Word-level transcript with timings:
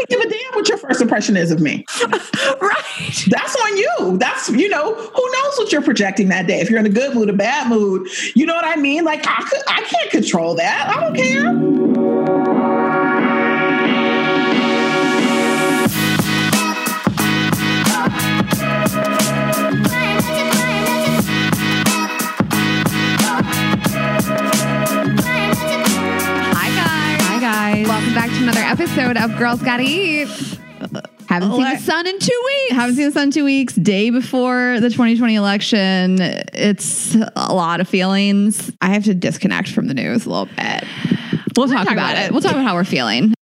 could 0.00 0.08
give 0.08 0.20
a 0.20 0.28
damn 0.28 0.54
what 0.54 0.68
your 0.68 0.78
first 0.78 1.00
impression 1.00 1.36
is 1.36 1.50
of 1.50 1.60
me. 1.60 1.84
right. 2.60 3.24
That's 3.28 3.56
on 3.56 3.76
you. 3.76 4.16
That's, 4.18 4.48
you 4.50 4.68
know, 4.68 4.94
who 4.94 5.32
knows 5.32 5.58
what 5.58 5.72
you're 5.72 5.82
projecting 5.82 6.28
that 6.28 6.46
day. 6.46 6.60
If 6.60 6.70
you're 6.70 6.80
in 6.80 6.86
a 6.86 6.90
good 6.90 7.14
mood, 7.14 7.28
a 7.28 7.32
bad 7.32 7.68
mood, 7.68 8.08
you 8.34 8.46
know 8.46 8.54
what 8.54 8.66
I 8.66 8.76
mean? 8.76 9.04
Like 9.04 9.26
I 9.26 9.42
could 9.48 9.60
I 9.68 9.82
can't 9.82 10.10
control 10.10 10.54
that. 10.56 10.88
I 10.88 11.00
don't 11.00 11.14
care. 11.14 11.99
Episode 28.80 29.18
of 29.18 29.36
Girls 29.36 29.60
Gotta 29.60 29.82
Eat. 29.82 30.26
Haven't 31.28 31.52
seen 31.52 31.64
the 31.64 31.76
sun 31.76 32.06
in 32.06 32.18
two 32.18 32.42
weeks. 32.46 32.72
Haven't 32.72 32.96
seen 32.96 33.04
the 33.04 33.12
sun 33.12 33.24
in 33.24 33.30
two 33.30 33.44
weeks. 33.44 33.74
Day 33.74 34.08
before 34.08 34.80
the 34.80 34.88
2020 34.88 35.34
election. 35.34 36.16
It's 36.18 37.14
a 37.36 37.54
lot 37.54 37.80
of 37.80 37.88
feelings. 37.88 38.72
I 38.80 38.88
have 38.88 39.04
to 39.04 39.12
disconnect 39.12 39.68
from 39.68 39.86
the 39.86 39.92
news 39.92 40.24
a 40.24 40.30
little 40.30 40.46
bit. 40.46 40.84
We'll 41.54 41.68
talk, 41.68 41.90
about, 41.90 42.16
it. 42.16 42.32
We'll 42.32 42.40
talk 42.40 42.52
about 42.52 42.64
how 42.64 42.74
we're 42.74 42.84
feeling. 42.84 43.34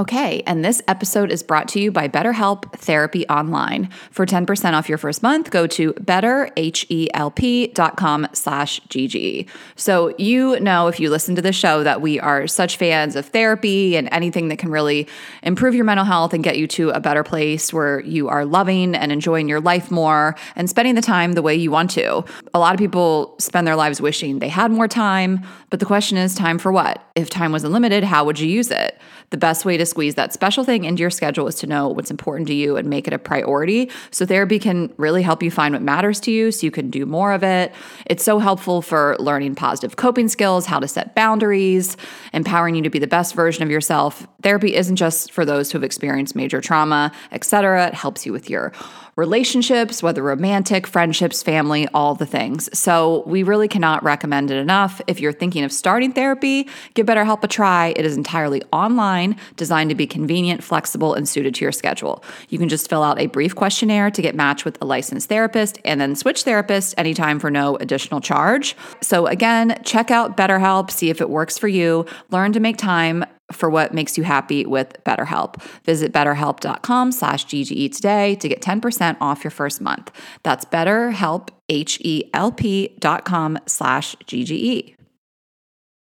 Okay, 0.00 0.42
and 0.46 0.64
this 0.64 0.80
episode 0.88 1.30
is 1.30 1.42
brought 1.42 1.68
to 1.68 1.78
you 1.78 1.92
by 1.92 2.08
BetterHelp 2.08 2.72
Therapy 2.72 3.28
Online. 3.28 3.90
For 4.10 4.24
10% 4.24 4.72
off 4.72 4.88
your 4.88 4.96
first 4.96 5.22
month, 5.22 5.50
go 5.50 5.66
to 5.66 5.92
betterhelp.com 5.92 8.28
slash 8.32 8.80
GG. 8.88 9.46
So 9.76 10.14
you 10.16 10.58
know, 10.58 10.88
if 10.88 11.00
you 11.00 11.10
listen 11.10 11.36
to 11.36 11.42
the 11.42 11.52
show, 11.52 11.82
that 11.82 12.00
we 12.00 12.18
are 12.18 12.46
such 12.46 12.78
fans 12.78 13.14
of 13.14 13.26
therapy 13.26 13.94
and 13.94 14.08
anything 14.10 14.48
that 14.48 14.58
can 14.58 14.70
really 14.70 15.06
improve 15.42 15.74
your 15.74 15.84
mental 15.84 16.06
health 16.06 16.32
and 16.32 16.42
get 16.42 16.56
you 16.56 16.66
to 16.68 16.88
a 16.92 17.00
better 17.00 17.22
place 17.22 17.70
where 17.70 18.00
you 18.00 18.30
are 18.30 18.46
loving 18.46 18.94
and 18.94 19.12
enjoying 19.12 19.50
your 19.50 19.60
life 19.60 19.90
more 19.90 20.34
and 20.56 20.70
spending 20.70 20.94
the 20.94 21.02
time 21.02 21.34
the 21.34 21.42
way 21.42 21.54
you 21.54 21.70
want 21.70 21.90
to. 21.90 22.24
A 22.54 22.58
lot 22.58 22.72
of 22.72 22.78
people 22.78 23.34
spend 23.38 23.66
their 23.66 23.76
lives 23.76 24.00
wishing 24.00 24.38
they 24.38 24.48
had 24.48 24.70
more 24.70 24.88
time, 24.88 25.46
but 25.68 25.78
the 25.78 25.84
question 25.84 26.16
is 26.16 26.34
time 26.34 26.58
for 26.58 26.72
what? 26.72 27.04
If 27.14 27.28
time 27.28 27.52
was 27.52 27.64
unlimited, 27.64 28.02
how 28.02 28.24
would 28.24 28.40
you 28.40 28.48
use 28.48 28.70
it? 28.70 28.98
The 29.28 29.36
best 29.36 29.66
way 29.66 29.76
to 29.76 29.89
squeeze 29.90 30.14
that 30.14 30.32
special 30.32 30.64
thing 30.64 30.84
into 30.84 31.00
your 31.00 31.10
schedule 31.10 31.46
is 31.46 31.56
to 31.56 31.66
know 31.66 31.88
what's 31.88 32.10
important 32.10 32.48
to 32.48 32.54
you 32.54 32.76
and 32.76 32.88
make 32.88 33.06
it 33.06 33.12
a 33.12 33.18
priority. 33.18 33.90
So, 34.10 34.24
therapy 34.24 34.58
can 34.58 34.92
really 34.96 35.22
help 35.22 35.42
you 35.42 35.50
find 35.50 35.74
what 35.74 35.82
matters 35.82 36.20
to 36.20 36.30
you 36.30 36.50
so 36.50 36.64
you 36.64 36.70
can 36.70 36.88
do 36.88 37.04
more 37.04 37.32
of 37.32 37.42
it. 37.42 37.74
It's 38.06 38.24
so 38.24 38.38
helpful 38.38 38.80
for 38.80 39.16
learning 39.18 39.56
positive 39.56 39.96
coping 39.96 40.28
skills, 40.28 40.66
how 40.66 40.80
to 40.80 40.88
set 40.88 41.14
boundaries, 41.14 41.96
empowering 42.32 42.74
you 42.74 42.82
to 42.82 42.90
be 42.90 42.98
the 42.98 43.06
best 43.06 43.34
version 43.34 43.62
of 43.62 43.70
yourself. 43.70 44.26
Therapy 44.42 44.74
isn't 44.74 44.96
just 44.96 45.32
for 45.32 45.44
those 45.44 45.70
who 45.70 45.78
have 45.78 45.84
experienced 45.84 46.34
major 46.34 46.60
trauma, 46.60 47.12
etc. 47.32 47.88
It 47.88 47.94
helps 47.94 48.24
you 48.24 48.32
with 48.32 48.48
your 48.48 48.72
relationships, 49.20 50.02
whether 50.02 50.22
romantic, 50.22 50.86
friendships, 50.86 51.42
family, 51.42 51.86
all 51.92 52.14
the 52.14 52.24
things. 52.24 52.70
So, 52.76 53.22
we 53.26 53.42
really 53.42 53.68
cannot 53.68 54.02
recommend 54.02 54.50
it 54.50 54.56
enough. 54.56 55.02
If 55.06 55.20
you're 55.20 55.32
thinking 55.32 55.62
of 55.62 55.72
starting 55.72 56.12
therapy, 56.12 56.66
give 56.94 57.06
BetterHelp 57.06 57.44
a 57.44 57.48
try. 57.48 57.92
It 57.96 58.06
is 58.06 58.16
entirely 58.16 58.62
online, 58.72 59.36
designed 59.56 59.90
to 59.90 59.94
be 59.94 60.06
convenient, 60.06 60.64
flexible, 60.64 61.12
and 61.12 61.28
suited 61.28 61.54
to 61.56 61.64
your 61.64 61.70
schedule. 61.70 62.24
You 62.48 62.58
can 62.58 62.70
just 62.70 62.88
fill 62.88 63.02
out 63.02 63.20
a 63.20 63.26
brief 63.26 63.54
questionnaire 63.54 64.10
to 64.10 64.22
get 64.22 64.34
matched 64.34 64.64
with 64.64 64.80
a 64.80 64.86
licensed 64.86 65.28
therapist 65.28 65.78
and 65.84 66.00
then 66.00 66.16
switch 66.16 66.44
therapists 66.44 66.94
anytime 66.96 67.38
for 67.38 67.50
no 67.50 67.76
additional 67.76 68.22
charge. 68.22 68.74
So, 69.02 69.26
again, 69.26 69.78
check 69.84 70.10
out 70.10 70.38
BetterHelp, 70.38 70.90
see 70.90 71.10
if 71.10 71.20
it 71.20 71.28
works 71.28 71.58
for 71.58 71.68
you, 71.68 72.06
learn 72.30 72.54
to 72.54 72.60
make 72.60 72.78
time 72.78 73.26
for 73.52 73.68
what 73.70 73.92
makes 73.94 74.16
you 74.18 74.24
happy 74.24 74.64
with 74.66 74.92
BetterHelp. 75.04 75.60
Visit 75.84 76.12
betterhelp.com 76.12 77.12
slash 77.12 77.46
GGE 77.46 77.94
today 77.94 78.34
to 78.36 78.48
get 78.48 78.60
10% 78.62 79.16
off 79.20 79.44
your 79.44 79.50
first 79.50 79.80
month. 79.80 80.10
That's 80.42 80.64
betterhelp, 80.64 81.48
H-E-L-P 81.68 82.96
dot 82.98 83.24
com 83.24 83.58
slash 83.66 84.16
E. 84.32 84.44
GGE. 84.44 84.94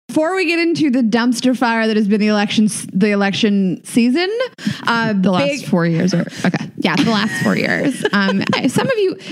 Before 0.09 0.37
we 0.37 0.45
get 0.47 0.59
into 0.61 0.91
the 0.91 1.01
dumpster 1.01 1.57
fire 1.57 1.87
that 1.87 1.97
has 1.97 2.07
been 2.07 2.21
the 2.21 2.27
election, 2.29 2.69
the 2.93 3.11
election 3.11 3.83
season, 3.85 4.31
uh, 4.87 5.15
The 5.15 5.31
last 5.31 5.47
big- 5.63 5.65
four 5.69 5.87
years 5.87 6.13
are 6.13 6.21
okay. 6.45 6.71
yeah, 6.77 6.95
the 6.95 7.11
last 7.11 7.43
four 7.43 7.57
years. 7.57 8.05
Um, 8.13 8.43
some 8.69 8.87
of 8.87 8.99
you, 8.99 9.17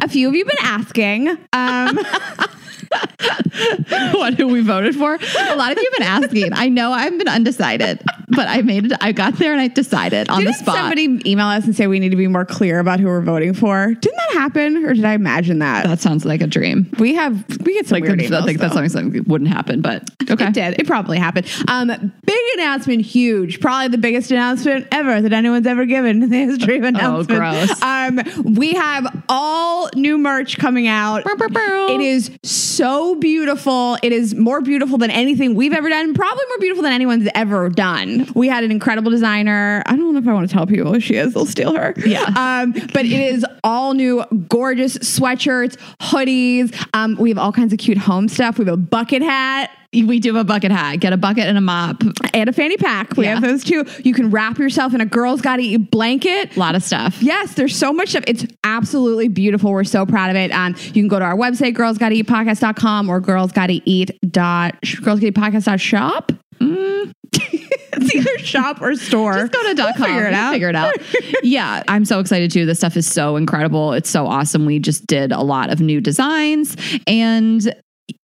a 0.00 0.08
few 0.08 0.28
of 0.28 0.34
you, 0.34 0.44
have 0.46 0.56
been 0.56 0.64
asking. 0.64 1.28
Um, 1.52 1.98
what 4.12 4.34
who 4.34 4.48
we 4.48 4.60
voted 4.62 4.94
for. 4.94 5.14
A 5.14 5.56
lot 5.56 5.72
of 5.72 5.78
you 5.78 5.90
have 5.92 5.98
been 5.98 6.02
asking. 6.02 6.52
I 6.52 6.68
know 6.68 6.92
I've 6.92 7.16
been 7.18 7.28
undecided, 7.28 8.02
but 8.28 8.48
I 8.48 8.62
made 8.62 8.86
it. 8.86 8.92
I 9.00 9.12
got 9.12 9.34
there 9.38 9.52
and 9.52 9.60
I 9.60 9.68
decided 9.68 10.28
on 10.28 10.40
didn't 10.40 10.52
the 10.52 10.58
spot. 10.58 10.74
Did 10.74 10.80
somebody 10.80 11.30
email 11.30 11.46
us 11.46 11.64
and 11.64 11.74
say 11.74 11.86
we 11.86 11.98
need 11.98 12.10
to 12.10 12.16
be 12.16 12.26
more 12.28 12.44
clear 12.44 12.78
about 12.78 13.00
who 13.00 13.06
we're 13.06 13.20
voting 13.20 13.54
for? 13.54 13.94
Didn't 13.94 14.16
that 14.16 14.32
happen, 14.34 14.84
or 14.84 14.94
did 14.94 15.04
I 15.04 15.12
imagine 15.14 15.58
that? 15.60 15.86
that 15.86 16.00
sounds 16.00 16.24
like 16.24 16.42
a 16.42 16.46
dream. 16.46 16.90
we 16.98 17.14
have 17.14 17.44
we 17.64 17.74
get 17.74 17.86
some 17.86 17.96
Like 17.96 18.04
weird 18.04 18.20
I 18.20 18.24
emails, 18.24 18.44
think 18.44 18.58
that's 18.58 18.74
though. 18.74 18.86
something 18.88 19.12
that 19.12 19.28
wouldn't 19.28 19.50
happen, 19.50 19.80
but 19.80 20.08
okay. 20.30 20.46
It 20.46 20.54
did. 20.54 20.80
It 20.80 20.86
probably 20.86 21.18
happened. 21.18 21.46
Um, 21.68 21.88
big 22.24 22.38
announcement, 22.54 23.02
huge. 23.02 23.60
Probably 23.60 23.88
the 23.88 23.98
biggest 23.98 24.30
announcement 24.30 24.86
ever 24.92 25.20
that 25.20 25.32
anyone's 25.32 25.66
ever 25.66 25.84
given 25.86 26.22
in 26.22 26.30
the 26.30 26.36
history 26.36 26.78
of 26.78 26.84
announcements. 26.84 27.32
Oh, 27.32 27.36
gross. 27.36 27.82
Um, 27.82 28.54
we 28.54 28.72
have 28.74 29.24
all 29.28 29.88
new 29.94 30.18
merch 30.18 30.58
coming 30.58 30.86
out. 30.86 31.22
It 31.26 32.00
is 32.00 32.30
so 32.42 32.75
beautiful. 33.20 33.96
It 34.02 34.12
is 34.12 34.34
more 34.34 34.60
beautiful 34.60 34.98
than 34.98 35.10
anything 35.10 35.54
we've 35.54 35.72
ever 35.72 35.88
done. 35.88 36.14
Probably 36.14 36.44
more 36.48 36.58
beautiful 36.58 36.82
than 36.82 36.92
anyone's 36.92 37.28
ever 37.34 37.68
done. 37.68 38.30
We 38.34 38.48
had 38.48 38.64
an 38.64 38.70
incredible 38.70 39.10
designer. 39.10 39.82
I 39.86 39.96
don't 39.96 40.12
know 40.12 40.20
if 40.20 40.28
I 40.28 40.32
want 40.32 40.48
to 40.48 40.54
tell 40.54 40.66
people 40.66 40.92
who 40.92 41.00
she 41.00 41.14
is. 41.14 41.34
They'll 41.34 41.46
steal 41.46 41.74
her. 41.74 41.94
Yeah. 42.04 42.22
Um, 42.36 42.72
but 42.92 43.04
it 43.04 43.12
is 43.12 43.44
all 43.64 43.94
new, 43.94 44.24
gorgeous 44.48 44.98
sweatshirts, 44.98 45.76
hoodies. 46.00 46.74
Um, 46.94 47.16
we 47.16 47.30
have 47.30 47.38
all 47.38 47.52
kinds 47.52 47.72
of 47.72 47.78
cute 47.78 47.98
home 47.98 48.28
stuff. 48.28 48.58
We 48.58 48.64
have 48.64 48.74
a 48.74 48.76
bucket 48.76 49.22
hat 49.22 49.70
We 50.04 50.20
do 50.20 50.34
have 50.34 50.44
a 50.44 50.44
bucket 50.44 50.70
hat. 50.70 51.00
Get 51.00 51.12
a 51.12 51.16
bucket 51.16 51.44
and 51.44 51.56
a 51.56 51.60
mop. 51.60 52.02
and 52.34 52.48
a 52.48 52.52
fanny 52.52 52.76
pack. 52.76 53.16
We 53.16 53.24
Yeah. 53.24 53.34
have 53.34 53.42
those 53.42 53.64
too. 53.64 53.84
You 54.04 54.12
can 54.12 54.30
wrap 54.30 54.58
yourself 54.58 54.92
in 54.94 55.00
a 55.00 55.06
girl's 55.06 55.40
gotta 55.40 55.62
eat 55.62 55.90
blanket. 55.90 56.56
A 56.56 56.58
lot 56.60 56.74
of 56.74 56.82
stuff. 56.82 57.22
Yes, 57.22 57.54
there's 57.54 57.74
so 57.76 57.92
much 57.92 58.10
stuff. 58.10 58.24
It's 58.26 58.44
absolutely 58.64 59.28
beautiful. 59.28 59.70
We're 59.72 59.84
so 59.84 60.04
proud 60.06 60.30
of 60.30 60.36
it. 60.36 60.50
Um, 60.52 60.74
you 60.86 60.92
can 61.02 61.08
go 61.08 61.18
to 61.18 61.24
our 61.24 61.36
website, 61.36 61.74
girlsgottaeatpodcast.com 61.76 63.08
or 63.08 63.20
girlsgottaeat 63.20 64.10
dot 64.30 64.74
girlsgottaeatpodcast.shop. 64.82 66.32
Mm. 66.60 67.12
it's 67.32 68.14
either 68.14 68.38
shop 68.38 68.80
or 68.80 68.94
store. 68.96 69.34
Just 69.34 69.52
go 69.52 69.62
to 69.68 69.74
dot 69.74 69.94
We'll 69.98 70.06
com. 70.06 70.14
Figure 70.16 70.26
it 70.28 70.34
out. 70.34 70.52
Figure 70.52 70.68
it 70.68 70.76
out. 70.76 70.94
yeah, 71.42 71.82
I'm 71.88 72.04
so 72.04 72.20
excited 72.20 72.50
too. 72.50 72.66
This 72.66 72.78
stuff 72.78 72.96
is 72.96 73.06
so 73.10 73.36
incredible. 73.36 73.92
It's 73.92 74.08
so 74.10 74.26
awesome. 74.26 74.64
We 74.66 74.78
just 74.78 75.06
did 75.06 75.32
a 75.32 75.42
lot 75.42 75.70
of 75.70 75.80
new 75.80 76.00
designs 76.00 76.76
and 77.06 77.74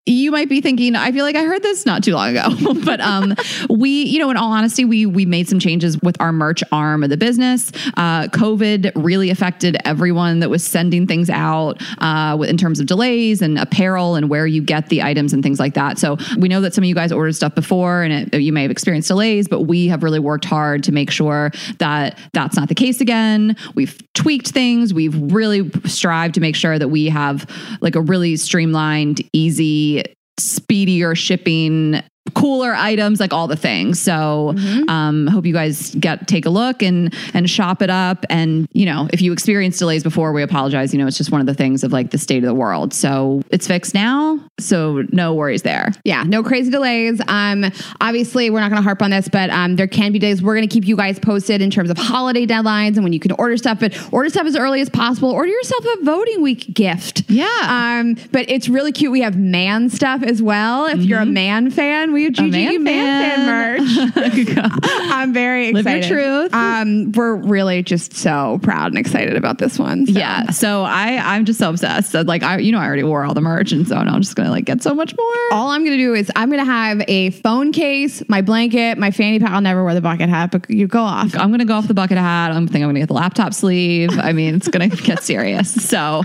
you 0.07 0.31
might 0.31 0.49
be 0.49 0.61
thinking, 0.61 0.95
I 0.95 1.11
feel 1.11 1.23
like 1.23 1.35
I 1.35 1.43
heard 1.43 1.61
this 1.61 1.85
not 1.85 2.03
too 2.03 2.13
long 2.13 2.35
ago, 2.35 2.73
but 2.85 2.99
um, 3.01 3.35
we, 3.69 4.03
you 4.03 4.17
know, 4.17 4.31
in 4.31 4.37
all 4.37 4.51
honesty, 4.51 4.83
we 4.83 5.05
we 5.05 5.25
made 5.25 5.47
some 5.47 5.59
changes 5.59 5.99
with 6.01 6.19
our 6.19 6.31
merch 6.31 6.63
arm 6.71 7.03
of 7.03 7.11
the 7.11 7.17
business. 7.17 7.71
Uh, 7.97 8.23
COVID 8.27 8.91
really 8.95 9.29
affected 9.29 9.77
everyone 9.85 10.39
that 10.39 10.49
was 10.49 10.63
sending 10.63 11.05
things 11.05 11.29
out 11.29 11.81
uh, 11.99 12.35
in 12.47 12.57
terms 12.57 12.79
of 12.79 12.87
delays 12.87 13.41
and 13.43 13.59
apparel 13.59 14.15
and 14.15 14.27
where 14.27 14.47
you 14.47 14.61
get 14.61 14.89
the 14.89 15.03
items 15.03 15.33
and 15.33 15.43
things 15.43 15.59
like 15.59 15.75
that. 15.75 15.99
So 15.99 16.17
we 16.39 16.49
know 16.49 16.61
that 16.61 16.73
some 16.73 16.83
of 16.83 16.87
you 16.87 16.95
guys 16.95 17.11
ordered 17.11 17.35
stuff 17.35 17.53
before 17.53 18.01
and 18.01 18.33
it, 18.33 18.41
you 18.41 18.51
may 18.51 18.63
have 18.63 18.71
experienced 18.71 19.07
delays, 19.07 19.47
but 19.47 19.61
we 19.61 19.87
have 19.87 20.01
really 20.01 20.19
worked 20.19 20.45
hard 20.45 20.83
to 20.85 20.91
make 20.91 21.11
sure 21.11 21.51
that 21.77 22.17
that's 22.33 22.55
not 22.55 22.69
the 22.69 22.75
case 22.75 23.01
again. 23.01 23.55
We've 23.75 24.01
tweaked 24.13 24.47
things. 24.49 24.93
We've 24.93 25.15
really 25.31 25.69
strived 25.85 26.33
to 26.35 26.41
make 26.41 26.55
sure 26.55 26.79
that 26.79 26.89
we 26.89 27.05
have 27.09 27.47
like 27.81 27.95
a 27.95 28.01
really 28.01 28.35
streamlined, 28.35 29.21
easy, 29.31 30.00
speedier 30.39 31.15
shipping 31.15 32.01
cooler 32.35 32.73
items 32.73 33.19
like 33.19 33.33
all 33.33 33.47
the 33.47 33.55
things 33.55 33.99
so 33.99 34.53
um 34.87 35.27
hope 35.27 35.45
you 35.45 35.53
guys 35.53 35.93
get 35.95 36.27
take 36.27 36.45
a 36.45 36.49
look 36.49 36.81
and 36.81 37.13
and 37.33 37.49
shop 37.49 37.81
it 37.81 37.89
up 37.89 38.25
and 38.29 38.67
you 38.73 38.85
know 38.85 39.07
if 39.11 39.21
you 39.21 39.33
experienced 39.33 39.79
delays 39.79 40.03
before 40.03 40.31
we 40.31 40.41
apologize 40.43 40.93
you 40.93 40.99
know 40.99 41.07
it's 41.07 41.17
just 41.17 41.31
one 41.31 41.41
of 41.41 41.47
the 41.47 41.53
things 41.53 41.83
of 41.83 41.91
like 41.91 42.11
the 42.11 42.17
state 42.17 42.37
of 42.43 42.47
the 42.47 42.53
world 42.53 42.93
so 42.93 43.41
it's 43.49 43.67
fixed 43.67 43.93
now 43.93 44.39
so 44.59 45.03
no 45.11 45.33
worries 45.33 45.63
there 45.63 45.89
Yeah, 46.05 46.23
no 46.23 46.43
crazy 46.43 46.69
delays. 46.69 47.19
Um, 47.27 47.65
obviously, 47.99 48.49
we're 48.49 48.59
not 48.59 48.69
going 48.69 48.77
to 48.81 48.83
harp 48.83 49.01
on 49.01 49.09
this, 49.09 49.27
but 49.27 49.49
um, 49.49 49.75
there 49.75 49.87
can 49.87 50.11
be 50.11 50.19
days. 50.19 50.41
We're 50.41 50.55
going 50.55 50.67
to 50.67 50.73
keep 50.73 50.85
you 50.85 50.95
guys 50.95 51.17
posted 51.19 51.61
in 51.61 51.69
terms 51.71 51.89
of 51.89 51.97
holiday 51.97 52.45
deadlines 52.45 52.95
and 52.95 53.03
when 53.03 53.11
you 53.13 53.19
can 53.19 53.31
order 53.33 53.57
stuff. 53.57 53.79
But 53.79 53.97
order 54.13 54.29
stuff 54.29 54.45
as 54.45 54.55
early 54.55 54.81
as 54.81 54.89
possible. 54.89 55.31
Order 55.31 55.51
yourself 55.51 55.85
a 55.85 56.03
voting 56.03 56.41
week 56.41 56.73
gift. 56.73 57.23
Yeah. 57.29 57.47
Um, 57.67 58.15
but 58.31 58.49
it's 58.49 58.69
really 58.69 58.91
cute. 58.91 59.11
We 59.11 59.21
have 59.21 59.37
man 59.37 59.89
stuff 59.89 60.21
as 60.23 60.41
well. 60.41 60.85
If 60.85 60.99
you're 61.03 61.19
a 61.19 61.25
man 61.25 61.71
fan, 61.71 62.10
fan. 62.11 62.13
We 62.13 62.23
have 62.25 62.33
A 62.33 62.35
GGE 62.77 62.81
man, 62.81 63.77
fan 63.85 64.07
merch. 64.15 64.71
I'm 64.83 65.33
very 65.33 65.71
Live 65.71 65.85
your 65.85 65.97
excited. 65.97 66.09
truth. 66.15 66.53
Um, 66.53 67.11
we're 67.13 67.35
really 67.35 67.83
just 67.83 68.13
so 68.13 68.59
proud 68.63 68.87
and 68.87 68.97
excited 68.97 69.35
about 69.35 69.57
this 69.57 69.77
one. 69.79 70.05
so. 70.05 70.13
Yeah, 70.13 70.49
so 70.51 70.83
I 70.83 71.17
I'm 71.35 71.45
just 71.45 71.59
so 71.59 71.69
obsessed. 71.69 72.11
So, 72.11 72.21
Like 72.21 72.43
I, 72.43 72.57
you 72.59 72.71
know, 72.71 72.79
I 72.79 72.85
already 72.85 73.03
wore 73.03 73.23
all 73.23 73.33
the 73.33 73.41
merch, 73.41 73.71
and 73.71 73.87
so 73.87 74.01
now 74.01 74.13
I'm 74.13 74.21
just 74.21 74.35
gonna 74.35 74.51
like 74.51 74.65
get 74.65 74.81
so 74.83 74.93
much 74.93 75.15
more. 75.17 75.33
All 75.51 75.69
I'm 75.69 75.83
gonna 75.83 75.97
do 75.97 76.13
is 76.13 76.31
I'm 76.35 76.49
gonna 76.49 76.65
have 76.65 77.01
a 77.07 77.31
phone 77.31 77.71
case, 77.71 78.23
my 78.27 78.41
blanket, 78.41 78.97
my 78.97 79.11
fanny 79.11 79.39
pack. 79.39 79.51
I'll 79.51 79.61
never 79.61 79.83
wear 79.83 79.93
the 79.93 80.01
bucket 80.01 80.29
hat, 80.29 80.51
but 80.51 80.69
you 80.69 80.87
go 80.87 81.01
off. 81.01 81.35
I'm 81.35 81.51
gonna 81.51 81.65
go 81.65 81.75
off 81.75 81.87
the 81.87 81.93
bucket 81.93 82.17
hat. 82.17 82.51
I'm 82.51 82.67
thinking 82.67 82.83
I'm 82.83 82.89
gonna 82.89 82.99
get 82.99 83.07
the 83.07 83.13
laptop 83.13 83.53
sleeve. 83.53 84.09
I 84.17 84.31
mean, 84.33 84.55
it's 84.55 84.67
gonna 84.67 84.87
get 84.89 85.23
serious. 85.23 85.71
So, 85.89 86.23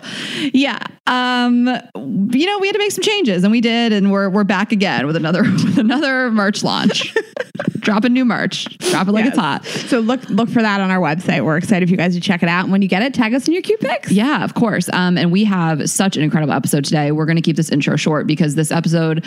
yeah, 0.52 0.78
um, 1.06 1.66
you 1.96 2.46
know, 2.46 2.58
we 2.58 2.66
had 2.66 2.72
to 2.74 2.78
make 2.78 2.92
some 2.92 3.02
changes, 3.02 3.42
and 3.44 3.50
we 3.52 3.60
did, 3.60 3.92
and 3.92 4.10
we're 4.10 4.28
we're 4.28 4.44
back 4.44 4.72
again 4.72 5.06
with 5.06 5.16
another 5.16 5.42
with 5.42 5.75
another 5.80 6.30
merch 6.30 6.62
launch. 6.62 7.14
Dropping 7.80 8.12
new 8.12 8.24
merch. 8.24 8.64
Drop 8.78 9.08
it 9.08 9.12
like 9.12 9.26
it's 9.26 9.38
hot. 9.38 9.64
So 9.64 10.00
look 10.00 10.28
look 10.28 10.48
for 10.48 10.62
that 10.62 10.80
on 10.80 10.90
our 10.90 10.98
website. 10.98 11.44
We're 11.44 11.56
excited 11.56 11.88
for 11.88 11.90
you 11.90 11.96
guys 11.96 12.14
to 12.14 12.20
check 12.20 12.42
it 12.42 12.48
out. 12.48 12.64
And 12.64 12.72
when 12.72 12.82
you 12.82 12.88
get 12.88 13.02
it, 13.02 13.14
tag 13.14 13.32
us 13.34 13.46
in 13.46 13.52
your 13.52 13.62
cute 13.62 13.80
pics. 13.80 14.10
Yeah, 14.10 14.44
of 14.44 14.54
course. 14.54 14.88
Um, 14.92 15.16
and 15.16 15.30
we 15.30 15.44
have 15.44 15.88
such 15.88 16.16
an 16.16 16.22
incredible 16.22 16.52
episode 16.52 16.84
today. 16.84 17.12
We're 17.12 17.26
going 17.26 17.36
to 17.36 17.42
keep 17.42 17.56
this 17.56 17.70
intro 17.70 17.96
short 17.96 18.26
because 18.26 18.54
this 18.54 18.72
episode, 18.72 19.24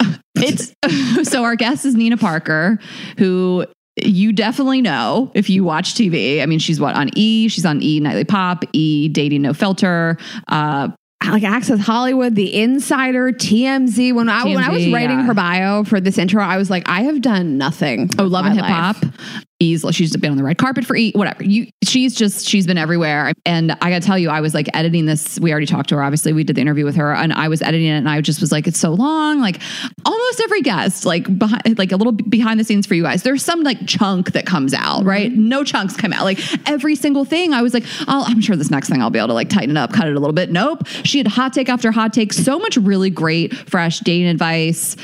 it's 0.36 0.74
so 1.28 1.44
our 1.44 1.56
guest 1.56 1.84
is 1.84 1.94
Nina 1.94 2.16
Parker, 2.16 2.78
who 3.18 3.66
you 3.96 4.32
definitely 4.32 4.80
know 4.80 5.30
if 5.34 5.50
you 5.50 5.64
watch 5.64 5.94
TV. 5.94 6.42
I 6.42 6.46
mean, 6.46 6.58
she's 6.58 6.80
what 6.80 6.94
on 6.94 7.10
E? 7.14 7.48
She's 7.48 7.66
on 7.66 7.82
E 7.82 8.00
Nightly 8.00 8.24
Pop, 8.24 8.64
E 8.72 9.08
Dating 9.08 9.42
No 9.42 9.52
Filter. 9.52 10.16
Uh, 10.48 10.88
like 11.30 11.44
Access 11.44 11.80
Hollywood, 11.80 12.34
The 12.34 12.54
Insider, 12.60 13.32
TMZ. 13.32 14.14
When 14.14 14.28
I 14.28 14.44
when 14.44 14.58
I 14.58 14.70
was 14.70 14.88
writing 14.88 15.20
yeah. 15.20 15.26
her 15.26 15.34
bio 15.34 15.84
for 15.84 16.00
this 16.00 16.18
intro, 16.18 16.42
I 16.42 16.56
was 16.56 16.70
like, 16.70 16.88
I 16.88 17.02
have 17.02 17.20
done 17.20 17.58
nothing. 17.58 18.10
Oh, 18.18 18.24
Love 18.24 18.46
and 18.46 18.54
Hip. 18.54 18.64
Hop. 18.64 18.96
E's 19.62 19.84
she's 19.92 20.16
been 20.16 20.30
on 20.30 20.36
the 20.36 20.44
red 20.44 20.58
carpet 20.58 20.84
for 20.84 20.96
E, 20.96 21.12
whatever. 21.12 21.44
You 21.44 21.68
she's 21.84 22.14
just 22.14 22.46
she's 22.46 22.66
been 22.66 22.78
everywhere. 22.78 23.32
And 23.46 23.72
I 23.72 23.90
gotta 23.90 24.04
tell 24.04 24.18
you, 24.18 24.28
I 24.30 24.40
was 24.40 24.54
like 24.54 24.68
editing 24.74 25.06
this. 25.06 25.38
We 25.40 25.50
already 25.50 25.66
talked 25.66 25.88
to 25.90 25.96
her. 25.96 26.02
Obviously, 26.02 26.32
we 26.32 26.44
did 26.44 26.56
the 26.56 26.60
interview 26.60 26.84
with 26.84 26.96
her, 26.96 27.14
and 27.14 27.32
I 27.32 27.48
was 27.48 27.62
editing 27.62 27.88
it, 27.88 27.98
and 27.98 28.08
I 28.08 28.20
just 28.20 28.40
was 28.40 28.52
like, 28.52 28.66
it's 28.66 28.78
so 28.78 28.92
long. 28.92 29.40
Like 29.40 29.60
almost 30.04 30.40
every 30.40 30.62
guest, 30.62 31.04
like 31.04 31.38
behind, 31.38 31.78
like 31.78 31.92
a 31.92 31.96
little 31.96 32.12
behind 32.12 32.58
the 32.60 32.64
scenes 32.64 32.86
for 32.86 32.94
you 32.94 33.02
guys. 33.02 33.22
There's 33.22 33.44
some 33.44 33.62
like 33.62 33.86
chunk 33.86 34.32
that 34.32 34.46
comes 34.46 34.74
out, 34.74 35.04
right? 35.04 35.32
No 35.32 35.64
chunks 35.64 35.96
come 35.96 36.12
out. 36.12 36.24
Like 36.24 36.40
every 36.68 36.94
single 36.94 37.24
thing. 37.24 37.52
I 37.52 37.62
was 37.62 37.74
like, 37.74 37.84
oh, 38.08 38.24
I'm 38.26 38.40
sure 38.40 38.56
this 38.56 38.70
next 38.70 38.88
thing 38.88 39.00
I'll 39.00 39.10
be 39.10 39.18
able 39.18 39.28
to 39.28 39.34
like 39.34 39.48
tighten 39.48 39.72
it 39.72 39.76
up, 39.76 39.92
cut 39.92 40.08
it 40.08 40.16
a 40.16 40.20
little 40.20 40.34
bit. 40.34 40.50
Nope. 40.50 40.86
She 40.86 41.18
had 41.18 41.26
hot 41.26 41.52
take 41.52 41.68
after 41.68 41.92
hot 41.92 42.12
take. 42.12 42.32
So 42.32 42.58
much 42.58 42.76
really 42.76 43.10
great, 43.10 43.54
fresh 43.54 44.00
dating 44.00 44.28
advice. 44.28 44.96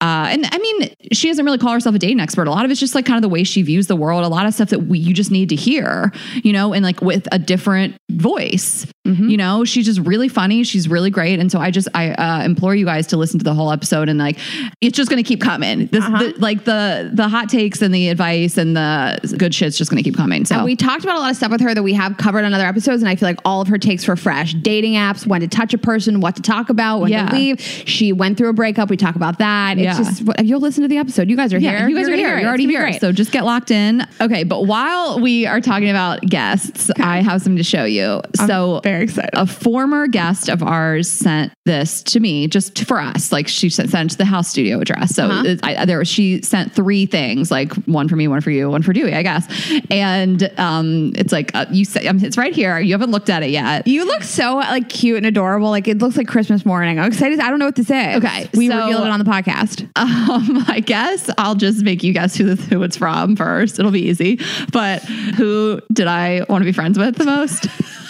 Uh, 0.00 0.28
and 0.30 0.46
I 0.50 0.58
mean, 0.58 0.94
she 1.12 1.28
doesn't 1.28 1.44
really 1.44 1.58
call 1.58 1.72
herself 1.72 1.94
a 1.94 1.98
dating 1.98 2.20
expert. 2.20 2.46
A 2.46 2.50
lot 2.50 2.64
of 2.64 2.70
it's 2.70 2.80
just 2.80 2.94
like 2.94 3.06
kind 3.06 3.16
of 3.16 3.22
the 3.22 3.28
way 3.28 3.44
she 3.44 3.62
views 3.62 3.86
the 3.86 3.96
world. 4.00 4.24
A 4.24 4.28
lot 4.28 4.46
of 4.46 4.54
stuff 4.54 4.70
that 4.70 4.80
we 4.80 4.98
you 4.98 5.14
just 5.14 5.30
need 5.30 5.48
to 5.50 5.56
hear, 5.56 6.12
you 6.42 6.52
know, 6.52 6.72
and 6.72 6.84
like 6.84 7.00
with 7.00 7.28
a 7.32 7.38
different 7.38 7.96
voice. 8.10 8.86
You 9.06 9.36
know, 9.38 9.64
she's 9.64 9.86
just 9.86 9.98
really 10.06 10.28
funny. 10.28 10.62
She's 10.62 10.86
really 10.86 11.10
great. 11.10 11.40
And 11.40 11.50
so 11.50 11.58
I 11.58 11.72
just 11.72 11.88
I 11.94 12.10
uh, 12.12 12.44
implore 12.44 12.76
you 12.76 12.84
guys 12.84 13.08
to 13.08 13.16
listen 13.16 13.40
to 13.40 13.44
the 13.44 13.54
whole 13.54 13.72
episode 13.72 14.08
and 14.08 14.20
like 14.20 14.38
it's 14.80 14.96
just 14.96 15.10
going 15.10 15.20
to 15.20 15.26
keep 15.26 15.40
coming. 15.40 15.86
This 15.88 16.04
the, 16.04 16.32
like 16.38 16.62
the 16.64 17.10
the 17.12 17.28
hot 17.28 17.48
takes 17.48 17.82
and 17.82 17.92
the 17.92 18.08
advice 18.08 18.56
and 18.56 18.76
the 18.76 19.34
good 19.36 19.52
shit's 19.52 19.76
just 19.76 19.90
going 19.90 20.00
to 20.00 20.08
keep 20.08 20.16
coming. 20.16 20.44
So 20.44 20.54
And 20.56 20.64
we 20.64 20.76
talked 20.76 21.02
about 21.02 21.16
a 21.16 21.18
lot 21.18 21.30
of 21.32 21.36
stuff 21.36 21.50
with 21.50 21.60
her 21.60 21.74
that 21.74 21.82
we 21.82 21.92
have 21.94 22.18
covered 22.18 22.44
on 22.44 22.54
other 22.54 22.66
episodes, 22.66 23.02
and 23.02 23.08
I 23.08 23.16
feel 23.16 23.28
like 23.28 23.40
all 23.44 23.60
of 23.60 23.66
her 23.66 23.78
takes 23.78 24.06
were 24.06 24.14
fresh. 24.14 24.54
Dating 24.54 24.92
apps, 24.92 25.26
when 25.26 25.40
to 25.40 25.48
touch 25.48 25.74
a 25.74 25.78
person, 25.78 26.20
what 26.20 26.36
to 26.36 26.42
talk 26.42 26.70
about, 26.70 27.00
when 27.00 27.10
Yeah. 27.10 27.26
to 27.26 27.34
leave. 27.34 27.60
She 27.60 28.12
went 28.12 28.38
through 28.38 28.50
a 28.50 28.52
breakup. 28.52 28.90
We 28.90 28.96
talk 28.96 29.16
about 29.16 29.38
that. 29.38 29.76
It's 29.76 29.98
Yeah. 29.98 30.04
just 30.04 30.22
you'll 30.46 30.60
listen 30.60 30.82
to 30.82 30.88
the 30.88 30.98
episode. 30.98 31.28
You 31.28 31.36
guys 31.36 31.52
are 31.52 31.58
Yeah, 31.58 31.78
here. 31.80 31.88
you 31.88 31.96
guys 31.96 32.06
You're 32.06 32.14
are 32.14 32.16
gonna 32.16 32.28
here. 32.28 32.38
You're 32.38 32.48
already 32.48 32.66
here. 32.66 32.80
great. 32.82 33.00
So 33.00 33.10
just 33.10 33.32
get 33.32 33.44
locked 33.44 33.72
in. 33.72 33.89
Okay, 34.20 34.44
but 34.44 34.66
while 34.66 35.20
we 35.20 35.46
are 35.46 35.60
talking 35.60 35.90
about 35.90 36.20
guests, 36.22 36.90
I 36.98 37.20
have 37.22 37.42
something 37.42 37.56
to 37.56 37.62
show 37.64 37.84
you. 37.84 38.20
so 38.46 38.80
very 38.84 39.04
excited. 39.04 39.30
a 39.34 39.46
former 39.46 40.06
guest 40.06 40.48
of 40.48 40.62
ours 40.62 41.08
sent 41.10 41.52
this 41.64 42.02
to 42.04 42.20
me 42.20 42.46
just 42.48 42.84
for 42.86 43.00
us. 43.00 43.32
Like 43.32 43.48
she 43.48 43.68
sent, 43.70 43.90
sent 43.90 44.10
it 44.10 44.12
to 44.12 44.18
the 44.18 44.24
house 44.24 44.48
studio 44.48 44.80
address. 44.80 45.14
So 45.14 45.26
Uh-huh. 45.26 45.44
it- 45.46 45.60
I, 45.62 45.84
there, 45.84 46.04
she 46.04 46.42
sent 46.42 46.72
three 46.72 47.06
things, 47.06 47.50
like 47.50 47.72
one 47.86 48.08
for 48.08 48.16
me, 48.16 48.28
one 48.28 48.40
for 48.40 48.50
you, 48.50 48.68
one 48.70 48.82
for 48.82 48.92
Dewey, 48.92 49.14
I 49.14 49.22
guess. 49.22 49.46
And 49.90 50.42
um, 50.58 51.12
it's 51.16 51.32
like 51.32 51.50
uh, 51.54 51.66
you 51.70 51.84
say, 51.84 52.06
um, 52.06 52.18
it's 52.22 52.36
right 52.38 52.54
here. 52.54 52.78
You 52.78 52.92
haven't 52.94 53.10
looked 53.10 53.30
at 53.30 53.42
it 53.42 53.50
yet. 53.50 53.86
You 53.86 54.04
look 54.04 54.22
so 54.22 54.56
like 54.56 54.88
cute 54.88 55.16
and 55.16 55.26
adorable. 55.26 55.70
Like 55.70 55.88
it 55.88 55.98
looks 55.98 56.16
like 56.16 56.28
Christmas 56.28 56.64
morning. 56.66 56.98
I'm 56.98 57.06
excited. 57.06 57.40
I 57.40 57.50
don't 57.50 57.58
know 57.58 57.66
what 57.66 57.76
this 57.76 57.90
is. 57.90 58.16
Okay, 58.16 58.48
we 58.54 58.68
so- 58.68 58.76
revealed 58.78 59.06
it 59.06 59.10
on 59.10 59.18
the 59.18 59.24
podcast. 59.24 59.88
Um, 60.00 60.64
I 60.68 60.80
guess 60.80 61.28
I'll 61.38 61.54
just 61.54 61.82
make 61.82 62.02
you 62.02 62.12
guess 62.12 62.34
who 62.36 62.54
the, 62.54 62.62
who 62.62 62.82
it's 62.82 62.96
from 62.96 63.36
first. 63.36 63.69
It'll 63.78 63.90
be 63.90 64.08
easy. 64.08 64.40
But 64.72 65.02
who 65.02 65.80
did 65.92 66.06
I 66.06 66.44
want 66.48 66.62
to 66.62 66.66
be 66.66 66.72
friends 66.72 66.98
with 66.98 67.16
the 67.16 67.24
most? 67.24 67.66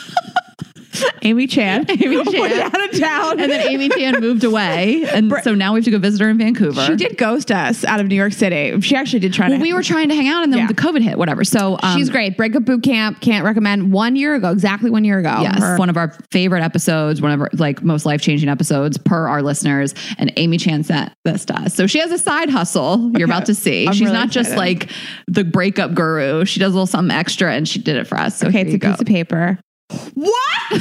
Amy 1.22 1.46
Chan. 1.46 1.87
Amy 1.90 2.16
Went 2.16 2.31
Chan. 2.31 2.60
out 2.60 2.88
of 2.92 2.98
town. 2.98 3.40
And 3.40 3.50
then 3.50 3.66
Amy 3.69 3.88
Chan 3.90 4.20
moved 4.20 4.44
away, 4.44 5.04
and 5.12 5.32
so 5.42 5.54
now 5.54 5.72
we 5.75 5.78
have 5.78 5.84
to 5.84 5.90
go 5.90 5.98
visit 5.98 6.20
her 6.20 6.28
in 6.31 6.38
Vancouver. 6.38 6.84
she 6.87 6.96
did 6.96 7.16
ghost 7.16 7.50
us 7.52 7.84
out 7.84 8.00
of 8.00 8.06
New 8.06 8.14
York 8.16 8.32
City. 8.32 8.81
She 8.81 8.96
actually 8.96 9.20
did 9.20 9.32
try 9.32 9.48
Well, 9.48 9.58
to. 9.58 9.62
we 9.62 9.72
were 9.72 9.82
trying 9.82 10.08
to 10.08 10.14
hang 10.14 10.28
out, 10.28 10.42
and 10.42 10.52
then 10.52 10.60
Yeah. 10.60 10.66
the 10.66 10.75
COVID 10.75 11.02
hit. 11.02 11.19
Whatever. 11.19 11.44
So 11.44 11.78
um, 11.82 11.96
She's 11.96 12.10
great. 12.10 12.37
Breakup 12.37 12.64
boot 12.64 12.82
camp. 12.82 13.20
Can't 13.20 13.44
recommend. 13.44 13.92
One 13.92 14.16
year 14.16 14.34
ago, 14.34 14.50
exactly 14.50 14.90
one 14.90 15.04
year 15.04 15.19
ago. 15.19 15.38
Yes, 15.42 15.58
Her- 15.58 15.76
one 15.78 15.90
of 15.90 15.96
our 15.96 16.12
favorite 16.31 16.62
episodes, 16.62 17.20
one 17.22 17.32
of 17.32 17.40
our 17.40 17.50
like 17.54 17.82
most 17.82 18.06
life 18.06 18.20
changing 18.20 18.48
episodes 18.48 18.98
per 18.98 19.28
our 19.28 19.43
listeners. 19.43 19.94
And 20.19 20.32
Amy 20.36 20.58
Chan 20.58 20.84
sent 20.84 21.12
this 21.25 21.44
to 21.46 21.54
us. 21.60 21.75
So 21.75 21.86
she 21.86 21.98
has 22.00 22.10
a 22.10 22.19
side 22.19 22.50
hustle. 22.50 23.12
You're 23.16 23.26
about 23.26 23.46
to 23.46 23.54
see. 23.54 23.86
I'm 23.86 23.93
She's 23.93 24.02
really 24.02 24.12
not 24.14 24.31
just 24.31 24.56
like 24.56 24.90
the 25.28 25.44
breakup 25.44 25.94
guru. 25.94 26.44
She 26.44 26.58
does 26.60 26.72
a 26.72 26.75
little 26.75 26.86
something 26.86 27.16
extra, 27.16 27.52
and 27.54 27.69
she 27.69 27.78
did 27.78 27.96
it 27.96 28.06
for 28.06 28.19
us. 28.19 28.36
So 28.38 28.48
okay, 28.48 28.62
it's 28.62 28.75
a 28.75 28.78
go. 28.78 28.90
piece 28.93 29.00
of 29.00 29.06
paper. 29.06 29.58
What? 30.14 30.72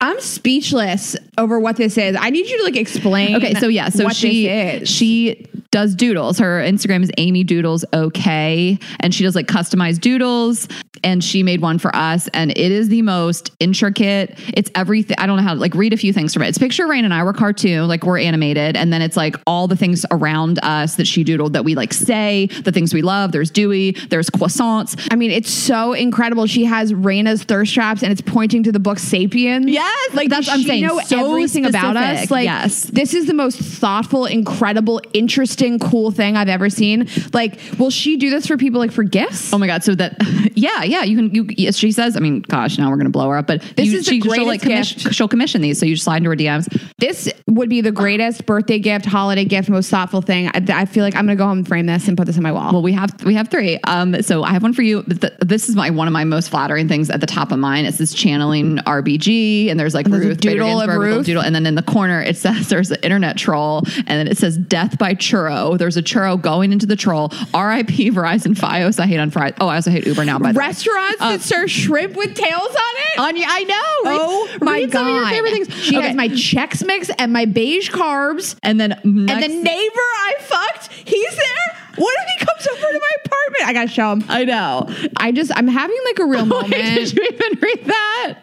I'm 0.00 0.20
speechless 0.20 1.16
over 1.38 1.58
what 1.58 1.76
this 1.76 1.96
is. 1.96 2.16
I 2.18 2.30
need 2.30 2.48
you 2.48 2.58
to 2.58 2.64
like 2.64 2.76
explain. 2.76 3.36
Okay, 3.36 3.54
so 3.54 3.68
yeah, 3.68 3.88
so 3.88 4.04
what 4.04 4.14
she 4.14 4.84
she 4.84 5.46
does 5.70 5.94
doodles. 5.94 6.38
Her 6.38 6.60
Instagram 6.60 7.02
is 7.02 7.10
Amy 7.18 7.44
Doodles 7.44 7.84
OK, 7.92 8.78
and 9.00 9.14
she 9.14 9.24
does 9.24 9.34
like 9.34 9.46
customized 9.46 10.00
doodles. 10.00 10.68
And 11.04 11.22
she 11.22 11.42
made 11.42 11.60
one 11.60 11.78
for 11.78 11.94
us, 11.94 12.26
and 12.28 12.50
it 12.50 12.58
is 12.72 12.88
the 12.88 13.02
most 13.02 13.52
intricate. 13.60 14.38
It's 14.54 14.70
everything. 14.74 15.16
I 15.20 15.26
don't 15.26 15.36
know 15.36 15.42
how 15.42 15.54
to 15.54 15.60
like 15.60 15.74
read 15.74 15.92
a 15.92 15.96
few 15.96 16.12
things 16.12 16.32
from 16.32 16.42
it. 16.42 16.48
It's 16.48 16.58
picture 16.58 16.86
Rain 16.86 17.04
and 17.04 17.12
I 17.12 17.22
were 17.22 17.34
cartoon, 17.34 17.86
like 17.86 18.04
we're 18.04 18.18
animated, 18.18 18.76
and 18.76 18.92
then 18.92 19.02
it's 19.02 19.16
like 19.16 19.36
all 19.46 19.68
the 19.68 19.76
things 19.76 20.04
around 20.10 20.58
us 20.62 20.96
that 20.96 21.06
she 21.06 21.22
doodled 21.22 21.52
that 21.52 21.64
we 21.64 21.74
like 21.74 21.92
say, 21.92 22.46
the 22.64 22.72
things 22.72 22.94
we 22.94 23.02
love. 23.02 23.30
There's 23.32 23.50
Dewey, 23.50 23.92
there's 24.08 24.30
croissants. 24.30 24.96
I 25.12 25.16
mean, 25.16 25.30
it's 25.30 25.50
so 25.50 25.92
incredible. 25.92 26.46
She 26.46 26.64
has 26.64 26.92
Rayna's 26.92 27.44
thirst 27.44 27.74
traps, 27.74 28.02
and 28.02 28.10
it's 28.10 28.22
pointing 28.22 28.62
to 28.64 28.72
the 28.72 28.80
book 28.80 28.98
*Sapiens*. 28.98 29.68
Yes, 29.68 30.14
like 30.14 30.30
that's 30.30 30.48
I'm 30.48 30.62
saying. 30.62 30.86
Know 30.86 30.98
So 31.00 31.30
everything 31.30 31.66
about 31.66 31.96
us. 31.96 32.04
specific. 32.22 32.30
Like, 32.30 32.44
Yes. 32.44 32.84
this 32.84 33.12
is 33.14 33.26
the 33.26 33.34
most 33.34 33.58
thoughtful, 33.58 34.24
incredible, 34.24 35.00
interesting, 35.12 35.65
cool 35.78 36.10
thing 36.10 36.36
I've 36.36 36.48
ever 36.48 36.70
seen. 36.70 37.08
Like, 37.32 37.58
will 37.78 37.90
she 37.90 38.16
do 38.16 38.30
this 38.30 38.46
for 38.46 38.56
people 38.56 38.78
like 38.80 38.92
for 38.92 39.02
gifts? 39.02 39.52
Oh 39.52 39.58
my 39.58 39.66
god! 39.66 39.82
So 39.84 39.94
that 39.96 40.16
yeah, 40.54 40.82
yeah, 40.84 41.02
you 41.02 41.16
can. 41.16 41.34
You 41.34 41.46
yes, 41.56 41.76
she 41.76 41.92
says. 41.92 42.16
I 42.16 42.20
mean, 42.20 42.40
gosh, 42.42 42.78
now 42.78 42.90
we're 42.90 42.96
gonna 42.96 43.10
blow 43.10 43.28
her 43.30 43.36
up. 43.38 43.46
But 43.46 43.62
This 43.76 43.88
you, 43.88 43.98
is 43.98 44.06
the 44.06 44.12
she, 44.12 44.20
she'll 44.20 44.46
like 44.46 44.62
commission, 44.62 45.00
gift. 45.02 45.14
she'll 45.14 45.28
commission 45.28 45.60
these. 45.62 45.78
So 45.78 45.86
you 45.86 45.94
just 45.94 46.04
slide 46.04 46.18
into 46.18 46.30
her 46.30 46.36
DMs. 46.36 46.66
This 46.98 47.30
would 47.46 47.68
be 47.68 47.80
the 47.80 47.92
greatest 47.92 48.46
birthday 48.46 48.78
gift, 48.78 49.04
holiday 49.06 49.44
gift, 49.44 49.68
most 49.68 49.90
thoughtful 49.90 50.20
thing. 50.22 50.48
I, 50.48 50.64
I 50.70 50.84
feel 50.86 51.04
like 51.04 51.14
I'm 51.16 51.26
gonna 51.26 51.36
go 51.36 51.46
home 51.46 51.58
and 51.58 51.68
frame 51.68 51.86
this 51.86 52.08
and 52.08 52.16
put 52.16 52.26
this 52.26 52.36
on 52.36 52.42
my 52.42 52.52
wall. 52.52 52.72
Well, 52.72 52.82
we 52.82 52.92
have 52.92 53.22
we 53.24 53.34
have 53.34 53.48
three. 53.48 53.78
Um, 53.84 54.22
so 54.22 54.42
I 54.44 54.52
have 54.52 54.62
one 54.62 54.72
for 54.72 54.82
you. 54.82 55.02
Th- 55.04 55.32
This 55.40 55.68
is 55.68 55.76
my 55.76 55.90
one 55.90 56.06
of 56.06 56.12
my 56.12 56.24
most 56.24 56.50
flattering 56.50 56.88
things 56.88 57.10
at 57.10 57.20
the 57.20 57.26
top 57.26 57.52
of 57.52 57.58
mine. 57.58 57.84
It's 57.84 57.98
this 57.98 58.12
channeling 58.14 58.78
RBG, 58.78 59.70
and 59.70 59.78
there's 59.78 59.94
like 59.94 60.06
there's 60.06 60.24
Ruth 60.26 60.40
doodle 60.40 60.80
of 60.80 60.86
Ginsburg 60.88 60.98
Ruth. 61.00 61.26
doodle, 61.26 61.42
and 61.42 61.54
then 61.54 61.66
in 61.66 61.74
the 61.74 61.82
corner 61.82 62.20
it 62.22 62.36
says 62.36 62.68
there's 62.70 62.90
an 62.90 62.98
internet 63.02 63.36
troll, 63.36 63.82
and 63.98 64.06
then 64.08 64.28
it 64.28 64.38
says 64.38 64.56
death 64.56 64.98
by 64.98 65.14
churro. 65.46 65.78
There's 65.78 65.96
a 65.96 66.02
churro 66.02 66.40
going 66.40 66.72
into 66.72 66.86
the 66.86 66.96
troll. 66.96 67.32
R.I.P. 67.54 68.10
Verizon 68.10 68.54
FiOS. 68.54 68.98
I 69.00 69.06
hate 69.06 69.18
on 69.18 69.30
Friday. 69.30 69.56
Oh, 69.60 69.68
I 69.68 69.76
also 69.76 69.90
hate 69.90 70.06
Uber 70.06 70.24
now. 70.24 70.38
By. 70.38 70.52
Restaurants 70.52 71.20
uh, 71.20 71.30
that 71.32 71.40
serve 71.42 71.70
shrimp 71.70 72.16
with 72.16 72.34
tails 72.34 72.52
on 72.62 72.74
it. 72.74 73.18
On 73.18 73.34
I 73.36 73.62
know. 73.64 74.10
Read- 74.10 74.20
Oh 74.20 74.58
my 74.62 74.72
read 74.80 74.90
god! 74.90 74.98
some 74.98 75.06
of 75.08 75.14
your 75.14 75.26
favorite 75.28 75.50
things. 75.52 75.74
She 75.82 75.96
Okay. 75.96 76.06
has 76.08 76.16
my 76.16 76.28
Chex 76.28 76.86
Mix 76.86 77.10
and 77.18 77.32
my 77.32 77.44
beige 77.44 77.90
carbs. 77.90 78.56
and 78.62 78.80
then 78.80 78.92
And 79.02 79.28
the 79.28 79.48
neighbor 79.48 80.00
I 80.18 80.34
fucked, 80.40 80.92
he's 80.92 81.36
there. 81.36 81.78
What 81.96 82.14
if 82.22 82.38
he 82.38 82.44
comes 82.46 82.66
over 82.66 82.92
to 82.92 83.00
my 83.00 83.10
apartment? 83.24 83.64
I 83.64 83.72
gotta 83.72 83.88
show 83.88 84.12
him. 84.12 84.24
I 84.28 84.44
know. 84.44 84.88
I 85.16 85.32
just, 85.32 85.50
I'm 85.56 85.68
having 85.68 85.96
like 86.04 86.18
a 86.18 86.26
real 86.26 86.40
Wait, 86.44 86.48
moment. 86.48 86.72
did 86.72 87.12
you 87.12 87.22
even 87.32 87.58
read 87.60 87.84
that? 87.86 88.34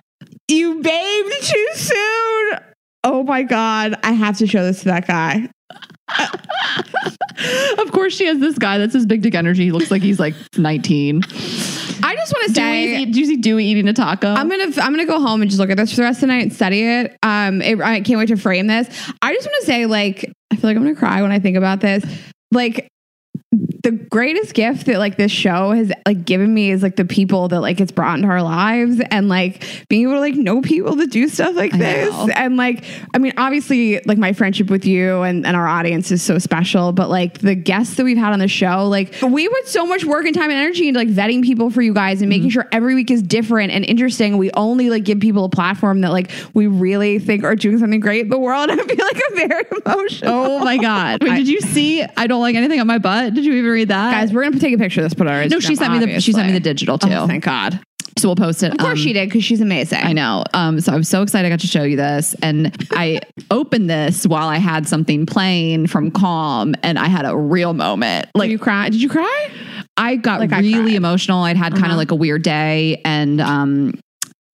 you 0.48 0.82
babed 0.82 1.34
too 1.42 1.68
soon. 1.76 2.60
Oh 3.06 3.24
my 3.24 3.44
god! 3.44 3.96
I 4.04 4.14
have 4.14 4.38
to 4.38 4.48
show 4.48 4.64
this 4.64 4.80
to 4.80 4.86
that 4.86 5.06
guy. 5.08 5.50
Of 7.78 7.92
course, 7.92 8.16
she 8.16 8.26
has 8.26 8.40
this 8.40 8.58
guy 8.58 8.78
that's 8.78 8.94
his 8.94 9.06
big 9.06 9.22
dick 9.22 9.36
energy. 9.36 9.66
He 9.66 9.72
looks 9.72 9.92
like 9.92 10.02
he's 10.02 10.20
like 10.20 10.34
19. 10.58 11.22
I 11.26 12.16
just 12.16 12.34
want 12.34 12.48
to 12.48 12.54
say. 12.54 13.06
Did 13.06 13.16
you 13.18 13.26
see 13.26 13.38
Dewey 13.38 13.66
eating 13.66 13.88
a 13.88 13.94
taco? 13.94 14.28
I'm 14.34 14.50
gonna 14.50 14.72
I'm 14.82 14.94
gonna 14.94 15.06
go 15.06 15.20
home 15.20 15.42
and 15.42 15.50
just 15.50 15.60
look 15.60 15.70
at 15.70 15.78
this 15.78 15.92
for 15.92 15.98
the 15.98 16.04
rest 16.04 16.18
of 16.18 16.22
the 16.22 16.28
night 16.28 16.44
and 16.44 16.54
study 16.54 16.84
it. 16.84 17.18
Um, 17.24 17.62
it, 17.62 17.80
I 17.82 18.02
can't 18.02 18.20
wait 18.20 18.28
to 18.28 18.38
frame 18.38 18.68
this. 18.68 18.88
I 19.22 19.34
just 19.34 19.48
want 19.48 19.60
to 19.62 19.66
say, 19.66 19.86
like, 19.86 20.32
I 20.52 20.56
feel 20.56 20.70
like 20.70 20.78
I'm 20.78 20.84
gonna 20.84 20.96
cry 20.96 21.22
when 21.22 21.32
I 21.32 21.40
think 21.40 21.58
about 21.58 21.82
this. 21.82 22.06
Like, 22.52 22.88
the 23.84 23.92
greatest 23.92 24.54
gift 24.54 24.86
that 24.86 24.98
like 24.98 25.18
this 25.18 25.32
show 25.32 25.72
has 25.72 25.92
like 26.06 26.24
given 26.26 26.54
me 26.54 26.72
is 26.72 26.82
like 26.82 26.96
the 26.96 27.04
people 27.04 27.50
that 27.50 27.60
like 27.60 27.82
it's 27.82 27.92
brought 27.92 28.18
into 28.18 28.30
our 28.30 28.42
lives 28.42 29.02
and 29.12 29.28
like 29.28 29.66
being 29.90 30.04
able 30.04 30.14
to 30.14 30.20
like 30.22 30.36
know 30.36 30.62
people 30.62 30.96
that 30.96 31.12
do 31.12 31.28
stuff 31.28 31.54
like 31.56 31.74
I 31.74 31.78
this 31.78 32.12
know. 32.12 32.30
and 32.34 32.56
like 32.56 32.86
I 33.14 33.18
mean 33.18 33.34
obviously 33.38 34.00
like 34.06 34.18
my 34.18 34.32
friendship 34.32 34.70
with 34.70 34.86
you 34.86 35.22
and, 35.24 35.46
and 35.46 35.58
our 35.58 35.68
audience 35.68 36.12
is 36.12 36.24
so 36.24 36.40
special 36.40 36.94
but 36.94 37.10
like 37.10 37.40
the 37.40 37.56
guests 37.56 37.96
that 37.96 38.06
we've 38.06 38.18
had 38.18 38.32
on 38.32 38.40
the 38.40 38.48
show 38.48 38.88
like 38.88 39.14
we 39.22 39.50
put 39.50 39.68
so 39.68 39.86
much 39.86 40.06
work 40.06 40.26
and 40.26 40.34
time 40.34 40.50
and 40.50 40.60
energy 40.60 40.88
into 40.88 41.00
like 41.00 41.10
vetting 41.10 41.44
people 41.44 41.70
for 41.70 41.82
you 41.82 41.94
guys 41.94 42.22
and 42.22 42.30
making 42.30 42.50
mm-hmm. 42.50 42.54
sure 42.54 42.70
every 42.72 42.96
week 42.96 43.12
is 43.12 43.22
different 43.22 43.74
and 43.74 43.84
interesting 43.84 44.38
we 44.38 44.50
only 44.54 44.90
like 44.90 45.04
give 45.04 45.20
people 45.20 45.44
a 45.44 45.50
platform 45.50 46.00
that 46.00 46.14
like 46.14 46.32
we 46.54 46.68
really 46.68 47.20
think 47.20 47.44
are 47.44 47.56
doing 47.56 47.78
something 47.78 48.00
great 48.00 48.22
in 48.22 48.30
the 48.30 48.40
world 48.40 48.70
I 48.70 48.78
feel 48.78 49.06
like 49.06 49.22
I'm 49.30 49.50
very 49.50 49.66
oh 49.86 49.92
emotional 49.92 50.34
oh 50.44 50.60
my 50.60 50.78
god! 50.78 51.22
Wait, 51.24 51.32
I- 51.32 51.38
did 51.38 51.48
you 51.48 51.62
see? 51.62 52.04
I 52.04 52.28
don't 52.28 52.42
like 52.42 52.56
anything 52.56 52.80
on 52.80 52.88
my 52.88 52.98
butt. 52.98 53.34
Did 53.34 53.46
you 53.46 53.54
even 53.54 53.73
read 53.74 53.90
that, 53.90 54.12
guys 54.12 54.32
we're 54.34 54.44
gonna 54.44 54.60
take 54.60 54.74
a 54.74 54.78
picture 54.78 55.02
of 55.02 55.06
this 55.06 55.14
put 55.14 55.28
our 55.28 55.46
No, 55.48 55.60
she 55.60 55.76
sent 55.76 55.94
me 55.94 56.00
the 56.00 56.20
she 56.22 56.32
sent 56.32 56.48
me 56.48 56.54
the 56.54 56.60
digital 56.60 56.98
too. 56.98 57.10
Oh, 57.12 57.28
thank 57.28 57.44
God. 57.44 57.80
so 58.18 58.28
we'll 58.30 58.36
post 58.36 58.62
it. 58.64 58.72
Of 58.72 58.78
course 58.78 58.92
Um, 58.92 58.98
she 58.98 59.12
did 59.14 59.28
because 59.30 59.44
she's 59.44 59.60
amazing. 59.62 60.00
I 60.04 60.14
know. 60.14 60.44
Um, 60.54 60.80
so 60.80 60.94
I'm 60.94 61.04
so 61.04 61.22
excited 61.24 61.48
I 61.48 61.50
got 61.50 61.60
to 61.62 61.68
show 61.68 61.84
you 61.84 61.96
this. 61.98 62.36
And 62.44 62.72
I 62.92 63.20
opened 63.52 63.90
this 63.90 64.26
while 64.28 64.48
I 64.48 64.58
had 64.58 64.88
something 64.88 65.26
playing 65.26 65.88
from 65.88 66.12
Calm 66.12 66.76
and 66.84 67.00
I 67.00 67.08
had 67.08 67.26
a 67.26 67.36
real 67.36 67.74
moment. 67.74 68.26
Like 68.36 68.42
Like 68.44 68.50
you 68.52 68.60
cry? 68.60 68.90
Did 68.90 69.02
you 69.02 69.10
cry? 69.10 69.50
I 69.98 70.16
got 70.16 70.40
Like 70.40 70.52
really 70.52 70.82
cried. 70.84 70.94
emotional. 70.96 71.42
I'd 71.44 71.58
had 71.58 71.74
kind 71.74 71.86
of 71.86 71.92
Uh-huh. 71.92 71.98
like 71.98 72.12
a 72.12 72.16
weird 72.16 72.44
day 72.44 73.02
and 73.04 73.42
um 73.42 73.94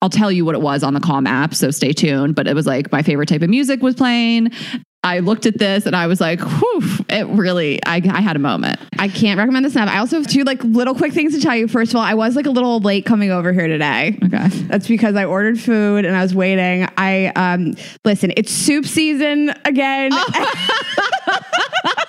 I'll 0.02 0.10
tell 0.10 0.32
you 0.32 0.46
what 0.46 0.56
it 0.56 0.62
was 0.62 0.82
on 0.82 0.94
the 0.94 1.02
Calm 1.02 1.28
app, 1.28 1.54
so 1.54 1.72
stay 1.72 1.92
tuned. 1.92 2.34
But 2.34 2.48
it 2.48 2.56
was 2.56 2.66
like 2.66 2.90
my 2.94 3.02
favorite 3.02 3.28
type 3.28 3.42
of 3.42 3.50
music 3.50 3.82
was 3.82 3.96
playing. 3.96 4.52
I 5.01 5.20
looked 5.20 5.46
at 5.46 5.58
this 5.58 5.86
and 5.86 5.96
I 5.96 6.08
was 6.08 6.20
like, 6.20 6.41
whew, 6.41 6.82
it 7.08 7.25
really, 7.27 7.79
I, 7.86 8.01
I 8.06 8.20
had 8.20 8.36
a 8.36 8.39
moment. 8.39 8.79
I 8.98 9.08
can't 9.08 9.38
recommend 9.38 9.63
this 9.65 9.75
enough. 9.75 9.88
I 9.89 9.98
also 10.00 10.18
have 10.18 10.27
two 10.27 10.44
like 10.44 10.62
little 10.63 10.94
quick 10.94 11.13
things 11.13 11.34
to 11.36 11.41
tell 11.41 11.56
you. 11.56 11.70
First 11.70 11.91
of 11.91 11.96
all, 11.96 12.01
I 12.01 12.15
was 12.15 12.36
like 12.36 12.46
a 12.46 12.51
little 12.51 12.82
late 12.82 13.06
coming 13.06 13.32
over 13.32 13.53
here 13.53 13.68
today. 13.68 14.20
Okay. 14.25 14.48
That's 14.48 14.88
because 14.89 15.15
I 15.15 15.24
ordered 15.24 15.58
food 15.58 16.03
and 16.03 16.18
I 16.18 16.22
was 16.22 16.36
waiting. 16.36 16.88
I 16.98 17.27
um 17.27 17.75
listen, 18.03 18.34
it's 18.36 18.51
soup 18.51 18.86
season 18.86 19.53
again. 19.63 20.12
Oh 20.13 21.41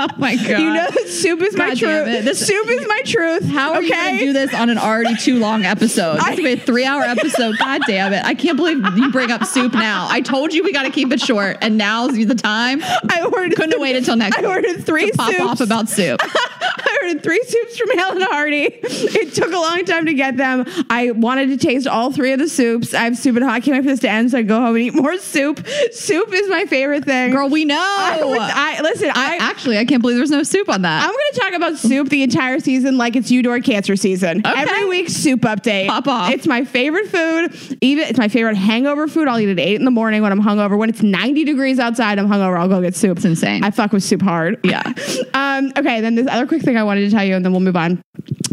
Oh 0.10 0.14
my 0.18 0.36
God. 0.36 0.48
you 0.48 0.58
know 0.72 0.86
that 0.90 1.08
soup 1.08 1.40
is 1.42 1.56
my 1.56 1.68
God 1.70 1.78
damn 1.78 2.04
truth. 2.06 2.24
This- 2.24 2.46
soup 2.46 2.66
is 2.68 2.86
my 2.88 3.02
truth. 3.04 3.44
How 3.44 3.74
are 3.74 3.82
you 3.82 3.90
going 3.94 4.18
to 4.18 4.24
do 4.26 4.32
this 4.32 4.54
on 4.54 4.70
an 4.70 4.78
already 4.78 5.14
too 5.16 5.38
long 5.38 5.64
episode? 5.64 6.16
This 6.16 6.28
will 6.30 6.36
be 6.44 6.52
a 6.52 6.56
three 6.56 6.84
hour 6.86 7.02
episode. 7.02 7.56
God 7.58 7.82
damn 7.86 8.12
it. 8.12 8.24
I 8.24 8.34
can't 8.34 8.56
believe 8.56 8.78
you 8.96 9.10
bring 9.12 9.30
up 9.30 9.44
soup 9.44 9.72
now. 9.74 10.06
I 10.10 10.20
told 10.20 10.52
you 10.54 10.62
we 10.64 10.72
got 10.72 10.82
to 10.84 10.90
keep 10.90 11.12
it 11.12 11.20
short, 11.20 11.58
and 11.60 11.76
now's 11.78 12.14
the 12.14 12.34
time. 12.34 12.80
I 12.82 13.22
ordered 13.30 13.56
Couldn't 13.56 13.72
have 13.72 13.80
waited 13.80 13.98
until 13.98 14.16
next 14.16 14.38
I 14.38 14.44
ordered 14.44 14.84
three 14.84 15.10
pop 15.12 15.30
soups. 15.32 15.40
off 15.42 15.60
about 15.60 15.88
soup. 15.88 16.20
I 16.62 16.98
ordered 17.02 17.22
three 17.22 17.42
soups 17.46 17.76
from 17.78 17.90
Hale 17.98 18.10
and 18.12 18.22
Hearty. 18.22 18.68
It 18.82 19.34
took 19.34 19.52
a 19.52 19.56
long 19.58 19.84
time 19.84 20.06
to 20.06 20.14
get 20.14 20.36
them. 20.36 20.64
I 20.88 21.10
wanted 21.12 21.48
to 21.48 21.56
taste 21.56 21.86
all 21.86 22.12
three 22.12 22.32
of 22.32 22.38
the 22.38 22.48
soups. 22.48 22.94
I 22.94 23.04
have 23.04 23.16
soup 23.18 23.36
and 23.36 23.44
hot. 23.44 23.54
I 23.54 23.60
can't 23.60 23.76
wait 23.76 23.82
for 23.84 23.90
this 23.90 24.00
to 24.00 24.10
end 24.10 24.30
so 24.30 24.38
I 24.38 24.42
go 24.42 24.56
home 24.60 24.76
and 24.76 24.84
eat 24.84 24.94
more 24.94 25.16
soup. 25.18 25.66
Soup 25.92 26.32
is 26.32 26.48
my 26.48 26.64
favorite 26.66 27.04
thing. 27.04 27.32
Girl, 27.32 27.48
we 27.48 27.64
know. 27.64 27.76
I, 27.80 28.22
was- 28.24 28.38
I- 28.40 28.80
listen. 28.82 29.10
I, 29.14 29.38
Actually, 29.40 29.78
I 29.78 29.84
can't 29.90 30.02
believe 30.02 30.16
there's 30.16 30.30
no 30.30 30.44
soup 30.44 30.68
on 30.68 30.82
that. 30.82 31.02
I'm 31.02 31.10
going 31.10 31.18
to 31.32 31.40
talk 31.40 31.52
about 31.52 31.76
soup 31.76 32.08
the 32.08 32.22
entire 32.22 32.60
season 32.60 32.96
like 32.96 33.16
it's 33.16 33.30
Eudora 33.30 33.60
cancer 33.60 33.96
season. 33.96 34.38
Okay. 34.46 34.62
Every 34.62 34.88
week, 34.88 35.08
soup 35.08 35.40
update. 35.40 35.88
Pop 35.88 36.06
off. 36.06 36.30
It's 36.30 36.46
my 36.46 36.64
favorite 36.64 37.08
food. 37.08 37.78
Even 37.80 38.06
it's 38.06 38.18
my 38.18 38.28
favorite 38.28 38.56
hangover 38.56 39.08
food. 39.08 39.26
I'll 39.26 39.40
eat 39.40 39.48
it 39.48 39.52
at 39.52 39.58
eight 39.58 39.74
in 39.76 39.84
the 39.84 39.90
morning 39.90 40.22
when 40.22 40.30
I'm 40.30 40.40
hungover. 40.40 40.78
When 40.78 40.88
it's 40.88 41.02
90 41.02 41.44
degrees 41.44 41.80
outside, 41.80 42.20
I'm 42.20 42.28
hungover. 42.28 42.58
I'll 42.58 42.68
go 42.68 42.80
get 42.80 42.94
soup. 42.94 43.18
It's 43.18 43.24
insane. 43.24 43.64
I 43.64 43.72
fuck 43.72 43.92
with 43.92 44.04
soup 44.04 44.22
hard. 44.22 44.60
Yeah. 44.62 44.82
um. 45.34 45.72
Okay. 45.76 46.00
Then 46.00 46.14
this 46.14 46.28
other 46.28 46.46
quick 46.46 46.62
thing 46.62 46.76
I 46.76 46.84
wanted 46.84 47.00
to 47.02 47.10
tell 47.10 47.24
you, 47.24 47.34
and 47.34 47.44
then 47.44 47.50
we'll 47.52 47.60
move 47.60 47.76
on. 47.76 48.00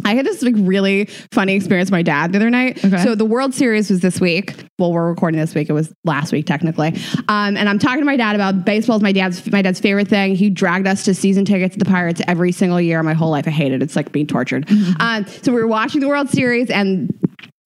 I 0.08 0.16
had 0.16 0.26
this 0.26 0.42
like 0.42 0.56
really 0.58 1.06
funny 1.32 1.54
experience 1.54 1.88
with 1.88 1.92
my 1.92 2.02
dad 2.02 2.32
the 2.32 2.38
other 2.38 2.50
night. 2.50 2.84
Okay. 2.84 3.04
So 3.04 3.14
the 3.14 3.26
World 3.26 3.54
Series 3.54 3.90
was 3.90 4.00
this 4.00 4.22
week. 4.22 4.56
Well, 4.80 4.94
we're 4.94 5.10
recording 5.10 5.40
this 5.40 5.54
week. 5.54 5.70
It 5.70 5.74
was 5.74 5.94
last 6.06 6.32
week 6.32 6.46
technically. 6.46 6.96
Um, 7.28 7.58
and 7.58 7.68
I'm 7.68 7.78
talking 7.78 8.00
to 8.00 8.06
my 8.06 8.16
dad 8.16 8.34
about 8.36 8.64
baseball. 8.64 8.96
Is 8.96 9.02
my 9.02 9.12
dad's 9.12 9.52
my 9.52 9.62
dad's 9.62 9.80
favorite 9.82 10.08
thing. 10.08 10.36
He 10.36 10.50
dragged 10.50 10.88
us 10.88 11.04
to 11.06 11.14
season 11.14 11.44
tickets 11.44 11.76
to 11.76 11.80
the 11.80 11.86
Pirates 11.86 12.22
every 12.28 12.54
single 12.54 12.80
year. 12.80 13.04
My 13.04 13.14
whole 13.14 13.32
life, 13.32 13.48
I 13.48 13.52
hated 13.52 13.82
it. 13.82 13.84
It's 13.84 13.96
like 13.96 14.12
being 14.12 14.28
tortured. 14.28 14.70
Um, 15.00 15.26
so 15.28 15.52
we 15.52 15.60
were 15.60 15.68
watching 15.68 16.00
the 16.02 16.08
World 16.08 16.30
Series 16.30 16.70
and. 16.70 17.14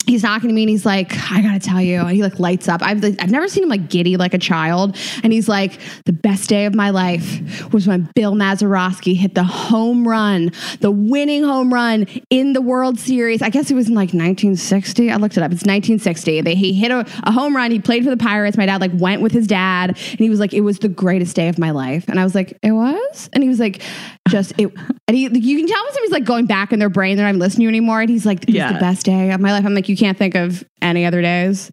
He's 0.07 0.23
talking 0.23 0.49
to 0.49 0.53
me 0.53 0.63
and 0.63 0.69
he's 0.69 0.85
like, 0.85 1.13
I 1.31 1.41
gotta 1.41 1.59
tell 1.59 1.81
you, 1.81 1.99
and 2.01 2.11
he 2.11 2.21
like 2.23 2.37
lights 2.39 2.67
up. 2.67 2.81
I've 2.83 3.03
I've 3.03 3.29
never 3.31 3.47
seen 3.47 3.63
him 3.63 3.69
like 3.69 3.89
giddy 3.89 4.17
like 4.17 4.33
a 4.33 4.37
child. 4.37 4.97
And 5.23 5.31
he's 5.31 5.47
like, 5.47 5.79
the 6.05 6.11
best 6.11 6.49
day 6.49 6.65
of 6.65 6.73
my 6.75 6.89
life 6.89 7.71
was 7.71 7.87
when 7.87 8.09
Bill 8.15 8.33
Mazeroski 8.33 9.15
hit 9.15 9.35
the 9.35 9.43
home 9.43 10.05
run, 10.07 10.51
the 10.81 10.91
winning 10.91 11.43
home 11.43 11.73
run 11.73 12.07
in 12.29 12.53
the 12.53 12.61
World 12.61 12.99
Series. 12.99 13.41
I 13.41 13.49
guess 13.49 13.71
it 13.71 13.75
was 13.75 13.87
in 13.87 13.93
like 13.95 14.09
1960. 14.13 15.11
I 15.11 15.15
looked 15.17 15.37
it 15.37 15.43
up. 15.43 15.51
It's 15.51 15.61
1960. 15.61 16.41
They, 16.41 16.55
he 16.55 16.73
hit 16.73 16.91
a, 16.91 17.05
a 17.23 17.31
home 17.31 17.55
run. 17.55 17.71
He 17.71 17.79
played 17.79 18.03
for 18.03 18.09
the 18.09 18.17
Pirates. 18.17 18.57
My 18.57 18.65
dad 18.65 18.81
like 18.81 18.91
went 18.95 19.21
with 19.21 19.31
his 19.31 19.47
dad, 19.47 19.89
and 19.91 20.19
he 20.19 20.29
was 20.29 20.39
like, 20.39 20.53
it 20.53 20.61
was 20.61 20.79
the 20.79 20.89
greatest 20.89 21.35
day 21.35 21.47
of 21.47 21.57
my 21.59 21.71
life. 21.71 22.05
And 22.09 22.19
I 22.19 22.23
was 22.23 22.35
like, 22.35 22.57
it 22.63 22.71
was. 22.71 23.29
And 23.33 23.43
he 23.43 23.49
was 23.49 23.59
like, 23.59 23.81
just 24.29 24.53
it. 24.57 24.71
And 25.07 25.15
he, 25.17 25.23
you 25.23 25.57
can 25.57 25.67
tell 25.67 25.83
when 25.83 25.93
somebody's 25.93 26.11
like 26.11 26.25
going 26.25 26.45
back 26.45 26.73
in 26.73 26.79
their 26.79 26.89
brain. 26.89 27.17
They're 27.17 27.25
not 27.25 27.29
even 27.31 27.39
listening 27.39 27.59
to 27.59 27.63
you 27.63 27.69
anymore. 27.69 28.01
And 28.01 28.09
he's 28.09 28.25
like, 28.25 28.43
it 28.43 28.47
was 28.49 28.55
Yeah. 28.55 28.73
the 28.73 28.79
best 28.79 29.05
day 29.05 29.31
of 29.31 29.39
my 29.41 29.51
life. 29.51 29.65
I'm 29.65 29.73
like, 29.73 29.89
you 29.91 29.97
can't 29.97 30.17
think 30.17 30.35
of 30.35 30.63
any 30.81 31.05
other 31.05 31.21
days 31.21 31.69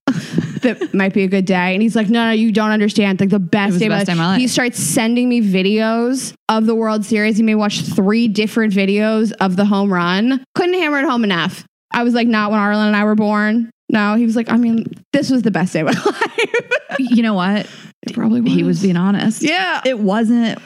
that 0.63 0.91
might 0.95 1.15
be 1.15 1.23
a 1.23 1.29
good 1.29 1.45
day. 1.45 1.73
And 1.73 1.81
he's 1.81 1.95
like, 1.95 2.09
no, 2.09 2.27
no, 2.27 2.33
you 2.33 2.51
don't 2.53 2.73
understand. 2.73 3.21
Like 3.21 3.31
the 3.31 3.39
best, 3.39 3.79
day, 3.79 3.87
the 3.89 3.95
of 3.95 3.99
best 3.99 4.07
day 4.07 4.13
of 4.13 4.19
my 4.19 4.27
life. 4.27 4.41
He 4.41 4.49
starts 4.49 4.79
sending 4.79 5.29
me 5.29 5.41
videos 5.41 6.35
of 6.49 6.67
the 6.67 6.75
World 6.75 7.05
Series. 7.05 7.37
He 7.37 7.43
may 7.45 7.55
watch 7.55 7.81
three 7.83 8.27
different 8.29 8.75
videos 8.75 9.33
of 9.41 9.57
the 9.57 9.65
home 9.65 9.93
run. 9.93 10.45
Couldn't 10.55 10.75
hammer 10.75 10.99
it 10.99 11.07
home 11.07 11.25
enough. 11.25 11.65
I 11.93 12.03
was 12.03 12.13
like, 12.13 12.27
not 12.27 12.51
when 12.51 12.61
Arlen 12.61 12.89
and 12.89 12.97
I 12.97 13.05
were 13.05 13.15
born. 13.15 13.71
No, 13.89 14.17
he 14.17 14.27
was 14.27 14.37
like, 14.37 14.51
I 14.51 14.57
mean, 14.57 14.85
this 15.13 15.31
was 15.31 15.43
the 15.43 15.51
best 15.51 15.73
day 15.73 15.81
of 15.81 15.87
my 15.87 15.93
life. 16.05 16.99
you 16.99 17.23
know 17.23 17.35
what? 17.35 17.67
it 18.03 18.15
probably 18.15 18.41
was. 18.41 18.53
He 18.53 18.63
was 18.65 18.83
being 18.83 18.97
honest. 18.97 19.43
Yeah. 19.43 19.81
It 19.85 19.99
wasn't. 19.99 20.59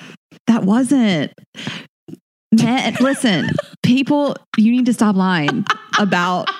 That 0.46 0.64
wasn't. 0.64 1.32
Man, 2.52 2.94
listen, 3.00 3.50
people, 3.82 4.36
you 4.58 4.72
need 4.72 4.86
to 4.86 4.92
stop 4.92 5.16
lying 5.16 5.64
about 5.98 6.50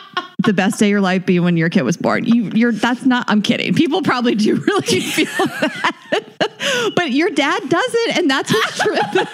the 0.45 0.53
best 0.53 0.79
day 0.79 0.87
of 0.87 0.91
your 0.91 1.01
life 1.01 1.27
be 1.27 1.41
when 1.41 1.57
your 1.57 1.69
kid 1.69 1.83
was 1.83 1.97
born. 1.97 2.25
You, 2.25 2.51
you're. 2.55 2.73
That's 2.73 3.05
not. 3.05 3.25
I'm 3.29 3.43
kidding. 3.43 3.75
People 3.75 4.03
probably 4.03 4.35
do 4.35 4.57
really 4.67 5.01
feel 5.01 5.47
that, 5.47 6.93
but 6.97 7.11
your 7.13 7.31
dad 7.31 7.69
doesn't, 7.69 8.19
and 8.19 8.31
that's 8.31 8.51
his 8.51 8.79
truth. 8.79 9.17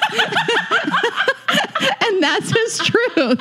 and 2.04 2.22
that's 2.22 2.50
his 2.50 2.78
truth. 2.78 3.40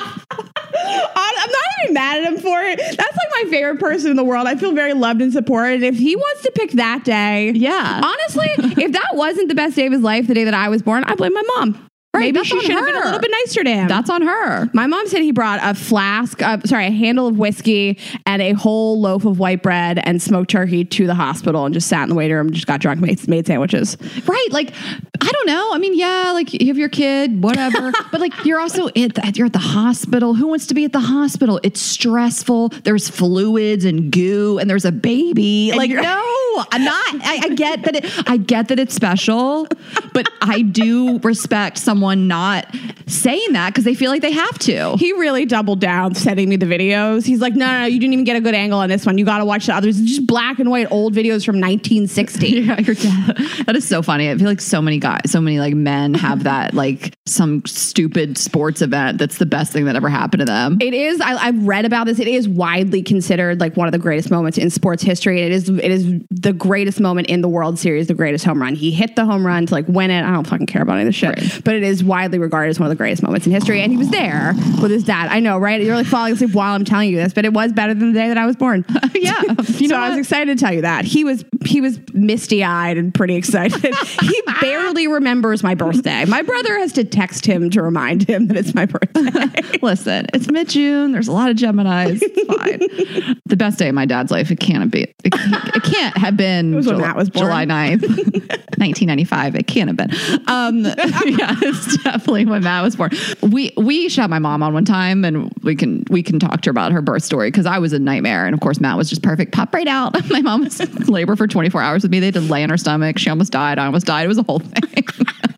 I'm 0.74 1.50
not 1.50 1.62
even 1.82 1.94
mad 1.94 2.18
at 2.18 2.24
him 2.32 2.38
for 2.38 2.60
it. 2.60 2.78
That's 2.78 3.16
like 3.16 3.44
my 3.44 3.50
favorite 3.50 3.80
person 3.80 4.10
in 4.10 4.16
the 4.16 4.24
world. 4.24 4.46
I 4.46 4.56
feel 4.56 4.72
very 4.72 4.94
loved 4.94 5.22
and 5.22 5.32
supported. 5.32 5.82
If 5.82 5.96
he 5.96 6.16
wants 6.16 6.42
to 6.42 6.52
pick 6.52 6.72
that 6.72 7.04
day, 7.04 7.50
Yeah. 7.50 8.00
Honestly, 8.04 8.48
if 8.82 8.92
that 8.92 9.10
wasn't 9.14 9.48
the 9.48 9.54
best 9.54 9.76
day 9.76 9.86
of 9.86 9.92
his 9.92 10.02
life, 10.02 10.26
the 10.26 10.34
day 10.34 10.44
that 10.44 10.54
I 10.54 10.68
was 10.68 10.82
born, 10.82 11.04
I 11.04 11.14
blame 11.14 11.34
my 11.34 11.42
mom. 11.56 11.88
Right, 12.18 12.26
Maybe 12.26 12.38
that's 12.38 12.48
she 12.48 12.60
should 12.60 12.72
have 12.72 12.84
been 12.84 12.96
a 12.96 13.04
little 13.04 13.20
bit 13.20 13.30
nicer 13.44 13.64
to 13.64 13.70
him. 13.70 13.88
That's 13.88 14.10
on 14.10 14.22
her. 14.22 14.68
my 14.72 14.86
mom 14.86 15.06
said 15.06 15.22
he 15.22 15.32
brought 15.32 15.60
a 15.62 15.74
flask, 15.74 16.42
uh, 16.42 16.58
sorry, 16.64 16.86
a 16.86 16.90
handle 16.90 17.26
of 17.28 17.38
whiskey 17.38 17.98
and 18.26 18.42
a 18.42 18.52
whole 18.52 19.00
loaf 19.00 19.24
of 19.24 19.38
white 19.38 19.62
bread 19.62 20.00
and 20.02 20.20
smoked 20.20 20.50
turkey 20.50 20.84
to 20.84 21.06
the 21.06 21.14
hospital 21.14 21.64
and 21.64 21.74
just 21.74 21.88
sat 21.88 22.02
in 22.02 22.08
the 22.08 22.14
waiting 22.14 22.36
room 22.36 22.48
and 22.48 22.54
just 22.54 22.66
got 22.66 22.80
drunk, 22.80 23.00
made, 23.00 23.26
made 23.28 23.46
sandwiches. 23.46 23.96
Right. 24.26 24.48
Like, 24.50 24.72
I 25.20 25.30
don't 25.30 25.46
know. 25.46 25.70
I 25.72 25.78
mean, 25.78 25.96
yeah, 25.96 26.32
like 26.32 26.52
you 26.52 26.66
have 26.68 26.78
your 26.78 26.88
kid, 26.88 27.42
whatever. 27.42 27.92
but 28.12 28.20
like 28.20 28.44
you're 28.44 28.60
also 28.60 28.88
at 28.88 29.14
the, 29.14 29.32
you're 29.34 29.46
at 29.46 29.52
the 29.52 29.58
hospital. 29.58 30.34
Who 30.34 30.46
wants 30.46 30.66
to 30.66 30.74
be 30.74 30.84
at 30.84 30.92
the 30.92 31.00
hospital? 31.00 31.60
It's 31.62 31.80
stressful. 31.80 32.70
There's 32.84 33.08
fluids 33.08 33.84
and 33.84 34.10
goo 34.10 34.58
and 34.58 34.68
there's 34.68 34.84
a 34.84 34.92
baby. 34.92 35.72
like, 35.74 35.90
no, 35.90 36.64
I'm 36.72 36.84
not. 36.84 37.14
I, 37.24 37.40
I 37.44 37.48
get 37.54 37.82
that 37.84 37.96
it, 37.96 38.28
I 38.28 38.36
get 38.36 38.68
that 38.68 38.78
it's 38.78 38.94
special, 38.94 39.66
but 40.14 40.28
I 40.40 40.62
do 40.62 41.18
respect 41.18 41.78
someone 41.78 42.07
not 42.16 42.74
saying 43.06 43.52
that 43.52 43.70
because 43.70 43.84
they 43.84 43.94
feel 43.94 44.10
like 44.10 44.22
they 44.22 44.32
have 44.32 44.58
to. 44.60 44.96
He 44.98 45.12
really 45.12 45.44
doubled 45.44 45.80
down 45.80 46.14
sending 46.14 46.48
me 46.48 46.56
the 46.56 46.66
videos. 46.66 47.24
He's 47.24 47.40
like, 47.40 47.54
no, 47.54 47.66
no, 47.66 47.80
no, 47.80 47.86
you 47.86 47.98
didn't 47.98 48.12
even 48.12 48.24
get 48.24 48.36
a 48.36 48.40
good 48.40 48.54
angle 48.54 48.78
on 48.78 48.88
this 48.88 49.06
one. 49.06 49.18
You 49.18 49.24
got 49.24 49.38
to 49.38 49.44
watch 49.44 49.66
the 49.66 49.74
others. 49.74 49.98
It's 49.98 50.08
just 50.08 50.26
black 50.26 50.58
and 50.58 50.70
white 50.70 50.88
old 50.90 51.14
videos 51.14 51.44
from 51.44 51.60
1960. 51.60 52.58
Yeah, 52.68 52.80
your 52.80 52.96
dad. 52.96 53.36
That 53.66 53.76
is 53.76 53.86
so 53.86 54.02
funny. 54.02 54.30
I 54.30 54.36
feel 54.36 54.46
like 54.46 54.60
so 54.60 54.82
many 54.82 54.98
guys, 54.98 55.30
so 55.30 55.40
many 55.40 55.60
like 55.60 55.74
men 55.74 56.12
have 56.14 56.42
that 56.42 56.74
like 56.78 57.14
some 57.24 57.64
stupid 57.66 58.36
sports 58.36 58.82
event 58.82 59.18
that's 59.18 59.38
the 59.38 59.46
best 59.46 59.72
thing 59.72 59.84
that 59.84 59.94
ever 59.94 60.08
happened 60.08 60.40
to 60.40 60.44
them. 60.44 60.78
It 60.80 60.92
is. 60.92 61.20
I, 61.20 61.34
I've 61.34 61.66
read 61.66 61.84
about 61.84 62.06
this. 62.06 62.18
It 62.18 62.26
is 62.26 62.48
widely 62.48 63.02
considered 63.02 63.60
like 63.60 63.76
one 63.76 63.86
of 63.86 63.92
the 63.92 63.98
greatest 63.98 64.30
moments 64.30 64.58
in 64.58 64.70
sports 64.70 65.02
history. 65.02 65.42
It 65.42 65.52
is. 65.52 65.68
It 65.68 65.90
is 65.90 66.20
the 66.30 66.52
greatest 66.52 67.00
moment 67.00 67.28
in 67.28 67.42
the 67.42 67.48
World 67.48 67.78
Series, 67.78 68.08
the 68.08 68.14
greatest 68.14 68.44
home 68.44 68.60
run. 68.60 68.74
He 68.74 68.90
hit 68.90 69.14
the 69.14 69.24
home 69.24 69.46
run 69.46 69.66
to 69.66 69.72
like 69.72 69.86
win 69.88 70.10
it. 70.10 70.24
I 70.24 70.32
don't 70.32 70.46
fucking 70.46 70.66
care 70.66 70.82
about 70.82 70.94
any 70.94 71.02
of 71.02 71.08
this 71.08 71.16
shit, 71.16 71.64
but 71.64 71.74
it 71.74 71.82
is 71.82 71.87
widely 72.04 72.38
regarded 72.38 72.70
as 72.70 72.78
one 72.78 72.86
of 72.86 72.90
the 72.90 72.96
greatest 72.96 73.22
moments 73.22 73.46
in 73.46 73.52
history. 73.52 73.80
And 73.80 73.90
he 73.90 73.98
was 73.98 74.10
there 74.10 74.54
with 74.80 74.90
his 74.90 75.04
dad. 75.04 75.28
I 75.28 75.40
know, 75.40 75.58
right? 75.58 75.80
You're 75.80 75.96
like 75.96 76.06
falling 76.06 76.32
asleep 76.32 76.54
while 76.54 76.74
I'm 76.74 76.84
telling 76.84 77.10
you 77.10 77.16
this, 77.16 77.32
but 77.32 77.44
it 77.44 77.52
was 77.52 77.72
better 77.72 77.94
than 77.94 78.12
the 78.12 78.18
day 78.18 78.28
that 78.28 78.38
I 78.38 78.46
was 78.46 78.56
born. 78.56 78.84
yeah. 79.14 79.42
you 79.66 79.88
so 79.88 79.96
I 79.96 80.10
was 80.10 80.18
excited 80.18 80.56
to 80.56 80.64
tell 80.64 80.74
you 80.74 80.82
that 80.82 81.04
he 81.04 81.24
was 81.24 81.44
he 81.64 81.80
was 81.80 82.00
misty 82.14 82.64
eyed 82.64 82.96
and 82.96 83.12
pretty 83.14 83.34
excited. 83.34 83.94
he 84.20 84.42
barely 84.60 85.06
remembers 85.06 85.62
my 85.62 85.74
birthday. 85.74 86.24
My 86.24 86.42
brother 86.42 86.78
has 86.78 86.92
to 86.92 87.04
text 87.04 87.46
him 87.46 87.70
to 87.70 87.82
remind 87.82 88.28
him 88.28 88.46
that 88.48 88.56
it's 88.56 88.74
my 88.74 88.86
birthday. 88.86 89.78
Listen, 89.82 90.26
it's 90.32 90.50
mid 90.50 90.68
June. 90.68 91.12
There's 91.12 91.28
a 91.28 91.32
lot 91.32 91.50
of 91.50 91.56
Geminis. 91.56 92.20
It's 92.22 92.46
fine. 92.46 93.38
the 93.46 93.56
best 93.56 93.78
day 93.78 93.88
of 93.88 93.94
my 93.94 94.06
dad's 94.06 94.30
life. 94.30 94.50
It 94.50 94.60
can't 94.60 94.90
be. 94.90 95.14
It 95.24 95.32
can't, 95.32 95.76
it 95.76 95.82
can't 95.82 96.16
have 96.16 96.36
been 96.36 96.80
Jul- 96.82 96.98
Matt 96.98 97.16
was 97.16 97.30
born. 97.30 97.46
July 97.46 97.66
9th, 97.66 98.02
1995. 98.02 99.54
It 99.56 99.66
can't 99.66 99.88
have 99.88 99.96
been. 99.96 100.10
Um, 100.46 100.84
yeah, 101.26 101.54
it's 101.86 101.96
definitely 102.02 102.46
when 102.46 102.62
Matt 102.62 102.82
was 102.82 102.96
born. 102.96 103.10
We 103.42 103.72
we 103.76 104.08
shot 104.08 104.30
my 104.30 104.38
mom 104.38 104.62
on 104.62 104.74
one 104.74 104.84
time, 104.84 105.24
and 105.24 105.52
we 105.62 105.76
can 105.76 106.04
we 106.10 106.22
can 106.22 106.38
talk 106.38 106.60
to 106.62 106.68
her 106.68 106.70
about 106.70 106.92
her 106.92 107.02
birth 107.02 107.22
story 107.22 107.50
because 107.50 107.66
I 107.66 107.78
was 107.78 107.92
a 107.92 107.98
nightmare, 107.98 108.46
and 108.46 108.54
of 108.54 108.60
course 108.60 108.80
Matt 108.80 108.96
was 108.96 109.08
just 109.08 109.22
perfect. 109.22 109.52
Pop 109.52 109.74
right 109.74 109.88
out. 109.88 110.14
My 110.30 110.40
mom 110.40 110.64
was 110.64 110.80
in 110.80 110.92
labor 111.06 111.36
for 111.36 111.46
24 111.46 111.80
hours 111.80 112.02
with 112.02 112.12
me. 112.12 112.20
They 112.20 112.30
to 112.30 112.40
lay 112.40 112.62
on 112.62 112.70
her 112.70 112.76
stomach. 112.76 113.18
She 113.18 113.30
almost 113.30 113.52
died. 113.52 113.78
I 113.78 113.86
almost 113.86 114.06
died. 114.06 114.24
It 114.24 114.28
was 114.28 114.38
a 114.38 114.42
whole 114.42 114.60
thing. 114.60 115.04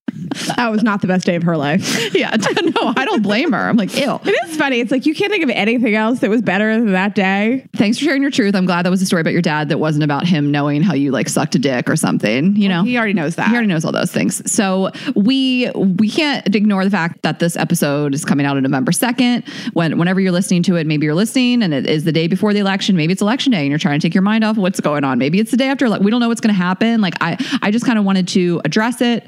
that 0.56 0.70
was 0.70 0.82
not 0.82 1.00
the 1.00 1.06
best 1.06 1.26
day 1.26 1.36
of 1.36 1.42
her 1.42 1.56
life. 1.56 2.14
yeah, 2.14 2.30
no, 2.62 2.92
I 2.96 3.04
don't 3.04 3.22
blame 3.22 3.52
her. 3.52 3.68
I'm 3.68 3.76
like, 3.76 3.94
ew. 3.96 4.18
It 4.24 4.48
is 4.48 4.56
funny. 4.56 4.80
It's 4.80 4.90
like 4.90 5.06
you 5.06 5.14
can't 5.14 5.30
think 5.30 5.44
of 5.44 5.50
anything 5.50 5.94
else 5.94 6.20
that 6.20 6.30
was 6.30 6.42
better 6.42 6.72
than 6.74 6.92
that 6.92 7.14
day. 7.14 7.66
Thanks 7.76 7.98
for 7.98 8.04
sharing 8.04 8.22
your 8.22 8.30
truth. 8.30 8.54
I'm 8.54 8.66
glad 8.66 8.84
that 8.84 8.90
was 8.90 9.02
a 9.02 9.06
story 9.06 9.20
about 9.20 9.32
your 9.32 9.42
dad 9.42 9.68
that 9.68 9.78
wasn't 9.78 10.04
about 10.04 10.26
him 10.26 10.50
knowing 10.50 10.82
how 10.82 10.94
you 10.94 11.10
like 11.10 11.28
sucked 11.28 11.54
a 11.54 11.58
dick 11.58 11.88
or 11.88 11.96
something. 11.96 12.56
You 12.56 12.68
know, 12.68 12.82
He 12.82 12.96
already 12.96 13.12
knows 13.14 13.36
that. 13.36 13.48
he 13.48 13.52
already 13.54 13.68
knows 13.68 13.84
all 13.84 13.92
those 13.92 14.12
things. 14.12 14.50
So 14.50 14.90
we 15.14 15.70
we 15.74 16.08
can't 16.10 16.54
ignore 16.54 16.84
the 16.84 16.90
fact 16.90 17.22
that 17.22 17.38
this 17.38 17.56
episode 17.56 18.14
is 18.14 18.24
coming 18.24 18.46
out 18.46 18.56
on 18.56 18.62
November 18.62 18.92
second. 18.92 19.44
When 19.72 19.98
whenever 19.98 20.20
you're 20.20 20.32
listening 20.32 20.62
to 20.64 20.76
it, 20.76 20.86
maybe 20.86 21.06
you're 21.06 21.14
listening 21.14 21.62
and 21.62 21.72
it 21.74 21.86
is 21.86 22.04
the 22.04 22.12
day 22.12 22.26
before 22.26 22.52
the 22.52 22.60
election. 22.60 22.96
Maybe 22.96 23.12
it's 23.12 23.22
election 23.22 23.52
day 23.52 23.60
and 23.60 23.68
you're 23.68 23.78
trying 23.78 23.98
to 24.00 24.06
take 24.06 24.14
your 24.14 24.22
mind 24.22 24.44
off 24.44 24.56
what's 24.56 24.80
going 24.80 25.04
on. 25.04 25.18
Maybe 25.18 25.38
it's 25.40 25.50
the 25.50 25.56
day 25.56 25.68
after. 25.68 25.88
Like 25.88 26.00
we 26.02 26.10
don't 26.10 26.20
know 26.20 26.28
what's 26.28 26.40
going 26.40 26.54
to 26.54 26.60
happen. 26.60 27.00
Like 27.00 27.14
I 27.20 27.36
I 27.62 27.70
just 27.70 27.84
kind 27.86 27.98
of 27.98 28.04
wanted 28.04 28.28
to 28.28 28.60
address 28.64 29.00
it. 29.00 29.26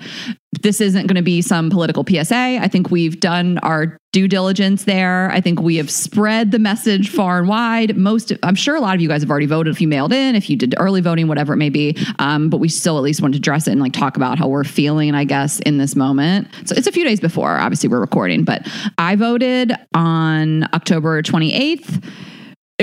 This 0.61 0.83
isn't 0.83 1.07
going 1.07 1.17
to 1.17 1.23
be 1.23 1.41
some 1.41 1.71
political 1.71 2.05
PSA. 2.07 2.59
I 2.61 2.69
think 2.69 2.91
we've 2.91 3.19
done 3.19 3.59
our 3.59 3.97
due 4.13 4.29
diligence 4.29 4.85
there. 4.85 5.31
I 5.33 5.41
think 5.41 5.63
we 5.63 5.77
have 5.77 5.91
spread 5.91 6.51
the 6.51 6.59
message 6.59 7.09
far 7.09 7.39
and 7.39 7.49
wide. 7.49 7.97
Most, 7.97 8.33
I'm 8.43 8.55
sure 8.55 8.77
a 8.77 8.81
lot 8.81 8.95
of 8.95 9.01
you 9.01 9.09
guys 9.09 9.23
have 9.23 9.31
already 9.31 9.47
voted 9.47 9.75
if 9.75 9.81
you 9.81 9.89
mailed 9.89 10.13
in, 10.13 10.37
if 10.37 10.51
you 10.51 10.57
did 10.57 10.75
early 10.77 11.01
voting, 11.01 11.27
whatever 11.27 11.55
it 11.55 11.57
may 11.57 11.71
be. 11.71 11.97
Um, 12.19 12.51
but 12.51 12.59
we 12.59 12.69
still 12.69 12.99
at 12.99 13.03
least 13.03 13.23
want 13.23 13.33
to 13.33 13.39
address 13.39 13.67
it 13.67 13.73
and 13.73 13.81
like 13.81 13.95
talk 13.95 14.19
about 14.19 14.39
how 14.39 14.47
we're 14.47 14.65
feeling, 14.65 15.15
I 15.15 15.25
guess, 15.25 15.59
in 15.61 15.79
this 15.79 15.97
moment. 15.97 16.49
So 16.67 16.75
it's 16.77 16.87
a 16.87 16.93
few 16.93 17.05
days 17.05 17.19
before, 17.19 17.57
obviously, 17.59 17.89
we're 17.89 18.01
recording, 18.01 18.45
but 18.45 18.69
I 18.99 19.17
voted 19.17 19.73
on 19.95 20.65
October 20.75 21.23
28th. 21.23 22.05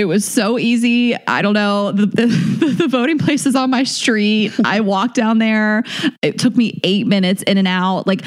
It 0.00 0.06
was 0.06 0.24
so 0.24 0.58
easy. 0.58 1.14
I 1.26 1.42
don't 1.42 1.52
know. 1.52 1.92
The, 1.92 2.06
the, 2.06 2.26
the 2.78 2.88
voting 2.88 3.18
place 3.18 3.44
is 3.44 3.54
on 3.54 3.68
my 3.68 3.84
street. 3.84 4.50
I 4.64 4.80
walked 4.80 5.14
down 5.14 5.36
there. 5.36 5.84
It 6.22 6.38
took 6.38 6.56
me 6.56 6.80
eight 6.84 7.06
minutes 7.06 7.42
in 7.42 7.58
and 7.58 7.68
out. 7.68 8.06
Like, 8.06 8.22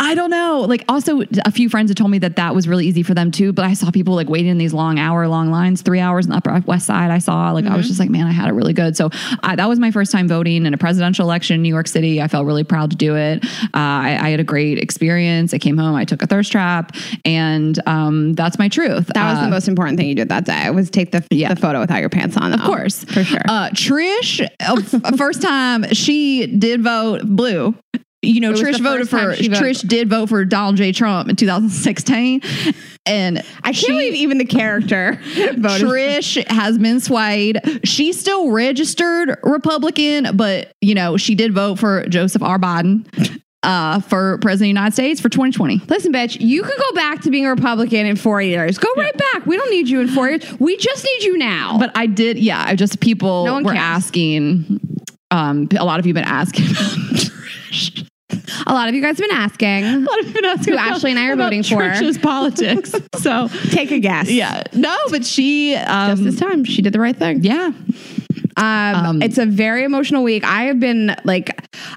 I 0.00 0.14
don't 0.14 0.30
know. 0.30 0.60
Like, 0.60 0.84
also, 0.88 1.22
a 1.44 1.50
few 1.50 1.68
friends 1.68 1.90
had 1.90 1.96
told 1.96 2.10
me 2.12 2.18
that 2.20 2.36
that 2.36 2.54
was 2.54 2.68
really 2.68 2.86
easy 2.86 3.02
for 3.02 3.14
them 3.14 3.32
too. 3.32 3.52
But 3.52 3.64
I 3.64 3.74
saw 3.74 3.90
people 3.90 4.14
like 4.14 4.28
waiting 4.28 4.50
in 4.50 4.56
these 4.56 4.72
long 4.72 4.96
hour 4.98 5.26
long 5.26 5.50
lines, 5.50 5.82
three 5.82 5.98
hours 5.98 6.24
in 6.24 6.30
the 6.30 6.36
Upper 6.36 6.62
West 6.66 6.86
Side. 6.86 7.10
I 7.10 7.18
saw 7.18 7.50
like 7.50 7.64
I 7.66 7.76
was 7.76 7.88
just 7.88 7.98
like, 7.98 8.08
man, 8.08 8.26
I 8.26 8.30
had 8.30 8.48
it 8.48 8.52
really 8.52 8.72
good. 8.72 8.96
So 8.96 9.10
I, 9.42 9.56
that 9.56 9.68
was 9.68 9.80
my 9.80 9.90
first 9.90 10.12
time 10.12 10.28
voting 10.28 10.66
in 10.66 10.72
a 10.72 10.78
presidential 10.78 11.24
election 11.26 11.56
in 11.56 11.62
New 11.62 11.68
York 11.68 11.88
City. 11.88 12.22
I 12.22 12.28
felt 12.28 12.46
really 12.46 12.62
proud 12.62 12.90
to 12.92 12.96
do 12.96 13.16
it. 13.16 13.44
Uh, 13.44 13.68
I, 13.74 14.18
I 14.20 14.28
had 14.30 14.38
a 14.38 14.44
great 14.44 14.78
experience. 14.78 15.52
I 15.52 15.58
came 15.58 15.76
home. 15.76 15.96
I 15.96 16.04
took 16.04 16.22
a 16.22 16.28
thirst 16.28 16.52
trap, 16.52 16.94
and 17.24 17.76
um, 17.88 18.34
that's 18.34 18.56
my 18.58 18.68
truth. 18.68 19.08
That 19.14 19.30
was 19.30 19.38
Uh, 19.38 19.44
the 19.46 19.50
most 19.50 19.66
important 19.66 19.98
thing 19.98 20.08
you 20.08 20.14
did 20.14 20.28
that 20.28 20.44
day. 20.44 20.70
Was 20.70 20.90
take 20.90 21.10
the, 21.10 21.24
Yeah. 21.30 21.52
the 21.52 21.60
photo 21.60 21.80
without 21.80 21.98
your 22.00 22.08
pants 22.08 22.36
on. 22.36 22.52
of 22.52 22.60
course, 22.60 23.02
for 23.04 23.24
sure. 23.24 23.40
Uh, 23.48 23.70
Trish, 23.70 24.46
uh, 24.60 25.16
first 25.16 25.42
time 25.42 25.92
she 25.92 26.46
did 26.46 26.82
vote 26.84 27.22
blue. 27.24 27.74
You 28.20 28.40
know, 28.40 28.52
Trish 28.52 28.80
voted 28.80 29.08
for 29.08 29.18
voted- 29.18 29.52
Trish 29.52 29.86
did 29.86 30.10
vote 30.10 30.28
for 30.28 30.44
Donald 30.44 30.74
J. 30.76 30.90
Trump 30.90 31.28
in 31.28 31.36
2016, 31.36 32.40
and 33.06 33.38
I 33.38 33.42
can't 33.72 33.76
she- 33.76 33.86
believe 33.86 34.14
even 34.14 34.38
the 34.38 34.44
character 34.44 35.20
voted. 35.34 35.86
Trish 35.86 36.44
has 36.48 36.78
been 36.78 36.98
swayed. 36.98 37.60
She's 37.84 38.18
still 38.18 38.50
registered 38.50 39.38
Republican, 39.44 40.36
but 40.36 40.72
you 40.80 40.94
know 40.96 41.16
she 41.16 41.36
did 41.36 41.52
vote 41.54 41.78
for 41.78 42.06
Joseph 42.08 42.42
R. 42.42 42.58
Biden 42.58 43.40
uh, 43.62 44.00
for 44.00 44.38
president 44.38 44.52
of 44.54 44.58
the 44.60 44.66
United 44.68 44.92
States 44.94 45.20
for 45.20 45.28
2020. 45.28 45.82
Listen, 45.88 46.12
bitch, 46.12 46.40
you 46.40 46.64
could 46.64 46.76
go 46.78 46.92
back 46.94 47.20
to 47.22 47.30
being 47.30 47.46
a 47.46 47.50
Republican 47.50 48.04
in 48.04 48.16
four 48.16 48.42
years. 48.42 48.78
Go 48.78 48.88
right 48.96 49.16
back. 49.32 49.46
We 49.46 49.56
don't 49.56 49.70
need 49.70 49.88
you 49.88 50.00
in 50.00 50.08
four 50.08 50.28
years. 50.28 50.44
We 50.58 50.76
just 50.76 51.04
need 51.04 51.22
you 51.22 51.38
now. 51.38 51.78
But 51.78 51.92
I 51.96 52.06
did, 52.06 52.36
yeah. 52.36 52.64
I 52.66 52.74
just 52.74 52.98
people 52.98 53.46
No 53.46 53.54
were 53.58 53.72
cares. 53.74 53.78
asking. 53.78 54.80
Um, 55.30 55.68
a 55.78 55.84
lot 55.84 56.00
of 56.00 56.06
you 56.06 56.14
have 56.14 56.24
been 56.24 56.32
asking. 56.32 56.64
About 58.30 58.42
Trish. 58.44 58.62
a 58.66 58.72
lot 58.74 58.88
of 58.88 58.94
you 58.94 59.00
guys 59.00 59.18
have 59.18 59.28
been 59.28 59.36
asking. 59.36 59.84
A 59.84 59.98
lot 60.00 60.18
of 60.20 60.26
you 60.26 60.32
have 60.32 60.34
been 60.34 60.44
asking 60.44 60.72
Who 60.74 60.78
Ashley 60.78 61.10
and 61.10 61.18
I 61.20 61.28
are 61.28 61.36
voting 61.36 61.62
for. 61.62 61.76
Trish's 61.76 62.18
politics. 62.18 62.92
so 63.22 63.48
Take 63.70 63.90
a 63.90 63.98
guess. 63.98 64.30
yeah, 64.30 64.62
no, 64.74 64.96
but 65.10 65.24
she 65.24 65.74
um, 65.76 66.10
Just 66.10 66.24
this 66.24 66.38
time, 66.40 66.64
she 66.64 66.82
did 66.82 66.92
the 66.92 67.00
right 67.00 67.16
thing. 67.16 67.42
yeah. 67.42 67.72
Um, 68.58 68.94
Um, 68.96 69.22
it's 69.22 69.38
a 69.38 69.46
very 69.46 69.84
emotional 69.84 70.22
week. 70.22 70.44
I 70.44 70.64
have 70.64 70.80
been 70.80 71.14
like, 71.24 71.50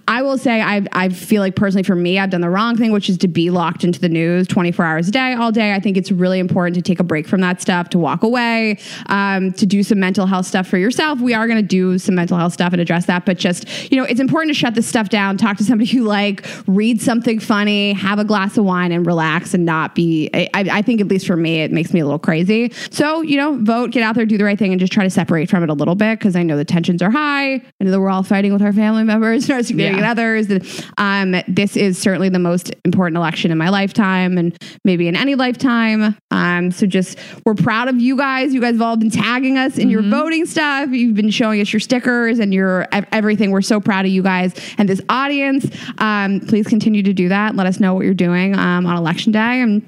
I 0.08 0.22
will 0.22 0.38
say, 0.38 0.62
I 0.62 0.86
I 0.94 1.10
feel 1.10 1.42
like 1.42 1.56
personally 1.56 1.84
for 1.84 1.96
me, 1.96 2.20
I've 2.20 2.30
done 2.30 2.42
the 2.42 2.50
wrong 2.50 2.78
thing, 2.78 2.92
which 2.92 3.10
is 3.10 3.18
to 3.20 3.28
be 3.28 3.50
locked 3.50 3.84
into 3.84 4.00
the 4.00 4.10
news 4.10 4.48
24 4.48 4.86
hours 4.86 5.08
a 5.08 5.12
day, 5.12 5.34
all 5.34 5.52
day. 5.52 5.74
I 5.74 5.80
think 5.80 5.98
it's 5.98 6.12
really 6.12 6.40
important 6.40 6.76
to 6.76 6.82
take 6.82 7.00
a 7.00 7.04
break 7.04 7.28
from 7.28 7.42
that 7.42 7.62
stuff, 7.62 7.90
to 7.90 7.98
walk 8.00 8.24
away, 8.24 8.78
um, 9.08 9.52
to 9.54 9.66
do 9.66 9.82
some 9.84 10.00
mental 10.00 10.26
health 10.28 10.46
stuff 10.46 10.68
for 10.68 10.78
yourself. 10.78 11.20
We 11.20 11.34
are 11.34 11.48
going 11.48 11.60
to 11.60 11.68
do 11.68 11.98
some 11.98 12.16
mental 12.16 12.38
health 12.38 12.54
stuff 12.54 12.74
and 12.74 12.82
address 12.82 13.08
that, 13.08 13.26
but 13.26 13.38
just 13.38 13.92
you 13.92 13.98
know, 13.98 14.04
it's 14.04 14.20
important 14.20 14.54
to 14.54 14.60
shut 14.60 14.76
this 14.76 14.88
stuff 14.88 15.10
down. 15.10 15.38
Talk 15.38 15.58
to 15.58 15.64
somebody 15.64 15.90
you 15.96 16.04
like, 16.04 16.46
read 16.68 17.02
something 17.02 17.40
funny, 17.40 17.94
have 17.94 18.20
a 18.20 18.24
glass 18.24 18.58
of 18.58 18.66
wine, 18.66 18.92
and 18.92 19.06
relax, 19.06 19.54
and 19.54 19.66
not 19.66 19.96
be. 19.96 20.30
I, 20.34 20.50
I 20.54 20.62
I 20.72 20.82
think 20.84 21.02
at 21.02 21.08
least 21.08 21.26
for 21.26 21.36
me, 21.38 21.62
it 21.62 21.72
makes 21.72 21.94
me 21.94 22.00
a 22.00 22.06
little 22.06 22.20
crazy. 22.20 22.72
So 22.92 23.22
you 23.22 23.38
know, 23.38 23.58
vote, 23.62 23.92
get 23.92 24.04
out 24.04 24.16
there, 24.16 24.26
do 24.26 24.38
the 24.38 24.44
right 24.44 24.60
thing, 24.60 24.72
and 24.72 24.80
just 24.80 24.94
try 24.94 25.04
to 25.04 25.10
separate 25.10 25.50
from 25.50 25.64
it 25.64 25.70
a 25.70 25.74
little 25.74 25.96
bit 25.96 26.20
because 26.20 26.36
I 26.36 26.44
know 26.44 26.51
the 26.58 26.66
tensions 26.66 27.02
are 27.02 27.12
high. 27.12 27.54
I 27.56 27.62
know 27.82 27.92
that 27.92 28.00
we're 28.00 28.10
all 28.10 28.24
fighting 28.24 28.54
with 28.54 28.62
our 28.62 28.74
family 28.74 29.04
members 29.04 29.44
and 29.50 29.58
our 29.58 29.64
significant 29.64 30.02
Yeah. 30.02 30.12
others. 30.12 30.50
And, 30.50 30.86
um, 30.98 31.42
this 31.48 31.76
is 31.78 31.98
certainly 31.98 32.30
the 32.30 32.40
most 32.40 32.72
important 32.86 33.18
election 33.18 33.52
in 33.52 33.58
my 33.58 33.70
lifetime, 33.70 34.38
and 34.38 34.58
maybe 34.86 35.08
in 35.08 35.16
any 35.16 35.36
lifetime. 35.36 36.16
Um, 36.32 36.72
so 36.72 36.86
just 36.86 37.18
we're 37.46 37.56
proud 37.56 37.88
of 37.88 38.00
you 38.00 38.18
guys. 38.18 38.54
You 38.54 38.62
guys 38.62 38.74
have 38.76 38.82
all 38.82 38.98
been 38.98 39.10
tagging 39.12 39.58
us 39.58 39.78
in 39.78 39.90
your 39.90 40.02
voting 40.02 40.46
stuff. 40.46 40.90
You've 40.92 41.16
been 41.16 41.30
showing 41.32 41.62
us 41.62 41.72
your 41.72 41.80
stickers 41.80 42.40
and 42.40 42.54
your 42.54 42.88
everything. 43.12 43.52
We're 43.52 43.62
so 43.62 43.80
proud 43.80 44.06
of 44.06 44.12
you 44.12 44.24
guys 44.24 44.54
and 44.78 44.88
this 44.88 45.02
audience. 45.10 45.66
Um, 45.98 46.40
please 46.42 46.68
continue 46.68 47.04
to 47.04 47.14
do 47.14 47.30
that. 47.30 47.56
Let 47.56 47.68
us 47.68 47.80
know 47.80 47.94
what 47.94 48.06
you're 48.06 48.14
doing 48.14 48.58
um, 48.58 48.86
on 48.86 48.96
election 48.98 49.32
day 49.32 49.62
and. 49.62 49.84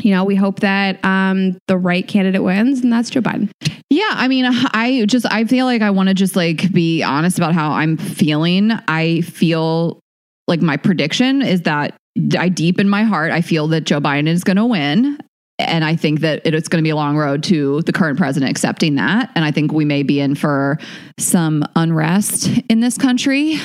You 0.00 0.10
know, 0.12 0.24
we 0.24 0.34
hope 0.34 0.60
that 0.60 1.02
um, 1.04 1.56
the 1.68 1.78
right 1.78 2.06
candidate 2.06 2.42
wins, 2.42 2.80
and 2.80 2.92
that's 2.92 3.10
Joe 3.10 3.20
Biden. 3.20 3.50
Yeah, 3.90 4.10
I 4.10 4.28
mean, 4.28 4.44
I 4.48 5.04
just 5.06 5.26
I 5.30 5.44
feel 5.44 5.66
like 5.66 5.82
I 5.82 5.90
want 5.90 6.08
to 6.08 6.14
just 6.14 6.36
like 6.36 6.72
be 6.72 7.02
honest 7.02 7.38
about 7.38 7.54
how 7.54 7.70
I'm 7.70 7.96
feeling. 7.96 8.72
I 8.88 9.20
feel 9.22 10.00
like 10.46 10.60
my 10.60 10.76
prediction 10.76 11.42
is 11.42 11.62
that 11.62 11.94
I 12.38 12.48
deep 12.48 12.78
in 12.78 12.88
my 12.88 13.02
heart 13.02 13.32
I 13.32 13.40
feel 13.40 13.66
that 13.68 13.82
Joe 13.82 14.00
Biden 14.00 14.28
is 14.28 14.44
going 14.44 14.56
to 14.56 14.66
win. 14.66 15.18
And 15.58 15.84
I 15.84 15.94
think 15.94 16.20
that 16.20 16.42
it's 16.44 16.68
going 16.68 16.82
to 16.82 16.86
be 16.86 16.90
a 16.90 16.96
long 16.96 17.16
road 17.16 17.44
to 17.44 17.80
the 17.82 17.92
current 17.92 18.18
president 18.18 18.50
accepting 18.50 18.96
that. 18.96 19.30
And 19.36 19.44
I 19.44 19.52
think 19.52 19.72
we 19.72 19.84
may 19.84 20.02
be 20.02 20.18
in 20.18 20.34
for 20.34 20.78
some 21.18 21.64
unrest 21.76 22.50
in 22.68 22.80
this 22.80 22.98
country. 22.98 23.60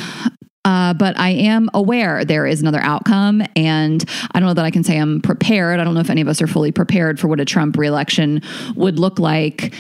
Uh, 0.69 0.93
but 0.93 1.17
I 1.17 1.29
am 1.29 1.67
aware 1.73 2.23
there 2.23 2.45
is 2.45 2.61
another 2.61 2.79
outcome. 2.81 3.41
And 3.55 4.07
I 4.33 4.39
don't 4.39 4.45
know 4.45 4.53
that 4.53 4.65
I 4.65 4.69
can 4.69 4.83
say 4.83 4.99
I'm 4.99 5.19
prepared. 5.19 5.79
I 5.79 5.83
don't 5.83 5.95
know 5.95 5.99
if 5.99 6.11
any 6.11 6.21
of 6.21 6.27
us 6.27 6.43
are 6.43 6.47
fully 6.47 6.71
prepared 6.71 7.19
for 7.19 7.27
what 7.27 7.39
a 7.39 7.45
Trump 7.45 7.75
reelection 7.75 8.43
would 8.75 8.99
look 8.99 9.17
like. 9.17 9.73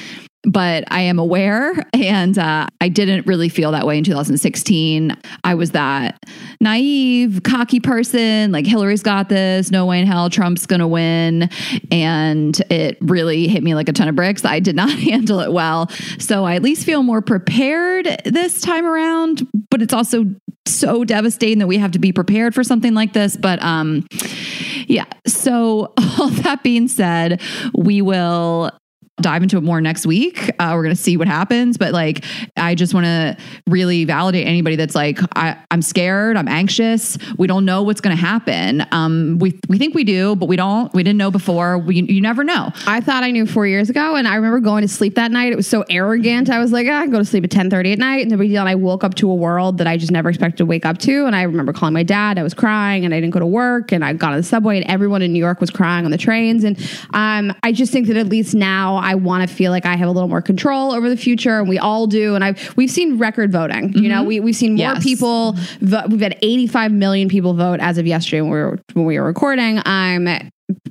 But 0.43 0.85
I 0.87 1.01
am 1.01 1.19
aware, 1.19 1.73
and 1.93 2.37
uh, 2.37 2.67
I 2.79 2.89
didn't 2.89 3.27
really 3.27 3.49
feel 3.49 3.71
that 3.71 3.85
way 3.85 3.97
in 3.97 4.03
2016. 4.03 5.15
I 5.43 5.55
was 5.55 5.71
that 5.71 6.23
naive, 6.61 7.41
cocky 7.43 7.79
person, 7.79 8.51
like 8.51 8.65
Hillary's 8.65 9.03
got 9.03 9.29
this, 9.29 9.71
no 9.71 9.85
way 9.85 9.99
in 9.99 10.07
hell 10.07 10.29
Trump's 10.29 10.65
gonna 10.65 10.87
win. 10.87 11.49
And 11.91 12.59
it 12.69 12.97
really 13.01 13.47
hit 13.47 13.63
me 13.63 13.75
like 13.75 13.89
a 13.89 13.93
ton 13.93 14.07
of 14.07 14.15
bricks. 14.15 14.45
I 14.45 14.59
did 14.59 14.75
not 14.75 14.89
handle 14.99 15.39
it 15.39 15.51
well. 15.51 15.89
So 16.19 16.45
I 16.45 16.55
at 16.55 16.61
least 16.61 16.85
feel 16.85 17.03
more 17.03 17.21
prepared 17.21 18.07
this 18.25 18.61
time 18.61 18.85
around, 18.85 19.47
but 19.69 19.81
it's 19.81 19.93
also 19.93 20.25
so 20.65 21.03
devastating 21.03 21.59
that 21.59 21.67
we 21.67 21.77
have 21.77 21.91
to 21.91 21.99
be 21.99 22.11
prepared 22.11 22.53
for 22.53 22.63
something 22.63 22.93
like 22.93 23.13
this. 23.13 23.35
But 23.35 23.61
um, 23.61 24.05
yeah. 24.87 25.05
So 25.25 25.93
all 26.19 26.29
that 26.29 26.63
being 26.63 26.87
said, 26.87 27.41
we 27.73 28.01
will 28.01 28.71
dive 29.21 29.43
into 29.43 29.57
it 29.57 29.63
more 29.63 29.81
next 29.81 30.05
week. 30.05 30.49
Uh, 30.59 30.71
we're 30.73 30.83
going 30.83 30.95
to 30.95 31.01
see 31.01 31.17
what 31.17 31.27
happens. 31.27 31.77
But 31.77 31.93
like, 31.93 32.23
I 32.57 32.75
just 32.75 32.93
want 32.93 33.05
to 33.05 33.37
really 33.67 34.05
validate 34.05 34.47
anybody 34.47 34.75
that's 34.75 34.95
like, 34.95 35.19
I, 35.35 35.57
I'm 35.71 35.81
scared, 35.81 36.37
I'm 36.37 36.47
anxious. 36.47 37.17
We 37.37 37.47
don't 37.47 37.65
know 37.65 37.83
what's 37.83 38.01
going 38.01 38.15
to 38.15 38.21
happen. 38.21 38.85
Um, 38.91 39.37
we, 39.39 39.59
we 39.67 39.77
think 39.77 39.95
we 39.95 40.03
do, 40.03 40.35
but 40.35 40.47
we 40.47 40.55
don't. 40.55 40.93
We 40.93 41.03
didn't 41.03 41.17
know 41.17 41.31
before. 41.31 41.77
We, 41.77 42.01
you 42.01 42.21
never 42.21 42.43
know. 42.43 42.71
I 42.87 43.01
thought 43.01 43.23
I 43.23 43.31
knew 43.31 43.45
four 43.45 43.67
years 43.67 43.89
ago, 43.89 44.15
and 44.15 44.27
I 44.27 44.35
remember 44.35 44.59
going 44.59 44.81
to 44.81 44.87
sleep 44.87 45.15
that 45.15 45.31
night. 45.31 45.51
It 45.51 45.55
was 45.55 45.67
so 45.67 45.83
arrogant. 45.89 46.49
I 46.49 46.59
was 46.59 46.71
like, 46.71 46.87
ah, 46.89 46.99
I 46.99 47.01
can 47.03 47.11
go 47.11 47.19
to 47.19 47.25
sleep 47.25 47.43
at 47.43 47.51
ten 47.51 47.69
thirty 47.69 47.91
at 47.91 47.99
night, 47.99 48.27
no 48.27 48.37
big 48.37 48.49
deal. 48.49 48.61
And 48.61 48.69
I 48.69 48.75
woke 48.75 49.03
up 49.03 49.15
to 49.15 49.29
a 49.29 49.35
world 49.35 49.77
that 49.77 49.87
I 49.87 49.97
just 49.97 50.11
never 50.11 50.29
expected 50.29 50.57
to 50.57 50.65
wake 50.65 50.85
up 50.85 50.97
to. 50.99 51.25
And 51.25 51.35
I 51.35 51.43
remember 51.43 51.73
calling 51.73 51.93
my 51.93 52.03
dad. 52.03 52.37
I 52.37 52.43
was 52.43 52.53
crying, 52.53 53.05
and 53.05 53.13
I 53.13 53.19
didn't 53.19 53.33
go 53.33 53.39
to 53.39 53.45
work. 53.45 53.91
And 53.91 54.03
I 54.03 54.13
got 54.13 54.31
on 54.31 54.37
the 54.37 54.43
subway, 54.43 54.77
and 54.77 54.85
everyone 54.89 55.21
in 55.21 55.33
New 55.33 55.39
York 55.39 55.59
was 55.59 55.69
crying 55.69 56.05
on 56.05 56.11
the 56.11 56.17
trains. 56.17 56.63
And 56.63 56.77
um, 57.13 57.55
I 57.63 57.71
just 57.71 57.91
think 57.91 58.07
that 58.07 58.17
at 58.17 58.27
least 58.27 58.55
now 58.55 58.97
want 59.15 59.47
to 59.47 59.53
feel 59.53 59.71
like 59.71 59.85
I 59.85 59.95
have 59.95 60.07
a 60.07 60.11
little 60.11 60.29
more 60.29 60.41
control 60.41 60.91
over 60.91 61.09
the 61.09 61.17
future, 61.17 61.59
and 61.59 61.67
we 61.69 61.77
all 61.79 62.07
do. 62.07 62.35
And 62.35 62.43
I 62.43 62.55
we've 62.75 62.91
seen 62.91 63.17
record 63.17 63.51
voting. 63.51 63.93
You 63.93 64.09
know, 64.09 64.23
we 64.23 64.39
we've 64.39 64.55
seen 64.55 64.71
more 64.75 64.93
Yes. 64.93 65.03
people. 65.03 65.53
Vo- 65.81 66.07
we've 66.07 66.21
had 66.21 66.37
eighty 66.41 66.67
five 66.67 66.91
million 66.91 67.29
people 67.29 67.53
vote 67.53 67.79
as 67.79 67.97
of 67.97 68.05
yesterday 68.07 68.41
when 68.41 68.51
we 68.51 68.57
were 68.59 68.79
when 68.93 69.05
we 69.05 69.19
were 69.19 69.25
recording. 69.25 69.81
I'm 69.85 70.27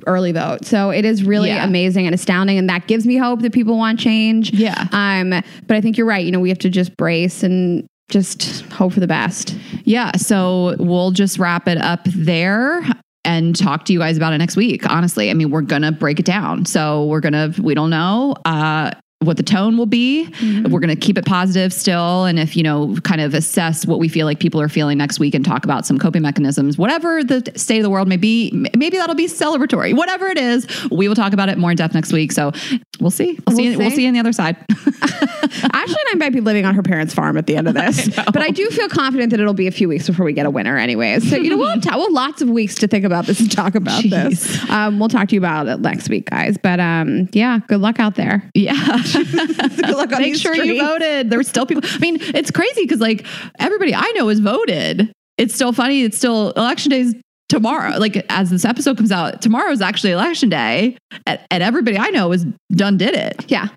early 0.07 0.33
vote. 0.33 0.65
So 0.65 0.89
it 0.89 1.05
is 1.05 1.23
really 1.23 1.49
Yeah. 1.49 1.63
amazing 1.63 2.05
and 2.05 2.13
astounding. 2.13 2.57
And 2.57 2.69
that 2.69 2.87
gives 2.87 3.05
me 3.07 3.15
hope 3.15 3.41
that 3.43 3.53
people 3.53 3.77
want 3.77 3.97
change. 3.99 4.51
Yeah. 4.53 4.87
Um, 4.91 5.29
but 5.29 5.77
I 5.77 5.79
think 5.81 5.97
you're 5.97 6.05
right. 6.07 6.25
You 6.25 6.31
know, 6.33 6.39
we 6.41 6.49
have 6.49 6.59
to 6.59 6.69
just 6.69 6.97
brace 6.97 7.43
and 7.43 7.85
just 8.09 8.61
hope 8.71 8.91
for 8.91 8.99
the 8.99 9.07
best. 9.07 9.55
Yeah. 9.85 10.11
So 10.17 10.75
we'll 10.79 11.11
just 11.11 11.39
wrap 11.39 11.67
it 11.67 11.77
up 11.81 12.01
there 12.13 12.81
and 13.25 13.55
talk 13.55 13.85
to 13.85 13.93
you 13.93 13.99
guys 13.99 14.17
about 14.17 14.33
it 14.33 14.37
next 14.37 14.55
week. 14.55 14.89
Honestly, 14.89 15.29
I 15.29 15.33
mean, 15.33 15.51
we're 15.51 15.61
to 15.81 15.91
break 15.91 16.19
it 16.19 16.25
down. 16.25 16.65
So 16.65 17.05
we're 17.05 17.21
to, 17.33 17.61
we 17.61 17.73
don't 17.73 17.89
know. 17.89 18.35
Uh, 18.45 18.91
what 19.21 19.35
the 19.35 19.43
tone 19.43 19.75
will 19.77 19.85
be. 19.85 20.29
We're 20.69 20.79
going 20.79 20.87
to 20.87 20.95
keep 20.95 21.17
it 21.17 21.25
positive 21.25 21.73
still. 21.73 22.23
And 22.23 22.39
if, 22.39 22.55
you 22.55 22.63
know, 22.63 22.95
kind 23.03 23.19
of 23.19 23.33
assess 23.33 23.85
what 23.85 23.99
we 23.99 24.07
feel 24.07 24.25
like 24.25 24.39
people 24.39 24.61
are 24.61 24.69
feeling 24.69 24.97
next 24.97 25.19
week 25.19 25.35
and 25.35 25.43
talk 25.43 25.65
about 25.65 25.85
some 25.85 25.99
coping 25.99 26.21
mechanisms, 26.21 26.77
whatever 26.77 27.21
the 27.21 27.51
state 27.57 27.79
of 27.79 27.83
the 27.83 27.89
world 27.89 28.07
may 28.07 28.15
be, 28.15 28.49
maybe 28.77 28.95
that'll 28.97 29.15
be 29.15 29.27
celebratory. 29.27 29.93
Whatever 29.93 30.27
it 30.27 30.37
is, 30.37 30.65
we 30.89 31.09
will 31.09 31.15
talk 31.15 31.33
about 31.33 31.49
it 31.49 31.57
more 31.57 31.71
in 31.71 31.75
depth 31.75 31.93
next 31.93 32.13
week. 32.13 32.31
So 32.31 32.53
we'll 33.01 33.11
see. 33.11 33.37
We'll, 33.45 33.57
see. 33.57 33.69
We'll 33.71 33.79
We'll 33.79 33.89
see. 33.89 33.95
see 33.97 34.01
you 34.03 34.07
on 34.07 34.13
the 34.13 34.21
other 34.21 34.31
side. 34.31 34.55
Ashley 35.73 35.95
and 35.99 36.09
I 36.11 36.15
might 36.15 36.31
be 36.33 36.39
living 36.41 36.65
on 36.65 36.73
her 36.75 36.83
parents' 36.83 37.13
farm 37.13 37.35
at 37.37 37.45
the 37.45 37.55
end 37.57 37.67
of 37.67 37.73
this, 37.73 38.07
but 38.15 38.37
I 38.37 38.49
do 38.51 38.69
feel 38.69 38.87
confident 38.87 39.31
that 39.31 39.39
it'll 39.39 39.53
be 39.53 39.67
a 39.67 39.71
few 39.71 39.87
weeks 39.89 40.07
before 40.07 40.25
we 40.25 40.31
get 40.33 40.45
a 40.45 40.49
winner, 40.49 40.77
anyways. 40.77 41.29
So 41.29 41.35
you 41.37 41.49
know, 41.49 41.57
we'll 41.57 41.69
have, 41.69 41.83
we'll 41.85 42.03
have 42.05 42.11
lots 42.11 42.41
of 42.41 42.49
weeks 42.49 42.75
to 42.75 42.87
think 42.87 43.03
about 43.05 43.25
this 43.25 43.39
and 43.39 43.51
talk 43.51 43.75
about 43.75 44.03
this. 44.03 44.69
Um, 44.69 44.99
we'll 44.99 45.09
talk 45.09 45.27
to 45.29 45.35
you 45.35 45.41
about 45.41 45.67
it 45.67 45.79
next 45.79 46.09
week, 46.09 46.29
guys. 46.29 46.57
But 46.61 46.79
um, 46.79 47.27
yeah, 47.33 47.59
good 47.67 47.81
luck 47.81 47.99
out 47.99 48.15
there. 48.15 48.49
Yeah. 48.53 49.01
Good 49.75 49.79
luck 49.95 50.13
on 50.13 50.21
Make 50.21 50.35
sure 50.35 50.55
you 50.55 50.79
voted. 50.81 51.29
There 51.29 51.39
were 51.39 51.43
still 51.43 51.65
people. 51.65 51.83
I 51.85 51.97
mean, 51.99 52.17
it's 52.19 52.51
crazy 52.51 52.81
because 52.83 52.99
like 52.99 53.25
everybody 53.59 53.93
I 53.95 54.11
know 54.15 54.27
has 54.29 54.39
voted. 54.39 55.11
It's 55.37 55.55
still 55.55 55.71
funny. 55.71 56.03
It's 56.03 56.17
still 56.17 56.51
election 56.51 56.91
days 56.91 57.15
tomorrow. 57.47 57.97
Like 57.97 58.25
as 58.29 58.49
this 58.49 58.65
episode 58.65 58.97
comes 58.97 59.11
out, 59.11 59.41
tomorrow 59.41 59.71
is 59.71 59.81
actually 59.81 60.11
election 60.11 60.49
day, 60.49 60.97
and, 61.25 61.39
and 61.49 61.63
everybody 61.63 61.97
I 61.97 62.09
know 62.09 62.31
is 62.31 62.45
done 62.71 62.97
did 62.97 63.15
it. 63.15 63.45
Yeah. 63.49 63.69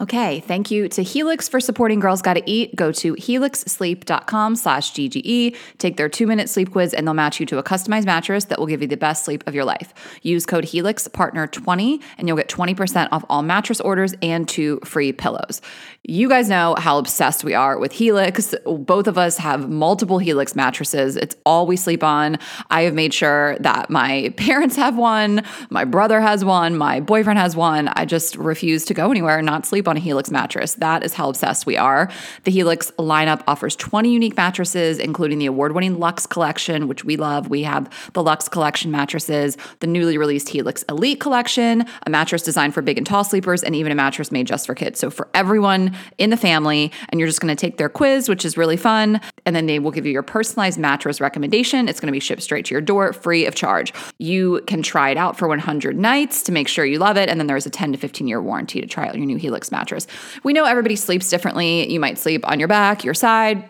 Okay, 0.00 0.40
thank 0.40 0.72
you 0.72 0.88
to 0.88 1.04
Helix 1.04 1.48
for 1.48 1.60
supporting 1.60 2.00
Girls 2.00 2.20
Gotta 2.20 2.42
Eat. 2.46 2.74
Go 2.74 2.90
to 2.90 3.14
helixsleep.com 3.14 4.56
slash 4.56 4.92
GGE, 4.92 5.56
take 5.78 5.96
their 5.96 6.08
two-minute 6.08 6.50
sleep 6.50 6.72
quiz, 6.72 6.92
and 6.92 7.06
they'll 7.06 7.14
match 7.14 7.38
you 7.38 7.46
to 7.46 7.58
a 7.58 7.62
customized 7.62 8.04
mattress 8.04 8.46
that 8.46 8.58
will 8.58 8.66
give 8.66 8.82
you 8.82 8.88
the 8.88 8.96
best 8.96 9.24
sleep 9.24 9.44
of 9.46 9.54
your 9.54 9.64
life. 9.64 9.94
Use 10.22 10.46
code 10.46 10.64
HelixPartner20 10.64 12.02
and 12.18 12.26
you'll 12.26 12.36
get 12.36 12.48
20% 12.48 13.08
off 13.12 13.24
all 13.28 13.42
mattress 13.42 13.80
orders 13.80 14.14
and 14.20 14.48
two 14.48 14.80
free 14.84 15.12
pillows. 15.12 15.62
You 16.02 16.28
guys 16.28 16.48
know 16.48 16.74
how 16.76 16.98
obsessed 16.98 17.44
we 17.44 17.54
are 17.54 17.78
with 17.78 17.92
Helix. 17.92 18.52
Both 18.66 19.06
of 19.06 19.16
us 19.16 19.36
have 19.38 19.70
multiple 19.70 20.18
Helix 20.18 20.56
mattresses. 20.56 21.16
It's 21.16 21.36
all 21.46 21.68
we 21.68 21.76
sleep 21.76 22.02
on. 22.02 22.38
I 22.68 22.82
have 22.82 22.94
made 22.94 23.14
sure 23.14 23.56
that 23.60 23.90
my 23.90 24.34
parents 24.36 24.74
have 24.74 24.98
one, 24.98 25.44
my 25.70 25.84
brother 25.84 26.20
has 26.20 26.44
one, 26.44 26.76
my 26.76 26.98
boyfriend 26.98 27.38
has 27.38 27.54
one. 27.54 27.88
I 27.88 28.06
just 28.06 28.34
refuse 28.34 28.84
to 28.86 28.94
go 28.94 29.12
anywhere 29.12 29.38
and 29.38 29.46
not 29.46 29.64
sleep 29.64 29.83
on 29.88 29.96
a 29.96 30.00
Helix 30.00 30.30
mattress. 30.30 30.74
That 30.74 31.02
is 31.02 31.14
how 31.14 31.28
obsessed 31.28 31.66
we 31.66 31.76
are. 31.76 32.10
The 32.44 32.50
Helix 32.50 32.90
lineup 32.98 33.42
offers 33.46 33.76
20 33.76 34.10
unique 34.10 34.36
mattresses, 34.36 34.98
including 34.98 35.38
the 35.38 35.46
award 35.46 35.72
winning 35.72 35.98
Luxe 35.98 36.26
collection, 36.26 36.88
which 36.88 37.04
we 37.04 37.16
love. 37.16 37.48
We 37.48 37.62
have 37.62 37.90
the 38.12 38.22
Luxe 38.22 38.48
collection 38.48 38.90
mattresses, 38.90 39.56
the 39.80 39.86
newly 39.86 40.18
released 40.18 40.48
Helix 40.48 40.82
Elite 40.88 41.20
collection, 41.20 41.84
a 42.06 42.10
mattress 42.10 42.42
designed 42.42 42.74
for 42.74 42.82
big 42.82 42.98
and 42.98 43.06
tall 43.06 43.24
sleepers, 43.24 43.62
and 43.62 43.74
even 43.74 43.92
a 43.92 43.94
mattress 43.94 44.30
made 44.30 44.46
just 44.46 44.66
for 44.66 44.74
kids. 44.74 44.98
So 44.98 45.10
for 45.10 45.28
everyone 45.34 45.96
in 46.18 46.30
the 46.30 46.36
family, 46.36 46.92
and 47.08 47.18
you're 47.18 47.28
just 47.28 47.40
going 47.40 47.54
to 47.54 47.60
take 47.60 47.78
their 47.78 47.88
quiz, 47.88 48.28
which 48.28 48.44
is 48.44 48.56
really 48.56 48.76
fun. 48.76 49.20
And 49.46 49.54
then 49.54 49.66
they 49.66 49.78
will 49.78 49.90
give 49.90 50.06
you 50.06 50.12
your 50.12 50.22
personalized 50.22 50.78
mattress 50.78 51.20
recommendation. 51.20 51.88
It's 51.88 52.00
going 52.00 52.08
to 52.08 52.12
be 52.12 52.20
shipped 52.20 52.42
straight 52.42 52.64
to 52.66 52.74
your 52.74 52.80
door 52.80 53.12
free 53.12 53.46
of 53.46 53.54
charge. 53.54 53.92
You 54.18 54.62
can 54.66 54.82
try 54.82 55.10
it 55.10 55.16
out 55.16 55.36
for 55.36 55.48
100 55.48 55.96
nights 55.96 56.42
to 56.44 56.52
make 56.52 56.68
sure 56.68 56.84
you 56.84 56.98
love 56.98 57.16
it. 57.16 57.28
And 57.28 57.38
then 57.40 57.46
there's 57.46 57.66
a 57.66 57.70
10 57.70 57.92
to 57.92 57.98
15 57.98 58.26
year 58.26 58.40
warranty 58.40 58.80
to 58.80 58.86
try 58.86 59.06
out 59.06 59.16
your 59.16 59.26
new 59.26 59.36
Helix 59.36 59.70
mattress. 59.74 60.06
We 60.44 60.52
know 60.52 60.64
everybody 60.64 60.96
sleeps 60.96 61.28
differently. 61.28 61.92
You 61.92 61.98
might 61.98 62.18
sleep 62.18 62.48
on 62.48 62.58
your 62.58 62.68
back, 62.68 63.04
your 63.04 63.14
side, 63.14 63.68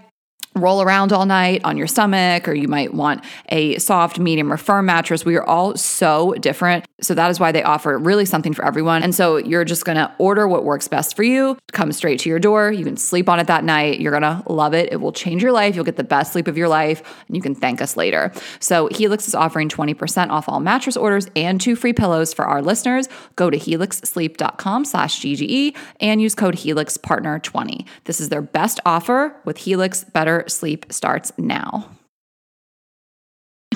roll 0.55 0.83
around 0.83 1.12
all 1.12 1.27
night 1.27 1.61
on 1.64 1.77
your 1.77 1.87
stomach, 1.87 2.49
or 2.49 2.55
you 2.55 2.69
might 2.69 2.95
want 2.95 3.25
a 3.49 3.79
soft, 3.79 4.19
medium, 4.19 4.53
or 4.53 4.57
firm 4.57 4.87
mattress. 4.87 5.25
We 5.25 5.37
are 5.37 5.45
all 5.45 5.77
so 5.77 6.33
different. 6.35 6.85
So 7.01 7.14
that 7.14 7.31
is 7.31 7.40
why 7.40 7.53
they 7.53 7.62
offer 7.62 7.99
really 7.99 8.25
something 8.25 8.55
for 8.55 8.64
everyone. 8.64 9.03
And 9.03 9.14
so 9.14 9.37
you're 9.37 9.64
just 9.64 9.85
gonna 9.85 10.14
order 10.19 10.47
what 10.47 10.64
works 10.64 10.88
best 10.88 11.17
for 11.17 11.23
you, 11.23 11.59
come 11.73 11.93
straight 11.93 12.21
to 12.21 12.29
your 12.29 12.38
door. 12.38 12.71
You 12.71 12.85
can 12.85 12.97
sleep 12.97 13.29
on 13.29 13.40
it 13.40 13.47
that 13.49 13.64
night. 13.64 14.01
You're 14.01 14.12
gonna 14.12 14.43
love 14.49 14.75
it. 14.75 14.93
It 14.93 15.01
will 15.01 15.12
change 15.12 15.43
your 15.43 15.53
life. 15.53 15.75
You'll 15.75 15.85
get 15.85 15.97
the 15.97 16.05
best 16.05 16.33
sleep 16.33 16.47
of 16.47 16.57
your 16.57 16.69
life, 16.69 17.03
and 17.27 17.37
you 17.37 17.43
can 17.43 17.55
thank 17.55 17.83
us 17.83 17.97
later. 17.97 18.33
So 18.61 18.88
Helix 18.88 19.27
is 19.27 19.35
offering 19.35 19.69
20% 19.69 20.31
off 20.31 20.49
all 20.49 20.61
mattress 20.61 20.97
orders 20.97 21.29
and 21.35 21.61
two 21.61 21.77
free 21.77 21.93
pillows 21.93 22.33
for 22.33 22.45
our 22.45 22.62
listeners. 22.62 23.09
Go 23.37 23.51
to 23.51 23.59
helixsleep.com 23.59 24.85
slash 24.85 25.21
GGE 25.21 25.77
and 26.01 26.23
use 26.23 26.35
code 26.35 26.57
HelixPartner20. 26.57 27.87
This 28.05 28.21
is 28.21 28.29
their 28.29 28.43
best 28.43 28.81
offer 28.87 29.35
with 29.45 29.59
Helix 29.59 30.05
Better 30.05 30.43
Sleep 30.50 30.92
starts 30.92 31.33
now. 31.38 31.93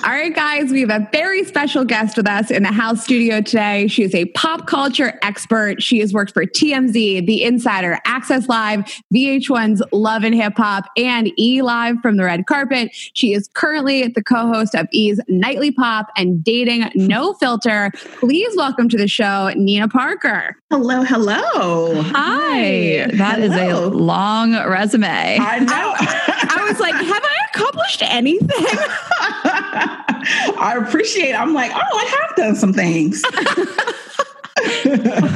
All 0.03 0.11
right, 0.11 0.33
guys, 0.33 0.71
we 0.71 0.81
have 0.81 0.89
a 0.91 1.07
very 1.11 1.43
special 1.43 1.83
guest 1.83 2.15
with 2.15 2.27
us 2.27 2.51
in 2.51 2.63
the 2.63 2.71
house 2.71 3.03
studio 3.03 3.41
today. 3.41 3.87
She 3.87 4.03
is 4.03 4.15
a 4.15 4.25
pop 4.27 4.65
culture 4.65 5.19
expert. 5.23 5.81
She 5.81 5.99
has 5.99 6.13
worked 6.13 6.31
for 6.33 6.45
TMZ, 6.45 7.25
The 7.25 7.43
Insider, 7.43 7.99
Access 8.05 8.47
Live, 8.47 8.81
VH1's 9.13 9.81
Love 9.91 10.23
and 10.23 10.33
Hip 10.33 10.53
Hop, 10.57 10.85
and 10.95 11.31
E 11.37 11.61
Live 11.61 11.97
from 12.01 12.15
the 12.17 12.23
Red 12.23 12.45
Carpet. 12.45 12.91
She 12.93 13.33
is 13.33 13.49
currently 13.55 14.07
the 14.07 14.23
co 14.23 14.47
host 14.47 14.73
of 14.73 14.87
E's 14.91 15.19
Nightly 15.27 15.71
Pop 15.71 16.07
and 16.15 16.41
Dating 16.43 16.89
No 16.95 17.33
Filter. 17.33 17.91
Please 18.19 18.55
welcome 18.55 18.87
to 18.89 18.97
the 18.97 19.07
show, 19.07 19.51
Nina 19.55 19.89
Parker. 19.89 20.55
Hello, 20.69 21.01
hello. 21.03 22.01
Hi. 22.03 23.07
That 23.13 23.39
is 23.39 23.51
Hello. 23.51 23.87
a 23.87 23.89
long 23.89 24.53
resume. 24.53 25.39
I 25.41 25.59
know. 25.59 25.93
I 25.97 26.65
was 26.69 26.79
like, 26.79 26.93
have 26.93 27.23
I 27.23 27.37
accomplished 27.53 28.03
anything? 28.03 28.47
I 30.59 30.75
appreciate. 30.77 31.33
I'm 31.33 31.53
like, 31.53 31.71
oh, 31.73 31.77
I 31.77 32.27
have 32.27 32.35
done 32.35 32.55
some 32.55 32.73
things. 32.73 33.23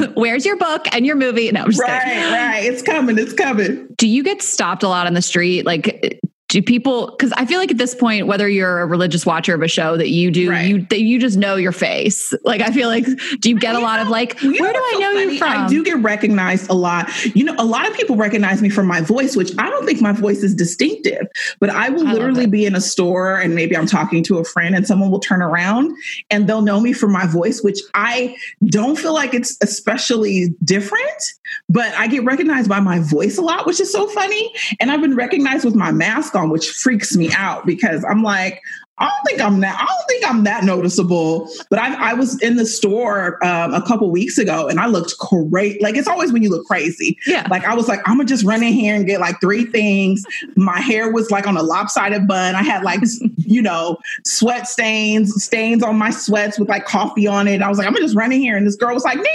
Where's 0.15 0.45
your 0.45 0.57
book 0.57 0.85
and 0.93 1.05
your 1.05 1.15
movie? 1.15 1.51
No, 1.51 1.61
I'm 1.61 1.71
just 1.71 1.81
right, 1.81 2.03
kidding. 2.03 2.33
right. 2.33 2.63
It's 2.65 2.81
coming. 2.81 3.17
It's 3.17 3.33
coming. 3.33 3.87
Do 3.97 4.07
you 4.07 4.23
get 4.23 4.41
stopped 4.41 4.83
a 4.83 4.87
lot 4.87 5.07
on 5.07 5.13
the 5.13 5.21
street? 5.21 5.65
Like, 5.65 6.19
do 6.53 6.61
people? 6.61 7.07
Because 7.07 7.31
I 7.31 7.47
feel 7.47 7.57
like 7.57 7.71
at 7.71 7.79
this 7.79 7.95
point, 7.95 8.27
whether 8.27 8.47
you're 8.47 8.81
a 8.81 8.85
religious 8.85 9.25
watcher 9.25 9.55
of 9.55 9.63
a 9.63 9.67
show 9.67 9.97
that 9.97 10.09
you 10.09 10.29
do, 10.29 10.51
Right. 10.51 10.67
you 10.67 10.85
that 10.91 11.01
you 11.01 11.17
just 11.19 11.35
know 11.35 11.55
your 11.55 11.71
face. 11.71 12.31
Like, 12.43 12.61
I 12.61 12.71
feel 12.71 12.89
like, 12.89 13.05
do 13.39 13.49
you 13.49 13.57
get 13.57 13.73
a 13.73 13.79
lot 13.79 13.99
of 14.01 14.09
like, 14.09 14.37
where 14.41 14.51
do 14.51 14.79
I 14.79 14.89
so 14.93 14.99
know 14.99 15.11
you 15.11 15.37
from? 15.39 15.49
I 15.49 15.67
do 15.67 15.83
get 15.83 15.97
recognized 15.99 16.69
a 16.69 16.73
lot. 16.73 17.09
You 17.35 17.45
know, 17.45 17.55
a 17.57 17.63
lot 17.63 17.89
of 17.89 17.95
people 17.95 18.17
recognize 18.17 18.61
me 18.61 18.69
from 18.69 18.85
my 18.85 18.99
voice, 19.01 19.35
which 19.35 19.51
I 19.57 19.69
don't 19.69 19.85
think 19.85 20.01
my 20.01 20.11
voice 20.11 20.43
is 20.43 20.53
distinctive. 20.53 21.25
But 21.59 21.69
I 21.69 21.89
will 21.89 22.05
I 22.07 22.11
literally 22.13 22.45
be 22.47 22.65
in 22.65 22.75
a 22.75 22.81
store 22.81 23.37
and 23.39 23.55
maybe 23.55 23.77
I'm 23.77 23.87
talking 23.87 24.23
to 24.25 24.39
a 24.39 24.43
friend 24.43 24.75
and 24.75 24.85
someone 24.85 25.09
will 25.09 25.21
turn 25.21 25.41
around 25.41 25.95
and 26.29 26.47
they'll 26.47 26.61
know 26.61 26.79
me 26.81 26.91
from 26.93 27.11
my 27.13 27.25
voice, 27.25 27.61
which 27.63 27.79
I 27.93 28.35
don't 28.65 28.97
feel 28.99 29.13
like 29.13 29.33
it's 29.33 29.57
especially 29.61 30.53
different. 30.63 31.23
But 31.69 31.93
I 31.93 32.07
get 32.07 32.23
recognized 32.25 32.67
by 32.69 32.81
my 32.81 32.99
voice 32.99 33.37
a 33.37 33.41
lot, 33.41 33.65
which 33.65 33.79
is 33.79 33.91
so 33.91 34.05
funny. 34.07 34.53
And 34.79 34.91
I've 34.91 35.01
been 35.01 35.15
recognized 35.15 35.63
with 35.65 35.75
my 35.75 35.91
mask 35.91 36.35
on, 36.35 36.42
which 36.49 36.69
freaks 36.69 37.15
me 37.15 37.31
out 37.33 37.65
because 37.65 38.03
I'm 38.05 38.23
like, 38.23 38.61
I 38.99 39.09
don't 39.09 39.23
think 39.25 39.41
I'm 39.41 39.59
that. 39.61 39.75
I 39.81 39.85
don't 39.85 40.07
think 40.07 40.29
I'm 40.29 40.43
that 40.43 40.63
noticeable. 40.63 41.49
But 41.69 41.79
I, 41.79 42.11
I 42.11 42.13
was 42.13 42.39
in 42.43 42.57
the 42.57 42.65
store 42.65 43.43
um, 43.43 43.73
a 43.73 43.81
couple 43.81 44.09
weeks 44.11 44.37
ago, 44.37 44.67
and 44.67 44.79
I 44.79 44.85
looked 44.85 45.17
great. 45.17 45.81
Like 45.81 45.97
it's 45.97 46.07
always 46.07 46.31
when 46.31 46.43
you 46.43 46.49
look 46.49 46.65
crazy. 46.67 47.17
Yeah. 47.25 47.47
Like 47.49 47.65
I 47.65 47.73
was 47.73 47.87
like, 47.87 48.01
I'm 48.07 48.17
gonna 48.17 48.27
just 48.27 48.45
run 48.45 48.61
in 48.61 48.71
here 48.71 48.95
and 48.95 49.05
get 49.07 49.19
like 49.19 49.41
three 49.41 49.65
things. 49.65 50.23
My 50.55 50.79
hair 50.79 51.11
was 51.11 51.31
like 51.31 51.47
on 51.47 51.57
a 51.57 51.63
lopsided 51.63 52.27
bun. 52.27 52.53
I 52.53 52.61
had 52.61 52.83
like, 52.83 53.01
you 53.37 53.61
know, 53.61 53.97
sweat 54.25 54.67
stains, 54.67 55.43
stains 55.43 55.81
on 55.81 55.97
my 55.97 56.11
sweats 56.11 56.59
with 56.59 56.69
like 56.69 56.85
coffee 56.85 57.25
on 57.25 57.47
it. 57.47 57.63
I 57.63 57.69
was 57.69 57.79
like, 57.79 57.87
I'm 57.87 57.93
gonna 57.93 58.05
just 58.05 58.15
run 58.15 58.31
in 58.31 58.39
here, 58.39 58.55
and 58.55 58.67
this 58.67 58.75
girl 58.75 58.93
was 58.93 59.03
like, 59.03 59.17
Nina. 59.17 59.29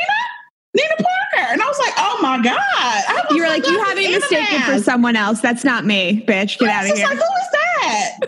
Nina 0.78 0.94
Parker. 0.96 1.52
And 1.52 1.62
I 1.62 1.66
was 1.66 1.78
like, 1.78 1.94
oh 1.98 2.18
my 2.22 2.36
God. 2.42 2.56
I 2.58 3.22
You 3.30 3.42
were 3.42 3.48
like, 3.48 3.66
you 3.66 3.82
have 3.84 3.96
me 3.96 4.14
mistaken 4.14 4.62
for 4.62 4.78
someone 4.80 5.16
else. 5.16 5.40
That's 5.40 5.64
not 5.64 5.84
me, 5.84 6.24
bitch. 6.26 6.58
Get 6.58 6.68
out 6.68 6.88
of 6.88 6.96
here. 6.96 7.06
like, 7.06 7.16
who 7.16 7.22
is 7.22 7.50
that? 7.52 8.18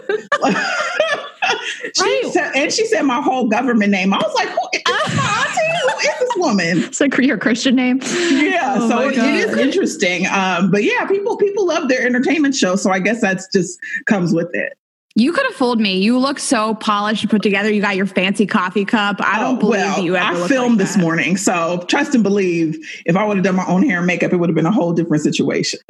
she 1.95 2.31
said, 2.33 2.53
and 2.55 2.73
she 2.73 2.87
said 2.87 3.03
my 3.03 3.21
whole 3.21 3.49
government 3.49 3.91
name. 3.91 4.13
I 4.13 4.19
was 4.19 4.35
like, 4.35 4.49
who 4.49 4.69
is 4.73 4.83
this 4.85 5.17
my 5.17 5.47
auntie? 5.47 5.61
Who 5.83 5.99
is 5.99 6.19
this 6.19 6.31
woman? 6.37 6.79
It's 6.91 7.01
like 7.01 7.17
your 7.19 7.39
Christian 7.39 7.77
name. 7.77 8.01
Yeah, 8.03 8.77
Oh 8.79 8.89
so 8.89 9.09
it, 9.09 9.17
it 9.17 9.35
is 9.35 9.57
interesting. 9.57 10.27
Um, 10.27 10.71
but 10.71 10.83
yeah, 10.83 11.07
people 11.07 11.37
people 11.37 11.67
love 11.67 11.89
their 11.89 12.05
entertainment 12.05 12.55
show, 12.55 12.77
so 12.77 12.91
I 12.91 12.99
guess 12.99 13.21
that's 13.21 13.47
just 13.53 13.79
comes 14.07 14.33
with 14.33 14.49
it. 14.55 14.77
You 15.17 15.33
could 15.33 15.45
have 15.45 15.55
fooled 15.57 15.81
me. 15.81 15.99
You 15.99 16.19
look 16.19 16.39
so 16.39 16.75
polished 16.75 17.23
and 17.25 17.31
put 17.31 17.43
together. 17.43 17.71
You 17.71 17.81
got 17.83 17.97
your 17.97 18.07
fancy 18.07 18.47
coffee 18.47 18.85
cup. 18.85 19.17
I 19.21 19.41
don't 19.41 19.57
Oh, 19.57 19.59
believe 19.59 19.81
well, 19.81 20.01
you 20.01 20.17
ever 20.17 20.45
I 20.45 20.49
filmed 20.49 20.79
like 20.79 20.87
this 20.87 20.95
that. 20.95 21.03
morning, 21.03 21.37
so 21.37 21.85
trust 21.89 22.15
and 22.15 22.23
believe. 22.23 22.79
If 23.07 23.17
I 23.17 23.25
would 23.25 23.37
have 23.37 23.45
done 23.45 23.57
my 23.57 23.67
own 23.67 23.83
hair 23.83 23.99
and 23.99 24.07
makeup, 24.07 24.33
it 24.33 24.37
would 24.37 24.49
have 24.49 24.55
been 24.55 24.67
a 24.67 24.73
whole 24.73 24.93
different 24.93 25.23
situation. 25.23 25.81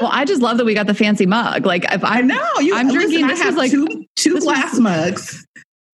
Well, 0.00 0.10
I 0.12 0.24
just 0.24 0.40
love 0.42 0.56
that 0.58 0.64
we 0.64 0.72
got 0.74 0.86
the 0.86 0.94
fancy 0.94 1.24
mug. 1.26 1.66
Like 1.66 1.84
if 1.92 2.02
I 2.04 2.18
I 2.18 2.20
know 2.22 2.48
you. 2.60 2.74
I'm 2.74 2.88
listen, 2.88 3.00
drinking- 3.00 3.24
I 3.24 3.28
this 3.28 3.42
have 3.42 3.56
like- 3.56 3.70
two 3.70 3.86
two 4.16 4.34
this 4.34 4.44
was- 4.44 4.44
glass 4.44 4.78
mugs. 4.78 5.46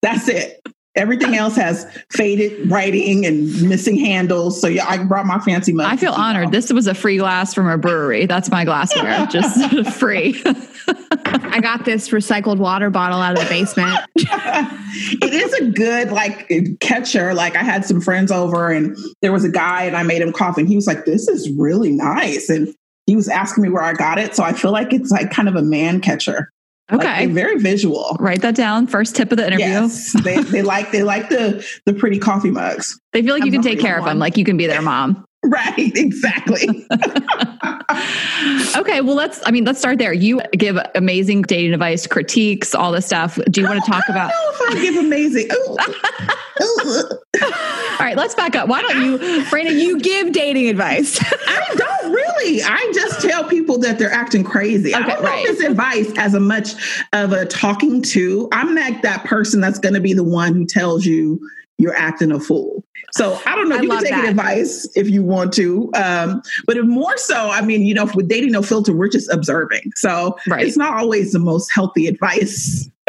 That's 0.02 0.28
it. 0.28 0.60
Everything 0.96 1.36
else 1.36 1.54
has 1.56 1.86
faded 2.10 2.68
writing 2.70 3.24
and 3.24 3.68
missing 3.68 3.96
handles. 3.96 4.60
So 4.60 4.66
yeah, 4.66 4.86
I 4.88 4.98
brought 4.98 5.24
my 5.24 5.38
fancy 5.38 5.72
mug. 5.72 5.86
I 5.86 5.96
feel 5.96 6.12
honored. 6.12 6.46
all. 6.46 6.50
This 6.50 6.72
was 6.72 6.88
a 6.88 6.94
free 6.94 7.16
glass 7.16 7.54
from 7.54 7.68
a 7.68 7.78
brewery. 7.78 8.26
That's 8.26 8.50
my 8.50 8.64
glassware, 8.64 9.26
just 9.30 9.90
free. 9.98 10.42
I 10.46 11.60
got 11.60 11.84
this 11.84 12.08
recycled 12.08 12.58
water 12.58 12.90
bottle 12.90 13.20
out 13.20 13.36
of 13.36 13.42
the 13.44 13.48
basement. 13.48 13.98
it 14.16 15.32
is 15.32 15.52
a 15.54 15.70
good 15.70 16.10
like 16.10 16.50
catcher. 16.80 17.34
Like 17.34 17.56
I 17.56 17.62
had 17.62 17.84
some 17.84 18.00
friends 18.00 18.32
over 18.32 18.70
and 18.70 18.96
there 19.22 19.32
was 19.32 19.44
a 19.44 19.50
guy 19.50 19.84
and 19.84 19.96
I 19.96 20.02
made 20.02 20.22
him 20.22 20.32
coffee 20.32 20.62
and 20.62 20.68
he 20.68 20.76
was 20.76 20.86
like, 20.86 21.04
This 21.04 21.28
is 21.28 21.50
really 21.50 21.92
nice. 21.92 22.48
And 22.48 22.74
he 23.06 23.16
was 23.16 23.28
asking 23.28 23.62
me 23.62 23.70
where 23.70 23.82
I 23.82 23.92
got 23.92 24.18
it. 24.18 24.34
So 24.34 24.42
I 24.42 24.52
feel 24.52 24.72
like 24.72 24.92
it's 24.92 25.10
like 25.10 25.30
kind 25.30 25.48
of 25.48 25.56
a 25.56 25.62
man 25.62 26.00
catcher. 26.00 26.50
Like, 26.90 27.00
Okay. 27.00 27.26
they're 27.26 27.34
very 27.34 27.58
visual. 27.58 28.16
Write 28.18 28.42
that 28.42 28.54
down. 28.56 28.86
First 28.86 29.14
tip 29.16 29.30
of 29.32 29.38
the 29.38 29.46
interview. 29.46 29.66
Yes. 29.66 30.12
they, 30.22 30.42
they 30.42 30.62
like 30.62 30.90
they 30.92 31.02
like 31.02 31.28
the 31.28 31.64
the 31.86 31.94
pretty 31.94 32.18
coffee 32.18 32.50
mugs. 32.50 32.98
They 33.12 33.22
feel 33.22 33.34
like 33.34 33.42
you 33.44 33.48
I'm 33.48 33.52
can 33.52 33.62
take 33.62 33.80
care 33.80 33.98
of 33.98 34.04
them. 34.04 34.18
Like 34.18 34.36
you 34.36 34.44
can 34.44 34.56
be 34.56 34.66
their 34.66 34.82
mom. 34.82 35.24
Right, 35.42 35.96
exactly. 35.96 36.86
Okay. 38.76 39.00
Well, 39.00 39.16
let's, 39.16 39.40
I 39.46 39.50
mean, 39.50 39.64
let's 39.64 39.78
start 39.78 39.98
there. 39.98 40.12
You 40.12 40.40
give 40.52 40.78
amazing 40.94 41.42
dating 41.42 41.72
advice, 41.72 42.06
critiques, 42.06 42.74
all 42.74 42.92
this 42.92 43.06
stuff. 43.06 43.38
Do 43.50 43.60
you 43.60 43.66
want 43.66 43.84
to 43.84 43.90
talk 43.90 44.04
I 44.08 44.12
about? 44.12 44.30
don't 44.30 44.60
know 44.60 44.66
if 44.66 44.70
I 44.70 44.80
give 44.80 44.96
amazing. 44.96 45.48
All 48.00 48.06
right, 48.06 48.16
let's 48.16 48.34
back 48.34 48.54
up. 48.54 48.68
Why 48.68 48.82
don't 48.82 49.02
you, 49.02 49.44
Brandon, 49.50 49.78
you 49.78 50.00
give 50.00 50.32
dating 50.32 50.68
advice. 50.68 51.18
I 51.22 51.74
don't 51.74 52.12
really. 52.12 52.62
I 52.62 52.90
just 52.94 53.20
tell 53.20 53.44
people 53.44 53.78
that 53.78 53.98
they're 53.98 54.12
acting 54.12 54.44
crazy. 54.44 54.94
I 54.94 55.00
don't 55.00 55.22
right. 55.22 55.44
it's 55.46 55.62
advice 55.62 56.10
as 56.16 56.34
a 56.34 56.40
much 56.40 56.74
of 57.12 57.32
a 57.32 57.46
talking 57.46 58.02
to. 58.02 58.48
I'm 58.52 58.74
not 58.74 59.02
that 59.02 59.24
person 59.24 59.60
that's 59.60 59.78
going 59.78 59.94
to 59.94 60.00
be 60.00 60.12
the 60.12 60.24
one 60.24 60.54
who 60.54 60.66
tells 60.66 61.04
you 61.04 61.40
you're 61.80 61.96
acting 61.96 62.30
a 62.30 62.38
fool. 62.40 62.84
So 63.12 63.40
I 63.46 63.56
don't 63.56 63.68
know. 63.68 63.76
I 63.76 63.80
you 63.80 63.88
can 63.88 64.02
take 64.02 64.10
that. 64.12 64.28
advice 64.28 64.88
if 64.94 65.08
you 65.08 65.22
want 65.24 65.52
to, 65.54 65.90
um, 65.94 66.42
but 66.66 66.76
if 66.76 66.84
more 66.84 67.16
so, 67.16 67.50
I 67.50 67.60
mean, 67.60 67.82
you 67.82 67.94
know, 67.94 68.08
with 68.14 68.28
dating 68.28 68.52
no 68.52 68.62
filter, 68.62 68.92
we're 68.92 69.08
just 69.08 69.28
observing. 69.32 69.90
So 69.96 70.36
Right. 70.46 70.64
it's 70.66 70.76
not 70.76 70.96
always 70.98 71.32
the 71.32 71.38
most 71.40 71.72
healthy 71.74 72.06
advice 72.06 72.88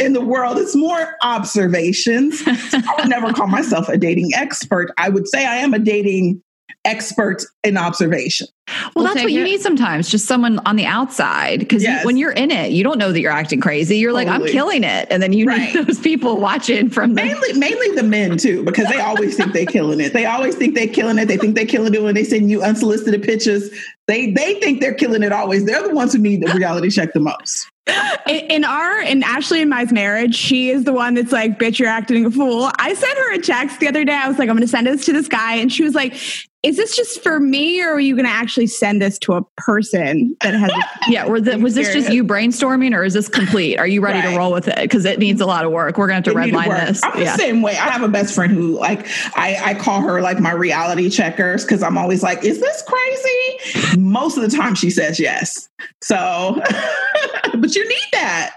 in 0.00 0.14
the 0.14 0.22
world. 0.22 0.56
It's 0.56 0.74
more 0.76 1.16
observations. 1.22 2.42
I 2.46 2.94
would 2.98 3.08
never 3.08 3.32
call 3.32 3.48
myself 3.48 3.88
a 3.88 3.98
dating 3.98 4.30
expert. 4.34 4.90
I 4.96 5.08
would 5.10 5.28
say 5.28 5.44
I 5.44 5.56
am 5.56 5.74
a 5.74 5.78
dating 5.78 6.42
expert 6.88 7.44
in 7.64 7.76
observation. 7.76 8.46
well, 8.68 8.90
We'll 8.96 9.04
that's 9.06 9.22
what 9.22 9.32
you 9.32 9.40
it. 9.42 9.44
need 9.44 9.60
sometimes, 9.60 10.08
just 10.10 10.26
someone 10.26 10.58
on 10.66 10.76
the 10.76 10.86
outside. 10.86 11.60
Because 11.60 11.82
Yes. 11.82 12.04
when 12.04 12.16
you're 12.16 12.32
in 12.32 12.50
it, 12.50 12.72
you 12.72 12.82
don't 12.82 12.98
know 12.98 13.12
that 13.12 13.20
you're 13.20 13.30
acting 13.32 13.60
crazy. 13.60 13.98
You're 13.98 14.12
like, 14.12 14.28
I'm 14.28 14.44
killing 14.46 14.84
it. 14.84 15.06
And 15.10 15.22
then 15.22 15.32
you 15.32 15.46
Right. 15.46 15.74
need 15.74 15.86
those 15.86 15.98
people 15.98 16.38
watching 16.38 16.88
from 16.90 17.14
the. 17.14 17.22
Mainly, 17.24 17.52
mainly 17.54 17.94
the 17.94 18.02
men 18.02 18.36
too, 18.38 18.62
because 18.64 18.88
they 18.88 18.98
always 19.00 19.36
think 19.36 19.52
they're 19.52 19.66
killing 19.66 20.00
it. 20.00 20.12
They 20.12 20.26
always 20.26 20.54
think 20.54 20.74
they're 20.74 20.88
killing 20.88 21.18
it. 21.18 21.28
They 21.28 21.36
think 21.36 21.54
they're 21.54 21.66
killing 21.66 21.94
it 21.94 22.02
when 22.02 22.14
they 22.14 22.24
send 22.24 22.50
you 22.50 22.62
unsolicited 22.62 23.22
pictures. 23.22 23.70
They 24.06 24.30
they 24.32 24.54
think 24.54 24.80
they're 24.80 24.94
killing 24.94 25.22
it 25.22 25.32
always. 25.32 25.64
They're 25.66 25.82
the 25.86 25.94
ones 25.94 26.12
who 26.14 26.18
need 26.18 26.40
the 26.42 26.52
reality 26.54 26.88
check 26.90 27.12
the 27.12 27.20
most. 27.20 27.68
in, 28.26 28.36
in 28.50 28.64
our 28.64 29.00
in 29.00 29.22
Ashley 29.22 29.60
and 29.62 29.70
Mai's 29.70 29.92
marriage, 29.92 30.34
she 30.34 30.70
is 30.70 30.84
the 30.84 30.92
one 30.92 31.14
that's 31.14 31.32
like, 31.32 31.58
"Bitch, 31.58 31.78
you're 31.78 31.88
acting 31.88 32.24
a 32.26 32.30
fool." 32.30 32.70
I 32.78 32.92
sent 32.94 33.16
her 33.18 33.32
a 33.34 33.38
text 33.38 33.80
the 33.80 33.88
other 33.88 34.04
day. 34.04 34.12
I 34.14 34.28
was 34.28 34.38
like, 34.38 34.48
"I'm 34.48 34.56
going 34.56 34.66
to 34.66 34.68
send 34.68 34.86
this 34.86 35.04
to 35.06 35.12
this 35.12 35.28
guy," 35.28 35.54
and 35.56 35.70
she 35.72 35.82
was 35.84 35.94
like, 35.94 36.14
"Is 36.62 36.76
this 36.76 36.96
just 36.96 37.22
for 37.22 37.38
me, 37.40 37.82
or 37.82 37.92
are 37.94 38.00
you 38.00 38.14
going 38.14 38.26
to 38.26 38.30
actually 38.32 38.66
send 38.66 39.00
this 39.00 39.18
to 39.20 39.34
a 39.34 39.42
person 39.56 40.36
that 40.42 40.54
has?" 40.54 40.70
A- 40.70 40.74
Yeah, 41.10 41.24
was, 41.26 41.46
it, 41.46 41.60
was 41.60 41.74
this 41.74 41.90
just 41.92 42.10
you 42.12 42.22
brainstorming 42.22 42.94
or 42.94 43.02
is 43.02 43.14
this 43.14 43.28
complete? 43.28 43.78
Are 43.78 43.86
you 43.86 44.02
ready 44.02 44.18
Right. 44.18 44.32
to 44.32 44.36
roll 44.36 44.52
with 44.52 44.68
it? 44.68 44.76
Because 44.76 45.04
it 45.06 45.18
needs 45.18 45.40
a 45.40 45.46
lot 45.46 45.64
of 45.64 45.72
work. 45.72 45.96
We're 45.96 46.06
going 46.06 46.22
to 46.22 46.30
have 46.30 46.34
to 46.36 46.38
They 46.40 46.46
need 46.46 46.52
to 46.52 46.58
redline 46.58 46.86
this. 46.86 47.00
I'm 47.02 47.18
the 47.20 47.36
same 47.36 47.62
way. 47.62 47.72
I 47.72 47.88
have 47.90 48.02
a 48.02 48.08
best 48.08 48.34
friend 48.34 48.52
who 48.52 48.78
like 48.78 49.06
I, 49.36 49.56
I 49.64 49.74
call 49.74 50.02
her 50.02 50.20
like 50.20 50.38
my 50.38 50.52
reality 50.52 51.08
checkers 51.08 51.64
because 51.64 51.82
I'm 51.82 51.96
always 51.96 52.22
like, 52.22 52.44
is 52.44 52.60
this 52.60 52.82
crazy? 52.82 53.98
Most 53.98 54.36
of 54.36 54.42
the 54.48 54.54
time 54.54 54.74
she 54.74 54.90
says 54.90 55.18
yes. 55.18 55.68
So 56.02 56.60
but 57.54 57.74
you 57.74 57.88
need 57.88 58.08
that. 58.12 58.52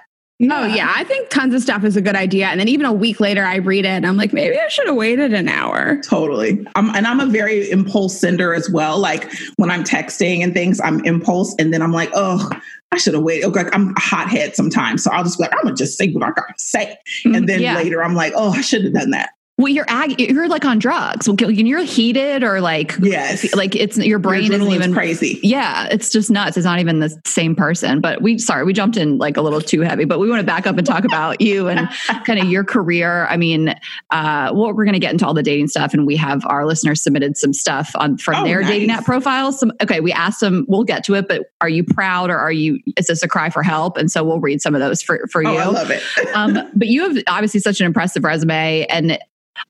Oh 0.50 0.66
yeah, 0.66 0.92
I 0.96 1.04
think 1.04 1.30
tons 1.30 1.54
of 1.54 1.62
stuff 1.62 1.84
is 1.84 1.96
a 1.96 2.02
good 2.02 2.16
idea. 2.16 2.48
And 2.48 2.60
then 2.60 2.68
even 2.68 2.86
a 2.86 2.94
week 2.94 3.20
later, 3.20 3.44
I 3.44 3.58
read 3.58 3.86
it 3.86 3.90
and 3.90 4.08
I'm 4.08 4.18
like, 4.18 4.34
maybe 4.34 4.58
I 4.58 4.68
should 4.70 4.88
have 4.88 4.96
waited 4.96 5.34
an 5.34 5.48
hour. 5.48 6.02
Totally. 6.02 6.66
I'm, 6.76 6.90
and 6.96 7.06
I'm 7.06 7.20
a 7.20 7.28
very 7.28 7.70
impulse 7.70 8.20
sender 8.20 8.54
as 8.54 8.70
well. 8.70 8.98
Like 8.98 9.32
when 9.58 9.70
I'm 9.70 9.84
texting 9.84 10.44
and 10.44 10.54
things, 10.54 10.80
I'm 10.82 11.04
impulse. 11.06 11.56
And 11.60 11.74
then 11.74 11.82
I'm 11.82 11.92
like, 11.92 12.10
oh, 12.14 12.50
I 12.92 12.98
should 12.98 13.14
have 13.14 13.24
waited. 13.24 13.54
Like 13.54 13.74
I'm 13.76 13.90
a 13.96 14.00
hothead 14.00 14.56
sometimes. 14.56 15.04
So 15.04 15.12
I'll 15.12 15.24
just 15.24 15.38
be 15.38 15.44
like, 15.44 15.54
I'm 15.54 15.64
going 15.64 15.76
to 15.76 15.82
just 15.84 15.98
say 15.98 16.12
what 16.12 16.24
I 16.24 16.32
got 16.32 16.58
to 16.58 16.64
say. 16.64 16.98
And 17.26 17.36
mm, 17.36 17.48
then 17.48 17.62
Yeah. 17.62 17.76
later 17.76 18.04
I'm 18.04 18.16
like, 18.16 18.34
oh, 18.36 18.52
I 18.52 18.62
should 18.62 18.84
have 18.84 18.94
done 18.94 19.12
that. 19.12 19.32
Well, 19.62 19.72
you're 19.72 19.86
ag- 19.88 20.20
you're 20.20 20.48
like 20.48 20.66
on 20.66 20.80
drugs. 20.80 21.30
When 21.30 21.66
you're 21.68 21.84
heated 21.84 22.44
or 22.44 22.62
like 22.62 22.96
Yes. 23.00 23.54
like 23.56 23.76
it's 23.76 23.98
your 23.98 24.18
brain 24.18 24.52
isn't 24.52 24.72
even 24.72 24.94
crazy. 24.94 25.40
Yeah, 25.44 25.88
it's 25.92 26.10
just 26.10 26.32
nuts. 26.32 26.58
It's 26.58 26.66
not 26.66 26.80
even 26.80 27.00
the 27.00 27.16
same 27.26 27.56
person. 27.56 28.02
But 28.02 28.22
we 28.24 28.40
sorry, 28.40 28.64
we 28.66 28.74
jumped 28.74 28.98
in 28.98 29.20
like 29.20 29.38
a 29.38 29.42
little 29.42 29.62
too 29.62 29.82
heavy. 29.82 30.06
But 30.06 30.20
we 30.20 30.28
want 30.30 30.40
to 30.40 30.46
back 30.46 30.66
up 30.66 30.78
and 30.78 30.86
talk 30.88 31.06
about 31.06 31.42
you 31.42 31.68
and 31.68 31.88
kind 32.26 32.40
of 32.40 32.48
your 32.50 32.64
career. 32.64 33.28
I 33.28 33.38
mean, 33.38 33.70
uh, 34.10 34.52
well, 34.54 34.74
we're 34.74 34.86
going 34.86 34.94
to 34.94 35.00
get 35.00 35.12
into 35.12 35.28
all 35.28 35.34
the 35.36 35.44
dating 35.44 35.68
stuff, 35.68 35.94
and 35.94 36.08
we 36.08 36.16
have 36.18 36.44
our 36.48 36.66
listeners 36.66 37.04
submitted 37.04 37.38
some 37.38 37.54
stuff 37.54 37.92
on 37.96 38.18
from 38.18 38.36
Oh, 38.42 38.44
their 38.46 38.64
dating 38.64 38.90
app 38.90 39.06
profiles. 39.06 39.60
Some 39.60 39.72
okay, 39.84 40.00
we 40.00 40.12
asked 40.12 40.40
them. 40.40 40.66
We'll 40.68 40.86
get 40.86 41.04
to 41.04 41.14
it, 41.14 41.28
but 41.28 41.44
are 41.62 41.70
you 41.70 41.84
proud 41.84 42.32
or 42.32 42.38
are 42.40 42.52
you? 42.52 42.80
Is 42.98 43.06
this 43.08 43.22
a 43.22 43.28
cry 43.28 43.52
for 43.52 43.62
help? 43.62 43.98
And 43.98 44.10
so 44.12 44.24
we'll 44.24 44.40
read 44.40 44.62
some 44.62 44.74
of 44.74 44.82
those 44.82 45.04
for 45.04 45.28
for 45.32 45.46
Oh, 45.46 45.52
you 45.54 45.58
I 45.60 45.66
love 45.66 45.92
it. 45.92 46.02
um, 46.34 46.58
but 46.74 46.88
you 46.88 47.04
have 47.08 47.24
obviously 47.28 47.60
such 47.60 47.80
an 47.80 47.86
impressive 47.86 48.24
resume 48.24 48.86
and 48.90 49.20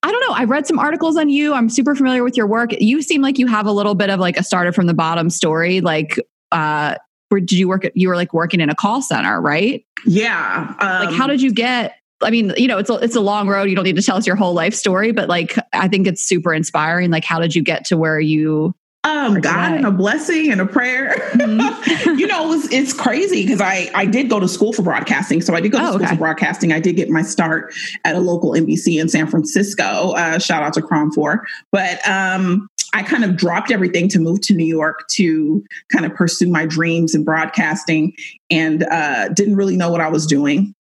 I 0.04 0.12
don't 0.12 0.22
know. 0.22 0.36
I 0.36 0.46
read 0.46 0.68
some 0.68 0.80
articles 0.80 1.18
on 1.18 1.30
you. 1.30 1.54
I'm 1.54 1.70
super 1.70 1.96
familiar 1.96 2.24
with 2.24 2.38
your 2.38 2.48
work. 2.48 2.72
You 2.80 3.02
seem 3.02 3.22
like 3.22 3.38
you 3.38 3.48
have 3.48 3.66
a 3.66 3.72
little 3.72 3.96
bit 3.96 4.10
of 4.10 4.20
like 4.20 4.38
a 4.38 4.44
started 4.44 4.74
from 4.74 4.88
the 4.88 4.94
bottom 4.94 5.30
story. 5.30 5.82
Like, 5.82 6.20
uh, 6.52 6.96
where 7.30 7.40
did 7.40 7.54
you 7.54 7.68
work? 7.68 7.86
At, 7.86 7.96
you 7.96 8.10
were 8.10 8.16
like 8.16 8.34
working 8.34 8.60
in 8.60 8.70
a 8.70 8.76
call 8.76 9.02
center, 9.02 9.40
right? 9.40 9.86
yeah. 10.06 10.76
Um, 10.80 11.06
Like, 11.06 11.16
how 11.16 11.28
did 11.28 11.42
you 11.42 11.52
get? 11.52 11.96
I 12.24 12.30
mean, 12.30 12.54
you 12.56 12.68
know, 12.68 12.78
it's 12.78 12.90
a, 12.90 12.94
it's 12.96 13.16
a 13.16 13.22
long 13.22 13.48
road. 13.48 13.70
You 13.70 13.76
don't 13.76 13.86
need 13.86 13.96
to 13.96 14.02
tell 14.02 14.18
us 14.18 14.28
your 14.28 14.36
whole 14.36 14.54
life 14.54 14.76
story, 14.76 15.12
but 15.12 15.28
like, 15.28 15.56
I 15.74 15.88
think 15.88 16.06
it's 16.06 16.24
super 16.24 16.54
inspiring. 16.54 17.10
Like, 17.10 17.24
how 17.24 17.40
did 17.40 17.56
you 17.56 17.64
get 17.64 17.86
to 17.86 17.98
where 17.98 18.20
you? 18.20 18.76
Um, 19.04 19.42
God 19.42 19.74
and 19.74 19.86
a 19.86 19.92
blessing 19.92 20.52
and 20.52 20.62
a 20.62 20.66
prayer. 20.66 21.16
Mhm. 21.34 22.18
you 22.20 22.28
know, 22.28 22.46
it 22.46 22.50
was, 22.50 22.72
it's 22.72 22.94
crazy 22.94 23.44
because 23.44 23.60
I, 23.60 23.90
I 23.96 24.06
did 24.06 24.30
go 24.30 24.40
to 24.40 24.48
school 24.48 24.74
for 24.74 24.84
broadcasting. 24.84 25.42
So 25.42 25.56
I 25.56 25.60
did 25.62 25.72
go 25.72 25.80
to 25.80 25.84
Oh, 25.84 25.88
school 25.94 26.04
okay. 26.04 26.10
for 26.14 26.20
broadcasting. 26.20 26.72
I 26.72 26.80
did 26.80 26.96
get 26.98 27.10
my 27.10 27.24
start 27.24 27.74
at 28.06 28.16
a 28.16 28.20
local 28.20 28.52
NBC 28.52 29.02
in 29.02 29.10
San 29.10 29.26
Francisco. 29.26 30.12
Uh, 30.12 30.38
shout 30.38 30.62
out 30.62 30.74
to 30.74 30.82
KRON 30.82 31.12
4. 31.16 31.44
But 31.72 32.08
um, 32.08 32.68
I 32.94 33.02
kind 33.02 33.24
of 33.24 33.36
dropped 33.38 33.72
everything 33.72 34.08
to 34.10 34.20
move 34.20 34.42
to 34.42 34.54
New 34.54 34.66
York 34.66 35.08
to 35.14 35.64
kind 35.92 36.06
of 36.06 36.14
pursue 36.14 36.48
my 36.48 36.68
dreams 36.68 37.16
in 37.16 37.24
broadcasting 37.24 38.14
and 38.52 38.84
uh, 38.84 39.30
didn't 39.30 39.56
really 39.56 39.78
know 39.78 39.90
what 39.90 40.02
I 40.02 40.10
was 40.10 40.28
doing. 40.28 40.76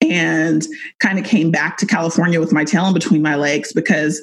And 0.00 0.64
kind 1.00 1.18
of 1.18 1.24
came 1.24 1.50
back 1.50 1.76
to 1.78 1.86
California 1.86 2.38
with 2.38 2.52
my 2.52 2.64
tail 2.64 2.86
in 2.86 2.94
between 2.94 3.20
my 3.20 3.34
legs 3.34 3.72
because 3.72 4.22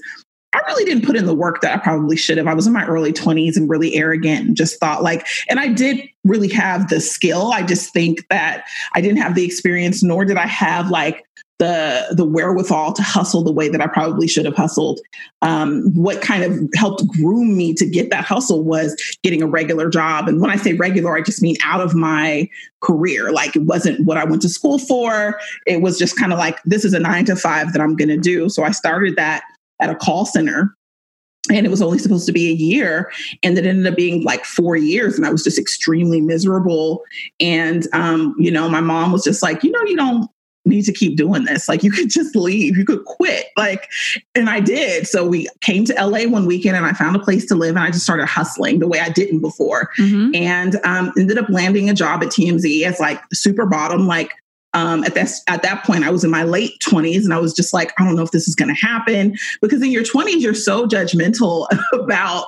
I 0.55 0.61
really 0.67 0.85
didn't 0.85 1.05
put 1.05 1.15
in 1.15 1.25
the 1.25 1.35
work 1.35 1.61
that 1.61 1.73
I 1.73 1.77
probably 1.81 2.15
should 2.15 2.37
have. 2.37 2.47
I 2.47 2.53
was 2.53 2.67
in 2.67 2.73
my 2.73 2.85
early 2.85 3.11
20s 3.11 3.57
and 3.57 3.69
really 3.69 3.95
arrogant 3.95 4.47
and 4.47 4.57
just 4.57 4.79
thought 4.79 5.03
like, 5.03 5.27
and 5.49 5.59
I 5.59 5.67
did 5.67 5.99
really 6.23 6.49
have 6.49 6.87
the 6.87 7.01
skill. 7.01 7.51
I 7.51 7.63
just 7.63 7.91
think 7.91 8.25
that 8.29 8.65
I 8.93 9.01
didn't 9.01 9.17
have 9.17 9.35
the 9.35 9.45
experience, 9.45 10.01
nor 10.03 10.25
did 10.25 10.37
I 10.37 10.47
have 10.47 10.89
like 10.89 11.25
the 11.57 12.07
the 12.11 12.25
wherewithal 12.25 12.91
to 12.93 13.01
hustle 13.01 13.41
the 13.41 13.51
way 13.51 13.69
that 13.69 13.79
I 13.79 13.87
probably 13.87 14.27
should 14.27 14.45
have 14.45 14.55
hustled. 14.55 14.99
Um, 15.41 15.83
what 15.93 16.21
kind 16.21 16.43
of 16.43 16.69
helped 16.75 17.07
groom 17.07 17.55
me 17.55 17.73
to 17.75 17.85
get 17.85 18.09
that 18.09 18.25
hustle 18.25 18.63
was 18.63 18.95
getting 19.23 19.41
a 19.41 19.47
regular 19.47 19.89
job. 19.89 20.27
And 20.27 20.41
when 20.41 20.51
I 20.51 20.57
say 20.57 20.73
regular, 20.73 21.15
I 21.15 21.21
just 21.21 21.41
mean 21.41 21.55
out 21.63 21.79
of 21.79 21.95
my 21.95 22.49
career. 22.81 23.31
Like 23.31 23.55
it 23.55 23.63
wasn't 23.63 24.05
what 24.05 24.17
I 24.17 24.25
went 24.25 24.41
to 24.41 24.49
school 24.49 24.79
for. 24.79 25.39
It 25.65 25.81
was 25.81 25.97
just 25.97 26.17
kind 26.17 26.33
of 26.33 26.39
like 26.39 26.61
this 26.63 26.83
is 26.83 26.93
a 26.93 26.99
nine 26.99 27.23
to 27.25 27.37
five 27.37 27.71
that 27.71 27.81
I'm 27.81 27.95
going 27.95 28.09
to 28.09 28.17
do. 28.17 28.49
So 28.49 28.63
I 28.63 28.71
started 28.71 29.15
that 29.15 29.43
at 29.79 29.89
a 29.89 29.95
call 29.95 30.25
center 30.25 30.75
and 31.51 31.65
it 31.65 31.69
was 31.69 31.81
only 31.81 31.99
supposed 31.99 32.25
to 32.25 32.31
be 32.31 32.49
a 32.49 32.53
year 32.53 33.11
and 33.43 33.57
it 33.57 33.65
ended 33.65 33.85
up 33.85 33.95
being 33.95 34.23
like 34.23 34.45
four 34.45 34.75
years 34.75 35.15
and 35.15 35.25
i 35.25 35.31
was 35.31 35.43
just 35.43 35.59
extremely 35.59 36.21
miserable. 36.21 37.03
And 37.39 37.87
um, 37.93 38.35
you 38.37 38.51
know 38.51 38.69
my 38.69 38.81
mom 38.81 39.11
was 39.11 39.23
just 39.23 39.43
like 39.43 39.63
you 39.63 39.71
know 39.71 39.83
you 39.83 39.95
don't 39.95 40.29
need 40.67 40.81
to 40.83 40.91
keep 40.91 41.15
doing 41.15 41.45
this. 41.45 41.69
Like 41.69 41.83
you 41.83 41.91
could 41.91 42.09
just 42.09 42.35
leave. 42.35 42.75
You 42.75 42.85
could 42.85 43.05
quit. 43.05 43.45
Like 43.55 43.87
and 44.33 44.49
i 44.49 44.59
did. 44.59 45.07
So 45.07 45.25
we 45.25 45.47
came 45.61 45.85
to 45.85 45.93
la 46.05 46.25
one 46.25 46.45
weekend 46.45 46.75
and 46.75 46.85
i 46.85 46.93
found 46.93 47.15
a 47.15 47.19
place 47.19 47.45
to 47.47 47.55
live 47.55 47.75
and 47.75 47.85
i 47.85 47.91
just 47.91 48.03
started 48.03 48.25
hustling 48.25 48.79
the 48.79 48.87
way 48.87 48.99
i 48.99 49.09
didn't 49.09 49.41
before. 49.41 49.91
Mm-hmm. 49.99 50.35
and 50.35 50.75
um, 50.83 51.11
ended 51.17 51.37
up 51.37 51.49
landing 51.49 51.89
a 51.89 51.93
job 51.93 52.23
at 52.23 52.29
tmz 52.29 52.83
as 52.83 52.99
like 52.99 53.21
super 53.33 53.65
bottom 53.65 54.07
like 54.07 54.31
um, 54.75 55.03
at 55.05 55.15
that 55.15 55.31
at 55.47 55.63
that 55.63 55.83
point, 55.85 56.03
I 56.03 56.11
was 56.11 56.23
in 56.23 56.29
my 56.29 56.43
late 56.43 56.79
twenties, 56.81 57.23
and 57.23 57.33
I 57.33 57.39
was 57.39 57.53
just 57.53 57.73
like, 57.73 57.93
I 57.97 58.03
don't 58.03 58.15
know 58.15 58.23
if 58.23 58.31
this 58.31 58.47
is 58.47 58.55
going 58.55 58.75
to 58.75 58.85
happen 58.85 59.35
because 59.61 59.81
in 59.81 59.89
your 59.89 60.03
twenties, 60.03 60.43
you're 60.43 60.53
so 60.53 60.85
judgmental 60.85 61.67
about 61.93 62.47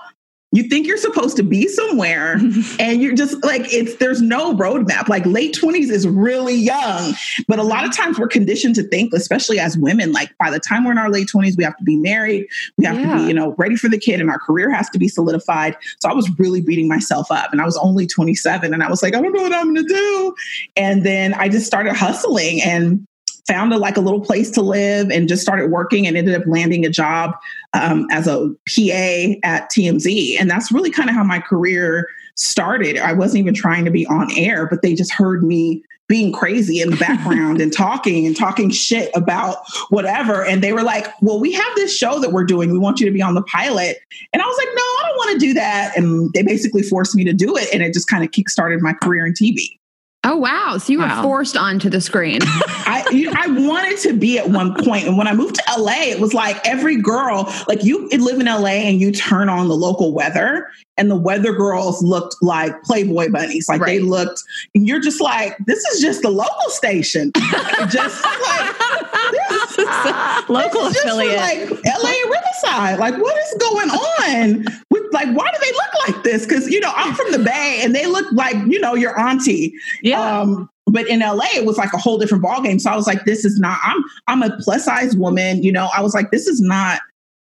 you 0.53 0.63
think 0.63 0.87
you're 0.87 0.97
supposed 0.97 1.35
to 1.37 1.43
be 1.43 1.67
somewhere 1.67 2.33
and 2.79 3.01
you're 3.01 3.15
just 3.15 3.43
like 3.43 3.61
it's 3.73 3.95
there's 3.97 4.21
no 4.21 4.55
roadmap. 4.55 5.07
Like 5.09 5.25
late 5.25 5.55
20s 5.55 5.89
is 5.89 6.07
really 6.07 6.55
young 6.55 7.13
but 7.47 7.59
a 7.59 7.63
lot 7.63 7.85
of 7.85 7.95
times 7.95 8.17
we're 8.17 8.27
conditioned 8.27 8.75
to 8.75 8.83
think 8.83 9.13
especially 9.13 9.59
as 9.59 9.77
women 9.77 10.11
like 10.11 10.35
by 10.37 10.49
the 10.49 10.59
time 10.59 10.85
we're 10.85 10.91
in 10.91 10.97
our 10.97 11.09
late 11.09 11.27
20s 11.33 11.57
we 11.57 11.63
have 11.63 11.77
to 11.77 11.83
be 11.83 11.95
married 11.95 12.47
we 12.77 12.85
have 12.85 12.99
yeah. 12.99 13.17
to 13.17 13.21
be 13.21 13.27
you 13.27 13.33
know 13.33 13.53
ready 13.57 13.75
for 13.75 13.89
the 13.89 13.97
kid 13.97 14.21
and 14.21 14.29
our 14.29 14.39
career 14.39 14.71
has 14.71 14.89
to 14.89 14.99
be 14.99 15.07
solidified. 15.07 15.75
So 15.99 16.09
i 16.09 16.13
was 16.13 16.29
really 16.39 16.61
beating 16.61 16.87
myself 16.87 17.31
up 17.31 17.51
and 17.51 17.61
i 17.61 17.65
was 17.65 17.77
only 17.77 18.07
27 18.07 18.73
and 18.73 18.83
i 18.83 18.89
was 18.89 19.03
like 19.03 19.15
i 19.15 19.21
don't 19.21 19.33
know 19.33 19.41
what 19.41 19.53
i'm 19.53 19.73
going 19.73 19.87
to 19.87 19.93
do. 19.93 20.35
And 20.75 21.05
then 21.05 21.33
i 21.33 21.49
just 21.49 21.65
started 21.65 21.93
hustling 21.93 22.61
and 22.61 23.05
found 23.47 23.73
a 23.73 23.77
like 23.77 23.97
a 23.97 24.01
little 24.01 24.21
place 24.21 24.51
to 24.51 24.61
live 24.61 25.09
and 25.09 25.27
just 25.27 25.41
started 25.41 25.71
working 25.71 26.05
and 26.05 26.17
ended 26.17 26.35
up 26.35 26.45
landing 26.45 26.85
a 26.85 26.89
job 26.89 27.31
um, 27.73 28.05
as 28.11 28.27
a 28.27 28.49
PA 28.67 29.39
at 29.43 29.71
TMZ. 29.71 30.35
And 30.39 30.49
that's 30.49 30.71
really 30.71 30.91
kind 30.91 31.09
of 31.09 31.15
how 31.15 31.23
my 31.23 31.39
career 31.39 32.07
started. 32.35 32.97
I 32.97 33.13
wasn't 33.13 33.39
even 33.39 33.53
trying 33.53 33.85
to 33.85 33.91
be 33.91 34.05
on 34.07 34.29
air, 34.35 34.67
but 34.67 34.81
they 34.81 34.93
just 34.93 35.11
heard 35.13 35.43
me 35.43 35.81
being 36.07 36.31
crazy 36.31 36.81
in 36.81 36.89
the 36.89 36.95
background 37.07 37.61
and 37.61 37.71
talking 37.71 38.25
and 38.25 38.35
talking 38.35 38.69
shit 38.69 39.09
about 39.15 39.57
whatever. 39.89 40.45
And 40.45 40.63
they 40.63 40.73
were 40.73 40.83
like, 40.83 41.07
Well, 41.21 41.39
we 41.39 41.51
have 41.53 41.75
this 41.75 41.95
show 41.95 42.19
that 42.19 42.31
we're 42.31 42.45
doing. 42.45 42.71
We 42.71 42.79
want 42.79 42.99
you 42.99 43.05
to 43.05 43.11
be 43.11 43.21
on 43.21 43.33
the 43.33 43.43
pilot. 43.43 43.97
And 44.33 44.41
I 44.41 44.45
was 44.45 44.57
like, 44.57 44.69
No, 44.75 44.81
I 44.81 45.03
don't 45.07 45.17
want 45.17 45.31
to 45.33 45.39
do 45.39 45.53
that. 45.55 45.97
And 45.97 46.31
they 46.33 46.43
basically 46.43 46.83
forced 46.83 47.15
me 47.15 47.23
to 47.25 47.33
do 47.33 47.55
it. 47.57 47.67
And 47.73 47.81
it 47.81 47.93
just 47.93 48.07
kind 48.07 48.23
of 48.23 48.31
kickstarted 48.31 48.81
my 48.81 48.93
career 48.93 49.25
in 49.25 49.33
TV. 49.33 49.76
Oh 50.29 50.35
wow! 50.35 50.77
So 50.77 50.91
you 50.91 50.99
wow. 50.99 51.15
were 51.15 51.23
forced 51.23 51.55
onto 51.55 51.89
the 51.89 52.01
screen. 52.01 52.41
I 52.43 53.05
you, 53.11 53.31
I 53.33 53.47
wanted 53.47 53.97
to 53.99 54.13
be 54.13 54.37
at 54.37 54.49
one 54.49 54.75
point, 54.83 55.07
and 55.07 55.17
when 55.17 55.25
I 55.25 55.33
moved 55.33 55.55
to 55.55 55.63
LA, 55.77 56.01
it 56.01 56.19
was 56.19 56.33
like 56.33 56.59
every 56.67 56.97
girl, 57.01 57.51
like 57.69 57.85
you 57.85 58.09
live 58.09 58.37
in 58.37 58.45
LA, 58.45 58.83
and 58.83 58.99
you 58.99 59.13
turn 59.13 59.47
on 59.47 59.69
the 59.69 59.75
local 59.75 60.11
weather, 60.11 60.67
and 60.97 61.09
the 61.09 61.15
weather 61.15 61.53
girls 61.53 62.03
looked 62.03 62.35
like 62.41 62.83
Playboy 62.83 63.29
bunnies, 63.31 63.69
like 63.69 63.79
right. 63.79 63.87
they 63.87 63.99
looked. 63.99 64.43
And 64.75 64.85
you're 64.85 64.99
just 64.99 65.21
like, 65.21 65.55
this 65.65 65.79
is 65.85 66.01
just 66.01 66.23
the 66.23 66.29
local 66.29 66.69
station, 66.69 67.31
just 67.89 68.21
like 68.25 68.77
this, 69.77 69.77
local 70.49 70.83
this 70.89 70.97
affiliate, 71.05 71.37
like 71.37 71.69
LA 71.69 72.11
Riverside. 72.25 72.99
Like 72.99 73.17
what 73.17 73.37
is 73.37 73.55
going 73.61 73.89
on? 73.91 74.65
With 74.89 75.03
like, 75.13 75.29
why 75.33 75.49
do 75.51 75.57
they 75.61 75.71
look 75.71 76.07
like 76.07 76.23
this? 76.23 76.45
Because 76.45 76.69
you 76.69 76.81
know, 76.81 76.91
I'm 76.93 77.15
from 77.15 77.31
the 77.31 77.39
Bay, 77.39 77.79
and 77.81 77.95
they 77.95 78.07
look 78.07 78.29
like 78.33 78.57
you 78.67 78.79
know 78.81 78.93
your 78.93 79.17
auntie. 79.17 79.73
Yeah 80.01 80.16
yeah. 80.17 80.41
Um, 80.41 80.69
but 80.85 81.07
in 81.07 81.19
LA, 81.19 81.47
it 81.53 81.65
was 81.65 81.77
like 81.77 81.93
a 81.93 81.97
whole 81.97 82.17
different 82.17 82.43
ballgame. 82.43 82.79
So 82.79 82.89
I 82.89 82.95
was 82.95 83.07
like, 83.07 83.25
this 83.25 83.43
is 83.43 83.59
not, 83.59 83.79
I'm 83.83 84.03
I'm 84.27 84.43
a 84.43 84.55
plus 84.57 84.85
size 84.85 85.17
woman, 85.17 85.61
you 85.61 85.71
know. 85.71 85.89
I 85.95 86.01
was 86.01 86.13
like, 86.13 86.31
this 86.31 86.47
is 86.47 86.61
not 86.61 87.01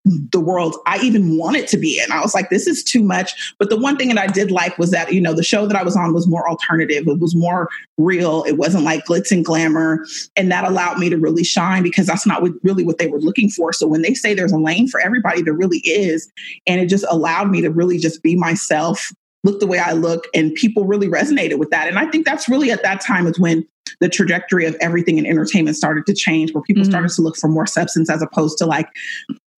the 0.05 0.39
world 0.39 0.75
I 0.85 0.97
even 0.99 1.37
wanted 1.37 1.67
to 1.67 1.77
be 1.77 1.99
in. 1.99 2.11
I 2.11 2.21
was 2.21 2.33
like, 2.33 2.49
this 2.49 2.67
is 2.67 2.83
too 2.83 3.03
much. 3.03 3.53
But 3.59 3.69
the 3.69 3.79
one 3.79 3.97
thing 3.97 4.07
that 4.09 4.17
I 4.17 4.27
did 4.27 4.49
like 4.49 4.77
was 4.77 4.91
that, 4.91 5.13
you 5.13 5.21
know, 5.21 5.33
the 5.33 5.43
show 5.43 5.67
that 5.67 5.75
I 5.75 5.83
was 5.83 5.95
on 5.95 6.13
was 6.13 6.27
more 6.27 6.49
alternative. 6.49 7.07
It 7.07 7.19
was 7.19 7.35
more 7.35 7.69
real. 7.97 8.43
It 8.45 8.53
wasn't 8.53 8.85
like 8.85 9.05
glitz 9.05 9.31
and 9.31 9.43
glamour. 9.43 10.05
And 10.35 10.51
that 10.51 10.63
allowed 10.63 10.99
me 10.99 11.09
to 11.09 11.17
really 11.17 11.43
shine 11.43 11.83
because 11.83 12.07
that's 12.07 12.25
not 12.25 12.41
what, 12.41 12.53
really 12.63 12.83
what 12.83 12.97
they 12.97 13.07
were 13.07 13.19
looking 13.19 13.49
for. 13.49 13.73
So 13.73 13.87
when 13.87 14.01
they 14.01 14.13
say 14.13 14.33
there's 14.33 14.53
a 14.53 14.57
lane 14.57 14.87
for 14.87 14.99
everybody, 15.01 15.41
there 15.41 15.53
really 15.53 15.79
is. 15.79 16.31
And 16.65 16.79
it 16.79 16.87
just 16.87 17.05
allowed 17.09 17.51
me 17.51 17.61
to 17.61 17.69
really 17.69 17.97
just 17.97 18.23
be 18.23 18.35
myself, 18.35 19.11
look 19.43 19.59
the 19.59 19.67
way 19.67 19.79
I 19.79 19.93
look, 19.93 20.27
and 20.33 20.53
people 20.53 20.85
really 20.85 21.07
resonated 21.07 21.59
with 21.59 21.69
that. 21.69 21.87
And 21.87 21.97
I 21.97 22.05
think 22.05 22.25
that's 22.25 22.49
really 22.49 22.71
at 22.71 22.83
that 22.83 23.01
time 23.01 23.27
is 23.27 23.39
when 23.39 23.67
the 24.01 24.09
trajectory 24.09 24.65
of 24.65 24.75
everything 24.81 25.17
in 25.17 25.25
entertainment 25.25 25.77
started 25.77 26.05
to 26.07 26.13
change, 26.13 26.53
where 26.53 26.61
people 26.61 26.83
mm-hmm. 26.83 26.91
started 26.91 27.11
to 27.11 27.21
look 27.21 27.37
for 27.37 27.47
more 27.47 27.65
substance 27.65 28.09
as 28.09 28.21
opposed 28.21 28.57
to 28.59 28.65
like 28.65 28.87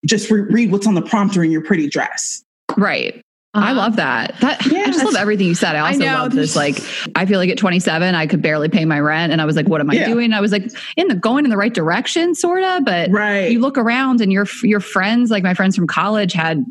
just 0.06 0.30
re- 0.30 0.42
read 0.42 0.72
what's 0.72 0.88
on 0.88 0.96
the 0.96 1.02
prompter 1.02 1.44
in 1.44 1.52
your 1.52 1.64
pretty 1.64 1.88
dress. 1.88 2.44
Right. 2.78 3.22
Uh-huh. 3.54 3.68
I 3.68 3.72
love 3.74 3.98
that. 3.98 4.34
That 4.40 4.66
yes. 4.66 4.88
I 4.88 4.92
just 4.92 5.04
love 5.04 5.16
everything 5.16 5.48
you 5.48 5.56
said. 5.56 5.76
I 5.76 5.80
also 5.80 6.06
I 6.06 6.14
love 6.14 6.32
this. 6.32 6.56
Like, 6.56 6.78
I 7.16 7.26
feel 7.26 7.38
like 7.38 7.50
at 7.50 7.58
27, 7.58 8.16
I 8.16 8.26
could 8.26 8.42
barely 8.42 8.70
pay 8.70 8.86
my 8.86 9.00
rent, 9.00 9.34
and 9.34 9.42
I 9.42 9.46
was 9.46 9.58
like, 9.58 9.68
"What 9.68 9.82
am 9.82 9.90
I 9.90 9.96
yeah. 9.96 10.08
doing?" 10.08 10.32
I 10.32 10.40
was 10.40 10.54
like, 10.54 10.72
in 10.96 11.10
the 11.10 11.16
going 11.16 11.44
in 11.44 11.50
the 11.50 11.58
right 11.58 11.74
direction, 11.74 12.34
sort 12.34 12.64
of. 12.64 12.86
But 12.86 13.12
right. 13.12 13.52
you 13.52 13.60
look 13.60 13.78
around, 13.78 14.22
and 14.22 14.32
your 14.32 14.48
your 14.64 14.80
friends, 14.80 15.32
like 15.32 15.44
my 15.44 15.54
friends 15.54 15.76
from 15.76 15.86
college, 15.86 16.32
had 16.32 16.64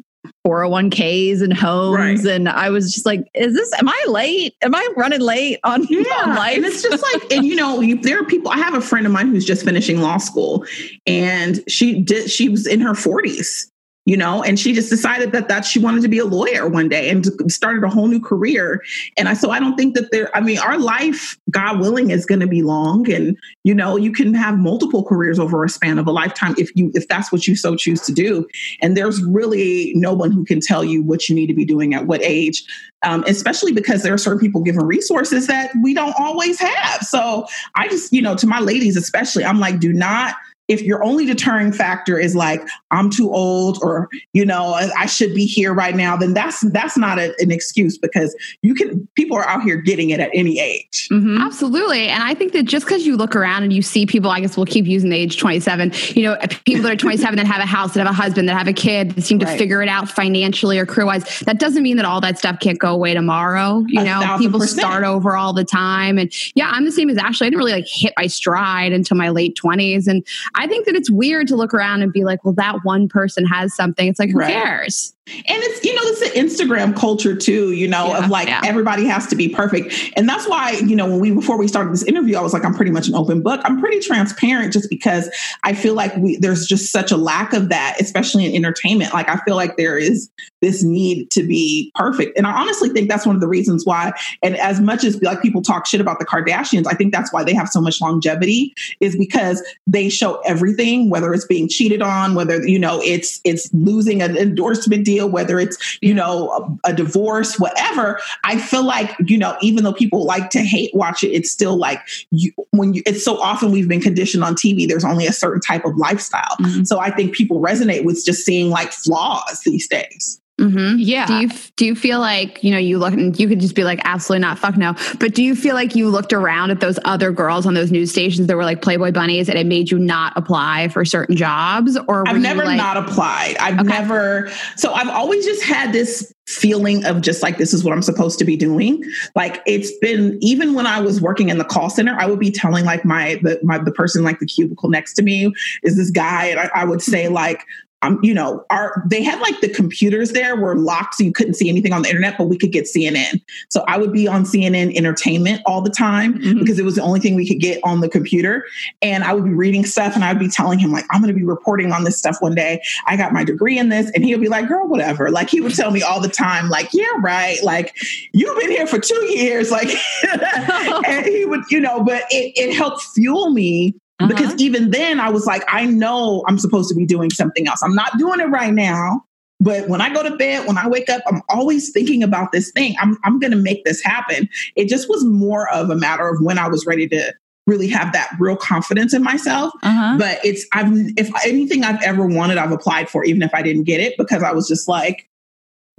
401ks 0.46 1.42
and 1.42 1.52
homes. 1.52 2.24
Right. 2.24 2.34
And 2.34 2.48
I 2.48 2.70
was 2.70 2.92
just 2.92 3.06
like, 3.06 3.28
is 3.34 3.54
this, 3.54 3.72
am 3.74 3.88
I 3.88 4.04
late? 4.08 4.54
Am 4.62 4.74
I 4.74 4.88
running 4.96 5.20
late 5.20 5.58
on, 5.64 5.86
yeah. 5.88 6.02
on 6.22 6.34
life? 6.34 6.56
And 6.56 6.66
it's 6.66 6.82
just 6.82 7.02
like, 7.02 7.32
and 7.32 7.46
you 7.46 7.56
know, 7.56 7.82
there 8.02 8.20
are 8.20 8.24
people, 8.24 8.50
I 8.50 8.58
have 8.58 8.74
a 8.74 8.80
friend 8.80 9.06
of 9.06 9.12
mine 9.12 9.28
who's 9.28 9.44
just 9.44 9.64
finishing 9.64 10.00
law 10.00 10.18
school 10.18 10.64
and 11.06 11.60
she 11.68 12.00
did, 12.00 12.30
she 12.30 12.48
was 12.48 12.66
in 12.66 12.80
her 12.80 12.92
40s 12.92 13.69
you 14.06 14.16
know 14.16 14.42
and 14.42 14.58
she 14.58 14.72
just 14.72 14.88
decided 14.88 15.32
that 15.32 15.48
that 15.48 15.64
she 15.64 15.78
wanted 15.78 16.02
to 16.02 16.08
be 16.08 16.18
a 16.18 16.24
lawyer 16.24 16.68
one 16.68 16.88
day 16.88 17.10
and 17.10 17.26
started 17.50 17.84
a 17.84 17.88
whole 17.88 18.06
new 18.06 18.20
career. 18.20 18.82
And 19.16 19.28
i 19.28 19.34
so 19.34 19.50
i 19.50 19.60
don't 19.60 19.76
think 19.76 19.94
that 19.94 20.10
there 20.10 20.34
i 20.36 20.40
mean 20.40 20.58
our 20.58 20.78
life 20.78 21.38
god 21.50 21.80
willing 21.80 22.10
is 22.10 22.26
going 22.26 22.40
to 22.40 22.46
be 22.46 22.62
long 22.62 23.10
and 23.10 23.36
you 23.64 23.74
know 23.74 23.96
you 23.96 24.12
can 24.12 24.34
have 24.34 24.58
multiple 24.58 25.04
careers 25.04 25.38
over 25.38 25.64
a 25.64 25.68
span 25.68 25.98
of 25.98 26.06
a 26.06 26.12
lifetime 26.12 26.54
if 26.58 26.70
you 26.74 26.90
if 26.94 27.08
that's 27.08 27.30
what 27.30 27.46
you 27.46 27.54
so 27.56 27.76
choose 27.76 28.00
to 28.02 28.12
do. 28.12 28.46
And 28.82 28.96
there's 28.96 29.22
really 29.22 29.92
no 29.94 30.14
one 30.14 30.32
who 30.32 30.44
can 30.44 30.60
tell 30.60 30.84
you 30.84 31.02
what 31.02 31.28
you 31.28 31.34
need 31.34 31.48
to 31.48 31.54
be 31.54 31.64
doing 31.64 31.94
at 31.94 32.06
what 32.06 32.22
age 32.22 32.64
um, 33.02 33.24
especially 33.26 33.72
because 33.72 34.02
there 34.02 34.12
are 34.12 34.18
certain 34.18 34.38
people 34.38 34.60
given 34.60 34.84
resources 34.84 35.46
that 35.46 35.72
we 35.82 35.94
don't 35.94 36.14
always 36.18 36.60
have. 36.60 37.02
So 37.02 37.46
i 37.74 37.88
just 37.88 38.12
you 38.12 38.22
know 38.22 38.34
to 38.36 38.46
my 38.46 38.60
ladies 38.60 38.96
especially 38.96 39.44
i'm 39.44 39.60
like 39.60 39.80
do 39.80 39.92
not 39.92 40.34
if 40.70 40.82
your 40.82 41.02
only 41.02 41.26
deterring 41.26 41.72
factor 41.72 42.18
is 42.18 42.36
like 42.36 42.62
i'm 42.92 43.10
too 43.10 43.30
old 43.30 43.78
or 43.82 44.08
you 44.32 44.44
know 44.46 44.72
i 44.96 45.04
should 45.04 45.34
be 45.34 45.44
here 45.44 45.74
right 45.74 45.96
now 45.96 46.16
then 46.16 46.32
that's 46.32 46.60
that's 46.70 46.96
not 46.96 47.18
a, 47.18 47.34
an 47.40 47.50
excuse 47.50 47.98
because 47.98 48.34
you 48.62 48.72
can 48.72 49.06
people 49.16 49.36
are 49.36 49.46
out 49.48 49.62
here 49.62 49.76
getting 49.76 50.10
it 50.10 50.20
at 50.20 50.30
any 50.32 50.60
age 50.60 51.08
mm-hmm. 51.10 51.36
absolutely 51.38 52.08
and 52.08 52.22
i 52.22 52.32
think 52.32 52.52
that 52.52 52.62
just 52.62 52.86
because 52.86 53.04
you 53.04 53.16
look 53.16 53.34
around 53.34 53.64
and 53.64 53.72
you 53.72 53.82
see 53.82 54.06
people 54.06 54.30
i 54.30 54.40
guess 54.40 54.56
we'll 54.56 54.64
keep 54.64 54.86
using 54.86 55.10
the 55.10 55.16
age 55.16 55.38
27 55.38 55.92
you 56.14 56.22
know 56.22 56.36
people 56.64 56.82
that 56.82 56.92
are 56.92 56.96
27 56.96 57.36
that 57.36 57.46
have 57.46 57.60
a 57.60 57.66
house 57.66 57.92
that 57.94 58.00
have 58.00 58.10
a 58.10 58.16
husband 58.16 58.48
that 58.48 58.56
have 58.56 58.68
a 58.68 58.72
kid 58.72 59.10
that 59.12 59.22
seem 59.22 59.40
to 59.40 59.46
right. 59.46 59.58
figure 59.58 59.82
it 59.82 59.88
out 59.88 60.08
financially 60.08 60.78
or 60.78 60.86
career 60.86 61.06
wise 61.06 61.40
that 61.40 61.58
doesn't 61.58 61.82
mean 61.82 61.96
that 61.96 62.06
all 62.06 62.20
that 62.20 62.38
stuff 62.38 62.60
can't 62.60 62.78
go 62.78 62.92
away 62.92 63.12
tomorrow 63.12 63.84
you 63.88 64.00
a 64.00 64.04
know 64.04 64.36
people 64.38 64.60
percent. 64.60 64.80
start 64.80 65.02
over 65.02 65.36
all 65.36 65.52
the 65.52 65.64
time 65.64 66.16
and 66.16 66.32
yeah 66.54 66.70
i'm 66.72 66.84
the 66.84 66.92
same 66.92 67.10
as 67.10 67.16
ashley 67.18 67.48
i 67.48 67.50
didn't 67.50 67.58
really 67.58 67.72
like 67.72 67.88
hit 67.88 68.12
my 68.16 68.28
stride 68.28 68.92
until 68.92 69.16
my 69.16 69.30
late 69.30 69.58
20s 69.60 70.06
and 70.06 70.24
I 70.59 70.59
think 70.66 70.86
that 70.86 70.94
it's 70.94 71.10
weird 71.10 71.48
to 71.48 71.56
look 71.56 71.72
around 71.72 72.02
and 72.02 72.12
be 72.12 72.24
like, 72.24 72.44
well, 72.44 72.54
that 72.54 72.78
one 72.82 73.08
person 73.08 73.44
has 73.46 73.74
something. 73.74 74.08
It's 74.08 74.18
like, 74.18 74.30
who 74.30 74.38
right. 74.38 74.52
cares? 74.52 75.14
And 75.34 75.62
it's, 75.62 75.84
you 75.84 75.94
know, 75.94 76.00
it's 76.04 76.22
an 76.22 76.68
Instagram 76.68 76.96
culture 76.96 77.34
too, 77.34 77.72
you 77.72 77.88
know, 77.88 78.08
yeah, 78.08 78.24
of 78.24 78.30
like 78.30 78.48
yeah. 78.48 78.60
everybody 78.64 79.04
has 79.06 79.26
to 79.28 79.36
be 79.36 79.48
perfect. 79.48 79.94
And 80.16 80.28
that's 80.28 80.46
why, 80.48 80.72
you 80.72 80.96
know, 80.96 81.06
when 81.06 81.20
we, 81.20 81.30
before 81.30 81.58
we 81.58 81.68
started 81.68 81.92
this 81.92 82.02
interview, 82.02 82.36
I 82.36 82.40
was 82.40 82.52
like, 82.52 82.64
I'm 82.64 82.74
pretty 82.74 82.90
much 82.90 83.08
an 83.08 83.14
open 83.14 83.42
book. 83.42 83.60
I'm 83.64 83.80
pretty 83.80 84.00
transparent 84.00 84.72
just 84.72 84.88
because 84.88 85.30
I 85.62 85.74
feel 85.74 85.94
like 85.94 86.16
we, 86.16 86.36
there's 86.36 86.66
just 86.66 86.90
such 86.92 87.10
a 87.10 87.16
lack 87.16 87.52
of 87.52 87.68
that, 87.68 87.96
especially 88.00 88.46
in 88.46 88.54
entertainment. 88.54 89.12
Like, 89.12 89.28
I 89.28 89.36
feel 89.44 89.56
like 89.56 89.76
there 89.76 89.98
is 89.98 90.30
this 90.60 90.82
need 90.82 91.30
to 91.30 91.42
be 91.42 91.90
perfect. 91.94 92.36
And 92.36 92.46
I 92.46 92.52
honestly 92.52 92.90
think 92.90 93.08
that's 93.08 93.26
one 93.26 93.34
of 93.34 93.40
the 93.40 93.48
reasons 93.48 93.86
why, 93.86 94.12
and 94.42 94.56
as 94.56 94.80
much 94.80 95.04
as 95.04 95.20
like 95.22 95.42
people 95.42 95.62
talk 95.62 95.86
shit 95.86 96.00
about 96.00 96.18
the 96.18 96.26
Kardashians, 96.26 96.86
I 96.86 96.94
think 96.94 97.12
that's 97.12 97.32
why 97.32 97.44
they 97.44 97.54
have 97.54 97.68
so 97.68 97.80
much 97.80 98.00
longevity 98.00 98.74
is 99.00 99.16
because 99.16 99.62
they 99.86 100.08
show 100.08 100.40
everything, 100.40 101.10
whether 101.10 101.32
it's 101.32 101.46
being 101.46 101.68
cheated 101.68 102.02
on, 102.02 102.34
whether, 102.34 102.66
you 102.66 102.78
know, 102.78 103.00
it's, 103.02 103.40
it's 103.44 103.72
losing 103.72 104.22
an 104.22 104.36
endorsement 104.36 105.04
deal, 105.04 105.19
whether 105.26 105.58
it's, 105.58 105.98
you 106.00 106.14
know, 106.14 106.78
a, 106.84 106.90
a 106.90 106.92
divorce, 106.92 107.58
whatever, 107.58 108.20
I 108.44 108.58
feel 108.58 108.84
like, 108.84 109.14
you 109.26 109.38
know, 109.38 109.56
even 109.60 109.84
though 109.84 109.92
people 109.92 110.24
like 110.24 110.50
to 110.50 110.60
hate 110.60 110.94
watch 110.94 111.22
it, 111.22 111.28
it's 111.28 111.50
still 111.50 111.76
like 111.76 112.00
you, 112.30 112.52
when 112.70 112.94
you, 112.94 113.02
it's 113.06 113.24
so 113.24 113.36
often 113.40 113.70
we've 113.70 113.88
been 113.88 114.00
conditioned 114.00 114.44
on 114.44 114.54
TV, 114.54 114.88
there's 114.88 115.04
only 115.04 115.26
a 115.26 115.32
certain 115.32 115.60
type 115.60 115.84
of 115.84 115.96
lifestyle. 115.96 116.56
Mm-hmm. 116.60 116.84
So 116.84 116.98
I 116.98 117.10
think 117.10 117.34
people 117.34 117.60
resonate 117.60 118.04
with 118.04 118.24
just 118.24 118.44
seeing 118.44 118.70
like 118.70 118.92
flaws 118.92 119.60
these 119.64 119.88
days. 119.88 120.40
Mm-hmm. 120.60 120.96
Yeah. 120.98 121.26
Do 121.26 121.34
you 121.40 121.48
do 121.76 121.86
you 121.86 121.94
feel 121.96 122.20
like 122.20 122.62
you 122.62 122.70
know 122.70 122.78
you 122.78 122.98
look 122.98 123.12
and 123.14 123.38
you 123.38 123.48
could 123.48 123.60
just 123.60 123.74
be 123.74 123.82
like 123.82 124.00
absolutely 124.04 124.42
not 124.42 124.58
fuck 124.58 124.76
no, 124.76 124.94
but 125.18 125.34
do 125.34 125.42
you 125.42 125.56
feel 125.56 125.74
like 125.74 125.96
you 125.96 126.08
looked 126.08 126.32
around 126.32 126.70
at 126.70 126.80
those 126.80 126.98
other 127.04 127.32
girls 127.32 127.66
on 127.66 127.74
those 127.74 127.90
news 127.90 128.10
stations 128.10 128.46
that 128.46 128.56
were 128.56 128.64
like 128.64 128.82
Playboy 128.82 129.10
bunnies 129.10 129.48
and 129.48 129.58
it 129.58 129.66
made 129.66 129.90
you 129.90 129.98
not 129.98 130.32
apply 130.36 130.88
for 130.88 131.04
certain 131.04 131.36
jobs 131.36 131.98
or 132.06 132.28
I've 132.28 132.40
never 132.40 132.64
like, 132.64 132.76
not 132.76 132.96
applied. 132.96 133.56
I've 133.58 133.80
Okay. 133.80 133.88
never, 133.88 134.50
so 134.76 134.92
I've 134.92 135.08
always 135.08 135.44
just 135.44 135.62
had 135.62 135.92
this 135.92 136.32
feeling 136.46 137.04
of 137.06 137.22
just 137.22 137.42
like, 137.42 137.56
this 137.58 137.72
is 137.72 137.82
what 137.82 137.92
I'm 137.92 138.02
supposed 138.02 138.38
to 138.40 138.44
be 138.44 138.56
doing. 138.56 139.02
Like 139.34 139.62
it's 139.66 139.90
been, 139.98 140.38
even 140.42 140.74
when 140.74 140.86
I 140.86 141.00
was 141.00 141.20
working 141.20 141.48
in 141.48 141.58
the 141.58 141.64
call 141.64 141.88
center, 141.88 142.14
I 142.18 142.26
would 142.26 142.38
be 142.38 142.50
telling 142.50 142.84
like 142.84 143.04
my, 143.04 143.40
the, 143.42 143.58
my, 143.62 143.78
the 143.78 143.92
person 143.92 144.22
like 144.22 144.38
the 144.38 144.46
cubicle 144.46 144.90
next 144.90 145.14
to 145.14 145.22
me 145.22 145.52
is 145.82 145.96
this 145.96 146.10
guy. 146.10 146.46
And 146.46 146.60
I, 146.60 146.70
I 146.74 146.84
would 146.84 147.00
say 147.00 147.28
like, 147.28 147.64
um, 148.02 148.18
you 148.22 148.32
know, 148.32 148.64
our 148.70 149.02
they 149.06 149.22
had 149.22 149.40
like 149.40 149.60
the 149.60 149.68
computers 149.68 150.32
there 150.32 150.56
were 150.56 150.74
locked 150.76 151.14
so 151.16 151.24
you 151.24 151.32
couldn't 151.32 151.54
see 151.54 151.68
anything 151.68 151.92
on 151.92 152.02
the 152.02 152.08
internet, 152.08 152.38
but 152.38 152.44
we 152.44 152.56
could 152.56 152.72
get 152.72 152.84
CNN. 152.84 153.40
So 153.68 153.84
I 153.88 153.98
would 153.98 154.12
be 154.12 154.26
on 154.26 154.44
CNN 154.44 154.96
entertainment 154.96 155.60
all 155.66 155.82
the 155.82 155.90
time 155.90 156.38
Mhm. 156.38 156.58
because 156.60 156.78
it 156.78 156.84
was 156.84 156.94
the 156.94 157.02
only 157.02 157.20
thing 157.20 157.34
we 157.34 157.46
could 157.46 157.60
get 157.60 157.80
on 157.84 158.00
the 158.00 158.08
computer. 158.08 158.64
And 159.02 159.22
I 159.24 159.34
would 159.34 159.44
be 159.44 159.50
reading 159.50 159.84
stuff 159.84 160.14
and 160.14 160.24
I'd 160.24 160.38
be 160.38 160.48
telling 160.48 160.78
him, 160.78 160.92
like, 160.92 161.04
I'm 161.10 161.20
gonna 161.20 161.32
be 161.34 161.44
reporting 161.44 161.92
on 161.92 162.04
this 162.04 162.16
stuff 162.18 162.36
one 162.40 162.54
day. 162.54 162.80
I 163.06 163.16
got 163.16 163.32
my 163.32 163.44
degree 163.44 163.78
in 163.78 163.90
this. 163.90 164.10
And 164.14 164.24
he'll 164.24 164.38
be 164.40 164.48
like, 164.48 164.66
girl, 164.68 164.86
whatever. 164.88 165.30
Like 165.30 165.50
he 165.50 165.60
would 165.60 165.74
tell 165.74 165.90
me 165.90 166.02
all 166.02 166.20
the 166.20 166.28
time, 166.28 166.68
like, 166.70 166.88
yeah, 166.92 167.04
right. 167.20 167.62
Like, 167.62 167.94
you've 168.32 168.58
been 168.58 168.70
here 168.70 168.86
for 168.86 168.98
two 168.98 169.24
years. 169.32 169.70
Like 169.80 169.90
and 171.06 171.26
he 171.26 171.44
would, 171.44 171.62
you 171.70 171.80
know, 171.80 172.02
but 172.02 172.24
it, 172.30 172.52
it 172.56 172.74
helped 172.74 173.02
fuel 173.14 173.50
me 173.50 173.94
because 174.28 174.48
Uh-huh. 174.48 174.56
even 174.58 174.90
then 174.90 175.20
I 175.20 175.30
was 175.30 175.46
like, 175.46 175.62
I 175.68 175.86
know 175.86 176.44
I'm 176.46 176.58
supposed 176.58 176.88
to 176.90 176.94
be 176.94 177.06
doing 177.06 177.30
something 177.30 177.66
else. 177.66 177.82
I'm 177.82 177.94
not 177.94 178.16
doing 178.18 178.40
it 178.40 178.46
right 178.46 178.72
now. 178.72 179.24
But 179.62 179.88
when 179.88 180.00
I 180.00 180.12
go 180.12 180.22
to 180.22 180.34
bed, 180.36 180.66
when 180.66 180.78
I 180.78 180.88
wake 180.88 181.10
up, 181.10 181.22
I'm 181.26 181.42
always 181.50 181.92
thinking 181.92 182.22
about 182.22 182.50
this 182.50 182.70
thing. 182.72 182.94
I'm, 182.98 183.18
I'm 183.24 183.38
going 183.38 183.50
to 183.50 183.58
make 183.58 183.84
this 183.84 184.02
happen. 184.02 184.48
It 184.74 184.88
just 184.88 185.08
was 185.08 185.22
more 185.24 185.68
of 185.68 185.90
a 185.90 185.96
matter 185.96 186.26
of 186.28 186.40
when 186.40 186.58
I 186.58 186.66
was 186.66 186.86
ready 186.86 187.06
to 187.08 187.34
really 187.66 187.88
have 187.88 188.12
that 188.14 188.30
real 188.40 188.56
confidence 188.56 189.12
in 189.12 189.22
myself. 189.22 189.74
Uh-huh. 189.82 190.16
But 190.18 190.38
it's, 190.42 190.66
I've, 190.72 190.88
if 191.18 191.30
anything 191.44 191.84
I've 191.84 192.02
ever 192.02 192.26
wanted, 192.26 192.56
I've 192.56 192.72
applied 192.72 193.10
for, 193.10 193.22
even 193.24 193.42
if 193.42 193.50
I 193.52 193.60
didn't 193.60 193.84
get 193.84 194.00
it, 194.00 194.14
because 194.16 194.42
I 194.42 194.52
was 194.52 194.66
just 194.66 194.88
like, 194.88 195.28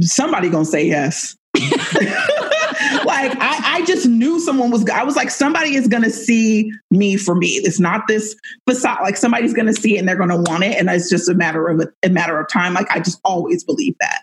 somebody 0.01 0.49
going 0.49 0.65
to 0.65 0.72
say 0.72 0.88
yes. 0.88 1.38
like 3.28 3.38
I, 3.39 3.78
I 3.78 3.86
just 3.86 4.07
knew 4.07 4.39
someone 4.39 4.72
was 4.72 4.88
i 4.89 5.03
was 5.03 5.15
like 5.15 5.30
somebody 5.30 5.76
is 5.76 5.88
to 6.03 6.09
see 6.09 6.72
me 6.89 7.17
for 7.17 7.36
me. 7.36 7.47
It's 7.47 7.80
not 7.80 8.07
this 8.07 8.36
facade 8.67 8.99
like 9.01 9.17
somebody's 9.17 9.53
to 9.67 9.74
see 9.74 9.95
it 9.95 9.99
and 9.99 10.07
they're 10.07 10.15
to 10.30 10.51
want 10.51 10.63
it 10.63 10.78
and 10.78 10.89
it's 10.89 11.09
just 11.09 11.30
a 11.30 11.34
matter 11.34 11.67
of 11.67 11.80
a, 11.80 11.88
a 12.03 12.09
matter 12.09 12.39
of 12.39 12.47
time. 12.49 12.74
Like 12.74 12.89
i 12.91 12.99
just 12.99 13.19
always 13.24 13.63
believe 13.63 13.95
that 13.99 14.22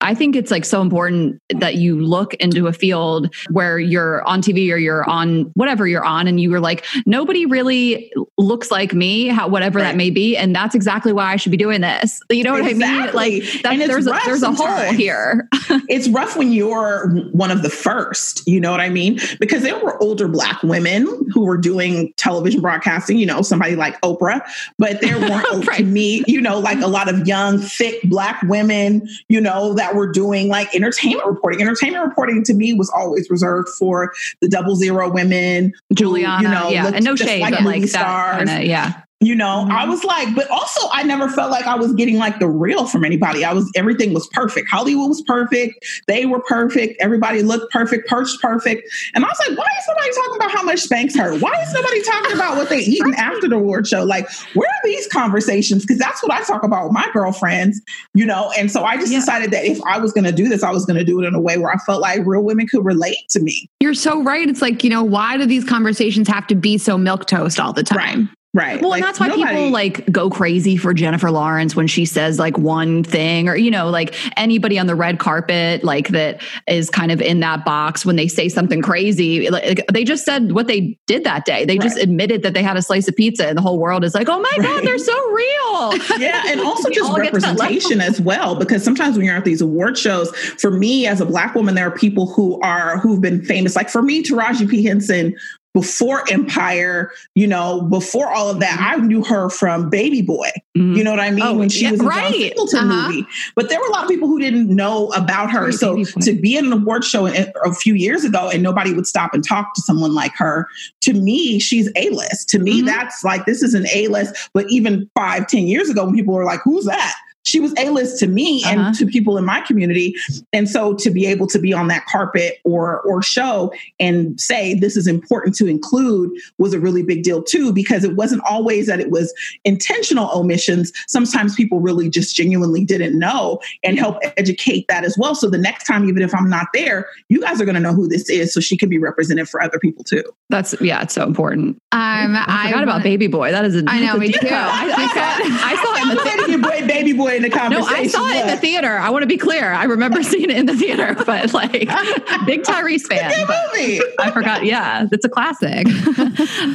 I 0.00 0.14
think 0.14 0.36
it's 0.36 0.50
like 0.50 0.64
so 0.64 0.80
important 0.80 1.40
that 1.50 1.76
you 1.76 2.00
look 2.00 2.34
into 2.34 2.66
a 2.66 2.72
field 2.72 3.34
where 3.50 3.78
you're 3.78 4.22
on 4.26 4.42
TV 4.42 4.72
or 4.72 4.76
you're 4.76 5.08
on 5.08 5.42
whatever 5.54 5.86
you're 5.86 6.04
on, 6.04 6.26
and 6.26 6.40
you 6.40 6.50
were 6.50 6.60
like, 6.60 6.84
nobody 7.06 7.46
really 7.46 8.12
looks 8.36 8.70
like 8.70 8.92
me, 8.92 9.28
how, 9.28 9.48
whatever 9.48 9.78
that 9.80 9.96
may 9.96 10.10
be, 10.10 10.36
and 10.36 10.54
that's 10.54 10.74
exactly 10.74 11.12
why 11.12 11.32
I 11.32 11.36
should 11.36 11.52
be 11.52 11.58
doing 11.58 11.80
this. 11.80 12.20
You 12.30 12.44
know 12.44 12.52
what 12.52 12.64
I 12.64 12.74
mean? 12.74 13.12
Like 13.12 13.42
that, 13.62 13.78
there's 13.86 14.06
a, 14.06 14.18
there's 14.24 14.42
a 14.42 14.52
hole 14.52 14.92
here. 14.92 15.48
it's 15.88 16.08
rough 16.08 16.36
when 16.36 16.52
you're 16.52 17.08
one 17.32 17.50
of 17.50 17.62
the 17.62 17.70
first 17.70 18.46
you 18.46 18.60
know 18.60 18.70
what 18.70 18.80
i 18.80 18.88
mean 18.88 19.18
because 19.40 19.62
there 19.62 19.78
were 19.78 20.00
older 20.02 20.28
black 20.28 20.62
women 20.62 21.06
who 21.32 21.44
were 21.44 21.56
doing 21.56 22.12
television 22.16 22.60
broadcasting 22.60 23.18
you 23.18 23.26
know 23.26 23.42
somebody 23.42 23.76
like 23.76 24.00
oprah 24.02 24.40
but 24.78 25.00
there 25.00 25.18
weren't 25.18 25.46
Right. 25.68 25.78
to 25.78 25.84
me 25.84 26.24
you 26.26 26.40
know 26.40 26.58
like 26.58 26.80
a 26.80 26.86
lot 26.86 27.08
of 27.08 27.26
young 27.26 27.58
thick 27.58 28.02
black 28.04 28.40
women 28.42 29.08
you 29.28 29.40
know 29.40 29.74
that 29.78 29.94
were 29.94 30.10
doing 30.10 30.48
like 30.48 30.74
entertainment 30.74 31.26
reporting 31.26 31.60
entertainment 31.62 32.04
reporting 32.04 32.44
to 32.44 32.54
me 32.54 32.74
was 32.74 32.90
always 32.90 33.28
reserved 33.30 33.68
for 33.78 34.12
the 34.40 34.48
double 34.48 34.76
zero 34.76 35.10
women 35.10 35.72
who, 35.98 36.16
you 36.16 36.48
know 36.48 36.68
yeah, 36.68 36.90
and 36.94 37.04
no 37.04 37.16
shade, 37.16 37.40
like 37.40 37.54
but 37.54 37.62
like 37.62 37.84
stars. 37.84 38.48
kinda, 38.48 38.66
yeah. 38.66 39.02
You 39.20 39.34
know, 39.34 39.66
I 39.68 39.84
Mhm. 39.84 39.88
was 39.88 40.04
like, 40.04 40.32
but 40.36 40.48
also 40.48 40.88
I 40.92 41.02
never 41.02 41.28
felt 41.28 41.50
like 41.50 41.66
I 41.66 41.74
was 41.74 41.92
getting 41.94 42.18
like 42.18 42.38
the 42.38 42.46
real 42.48 42.86
from 42.86 43.04
anybody. 43.04 43.44
I 43.44 43.52
was 43.52 43.68
everything 43.74 44.14
was 44.14 44.28
perfect. 44.28 44.68
Hollywood 44.70 45.08
was 45.08 45.22
perfect. 45.22 45.84
They 46.06 46.24
were 46.24 46.38
perfect. 46.40 46.94
Everybody 47.00 47.42
looked 47.42 47.72
perfect, 47.72 48.08
perched 48.08 48.40
perfect. 48.40 48.88
And 49.16 49.24
I 49.24 49.28
was 49.28 49.36
like, 49.48 49.58
why 49.58 49.64
is 49.64 49.84
nobody 49.88 50.14
talking 50.14 50.36
about 50.36 50.50
how 50.52 50.62
much 50.62 50.88
Spanx 50.88 51.16
hurt? 51.18 51.42
Why 51.42 51.50
is 51.66 51.74
nobody 51.74 52.02
talking 52.02 52.32
about 52.36 52.56
what 52.58 52.68
they 52.68 52.78
eating 52.78 53.14
after 53.18 53.48
the 53.48 53.56
award 53.56 53.88
show? 53.88 54.04
Like, 54.04 54.28
where 54.54 54.68
are 54.68 54.84
these 54.86 55.08
conversations? 55.08 55.82
Because 55.84 55.98
that's 55.98 56.22
what 56.22 56.30
I 56.30 56.42
talk 56.44 56.62
about 56.62 56.84
with 56.84 56.92
my 56.92 57.08
girlfriends, 57.12 57.80
you 58.14 58.24
know. 58.24 58.52
And 58.56 58.70
so 58.70 58.84
I 58.84 58.96
just 58.98 59.10
Yeah. 59.10 59.18
decided 59.18 59.50
that 59.50 59.64
if 59.64 59.80
I 59.84 59.98
was 59.98 60.12
gonna 60.12 60.30
do 60.30 60.48
this, 60.48 60.62
I 60.62 60.70
was 60.70 60.86
gonna 60.86 61.02
do 61.04 61.20
it 61.20 61.26
in 61.26 61.34
a 61.34 61.40
way 61.40 61.58
where 61.58 61.72
I 61.72 61.78
felt 61.78 62.00
like 62.00 62.20
real 62.24 62.42
women 62.44 62.68
could 62.68 62.84
relate 62.84 63.16
to 63.30 63.40
me. 63.40 63.68
You're 63.80 63.94
so 63.94 64.22
right. 64.22 64.48
It's 64.48 64.62
like, 64.62 64.84
you 64.84 64.90
know, 64.90 65.02
why 65.02 65.36
do 65.36 65.44
these 65.44 65.64
conversations 65.64 66.28
have 66.28 66.46
to 66.46 66.54
be 66.54 66.78
so 66.78 66.96
milk 66.96 67.26
toast 67.26 67.58
all 67.58 67.72
the 67.72 67.82
time? 67.82 67.98
Right. 67.98 68.28
Well, 68.54 68.90
Like, 68.90 69.00
and 69.02 69.06
that's 69.08 69.20
why 69.20 69.28
nobody- 69.28 69.44
people 69.46 69.70
like 69.70 70.10
go 70.10 70.30
crazy 70.30 70.76
for 70.76 70.94
Jennifer 70.94 71.30
Lawrence 71.30 71.76
when 71.76 71.86
she 71.86 72.04
says 72.04 72.38
like 72.38 72.58
one 72.58 73.04
thing, 73.04 73.48
or 73.48 73.54
you 73.56 73.70
know, 73.70 73.88
like 73.90 74.14
anybody 74.38 74.78
on 74.78 74.86
the 74.86 74.94
red 74.94 75.18
carpet, 75.18 75.84
like 75.84 76.08
that 76.08 76.42
is 76.66 76.90
kind 76.90 77.12
of 77.12 77.20
in 77.20 77.40
that 77.40 77.64
box 77.64 78.04
when 78.06 78.16
they 78.16 78.26
say 78.26 78.48
something 78.48 78.80
crazy. 78.82 79.48
Like 79.50 79.84
they 79.92 80.02
just 80.02 80.24
said 80.24 80.52
what 80.52 80.66
they 80.66 80.98
did 81.06 81.24
that 81.24 81.44
day. 81.44 81.66
They 81.66 81.78
just 81.78 81.98
admitted 81.98 82.42
that 82.42 82.54
they 82.54 82.62
had 82.62 82.76
a 82.76 82.82
slice 82.82 83.06
of 83.06 83.14
pizza, 83.16 83.46
and 83.46 83.56
the 83.56 83.62
whole 83.62 83.78
world 83.78 84.02
is 84.02 84.14
like, 84.14 84.28
"Oh 84.28 84.40
my 84.40 84.52
god, 84.62 84.82
they're 84.82 84.98
so 84.98 85.30
real." 85.30 85.96
yeah, 86.18 86.42
and 86.48 86.60
also 86.64 86.88
just 86.90 87.08
all 87.08 87.16
get 87.16 87.34
to 87.34 87.40
that 87.40 87.56
level. 87.58 87.58
representation 87.66 88.00
as 88.00 88.20
well. 88.20 88.54
Because 88.56 88.82
sometimes 88.82 89.16
when 89.16 89.26
you're 89.26 89.36
at 89.36 89.44
these 89.44 89.60
award 89.60 89.96
shows, 89.98 90.34
for 90.58 90.70
me 90.70 91.06
as 91.06 91.20
a 91.20 91.26
black 91.26 91.54
woman, 91.54 91.74
there 91.74 91.86
are 91.86 91.96
people 91.96 92.26
who 92.32 92.60
are 92.62 92.98
who've 92.98 93.20
been 93.20 93.44
famous. 93.44 93.76
Like 93.76 93.90
for 93.90 94.02
me, 94.02 94.22
Taraji 94.22 94.68
P 94.68 94.82
Henson. 94.84 95.36
Before 95.74 96.24
Empire, 96.32 97.12
you 97.34 97.46
know, 97.46 97.82
before 97.82 98.32
all 98.32 98.48
of 98.50 98.58
that, 98.60 98.78
I 98.80 98.96
knew 99.00 99.22
her 99.24 99.48
from 99.50 99.90
Baby 99.90 100.22
Boy. 100.22 100.50
You 100.74 101.02
know 101.04 101.10
what 101.10 101.20
I 101.20 101.30
mean? 101.30 101.44
Oh, 101.44 101.54
when 101.54 101.68
she 101.68 101.82
yeah, 101.82 101.90
was 101.90 102.00
in 102.00 102.06
John 102.06 102.16
right. 102.16 102.32
Singleton 102.34 102.78
Uh-huh. 102.90 103.08
movie. 103.08 103.26
But 103.54 103.68
there 103.68 103.78
were 103.80 103.86
a 103.86 103.90
lot 103.90 104.04
of 104.04 104.08
people 104.08 104.28
who 104.28 104.38
didn't 104.38 104.74
know 104.74 105.08
about 105.12 105.50
her. 105.50 105.64
Great 105.64 105.74
so 105.74 106.02
to 106.04 106.32
be 106.40 106.56
in 106.56 106.66
an 106.66 106.72
award 106.72 107.04
show 107.04 107.26
a 107.26 107.74
few 107.74 107.94
years 107.94 108.24
ago 108.24 108.48
and 108.48 108.62
nobody 108.62 108.92
would 108.94 109.06
stop 109.06 109.34
and 109.34 109.44
talk 109.46 109.74
to 109.74 109.82
someone 109.82 110.14
like 110.14 110.32
her, 110.36 110.66
to 111.02 111.12
me, 111.12 111.58
she's 111.58 111.90
A 111.96 112.10
list. 112.10 112.48
To 112.50 112.58
me, 112.58 112.82
Mhm. 112.82 112.86
that's 112.86 113.22
like 113.24 113.44
this 113.44 113.62
is 113.62 113.74
an 113.74 113.86
A 113.92 114.08
list. 114.08 114.34
But 114.54 114.66
even 114.70 115.08
five, 115.14 115.46
ten 115.48 115.66
years 115.66 115.88
ago, 115.90 116.04
when 116.04 116.14
people 116.14 116.34
were 116.34 116.44
like, 116.44 116.60
"Who's 116.64 116.84
that?" 116.86 117.14
She 117.48 117.60
was 117.60 117.72
A 117.78 117.90
list 117.90 118.18
to 118.20 118.26
me 118.26 118.62
Uh-huh. 118.64 118.74
and 118.86 118.94
to 118.96 119.06
people 119.06 119.38
in 119.38 119.44
my 119.44 119.60
community. 119.62 120.14
And 120.52 120.68
so 120.68 120.94
to 120.94 121.10
be 121.10 121.24
able 121.26 121.46
to 121.48 121.58
be 121.58 121.72
on 121.72 121.88
that 121.88 122.04
carpet 122.06 122.58
or 122.64 123.00
or 123.02 123.22
show 123.22 123.72
and 123.98 124.38
say 124.40 124.74
this 124.74 124.96
is 124.96 125.06
important 125.06 125.56
to 125.56 125.66
include 125.66 126.30
was 126.58 126.74
a 126.74 126.80
really 126.80 127.02
big 127.02 127.22
deal 127.22 127.42
too, 127.42 127.72
because 127.72 128.04
it 128.04 128.14
wasn't 128.16 128.42
always 128.48 128.86
that 128.86 129.00
it 129.00 129.10
was 129.10 129.32
intentional 129.64 130.30
omissions. 130.34 130.92
Sometimes 131.06 131.54
people 131.54 131.80
really 131.80 132.08
just 132.08 132.34
genuinely 132.36 132.84
didn't 132.84 133.18
know 133.18 133.58
and 133.82 133.98
help 133.98 134.18
educate 134.36 134.86
that 134.88 135.04
as 135.04 135.16
well. 135.18 135.34
So 135.34 135.48
the 135.48 135.58
next 135.58 135.84
time, 135.84 136.08
even 136.08 136.22
if 136.22 136.34
I'm 136.34 136.48
not 136.50 136.66
there, 136.74 137.06
you 137.28 137.40
guys 137.40 137.60
are 137.60 137.64
going 137.64 137.74
to 137.74 137.80
know 137.80 137.92
who 137.94 138.08
this 138.08 138.28
is, 138.28 138.52
so 138.52 138.60
she 138.60 138.76
can 138.76 138.88
be 138.88 138.98
represented 138.98 139.48
for 139.48 139.62
other 139.62 139.78
people 139.78 140.04
too. 140.04 140.22
That's 140.50 140.74
yeah, 140.80 141.02
it's 141.02 141.14
so 141.14 141.24
important. 141.24 141.76
Um, 141.92 142.34
I, 142.36 142.66
forgot 142.68 142.82
about 142.82 142.92
wanna- 142.94 143.04
Baby 143.04 143.26
Boy. 143.26 143.50
That 143.50 143.64
is 143.64 143.74
a 143.76 143.84
I 143.86 144.00
know, 144.00 144.16
me 144.18 144.32
too. 144.32 144.38
I, 144.50 144.92
I 144.96 145.06
saw, 145.14 145.20
I 145.66 145.82
saw 145.82 145.94
it 145.94 146.02
in 146.02 146.08
the 146.08 146.20
I'm 146.20 146.26
letting 146.38 146.50
your 146.52 146.62
boy, 146.62 146.86
baby 146.86 147.12
boy 147.12 147.37
in 147.44 147.50
the 147.50 147.68
No. 147.68 147.84
I 147.84 148.06
saw 148.06 148.28
it 148.28 148.40
in 148.42 148.46
the 148.48 148.56
theater. 148.56 148.98
I 148.98 149.10
want 149.10 149.22
to 149.22 149.26
be 149.26 149.36
clear. 149.36 149.72
I 149.72 149.84
remember 149.84 150.22
seeing 150.30 150.50
it 150.50 150.56
in 150.56 150.66
the 150.66 150.76
theater, 150.76 151.14
but 151.26 151.52
like 151.54 151.72
big 151.72 152.62
Tyrese 152.62 153.02
fan. 153.08 153.30
Movie. 153.38 154.00
I 154.18 154.30
forgot. 154.30 154.64
Yeah, 154.64 155.06
it's 155.10 155.24
a 155.24 155.28
classic. 155.28 155.86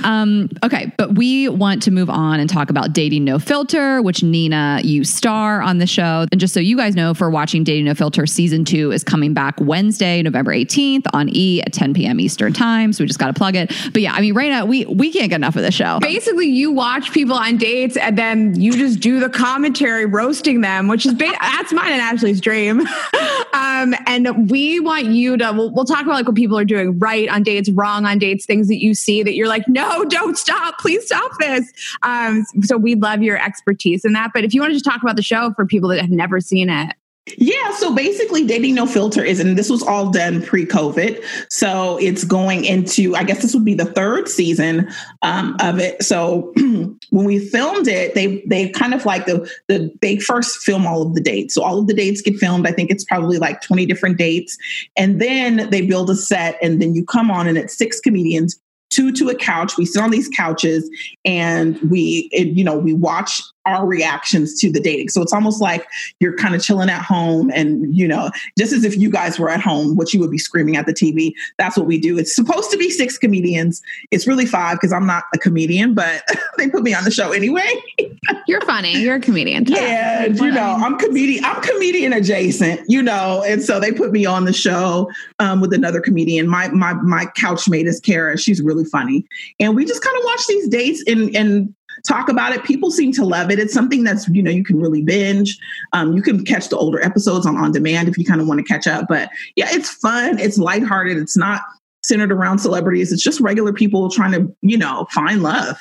um, 0.04 0.50
okay, 0.64 0.92
but 0.98 1.16
we 1.16 1.50
want 1.50 1.84
to 1.84 1.92
move 1.92 2.10
on 2.10 2.40
and 2.40 2.50
talk 2.50 2.70
about 2.70 2.94
Dating 2.94 3.24
No 3.24 3.40
Filter, 3.40 4.02
which 4.02 4.24
Nina 4.24 4.80
you 4.84 5.04
star 5.04 5.62
on 5.62 5.78
the 5.78 5.88
show. 5.88 6.26
And 6.32 6.40
just 6.40 6.54
so 6.54 6.60
you 6.60 6.78
guys 6.78 6.96
know, 6.96 7.14
for 7.14 7.30
watching 7.30 7.64
Dating 7.64 7.86
No 7.86 7.94
Filter, 7.94 8.26
season 8.26 8.66
two 8.66 8.92
is 8.92 9.04
coming 9.04 9.34
back 9.34 9.60
Wednesday, 9.60 10.22
November 10.22 10.54
18th 10.54 11.06
on 11.14 11.30
E 11.30 11.62
at 11.62 11.74
10 11.74 11.94
p.m. 11.94 12.20
Eastern 12.20 12.54
time. 12.54 12.94
So 12.94 13.04
we 13.04 13.08
just 13.08 13.20
got 13.20 13.28
to 13.28 13.34
plug 13.34 13.56
it. 13.56 13.72
But 13.92 14.02
yeah, 14.02 14.14
I 14.14 14.22
mean, 14.22 14.34
right 14.34 14.50
now 14.50 14.66
we 14.66 14.86
we 14.86 15.12
can't 15.12 15.30
get 15.30 15.36
enough 15.36 15.56
of 15.56 15.64
the 15.64 15.72
show. 15.72 16.00
Basically, 16.00 16.48
you 16.48 16.72
watch 16.72 17.12
people 17.12 17.36
on 17.36 17.58
dates 17.58 17.98
and 17.98 18.18
then 18.18 18.60
you 18.60 18.74
just 18.74 19.00
do 19.00 19.20
the 19.20 19.30
commentary 19.30 20.06
roasting 20.06 20.53
them, 20.62 20.88
which 20.88 21.06
is 21.06 21.14
ba- 21.14 21.38
that's 21.42 21.72
mine 21.74 21.92
and 21.92 22.02
Ashley's 22.02 22.42
dream. 22.42 22.82
um, 23.54 23.94
and 24.08 24.50
we 24.50 24.80
want 24.80 25.06
you 25.06 25.38
to. 25.38 25.52
We'll, 25.52 25.72
we'll 25.72 25.86
talk 25.86 26.02
about 26.02 26.14
like 26.14 26.28
what 26.28 26.36
people 26.36 26.58
are 26.58 26.66
doing 26.66 26.98
right 27.00 27.30
on 27.30 27.44
dates, 27.44 27.70
wrong 27.70 28.06
on 28.06 28.20
dates, 28.20 28.46
things 28.46 28.68
that 28.68 28.82
you 28.82 28.94
see 28.94 29.24
that 29.24 29.36
you're 29.36 29.48
like, 29.48 29.68
no, 29.68 30.06
don't 30.06 30.38
stop, 30.38 30.80
please 30.80 31.06
stop 31.06 31.32
this. 31.40 31.72
Um, 32.02 32.46
so 32.64 32.78
we 32.78 32.96
love 32.96 33.22
your 33.22 33.38
expertise 33.38 34.06
in 34.06 34.14
that. 34.14 34.32
But 34.34 34.44
if 34.44 34.54
you 34.54 34.62
want 34.62 34.72
to 34.72 34.76
just 34.76 34.86
talk 34.86 35.02
about 35.02 35.16
the 35.16 35.24
show 35.24 35.54
for 35.54 35.66
people 35.66 35.90
that 35.90 36.00
have 36.00 36.10
never 36.10 36.40
seen 36.40 36.70
it, 36.70 36.96
Yeah, 37.38 37.72
so 37.76 37.96
basically, 37.96 38.46
Dating 38.46 38.76
No 38.76 38.86
Filter 38.86 39.24
is, 39.24 39.40
and 39.40 39.58
this 39.58 39.70
was 39.70 39.82
all 39.82 40.12
done 40.12 40.42
pre 40.42 40.66
COVID. 40.66 41.24
So 41.50 41.98
it's 42.02 42.26
going 42.26 42.66
into, 42.66 43.16
I 43.16 43.24
guess 43.24 43.42
this 43.42 43.54
would 43.54 43.64
be 43.64 43.76
the 43.76 43.86
third 43.86 44.28
season 44.28 44.90
um, 45.22 45.56
of 45.62 45.80
it. 45.80 46.04
So 46.04 46.52
when 46.58 47.24
we 47.26 47.40
filmed 47.40 47.88
it, 47.88 48.14
they 48.14 48.44
they 48.48 48.70
kind 48.70 48.94
of 48.94 49.06
like 49.06 49.26
the 49.26 49.50
the 49.70 49.90
they 50.02 50.18
first 50.18 50.64
film 50.64 50.86
all 50.86 51.02
of 51.02 51.16
the 51.16 51.22
dates. 51.22 51.54
So 51.54 51.64
all 51.64 51.80
of 51.80 51.88
the 51.88 51.94
dates 51.94 52.22
get 52.22 52.36
filmed. 52.36 52.68
I 52.68 52.74
think 52.74 52.92
it's 52.92 53.06
probably 53.06 53.38
like 53.38 53.62
twenty 53.62 53.86
different 53.86 54.18
dates, 54.18 54.58
and 54.98 55.22
then 55.22 55.70
they 55.70 55.82
build 55.82 56.10
a 56.10 56.16
set, 56.16 56.58
and 56.62 56.82
then 56.82 56.94
you 56.94 57.06
come 57.06 57.32
on, 57.32 57.48
and 57.48 57.58
it's 57.58 57.78
six 57.78 58.02
comedians 58.02 58.60
two 58.90 59.12
to 59.12 59.30
a 59.30 59.36
couch. 59.36 59.78
We 59.78 59.86
sit 59.86 60.02
on 60.04 60.12
these 60.12 60.30
couches 60.30 60.88
and 61.26 61.80
we, 61.90 62.30
it, 62.32 62.50
you 62.50 62.64
know, 62.64 62.78
we 62.78 62.94
watch 62.94 63.42
our 63.66 63.86
reactions 63.86 64.60
to 64.60 64.72
the 64.72 64.80
dating. 64.80 65.10
So 65.10 65.22
it's 65.22 65.34
almost 65.34 65.62
like 65.62 65.86
you're 66.20 66.36
kind 66.36 66.56
of 66.56 66.62
chilling 66.62 66.90
at 66.90 67.02
home 67.02 67.52
and, 67.54 67.96
you 67.96 68.08
know, 68.08 68.30
just 68.58 68.74
as 68.74 68.84
if 68.84 68.98
you 68.98 69.10
guys 69.10 69.40
were 69.40 69.50
at 69.50 69.62
home, 69.62 69.96
what 69.96 70.14
you 70.14 70.20
would 70.20 70.32
be 70.32 70.38
screaming 70.38 70.76
at 70.76 70.86
the 70.86 70.94
TV. 70.94 71.34
That's 71.58 71.78
what 71.78 71.86
we 71.86 71.98
do. 72.00 72.18
It's 72.18 72.36
supposed 72.36 72.72
to 72.72 72.78
be 72.78 72.90
six 72.90 73.18
comedians. 73.18 73.82
It's 74.12 74.28
really 74.28 74.46
five 74.46 74.78
because 74.78 74.92
I'm 74.92 75.06
not 75.06 75.24
a 75.34 75.38
comedian, 75.38 75.94
but 75.94 76.24
they 76.58 76.70
put 76.70 76.84
me 76.84 76.94
on 76.94 77.04
the 77.04 77.12
show 77.12 77.32
anyway. 77.32 77.70
You're 78.48 78.62
funny. 78.62 78.98
You're 78.98 79.16
a 79.16 79.20
comedian. 79.20 79.66
Yeah, 79.68 80.26
you 80.26 80.52
know, 80.52 80.78
I'm 80.80 80.98
comedian. 80.98 81.46
I'm 81.46 81.62
comedian 81.62 82.14
adjacent, 82.14 82.82
you 82.88 83.02
know, 83.02 83.44
and 83.46 83.62
so 83.62 83.80
they 83.80 83.92
put 83.92 84.12
me 84.12 84.26
on 84.26 84.46
the 84.46 84.54
show 84.54 85.10
um, 85.40 85.62
with 85.62 85.74
another 85.74 86.02
comedian. 86.02 86.48
My 86.48 86.68
my 86.70 86.94
my 86.94 87.26
couchmate 87.38 87.86
is 87.86 88.00
Kara. 88.00 88.38
She's 88.38 88.62
really 88.62 88.86
funny, 88.86 89.26
and 89.60 89.76
we 89.76 89.86
just 89.86 90.04
kind 90.04 90.18
of 90.18 90.24
watch 90.26 90.48
these 90.48 90.68
dates 90.68 91.04
and 91.08 91.36
and 91.36 91.74
talk 92.08 92.30
about 92.30 92.54
it. 92.54 92.64
People 92.64 92.92
seem 92.92 93.12
to 93.14 93.26
love 93.26 93.52
it. 93.52 93.60
It's 93.60 93.74
something 93.74 94.04
that's, 94.04 94.28
you 94.30 94.44
know, 94.44 94.52
you 94.52 94.64
can 94.64 94.80
really 94.80 95.02
binge. 95.02 95.58
Um, 95.94 96.14
you 96.14 96.22
can 96.22 96.44
catch 96.46 96.70
the 96.70 96.78
older 96.78 97.04
episodes 97.04 97.46
on 97.46 97.58
on 97.58 97.72
demand 97.72 98.08
if 98.08 98.18
you 98.18 98.26
kind 98.26 98.42
of 98.42 98.48
want 98.48 98.60
to 98.60 98.64
catch 98.64 98.88
up. 98.88 99.06
But 99.08 99.30
yeah, 99.56 99.68
it's 99.70 99.90
fun. 99.90 100.40
It's 100.40 100.58
lighthearted. 100.58 101.18
It's 101.18 101.38
not 101.38 101.62
centered 102.04 102.32
around 102.32 102.60
celebrities. 102.60 103.12
It's 103.12 103.24
just 103.24 103.40
regular 103.40 103.74
people 103.74 104.10
trying 104.10 104.34
to, 104.34 104.56
you 104.62 104.78
know, 104.78 105.08
find 105.12 105.42
love. 105.42 105.78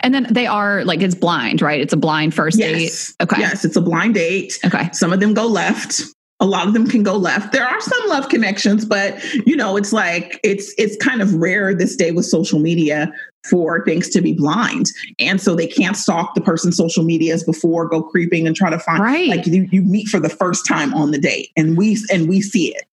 And 0.00 0.14
then 0.14 0.26
they 0.30 0.46
are 0.46 0.84
like 0.84 1.02
it's 1.02 1.14
blind, 1.14 1.60
right? 1.60 1.80
It's 1.80 1.92
a 1.92 1.96
blind 1.96 2.34
first 2.34 2.58
yes. 2.58 3.08
date. 3.08 3.24
Okay. 3.24 3.40
Yes, 3.40 3.64
it's 3.64 3.76
a 3.76 3.80
blind 3.80 4.14
date. 4.14 4.58
Okay. 4.64 4.88
Some 4.92 5.12
of 5.12 5.20
them 5.20 5.34
go 5.34 5.46
left. 5.46 6.02
A 6.44 6.46
lot 6.46 6.68
of 6.68 6.74
them 6.74 6.86
can 6.86 7.02
go 7.02 7.16
left. 7.16 7.52
There 7.52 7.64
are 7.64 7.80
some 7.80 8.08
love 8.08 8.28
connections, 8.28 8.84
but 8.84 9.24
you 9.46 9.56
know, 9.56 9.78
it's 9.78 9.94
like 9.94 10.38
it's 10.44 10.74
it's 10.76 10.94
kind 11.02 11.22
of 11.22 11.34
rare 11.34 11.74
this 11.74 11.96
day 11.96 12.12
with 12.12 12.26
social 12.26 12.58
media 12.58 13.10
for 13.48 13.82
things 13.86 14.10
to 14.10 14.20
be 14.20 14.34
blind. 14.34 14.90
And 15.18 15.40
so 15.40 15.54
they 15.54 15.66
can't 15.66 15.96
stalk 15.96 16.34
the 16.34 16.42
person's 16.42 16.76
social 16.76 17.02
medias 17.02 17.44
before, 17.44 17.88
go 17.88 18.02
creeping 18.02 18.46
and 18.46 18.54
try 18.54 18.68
to 18.68 18.78
find 18.78 19.02
Right. 19.02 19.28
like 19.28 19.46
you, 19.46 19.66
you 19.72 19.80
meet 19.80 20.08
for 20.08 20.20
the 20.20 20.28
first 20.28 20.66
time 20.66 20.92
on 20.92 21.12
the 21.12 21.18
date 21.18 21.48
and 21.56 21.78
we 21.78 21.96
and 22.12 22.28
we 22.28 22.42
see 22.42 22.74
it. 22.74 22.84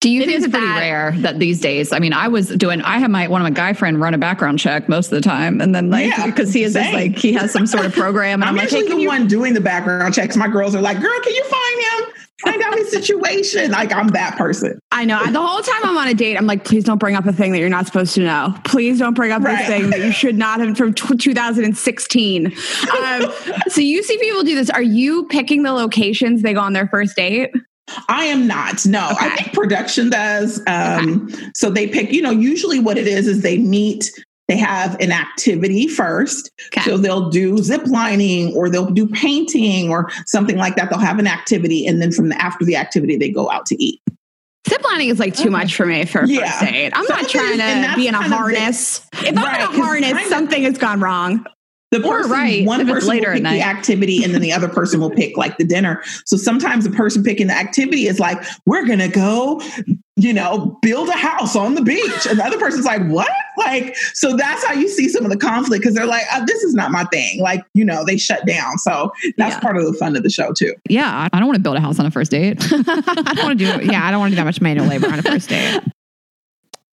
Do 0.00 0.10
you 0.10 0.22
It 0.22 0.26
think 0.26 0.38
it's 0.44 0.48
pretty 0.48 0.66
that- 0.66 0.78
rare 0.80 1.12
that 1.18 1.38
these 1.38 1.60
days. 1.60 1.92
I 1.92 1.98
mean, 1.98 2.12
I 2.12 2.28
was 2.28 2.48
doing. 2.50 2.80
I 2.82 2.98
had 2.98 3.10
my 3.10 3.28
one 3.28 3.40
of 3.40 3.44
my 3.44 3.50
guy 3.50 3.72
friend 3.72 4.00
run 4.00 4.14
a 4.14 4.18
background 4.18 4.58
check 4.58 4.88
most 4.88 5.06
of 5.06 5.12
the 5.12 5.20
time, 5.20 5.60
and 5.60 5.74
then 5.74 5.90
like 5.90 6.06
Yeah, 6.06 6.26
because 6.26 6.52
he 6.52 6.62
is 6.62 6.74
this, 6.74 6.92
like 6.92 7.16
he 7.16 7.32
has 7.32 7.52
some 7.52 7.66
sort 7.66 7.84
of 7.86 7.92
program, 7.92 8.42
and 8.42 8.44
I'm, 8.44 8.48
I'm, 8.50 8.56
like, 8.56 8.64
usually 8.64 8.86
hey, 8.88 8.94
the 8.94 9.00
you? 9.02 9.08
one 9.08 9.26
doing 9.26 9.54
the 9.54 9.60
background 9.60 10.14
checks. 10.14 10.36
My 10.36 10.48
girls 10.48 10.74
are 10.74 10.80
like, 10.82 11.00
girl, 11.00 11.20
can 11.22 11.34
you 11.34 11.44
find 11.44 11.80
him? 12.08 12.12
Find 12.44 12.62
out 12.62 12.74
his 12.76 12.90
situation. 12.90 13.70
Like 13.70 13.92
I'm 13.94 14.08
that 14.08 14.36
person. 14.36 14.78
I 14.92 15.06
know. 15.06 15.24
The 15.24 15.40
whole 15.40 15.62
time 15.62 15.80
I'm 15.84 15.96
on 15.96 16.06
a 16.08 16.12
date, 16.14 16.36
I'm 16.36 16.46
like, 16.46 16.64
please 16.66 16.84
don't 16.84 16.98
bring 16.98 17.16
up 17.16 17.24
a 17.24 17.32
thing 17.32 17.50
that 17.52 17.58
you're 17.60 17.70
not 17.70 17.86
supposed 17.86 18.14
to 18.16 18.20
know. 18.20 18.54
Please 18.64 18.98
don't 18.98 19.14
bring 19.14 19.32
up 19.32 19.42
Right. 19.42 19.56
this 19.56 19.66
thing 19.66 19.88
that 19.90 20.00
you 20.00 20.12
should 20.12 20.36
not 20.36 20.60
have 20.60 20.76
from 20.76 20.92
tw 20.92 21.18
2016. 21.18 22.46
Um, 22.46 23.32
so 23.68 23.80
you 23.80 24.02
see 24.02 24.18
people 24.18 24.42
do 24.44 24.54
this. 24.54 24.68
Are 24.68 24.82
you 24.82 25.24
picking 25.28 25.62
the 25.62 25.72
locations 25.72 26.42
they 26.42 26.52
go 26.52 26.60
on 26.60 26.74
their 26.74 26.86
first 26.88 27.16
date? 27.16 27.50
I 28.08 28.24
am 28.26 28.46
not. 28.46 28.84
No, 28.86 29.08
I 29.20 29.30
think 29.36 29.52
production 29.52 30.10
does. 30.10 30.62
Um, 30.66 31.28
So 31.54 31.70
they 31.70 31.86
pick, 31.86 32.12
you 32.12 32.22
know, 32.22 32.30
usually 32.30 32.78
what 32.80 32.98
it 32.98 33.06
is 33.06 33.26
is 33.26 33.42
they 33.42 33.58
meet, 33.58 34.10
they 34.48 34.56
have 34.56 34.98
an 35.00 35.12
activity 35.12 35.86
first. 35.88 36.50
Okay. 36.68 36.82
So 36.88 36.96
they'll 36.98 37.30
do 37.30 37.58
zip 37.58 37.86
lining 37.86 38.54
or 38.54 38.68
they'll 38.68 38.90
do 38.90 39.06
painting 39.08 39.90
or 39.90 40.10
something 40.26 40.56
like 40.56 40.76
that. 40.76 40.90
They'll 40.90 40.98
have 40.98 41.18
an 41.18 41.26
activity. 41.26 41.86
And 41.86 42.00
then 42.02 42.12
from 42.12 42.28
the 42.28 42.36
after 42.42 42.64
the 42.64 42.76
activity, 42.76 43.16
they 43.16 43.30
go 43.30 43.50
out 43.50 43.66
to 43.66 43.82
eat. 43.82 44.00
Ziplining 44.68 45.12
is 45.12 45.20
like 45.20 45.34
too 45.36 45.50
much 45.50 45.76
for 45.76 45.86
me 45.86 46.04
for 46.04 46.20
a 46.22 46.28
Yeah. 46.28 46.50
first 46.58 46.72
date. 46.72 46.92
I'm 46.94 47.06
Some 47.06 47.20
not 47.22 47.28
trying 47.30 47.58
to 47.58 47.92
be 47.96 48.08
in 48.08 48.14
a 48.16 48.22
harness. 48.22 49.00
if 49.12 49.38
I'm 49.38 49.54
in 49.54 49.60
a 49.60 49.66
harness, 49.84 50.28
something 50.28 50.62
has 50.64 50.76
gone 50.76 50.98
wrong. 51.00 51.46
The 51.98 52.06
Or 52.06 52.16
person, 52.18 52.30
right, 52.32 52.66
one 52.66 52.80
if 52.80 52.88
person 52.88 53.08
later 53.08 53.28
will 53.30 53.36
pick 53.36 53.44
the 53.44 53.62
activity 53.62 54.22
and 54.24 54.34
then 54.34 54.42
the 54.42 54.52
other 54.52 54.68
person 54.68 55.00
will 55.00 55.10
pick 55.10 55.36
like 55.36 55.56
the 55.58 55.64
dinner. 55.64 56.02
So 56.24 56.36
sometimes 56.36 56.84
the 56.84 56.90
person 56.90 57.22
picking 57.22 57.46
the 57.46 57.54
activity 57.56 58.06
is 58.06 58.18
like, 58.20 58.42
we're 58.66 58.84
going 58.86 58.98
to 58.98 59.08
go, 59.08 59.62
you 60.16 60.32
know, 60.32 60.78
build 60.82 61.08
a 61.08 61.12
house 61.16 61.56
on 61.56 61.74
the 61.74 61.82
beach. 61.82 62.26
And 62.28 62.38
the 62.38 62.44
other 62.44 62.58
person's 62.58 62.84
like, 62.86 63.06
what? 63.08 63.30
Like, 63.58 63.96
so 64.14 64.36
that's 64.36 64.64
how 64.64 64.72
you 64.74 64.88
see 64.88 65.08
some 65.08 65.24
of 65.24 65.30
the 65.30 65.36
conflict 65.38 65.82
because 65.82 65.94
they're 65.94 66.06
like, 66.06 66.24
uh, 66.32 66.44
this 66.44 66.62
is 66.62 66.74
not 66.74 66.90
my 66.90 67.04
thing. 67.04 67.40
Like, 67.40 67.62
you 67.74 67.84
know, 67.84 68.04
they 68.04 68.16
shut 68.18 68.44
down. 68.46 68.76
So 68.78 69.10
that's 69.38 69.54
Yeah. 69.54 69.60
part 69.60 69.76
of 69.78 69.84
the 69.86 69.92
fun 69.94 70.16
of 70.16 70.22
the 70.22 70.30
show 70.30 70.52
too. 70.52 70.74
Yeah, 70.88 71.28
I 71.32 71.38
don't 71.38 71.46
want 71.48 71.56
to 71.56 71.62
build 71.62 71.76
a 71.76 71.80
house 71.80 71.98
on 71.98 72.04
a 72.06 72.10
first 72.10 72.30
date. 72.30 72.58
I 72.72 73.32
don't 73.34 73.44
want 73.44 73.58
to 73.58 73.64
do 73.80 73.86
yeah, 73.86 74.06
I 74.06 74.10
don't 74.10 74.20
want 74.20 74.30
to 74.32 74.34
do 74.34 74.36
that 74.36 74.44
much 74.44 74.60
manual 74.60 74.86
labor 74.86 75.06
on 75.06 75.18
a 75.18 75.22
first 75.22 75.48
date. 75.48 75.80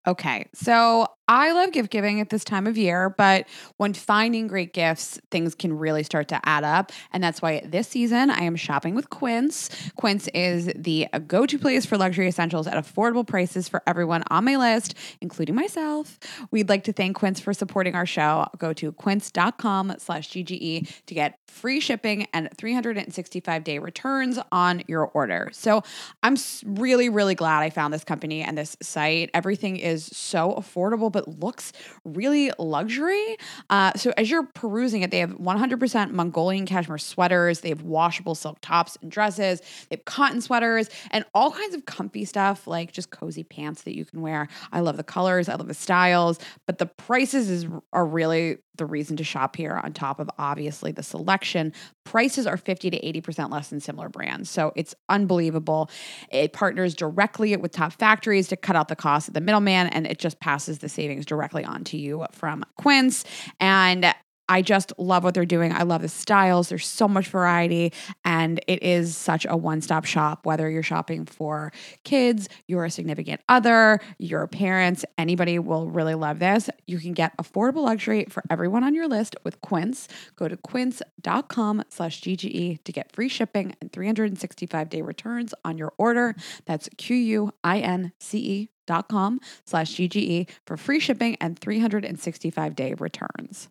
Okay, 0.06 0.46
so 0.52 1.06
I 1.34 1.52
love 1.52 1.72
gift 1.72 1.88
giving 1.90 2.20
at 2.20 2.28
this 2.28 2.44
time 2.44 2.66
of 2.66 2.76
year, 2.76 3.08
but 3.08 3.48
when 3.78 3.94
finding 3.94 4.48
great 4.48 4.74
gifts, 4.74 5.18
things 5.30 5.54
can 5.54 5.72
really 5.72 6.02
start 6.02 6.28
to 6.28 6.38
add 6.46 6.62
up. 6.62 6.92
And 7.10 7.24
that's 7.24 7.40
why 7.40 7.62
this 7.64 7.88
season 7.88 8.28
I 8.28 8.40
am 8.40 8.54
shopping 8.54 8.94
with 8.94 9.08
Quince. 9.08 9.70
Quince 9.96 10.28
is 10.34 10.70
the 10.76 11.08
go 11.26 11.46
to 11.46 11.58
place 11.58 11.86
for 11.86 11.96
luxury 11.96 12.28
essentials 12.28 12.66
at 12.66 12.74
affordable 12.74 13.26
prices 13.26 13.66
for 13.66 13.82
everyone 13.86 14.24
on 14.30 14.44
my 14.44 14.56
list, 14.56 14.94
including 15.22 15.54
myself. 15.54 16.18
We'd 16.50 16.68
like 16.68 16.84
to 16.84 16.92
thank 16.92 17.16
Quince 17.16 17.40
for 17.40 17.54
supporting 17.54 17.94
our 17.94 18.04
show. 18.04 18.46
Go 18.58 18.74
to 18.74 18.92
quince.com 18.92 19.94
slash 20.00 20.28
GGE 20.28 20.86
to 21.06 21.14
get 21.14 21.38
free 21.46 21.80
shipping 21.80 22.26
and 22.34 22.50
365 22.58 23.64
day 23.64 23.78
returns 23.78 24.38
on 24.50 24.82
your 24.86 25.06
order. 25.06 25.48
So 25.54 25.82
I'm 26.22 26.36
really, 26.66 27.08
really 27.08 27.34
glad 27.34 27.62
I 27.62 27.70
found 27.70 27.94
this 27.94 28.04
company 28.04 28.42
and 28.42 28.58
this 28.58 28.76
site. 28.82 29.30
Everything 29.32 29.78
is 29.78 30.04
so 30.12 30.52
affordable, 30.52 31.10
but 31.10 31.21
looks 31.28 31.72
really 32.04 32.50
luxury. 32.58 33.36
Uh, 33.70 33.92
so 33.94 34.12
as 34.16 34.30
you're 34.30 34.44
perusing 34.54 35.02
it, 35.02 35.10
they 35.10 35.18
have 35.18 35.32
100% 35.32 36.10
Mongolian 36.10 36.66
cashmere 36.66 36.98
sweaters. 36.98 37.60
They 37.60 37.70
have 37.70 37.82
washable 37.82 38.34
silk 38.34 38.58
tops 38.60 38.96
and 39.02 39.10
dresses. 39.10 39.60
They 39.88 39.96
have 39.96 40.04
cotton 40.04 40.40
sweaters 40.40 40.88
and 41.10 41.24
all 41.34 41.50
kinds 41.50 41.74
of 41.74 41.86
comfy 41.86 42.24
stuff 42.24 42.66
like 42.66 42.92
just 42.92 43.10
cozy 43.10 43.44
pants 43.44 43.82
that 43.82 43.96
you 43.96 44.04
can 44.04 44.20
wear. 44.20 44.48
I 44.72 44.80
love 44.80 44.96
the 44.96 45.04
colors. 45.04 45.48
I 45.48 45.54
love 45.54 45.68
the 45.68 45.74
styles, 45.74 46.38
but 46.66 46.78
the 46.78 46.86
prices 46.86 47.50
is 47.50 47.66
are 47.92 48.06
really 48.06 48.58
the 48.76 48.86
reason 48.86 49.16
to 49.18 49.24
shop 49.24 49.56
here 49.56 49.80
on 49.82 49.92
top 49.92 50.18
of 50.18 50.30
obviously 50.38 50.92
the 50.92 51.02
selection. 51.02 51.72
Prices 52.04 52.46
are 52.46 52.56
50 52.56 52.90
to 52.90 53.00
80% 53.00 53.50
less 53.50 53.68
than 53.68 53.80
similar 53.80 54.08
brands. 54.08 54.50
So 54.50 54.72
it's 54.76 54.94
unbelievable. 55.08 55.90
It 56.30 56.52
partners 56.52 56.94
directly 56.94 57.56
with 57.56 57.72
top 57.72 57.92
factories 57.92 58.48
to 58.48 58.56
cut 58.56 58.76
out 58.76 58.88
the 58.88 58.96
cost 58.96 59.28
of 59.28 59.34
the 59.34 59.40
middleman 59.40 59.88
and 59.88 60.06
it 60.06 60.18
just 60.18 60.40
passes 60.40 60.78
the 60.78 60.88
savings 60.88 61.26
directly 61.26 61.64
on 61.64 61.84
to 61.84 61.98
you 61.98 62.26
from 62.32 62.64
Quince. 62.76 63.24
And 63.60 64.14
I 64.52 64.60
just 64.60 64.92
love 64.98 65.24
what 65.24 65.32
they're 65.32 65.46
doing. 65.46 65.72
I 65.72 65.84
love 65.84 66.02
the 66.02 66.10
styles. 66.10 66.68
There's 66.68 66.86
so 66.86 67.08
much 67.08 67.28
variety, 67.28 67.90
and 68.22 68.60
it 68.66 68.82
is 68.82 69.16
such 69.16 69.46
a 69.48 69.56
one 69.56 69.80
stop 69.80 70.04
shop. 70.04 70.44
Whether 70.44 70.68
you're 70.68 70.82
shopping 70.82 71.24
for 71.24 71.72
kids, 72.04 72.50
you're 72.66 72.84
a 72.84 72.90
significant 72.90 73.40
other, 73.48 73.98
your 74.18 74.46
parents, 74.46 75.06
anybody 75.16 75.58
will 75.58 75.88
really 75.88 76.14
love 76.14 76.38
this. 76.38 76.68
You 76.86 76.98
can 76.98 77.14
get 77.14 77.34
affordable 77.38 77.84
luxury 77.84 78.26
for 78.28 78.42
everyone 78.50 78.84
on 78.84 78.94
your 78.94 79.08
list 79.08 79.36
with 79.42 79.58
Quince. 79.62 80.06
Go 80.36 80.48
to 80.48 80.58
quince.com 80.58 81.84
slash 81.88 82.20
GGE 82.20 82.84
to 82.84 82.92
get 82.92 83.10
free 83.10 83.30
shipping 83.30 83.74
and 83.80 83.90
365 83.90 84.90
day 84.90 85.00
returns 85.00 85.54
on 85.64 85.78
your 85.78 85.94
order. 85.96 86.36
That's 86.66 86.90
Q 86.98 87.16
U 87.16 87.52
I 87.64 87.78
N 87.78 88.12
C 88.18 88.38
E 88.38 88.70
dot 88.86 89.08
com 89.08 89.40
slash 89.64 89.94
GGE 89.94 90.50
for 90.66 90.76
free 90.76 91.00
shipping 91.00 91.38
and 91.40 91.58
365 91.58 92.76
day 92.76 92.92
returns. 92.98 93.70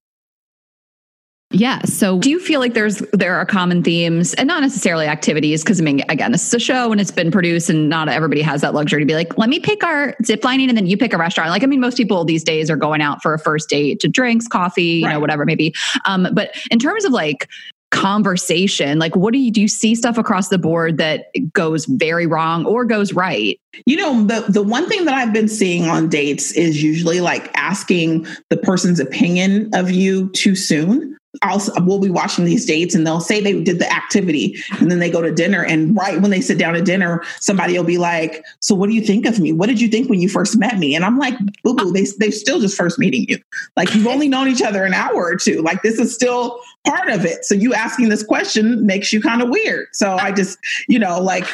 Yeah. 1.52 1.82
So 1.84 2.20
do 2.20 2.30
you 2.30 2.40
feel 2.40 2.60
like 2.60 2.74
there's 2.74 3.00
there 3.14 3.36
are 3.36 3.46
common 3.46 3.84
themes 3.84 4.34
and 4.36 4.48
not 4.48 4.62
necessarily 4.62 5.06
activities? 5.06 5.64
Because 5.64 5.80
I 5.80 5.84
mean, 5.84 6.02
again, 6.10 6.32
this 6.32 6.48
is 6.48 6.54
a 6.54 6.60
show 6.60 6.92
and 6.92 7.02
it's 7.02 7.12
been 7.12 7.32
produced 7.32 7.70
and 7.70 7.90
not 7.90 8.08
everybody 8.10 8.42
has 8.42 8.62
that 8.62 8.74
luxury 8.74 9.02
to 9.02 9.06
be 9.06 9.16
like, 9.16 9.38
let 9.38 9.50
me 9.50 9.60
pick 9.60 9.84
our 9.84 10.16
zip 10.24 10.44
lining 10.44 10.70
and 10.70 10.78
then 10.78 10.88
you 10.88 10.98
pick 10.98 11.14
a 11.14 11.18
restaurant. 11.18 11.50
Like, 11.50 11.64
I 11.64 11.66
mean, 11.66 11.82
most 11.82 11.98
people 11.98 12.24
these 12.26 12.44
days 12.44 12.70
are 12.70 12.78
going 12.78 13.02
out 13.02 13.22
for 13.22 13.34
a 13.34 13.40
first 13.40 13.70
date 13.70 14.00
to 14.02 14.08
drinks, 14.08 14.48
coffee, 14.48 14.84
you 14.84 15.10
know, 15.10 15.20
whatever 15.20 15.46
maybe. 15.46 15.74
Um, 16.06 16.28
but 16.34 16.56
in 16.70 16.80
terms 16.80 17.06
of 17.06 17.12
like 17.12 17.50
conversation, 17.92 18.98
like 18.98 19.16
what 19.18 19.34
do 19.34 19.40
you 19.40 19.52
do 19.52 19.60
you 19.62 19.68
see 19.68 19.94
stuff 19.96 20.18
across 20.18 20.48
the 20.48 20.58
board 20.58 20.98
that 20.98 21.26
goes 21.52 21.86
very 21.86 22.26
wrong 22.26 22.66
or 22.66 22.86
goes 22.86 23.14
right? 23.14 23.60
You 23.86 23.98
know, 23.98 24.24
the 24.26 24.46
the 24.50 24.64
one 24.64 24.88
thing 24.88 25.06
that 25.06 25.14
I've 25.14 25.34
been 25.34 25.50
seeing 25.50 25.90
on 25.90 26.08
dates 26.08 26.54
is 26.54 26.82
usually 26.82 27.20
like 27.20 27.52
asking 27.56 28.26
the 28.50 28.58
person's 28.58 29.00
opinion 29.00 29.70
of 29.74 29.92
you 29.92 30.30
too 30.30 30.56
soon. 30.56 31.18
I'll 31.42 31.62
we'll 31.86 32.00
be 32.00 32.10
watching 32.10 32.44
these 32.44 32.66
dates 32.66 32.94
and 32.94 33.08
they'll 33.08 33.22
say 33.22 33.40
they 33.40 33.62
did 33.64 33.80
the 33.80 33.92
activity. 33.92 34.62
And 34.80 34.92
then 34.92 35.00
they 35.00 35.10
go 35.10 35.22
to 35.22 35.32
dinner 35.32 35.64
and 35.64 35.96
right 35.96 36.22
when 36.22 36.30
they 36.30 36.42
sit 36.42 36.58
down 36.58 36.74
to 36.74 36.82
dinner 36.82 37.24
somebody 37.40 37.78
will 37.78 37.86
be 37.86 37.98
like 37.98 38.44
so 38.60 38.76
what 38.76 38.90
do 38.90 38.96
you 38.96 39.02
think 39.02 39.26
of 39.26 39.40
me? 39.40 39.54
What 39.54 39.68
did 39.68 39.80
you 39.80 39.88
think 39.88 40.10
when 40.10 40.20
you 40.20 40.28
first 40.28 40.58
met 40.58 40.78
me? 40.78 40.94
And 40.94 41.06
I'm 41.06 41.18
like 41.18 41.38
boo 41.64 41.76
boo 41.76 41.92
they 41.92 42.06
they 42.20 42.32
still 42.32 42.60
just 42.60 42.78
first 42.78 43.00
meeting 43.00 43.26
you. 43.30 43.40
Like 43.78 43.94
you've 43.96 44.08
only 44.08 44.28
known 44.28 44.50
each 44.50 44.62
other 44.62 44.84
an 44.84 44.94
hour 44.94 45.16
or 45.16 45.36
two. 45.38 45.62
Like 45.62 45.84
this 45.84 46.00
is 46.00 46.14
still 46.14 46.60
part 46.86 47.10
of 47.10 47.26
it. 47.26 47.46
So 47.46 47.56
you 47.56 47.74
asking 47.74 48.10
this 48.10 48.24
question 48.24 48.86
makes 48.86 49.14
you 49.14 49.22
kind 49.22 49.42
of 49.42 49.50
weird. 49.50 49.88
So 49.94 50.16
I 50.16 50.34
just 50.34 50.60
you 50.90 51.00
know 51.00 51.22
like 51.22 51.48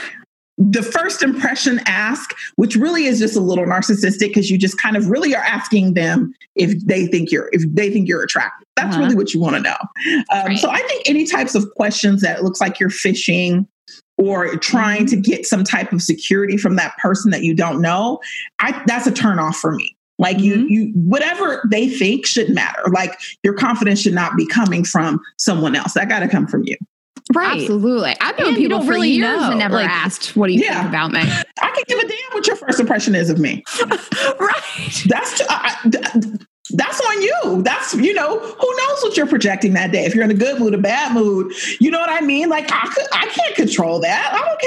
the 0.58 0.82
first 0.82 1.22
impression 1.22 1.80
ask, 1.86 2.36
which 2.56 2.76
really 2.76 3.06
is 3.06 3.20
just 3.20 3.36
a 3.36 3.40
little 3.40 3.66
narcissistic 3.66 4.30
because 4.30 4.50
you 4.50 4.58
just 4.58 4.82
kind 4.82 4.98
of 4.98 5.10
really 5.10 5.36
are 5.36 5.44
asking 5.44 5.94
them 5.94 6.34
if 6.56 6.84
they 6.86 7.06
think 7.06 7.32
you're 7.32 7.50
if 7.52 7.64
they 7.72 7.92
think 7.92 8.08
you're 8.08 8.24
attractive. 8.24 8.67
That's 8.78 8.96
uh-huh. 8.96 9.04
really 9.04 9.16
what 9.16 9.34
you 9.34 9.42
want 9.42 9.56
to 9.58 9.62
know. 9.62 9.78
Um, 10.32 10.46
right. 10.46 10.60
So 10.60 10.70
I 10.70 10.80
think 10.80 11.04
any 11.10 11.26
types 11.26 11.56
of 11.56 11.70
questions 11.76 12.22
that 12.22 12.44
looks 12.44 12.62
like 12.62 12.80
you're 12.80 12.90
fishing 12.90 13.68
or 14.18 14.56
trying 14.58 15.06
mm-hmm. 15.06 15.22
to 15.22 15.30
get 15.30 15.46
some 15.46 15.64
type 15.64 15.92
of 15.92 16.02
security 16.02 16.58
from 16.58 16.76
that 16.78 16.98
person 16.98 17.32
that 17.32 17.44
you 17.44 17.54
don't 17.54 17.82
know, 17.82 18.20
I, 18.60 18.82
that's 18.88 19.08
a 19.08 19.12
turn 19.12 19.40
off 19.40 19.58
for 19.58 19.74
me. 19.74 19.96
Like 20.20 20.38
mm-hmm. 20.38 20.46
you, 20.46 20.68
you, 20.68 20.92
whatever 20.94 21.62
they 21.70 21.90
think 21.90 22.26
should 22.26 22.50
matter. 22.50 22.84
Like 22.92 23.20
your 23.44 23.54
confidence 23.54 24.00
should 24.02 24.14
not 24.14 24.36
be 24.36 24.48
coming 24.48 24.84
from 24.84 25.20
someone 25.38 25.76
else. 25.76 25.94
That 25.94 26.10
got 26.10 26.20
to 26.20 26.28
come 26.28 26.48
from 26.48 26.64
you. 26.66 26.76
Right. 27.34 27.62
Absolutely. 27.62 28.16
I've 28.22 28.38
known 28.40 28.50
and 28.50 28.58
people 28.58 28.82
for 28.82 28.90
really 28.90 29.10
years 29.10 29.38
know. 29.38 29.50
and 29.50 29.60
never 29.60 29.76
like, 29.76 29.90
asked, 29.90 30.36
what 30.36 30.48
do 30.48 30.54
you 30.54 30.64
yeah. 30.64 30.80
think 30.80 30.90
about 30.90 31.12
me? 31.12 31.20
I 31.62 31.72
can 31.72 31.84
give 31.88 32.00
a 32.00 32.08
damn 32.08 32.34
what 32.34 32.48
your 32.48 32.56
first 32.56 32.80
impression 32.80 33.16
is 33.16 33.30
of 33.30 33.38
me. 33.38 33.64
right. 34.40 35.04
That's, 35.08 35.42
uh, 35.42 36.38
that's 36.70 37.00
on 37.00 37.22
you. 37.22 37.62
That's, 37.64 37.94
you 37.96 38.14
know, 38.14 38.40
who 38.40 38.78
knows 38.78 39.04
what 39.04 39.18
you're 39.18 39.28
projecting 39.28 39.74
that 39.74 39.92
day. 39.92 40.06
If 40.06 40.16
you're 40.16 40.24
in 40.24 40.32
a 40.32 40.36
good 40.36 40.60
mood, 40.60 40.74
a 40.74 40.78
bad 40.78 41.14
mood, 41.14 41.54
you 41.80 41.92
know 41.92 42.00
what 42.00 42.10
I 42.10 42.22
mean? 42.22 42.50
Like 42.50 42.70
I 42.72 42.88
could, 42.94 43.06
I 43.12 43.28
can't 43.28 43.56
control 43.56 44.00
that. 44.02 44.34
I 44.34 44.40
don't 44.48 44.62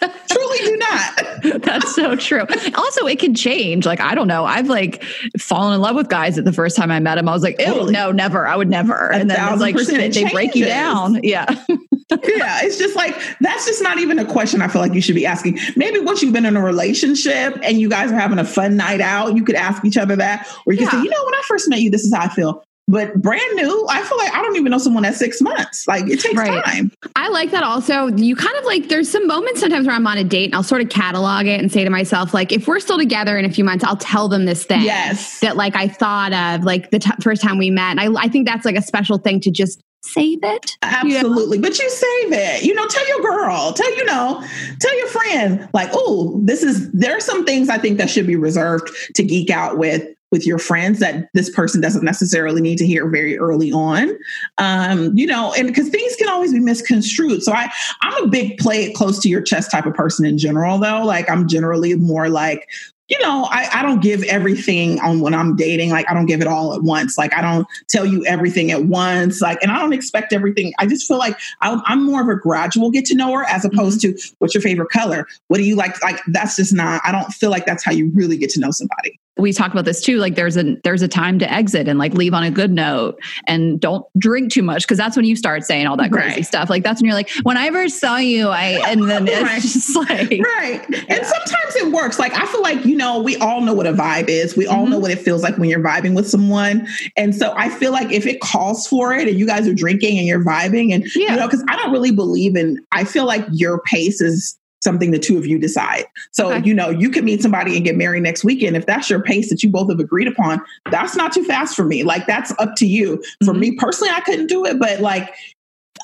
care. 0.00 0.14
Truly 0.30 0.58
do 0.58 0.76
not. 0.76 1.62
That's 1.62 1.94
so 1.94 2.16
true. 2.16 2.44
Also, 2.74 3.06
it 3.06 3.18
can 3.18 3.34
change. 3.34 3.86
Like, 3.86 4.00
I 4.00 4.14
don't 4.14 4.28
know. 4.28 4.44
I've 4.44 4.68
like 4.68 5.02
fallen 5.38 5.74
in 5.74 5.80
love 5.80 5.96
with 5.96 6.08
guys 6.08 6.38
at 6.38 6.44
the 6.44 6.52
first 6.52 6.76
time 6.76 6.90
I 6.90 7.00
met 7.00 7.16
them. 7.16 7.28
I 7.28 7.32
was 7.32 7.42
like, 7.42 7.56
oh 7.66 7.86
no, 7.86 8.12
never. 8.12 8.46
I 8.46 8.56
would 8.56 8.68
never. 8.68 9.12
and 9.12 9.30
then 9.30 9.52
it's 9.52 9.60
like 9.60 9.76
they 9.76 10.10
changes. 10.10 10.32
break 10.32 10.54
you 10.54 10.66
down. 10.66 11.20
Yeah. 11.22 11.46
yeah. 11.68 12.60
It's 12.62 12.78
just 12.78 12.96
like 12.96 13.16
that's 13.40 13.66
just 13.66 13.82
not 13.82 13.98
even 13.98 14.18
a 14.18 14.24
question 14.24 14.62
I 14.62 14.68
feel 14.68 14.82
like 14.82 14.94
you 14.94 15.00
should 15.00 15.14
be 15.14 15.26
asking. 15.26 15.58
Maybe 15.76 15.98
once 16.00 16.22
you've 16.22 16.32
been 16.32 16.46
in 16.46 16.56
a 16.56 16.62
relationship 16.62 17.58
and 17.62 17.80
you 17.80 17.88
guys 17.88 18.12
are 18.12 18.18
having 18.18 18.38
a 18.38 18.44
fun 18.44 18.76
night 18.76 19.00
out, 19.00 19.36
you 19.36 19.44
could 19.44 19.56
ask 19.56 19.84
each 19.84 19.96
other 19.96 20.16
that. 20.16 20.46
Or 20.66 20.72
you 20.72 20.80
yeah. 20.80 20.90
can 20.90 21.00
say, 21.00 21.04
you 21.04 21.10
know, 21.10 21.24
when 21.24 21.34
I 21.34 21.42
first 21.46 21.68
met 21.68 21.80
you, 21.80 21.90
this 21.90 22.04
is 22.04 22.14
how 22.14 22.22
I 22.22 22.28
feel 22.28 22.64
but 22.88 23.14
brand 23.20 23.54
new, 23.54 23.86
I 23.90 24.02
feel 24.02 24.18
like 24.18 24.34
I 24.34 24.42
don't 24.42 24.56
even 24.56 24.70
know 24.70 24.78
someone 24.78 25.04
at 25.04 25.14
six 25.14 25.40
months. 25.40 25.86
Like 25.86 26.08
it 26.08 26.20
takes 26.20 26.34
right. 26.34 26.64
time. 26.64 26.90
I 27.14 27.28
like 27.28 27.50
that 27.50 27.62
also. 27.62 28.06
You 28.06 28.34
kind 28.34 28.56
of 28.56 28.64
like, 28.64 28.88
there's 28.88 29.08
some 29.08 29.26
moments 29.26 29.60
sometimes 29.60 29.86
where 29.86 29.94
I'm 29.94 30.06
on 30.06 30.16
a 30.16 30.24
date 30.24 30.46
and 30.46 30.54
I'll 30.54 30.62
sort 30.62 30.80
of 30.80 30.88
catalog 30.88 31.46
it 31.46 31.60
and 31.60 31.70
say 31.70 31.84
to 31.84 31.90
myself, 31.90 32.32
like, 32.32 32.50
if 32.50 32.66
we're 32.66 32.80
still 32.80 32.98
together 32.98 33.36
in 33.38 33.44
a 33.44 33.50
few 33.50 33.62
months, 33.62 33.84
I'll 33.84 33.96
tell 33.96 34.28
them 34.28 34.46
this 34.46 34.64
thing. 34.64 34.82
Yes. 34.82 35.40
That 35.40 35.56
like 35.56 35.76
I 35.76 35.86
thought 35.86 36.32
of 36.32 36.64
like 36.64 36.90
the 36.90 36.98
t- 36.98 37.10
first 37.20 37.42
time 37.42 37.58
we 37.58 37.70
met. 37.70 37.98
And 37.98 38.00
I, 38.00 38.22
I 38.22 38.28
think 38.28 38.46
that's 38.46 38.64
like 38.64 38.76
a 38.76 38.82
special 38.82 39.18
thing 39.18 39.40
to 39.40 39.50
just 39.50 39.82
save 40.02 40.38
it. 40.42 40.70
Absolutely. 40.82 41.58
You 41.58 41.62
know? 41.62 41.68
But 41.68 41.78
you 41.78 41.90
save 41.90 42.32
it. 42.32 42.64
You 42.64 42.72
know, 42.72 42.86
tell 42.86 43.06
your 43.08 43.20
girl, 43.20 43.72
tell 43.72 43.94
you 43.96 44.04
know, 44.06 44.42
tell 44.80 44.96
your 44.96 45.08
friend, 45.08 45.68
like, 45.74 45.90
oh, 45.92 46.40
this 46.44 46.62
is 46.62 46.90
there 46.92 47.16
are 47.16 47.20
some 47.20 47.44
things 47.44 47.68
I 47.68 47.76
think 47.76 47.98
that 47.98 48.08
should 48.08 48.26
be 48.26 48.36
reserved 48.36 48.90
to 49.16 49.22
geek 49.22 49.50
out 49.50 49.76
with 49.76 50.08
with 50.30 50.46
your 50.46 50.58
friends 50.58 50.98
that 51.00 51.28
this 51.34 51.50
person 51.50 51.80
doesn't 51.80 52.04
necessarily 52.04 52.60
need 52.60 52.78
to 52.78 52.86
hear 52.86 53.08
very 53.08 53.38
early 53.38 53.72
on 53.72 54.10
um, 54.58 55.16
you 55.16 55.26
know 55.26 55.52
and 55.54 55.68
because 55.68 55.88
things 55.88 56.16
can 56.16 56.28
always 56.28 56.52
be 56.52 56.60
misconstrued 56.60 57.42
so 57.42 57.52
i 57.52 57.70
i'm 58.02 58.24
a 58.24 58.28
big 58.28 58.58
play 58.58 58.84
it 58.84 58.94
close 58.94 59.18
to 59.20 59.28
your 59.28 59.40
chest 59.40 59.70
type 59.70 59.86
of 59.86 59.94
person 59.94 60.24
in 60.24 60.38
general 60.38 60.78
though 60.78 61.02
like 61.04 61.28
i'm 61.30 61.48
generally 61.48 61.94
more 61.94 62.28
like 62.28 62.66
you 63.08 63.18
know, 63.20 63.48
I, 63.50 63.68
I 63.72 63.82
don't 63.82 64.00
give 64.02 64.22
everything 64.24 65.00
on 65.00 65.20
when 65.20 65.32
I'm 65.32 65.56
dating. 65.56 65.90
Like, 65.90 66.08
I 66.10 66.14
don't 66.14 66.26
give 66.26 66.42
it 66.42 66.46
all 66.46 66.74
at 66.74 66.82
once. 66.82 67.16
Like, 67.16 67.34
I 67.34 67.40
don't 67.40 67.66
tell 67.88 68.04
you 68.04 68.24
everything 68.26 68.70
at 68.70 68.84
once. 68.84 69.40
Like, 69.40 69.58
and 69.62 69.72
I 69.72 69.78
don't 69.78 69.94
expect 69.94 70.32
everything. 70.34 70.74
I 70.78 70.86
just 70.86 71.08
feel 71.08 71.16
like 71.16 71.38
I'm, 71.62 71.80
I'm 71.86 72.04
more 72.04 72.20
of 72.20 72.28
a 72.28 72.36
gradual 72.36 72.90
get 72.90 73.06
to 73.06 73.14
know 73.14 73.32
her 73.32 73.44
as 73.44 73.64
opposed 73.64 74.02
mm-hmm. 74.02 74.14
to 74.14 74.34
what's 74.38 74.54
your 74.54 74.60
favorite 74.60 74.90
color? 74.90 75.26
What 75.48 75.56
do 75.56 75.64
you 75.64 75.74
like? 75.74 76.00
Like, 76.02 76.20
that's 76.28 76.56
just 76.56 76.74
not, 76.74 77.00
I 77.02 77.10
don't 77.10 77.32
feel 77.32 77.50
like 77.50 77.64
that's 77.64 77.82
how 77.82 77.92
you 77.92 78.10
really 78.14 78.36
get 78.36 78.50
to 78.50 78.60
know 78.60 78.70
somebody 78.70 79.18
we 79.38 79.52
talk 79.52 79.70
about 79.72 79.84
this 79.84 80.02
too 80.02 80.18
like 80.18 80.34
there's 80.34 80.56
a 80.56 80.74
there's 80.84 81.02
a 81.02 81.08
time 81.08 81.38
to 81.38 81.50
exit 81.50 81.88
and 81.88 81.98
like 81.98 82.12
leave 82.14 82.34
on 82.34 82.42
a 82.42 82.50
good 82.50 82.72
note 82.72 83.18
and 83.46 83.80
don't 83.80 84.04
drink 84.18 84.52
too 84.52 84.62
much 84.62 84.82
because 84.82 84.98
that's 84.98 85.16
when 85.16 85.24
you 85.24 85.36
start 85.36 85.64
saying 85.64 85.86
all 85.86 85.96
that 85.96 86.10
crazy 86.10 86.36
right. 86.36 86.46
stuff 86.46 86.68
like 86.68 86.82
that's 86.82 87.00
when 87.00 87.06
you're 87.06 87.14
like 87.14 87.30
when 87.42 87.56
i 87.56 87.70
first 87.70 88.00
saw 88.00 88.16
you 88.16 88.48
i 88.48 88.80
and 88.88 89.08
then 89.08 89.26
it's 89.28 89.42
right. 89.42 89.62
just 89.62 89.96
like 89.96 90.40
right 90.44 90.84
yeah. 90.90 91.02
and 91.08 91.26
sometimes 91.26 91.76
it 91.76 91.92
works 91.92 92.18
like 92.18 92.34
i 92.34 92.44
feel 92.46 92.62
like 92.62 92.84
you 92.84 92.96
know 92.96 93.20
we 93.20 93.36
all 93.36 93.60
know 93.60 93.74
what 93.74 93.86
a 93.86 93.92
vibe 93.92 94.28
is 94.28 94.56
we 94.56 94.66
all 94.66 94.82
mm-hmm. 94.82 94.92
know 94.92 94.98
what 94.98 95.10
it 95.10 95.18
feels 95.18 95.42
like 95.42 95.56
when 95.56 95.68
you're 95.68 95.82
vibing 95.82 96.14
with 96.14 96.28
someone 96.28 96.86
and 97.16 97.34
so 97.34 97.54
i 97.56 97.68
feel 97.68 97.92
like 97.92 98.10
if 98.10 98.26
it 98.26 98.40
calls 98.40 98.86
for 98.86 99.12
it 99.14 99.28
and 99.28 99.38
you 99.38 99.46
guys 99.46 99.68
are 99.68 99.74
drinking 99.74 100.18
and 100.18 100.26
you're 100.26 100.44
vibing 100.44 100.92
and 100.92 101.04
yeah. 101.14 101.30
you 101.30 101.36
know 101.36 101.46
because 101.46 101.64
i 101.68 101.76
don't 101.76 101.92
really 101.92 102.12
believe 102.12 102.56
in 102.56 102.84
i 102.92 103.04
feel 103.04 103.26
like 103.26 103.46
your 103.52 103.80
pace 103.82 104.20
is 104.20 104.57
something 104.82 105.10
the 105.10 105.18
two 105.18 105.38
of 105.38 105.46
you 105.46 105.58
decide. 105.58 106.04
So, 106.32 106.52
okay. 106.52 106.66
you 106.66 106.74
know, 106.74 106.90
you 106.90 107.10
could 107.10 107.24
meet 107.24 107.42
somebody 107.42 107.76
and 107.76 107.84
get 107.84 107.96
married 107.96 108.22
next 108.22 108.44
weekend. 108.44 108.76
If 108.76 108.86
that's 108.86 109.10
your 109.10 109.22
pace 109.22 109.50
that 109.50 109.62
you 109.62 109.70
both 109.70 109.90
have 109.90 110.00
agreed 110.00 110.28
upon, 110.28 110.62
that's 110.90 111.16
not 111.16 111.32
too 111.32 111.44
fast 111.44 111.74
for 111.74 111.84
me. 111.84 112.04
Like, 112.04 112.26
that's 112.26 112.52
up 112.58 112.74
to 112.76 112.86
you. 112.86 113.22
For 113.44 113.52
mm-hmm. 113.52 113.60
me 113.60 113.76
personally, 113.76 114.12
I 114.14 114.20
couldn't 114.20 114.46
do 114.46 114.64
it, 114.64 114.78
but 114.78 115.00
like, 115.00 115.34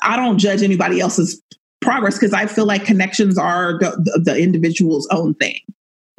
I 0.01 0.15
don't 0.15 0.37
judge 0.37 0.61
anybody 0.61 0.99
else's 0.99 1.41
progress 1.81 2.15
because 2.15 2.33
I 2.33 2.47
feel 2.47 2.65
like 2.65 2.83
connections 2.83 3.37
are 3.37 3.77
the, 3.79 4.21
the 4.23 4.37
individual's 4.37 5.07
own 5.11 5.35
thing. 5.35 5.59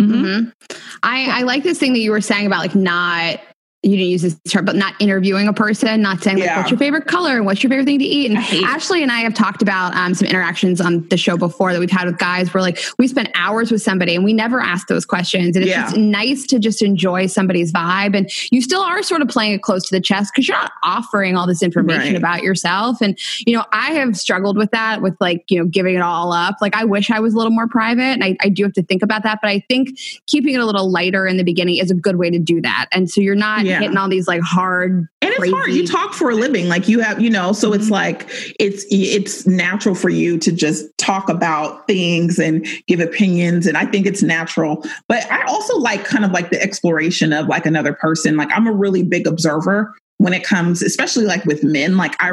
Mm-hmm. 0.01 0.25
mm-hmm. 0.25 0.77
I, 1.03 1.41
I 1.41 1.43
like 1.43 1.63
this 1.63 1.79
thing 1.79 1.93
that 1.93 2.01
you 2.01 2.11
were 2.11 2.21
saying 2.21 2.47
about 2.47 2.59
like 2.59 2.75
not 2.75 3.41
you 3.87 3.97
didn't 3.97 4.11
use 4.11 4.23
this 4.23 4.37
term, 4.49 4.65
but 4.65 4.75
not 4.75 4.95
interviewing 5.01 5.47
a 5.47 5.53
person, 5.53 6.03
not 6.03 6.21
saying 6.21 6.39
like, 6.39 6.47
yeah. 6.47 6.59
what's 6.59 6.71
your 6.71 6.79
favorite 6.79 7.07
color 7.07 7.37
and 7.37 7.47
what's 7.47 7.63
your 7.63 7.71
favorite 7.71 7.85
thing 7.85 8.01
to 8.01 8.05
eat. 8.05 8.31
And 8.31 8.39
Ashley 8.65 9.01
and 9.03 9.13
I 9.13 9.21
have 9.21 9.33
talked 9.33 9.63
about 9.63 9.95
um, 9.95 10.13
some 10.13 10.27
interactions 10.27 10.81
on 10.81 11.07
the 11.09 11.17
show 11.17 11.37
before 11.37 11.73
that 11.73 11.79
we've 11.79 11.91
had 11.91 12.07
with 12.07 12.19
guys 12.19 12.53
where 12.53 12.63
like 12.63 12.81
we 12.99 13.07
spent 13.07 13.31
hours 13.37 13.71
with 13.71 13.83
somebody 13.83 14.17
and 14.17 14.25
we 14.25 14.33
never 14.33 14.61
ask 14.61 14.89
those 14.89 15.07
questions. 15.07 15.55
And 15.55 15.65
it's 15.65 15.71
yeah. 15.71 15.83
just 15.83 15.97
nice 15.97 16.47
to 16.49 16.59
just 16.59 16.83
enjoy 16.83 17.27
somebody's 17.27 17.73
vibe. 17.73 18.17
And 18.17 18.29
you 18.51 18.61
still 18.61 18.83
are 18.83 19.03
sort 19.05 19.23
of 19.23 19.29
playing 19.29 19.53
it 19.53 19.63
close 19.63 19.89
to 19.89 19.95
the 19.95 20.01
chest 20.01 20.33
because 20.35 20.49
you're 20.49 20.59
not 20.59 20.73
offering 20.83 21.37
all 21.37 21.47
this 21.47 21.63
information 21.63 22.15
right. 22.15 22.17
about 22.17 22.43
yourself. 22.43 23.01
And, 23.01 23.17
you 23.47 23.57
know, 23.57 23.65
I 23.73 23.93
have 23.93 24.17
struggled 24.17 24.57
with 24.57 24.73
that 24.73 25.01
with 25.01 25.17
like, 25.21 25.49
you 25.49 25.61
know, 25.61 25.65
giving 25.65 25.95
it 25.95 26.03
all 26.03 26.33
up. 26.33 26.57
Like 26.61 26.75
I 26.75 26.85
wish 26.85 27.11
I 27.13 27.21
was 27.21 27.35
a 27.35 27.37
little 27.37 27.53
more 27.53 27.69
private 27.69 28.03
and 28.03 28.25
I, 28.25 28.37
I 28.41 28.49
do 28.49 28.65
have 28.65 28.73
to 28.73 28.83
think 28.83 29.03
about 29.03 29.23
that. 29.23 29.39
But 29.41 29.51
I 29.51 29.61
think 29.61 29.97
keeping 30.27 30.55
it 30.55 30.61
a 30.61 30.67
little 30.67 30.91
lighter 30.91 31.25
in 31.25 31.37
the 31.37 31.45
beginning 31.45 31.77
is 31.77 31.93
a 31.93 31.95
good 31.95 32.17
way 32.17 32.31
to 32.31 32.39
do 32.41 32.61
that. 32.63 32.87
And 32.91 33.09
so 33.09 33.21
you're 33.21 33.37
not, 33.37 33.65
yeah 33.65 33.76
yeah. 33.77 33.83
hitting 33.83 33.97
all 33.97 34.09
these 34.09 34.29
like 34.29 34.43
hard 34.43 34.93
and 34.93 35.09
it's 35.23 35.51
hard. 35.51 35.71
You 35.71 35.87
talk 35.87 36.15
for 36.15 36.31
a 36.31 36.35
living. 36.35 36.69
Like 36.69 36.89
you 36.89 37.01
have 37.01 37.21
you 37.21 37.31
know 37.31 37.53
so 37.53 37.71
mm-hmm. 37.71 37.81
it's 37.81 37.91
like 37.91 38.29
it's 38.59 38.85
it's 38.91 39.47
natural 39.47 39.95
for 39.95 40.09
you 40.09 40.39
to 40.39 40.53
just 40.53 40.87
talk 40.99 41.29
about 41.29 41.87
things 41.87 42.39
and 42.39 42.67
give 42.87 43.01
opinions 43.01 43.67
and 43.67 43.77
i 43.77 43.85
think 43.85 44.07
it's 44.07 44.23
natural. 44.23 44.85
But 45.09 45.31
i 45.31 45.43
also 45.45 45.77
like 45.79 46.05
kind 46.05 46.25
of 46.25 46.33
like 46.33 46.51
the 46.51 46.61
exploration 46.61 47.33
of 47.33 47.47
like 47.47 47.67
another 47.67 47.93
person. 47.93 48.37
Like 48.37 48.51
i'm 48.53 48.67
a 48.67 48.73
really 48.73 49.03
big 49.03 49.27
observer 49.27 49.95
when 50.19 50.33
it 50.33 50.45
comes 50.45 50.83
especially 50.83 51.27
like 51.27 51.45
with 51.45 51.63
men. 51.63 51.97
Like 51.97 52.15
i 52.21 52.33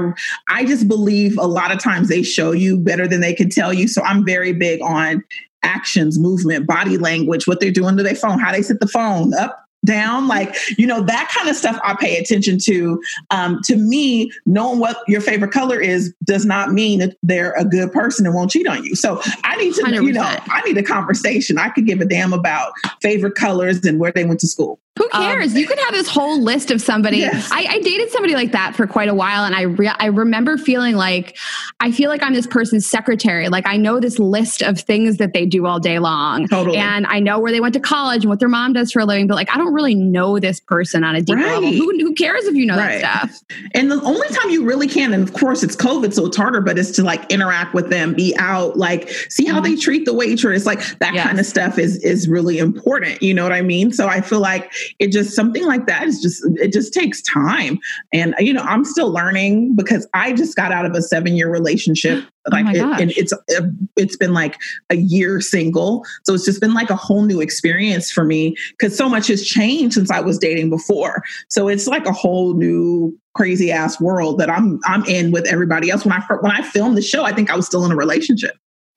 i 0.49 0.65
just 0.65 0.87
believe 0.87 1.37
a 1.37 1.47
lot 1.47 1.71
of 1.71 1.79
times 1.79 2.09
they 2.09 2.23
show 2.23 2.51
you 2.51 2.79
better 2.79 3.07
than 3.07 3.21
they 3.21 3.33
can 3.33 3.49
tell 3.49 3.73
you. 3.73 3.87
So 3.87 4.01
i'm 4.03 4.25
very 4.25 4.53
big 4.53 4.81
on 4.81 5.23
actions 5.63 6.19
movement 6.19 6.67
body 6.67 6.97
language 6.97 7.47
what 7.47 7.59
they're 7.59 7.71
doing 7.71 7.95
to 7.95 8.03
their 8.03 8.15
phone 8.15 8.37
how 8.37 8.51
they 8.51 8.61
set 8.61 8.81
the 8.81 8.87
phone 8.87 9.33
up 9.33 9.62
down 9.86 10.27
like 10.27 10.55
you 10.77 10.88
know 10.88 11.01
that 11.01 11.31
kind 11.36 11.49
of 11.49 11.55
stuff 11.55 11.79
i 11.84 11.95
pay 11.95 12.17
attention 12.17 12.57
to 12.57 13.01
um, 13.31 13.59
to 13.63 13.75
me 13.75 14.31
knowing 14.45 14.79
what 14.79 14.97
your 15.07 15.21
favorite 15.21 15.51
color 15.51 15.79
is 15.79 16.13
does 16.23 16.45
not 16.45 16.71
mean 16.71 16.99
that 16.99 17.15
they're 17.23 17.53
a 17.53 17.65
good 17.65 17.91
person 17.91 18.25
and 18.25 18.34
won't 18.34 18.51
cheat 18.51 18.67
on 18.67 18.84
you 18.84 18.95
so 18.95 19.21
i 19.43 19.55
need 19.57 19.73
to 19.73 19.81
100%. 19.84 20.05
you 20.05 20.13
know 20.13 20.38
i 20.47 20.61
need 20.61 20.77
a 20.77 20.84
conversation 20.84 21.57
i 21.57 21.69
could 21.69 21.86
give 21.86 22.01
a 22.01 22.05
damn 22.05 22.34
about 22.34 22.71
favorite 23.01 23.36
colors 23.36 23.84
and 23.84 23.99
where 23.99 24.11
they 24.11 24.25
went 24.25 24.39
to 24.39 24.47
school 24.47 24.79
who 24.97 25.09
um, 25.11 25.23
cares? 25.23 25.53
Um, 25.53 25.57
you 25.57 25.67
could 25.67 25.79
have 25.79 25.93
this 25.93 26.07
whole 26.07 26.39
list 26.39 26.69
of 26.69 26.79
somebody. 26.79 27.17
Yes. 27.17 27.49
I, 27.51 27.65
I, 27.67 27.79
dated 27.79 28.11
somebody 28.11 28.36
like 28.36 28.51
that 28.51 28.75
for 28.75 28.86
quite 28.86 29.09
a 29.09 29.15
while, 29.15 29.43
and 29.43 29.55
I 29.55 29.61
re- 29.63 29.88
I 29.88 30.05
remember 30.05 30.55
feeling 30.55 30.95
like 30.95 31.36
I 31.79 31.91
feel 31.91 32.11
like 32.11 32.21
I'm 32.21 32.34
this 32.34 32.45
person's 32.45 32.86
secretary. 32.86 33.49
Like 33.49 33.65
I 33.67 33.75
know 33.75 33.99
this 33.99 34.19
list 34.19 34.61
of 34.61 34.79
things 34.79 35.17
that 35.17 35.34
they 35.34 35.47
do 35.47 35.65
all 35.65 35.79
day 35.79 35.97
long, 35.97 36.47
totally. 36.47 36.77
and 36.77 37.07
I 37.07 37.19
know 37.19 37.39
where 37.39 37.51
they 37.51 37.59
went 37.59 37.73
to 37.73 37.79
college 37.79 38.23
and 38.23 38.29
what 38.29 38.39
their 38.39 38.49
mom 38.49 38.73
does 38.73 38.91
for 38.91 38.99
a 38.99 39.05
living. 39.05 39.25
But 39.25 39.34
like 39.34 39.49
I 39.51 39.57
don't 39.57 39.72
don't 39.74 39.84
really 39.84 39.95
know 39.95 40.39
this 40.39 40.59
person 40.59 41.03
on 41.03 41.15
a 41.15 41.21
deep 41.21 41.38
level. 41.38 41.71
Who, 41.71 41.91
who 41.99 42.13
cares 42.13 42.45
if 42.45 42.55
you 42.55 42.65
know 42.65 42.78
Right. 42.78 43.01
that 43.01 43.32
stuff? 43.32 43.43
And 43.74 43.91
the 43.91 44.01
only 44.01 44.28
time 44.30 44.49
you 44.49 44.63
really 44.63 44.88
can, 44.88 45.13
and 45.13 45.24
of 45.28 45.34
course 45.34 45.63
it's 45.63 45.76
COVID, 45.76 46.13
so 46.13 46.26
it's 46.28 46.38
harder, 46.38 46.61
but 46.61 46.78
it's 46.78 46.91
to 46.91 47.03
like 47.03 47.30
interact 47.32 47.74
with 47.74 47.89
them, 47.89 48.13
be 48.13 48.36
out, 48.38 48.78
like 48.78 49.09
see 49.30 49.45
how 49.45 49.59
they 49.59 49.71
mm-hmm. 49.71 49.80
treat 49.80 50.05
the 50.05 50.13
waitress, 50.13 50.65
like 50.65 50.80
that 50.99 51.13
Yes. 51.13 51.26
kind 51.28 51.39
of 51.39 51.45
stuff 51.45 51.78
is 51.78 51.97
is 52.03 52.28
really 52.28 52.57
important. 52.59 53.21
You 53.21 53.34
know 53.34 53.43
what 53.43 53.53
I 53.53 53.61
mean? 53.61 53.91
So 53.91 54.07
I 54.07 54.21
feel 54.21 54.39
like 54.39 54.71
it 54.99 55.11
just 55.11 55.36
something 55.36 55.65
like 55.65 55.86
that 55.88 56.03
is 56.03 56.21
just 56.21 56.43
it 56.59 56.71
just 56.74 56.93
takes 56.93 57.21
time. 57.21 57.80
And 58.11 58.34
you 58.39 58.53
know, 58.53 58.61
I'm 58.63 58.86
still 58.86 59.11
learning 59.11 59.76
because 59.76 60.07
I 60.13 60.34
just 60.34 60.55
got 60.55 60.71
out 60.71 60.86
of 60.86 60.93
a 60.93 61.01
seven 61.01 61.36
year 61.36 61.49
relationship. 61.49 62.24
Like 62.51 62.65
my 62.65 62.73
it, 62.73 63.01
and 63.01 63.11
it's 63.11 63.31
uh, 63.31 63.61
it's 63.95 64.17
been 64.17 64.33
like 64.33 64.57
a 64.89 64.95
year 64.95 65.39
single, 65.39 66.03
so 66.23 66.33
it's 66.33 66.43
just 66.43 66.59
been 66.59 66.73
like 66.73 66.89
a 66.89 66.95
whole 66.95 67.23
new 67.23 67.39
experience 67.39 68.11
for 68.11 68.25
me 68.25 68.55
because 68.71 68.97
so 68.97 69.07
much 69.07 69.27
has 69.27 69.45
changed 69.45 69.93
since 69.93 70.11
I 70.11 70.19
was 70.19 70.37
dating 70.37 70.69
before. 70.69 71.23
So 71.49 71.69
it's 71.69 71.87
like 71.87 72.05
a 72.05 72.11
whole 72.11 72.53
new 72.53 73.17
crazy 73.33 73.71
ass 73.71 73.99
world 74.01 74.39
that 74.39 74.49
I'm 74.49 74.79
I'm 74.85 75.05
in 75.05 75.31
with 75.31 75.47
everybody 75.47 75.89
else. 75.89 76.03
When 76.03 76.11
I 76.11 76.21
when 76.41 76.51
I 76.51 76.61
filmed 76.61 76.97
the 76.97 77.01
show, 77.01 77.23
I 77.23 77.31
think 77.31 77.49
I 77.49 77.55
was 77.55 77.65
still 77.65 77.85
in 77.85 77.91
a 77.91 77.95
relationship. 77.95 78.55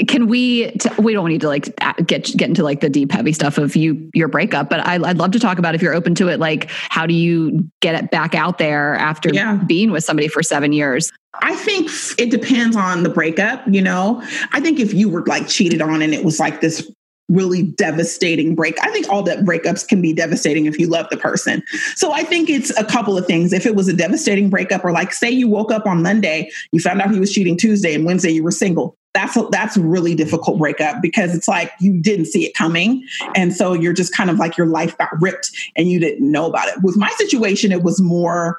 Can 0.08 0.26
we? 0.26 0.70
T- 0.72 0.90
we 0.98 1.14
don't 1.14 1.28
need 1.30 1.40
to 1.40 1.48
like 1.48 1.74
get 2.06 2.24
get 2.36 2.48
into 2.50 2.62
like 2.62 2.80
the 2.80 2.90
deep 2.90 3.10
heavy 3.12 3.32
stuff 3.32 3.56
of 3.56 3.74
you 3.76 4.10
your 4.12 4.28
breakup, 4.28 4.68
but 4.68 4.80
I, 4.80 4.94
I'd 4.96 5.16
love 5.16 5.30
to 5.30 5.38
talk 5.40 5.58
about 5.58 5.74
if 5.74 5.80
you're 5.80 5.94
open 5.94 6.14
to 6.16 6.28
it. 6.28 6.38
Like, 6.38 6.68
how 6.70 7.06
do 7.06 7.14
you 7.14 7.70
get 7.80 7.94
it 7.94 8.10
back 8.10 8.34
out 8.34 8.58
there 8.58 8.94
after 8.96 9.30
Yeah. 9.32 9.54
being 9.66 9.90
with 9.90 10.04
somebody 10.04 10.28
for 10.28 10.42
seven 10.42 10.74
years? 10.74 11.10
I 11.40 11.54
think 11.54 11.90
it 12.18 12.30
depends 12.30 12.76
on 12.76 13.04
the 13.04 13.08
breakup, 13.08 13.62
you 13.68 13.80
know. 13.80 14.22
I 14.52 14.60
think 14.60 14.80
if 14.80 14.92
you 14.92 15.08
were 15.08 15.24
like 15.24 15.48
cheated 15.48 15.80
on 15.80 16.02
and 16.02 16.12
it 16.12 16.24
was 16.24 16.38
like 16.38 16.60
this 16.60 16.90
really 17.28 17.62
devastating 17.62 18.54
break, 18.54 18.78
I 18.82 18.90
think 18.92 19.08
all 19.08 19.22
that 19.24 19.40
breakups 19.40 19.88
can 19.88 20.00
be 20.02 20.12
devastating 20.12 20.66
if 20.66 20.78
you 20.78 20.88
love 20.88 21.06
the 21.10 21.16
person. 21.16 21.62
So 21.94 22.12
I 22.12 22.22
think 22.22 22.48
it's 22.50 22.70
a 22.78 22.84
couple 22.84 23.16
of 23.18 23.26
things. 23.26 23.52
If 23.52 23.64
it 23.66 23.74
was 23.74 23.88
a 23.88 23.92
devastating 23.94 24.50
breakup, 24.50 24.84
or 24.84 24.92
like 24.92 25.12
say 25.12 25.30
you 25.30 25.48
woke 25.48 25.72
up 25.72 25.86
on 25.86 26.02
Monday, 26.02 26.50
you 26.72 26.80
found 26.80 27.00
out 27.00 27.10
he 27.10 27.18
was 27.18 27.32
cheating 27.32 27.56
Tuesday, 27.56 27.94
and 27.94 28.04
Wednesday 28.04 28.30
you 28.30 28.44
were 28.44 28.50
single. 28.52 28.94
That's 29.16 29.34
a, 29.34 29.48
that's 29.50 29.78
a 29.78 29.80
really 29.80 30.14
difficult 30.14 30.58
breakup 30.58 31.00
because 31.00 31.34
it's 31.34 31.48
like 31.48 31.72
you 31.80 31.98
didn't 31.98 32.26
see 32.26 32.44
it 32.44 32.54
coming, 32.54 33.02
and 33.34 33.54
so 33.54 33.72
you're 33.72 33.94
just 33.94 34.14
kind 34.14 34.28
of 34.28 34.36
like 34.36 34.58
your 34.58 34.66
life 34.66 34.96
got 34.98 35.08
ripped 35.20 35.50
and 35.74 35.90
you 35.90 35.98
didn't 35.98 36.30
know 36.30 36.46
about 36.46 36.68
it. 36.68 36.74
With 36.82 36.98
my 36.98 37.08
situation, 37.16 37.72
it 37.72 37.82
was 37.82 38.00
more 38.00 38.58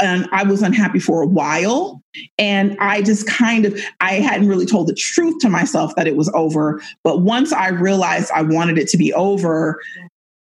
and 0.00 0.28
I 0.32 0.42
was 0.42 0.62
unhappy 0.62 0.98
for 0.98 1.22
a 1.22 1.26
while. 1.26 2.02
And 2.38 2.76
I 2.80 3.02
just 3.02 3.26
kind 3.26 3.64
of, 3.64 3.80
I 4.00 4.14
hadn't 4.14 4.48
really 4.48 4.66
told 4.66 4.88
the 4.88 4.94
truth 4.94 5.38
to 5.40 5.48
myself 5.48 5.94
that 5.96 6.06
it 6.06 6.16
was 6.16 6.30
over. 6.34 6.82
But 7.02 7.22
once 7.22 7.52
I 7.52 7.68
realized 7.68 8.30
I 8.34 8.42
wanted 8.42 8.78
it 8.78 8.88
to 8.88 8.96
be 8.96 9.12
over, 9.14 9.80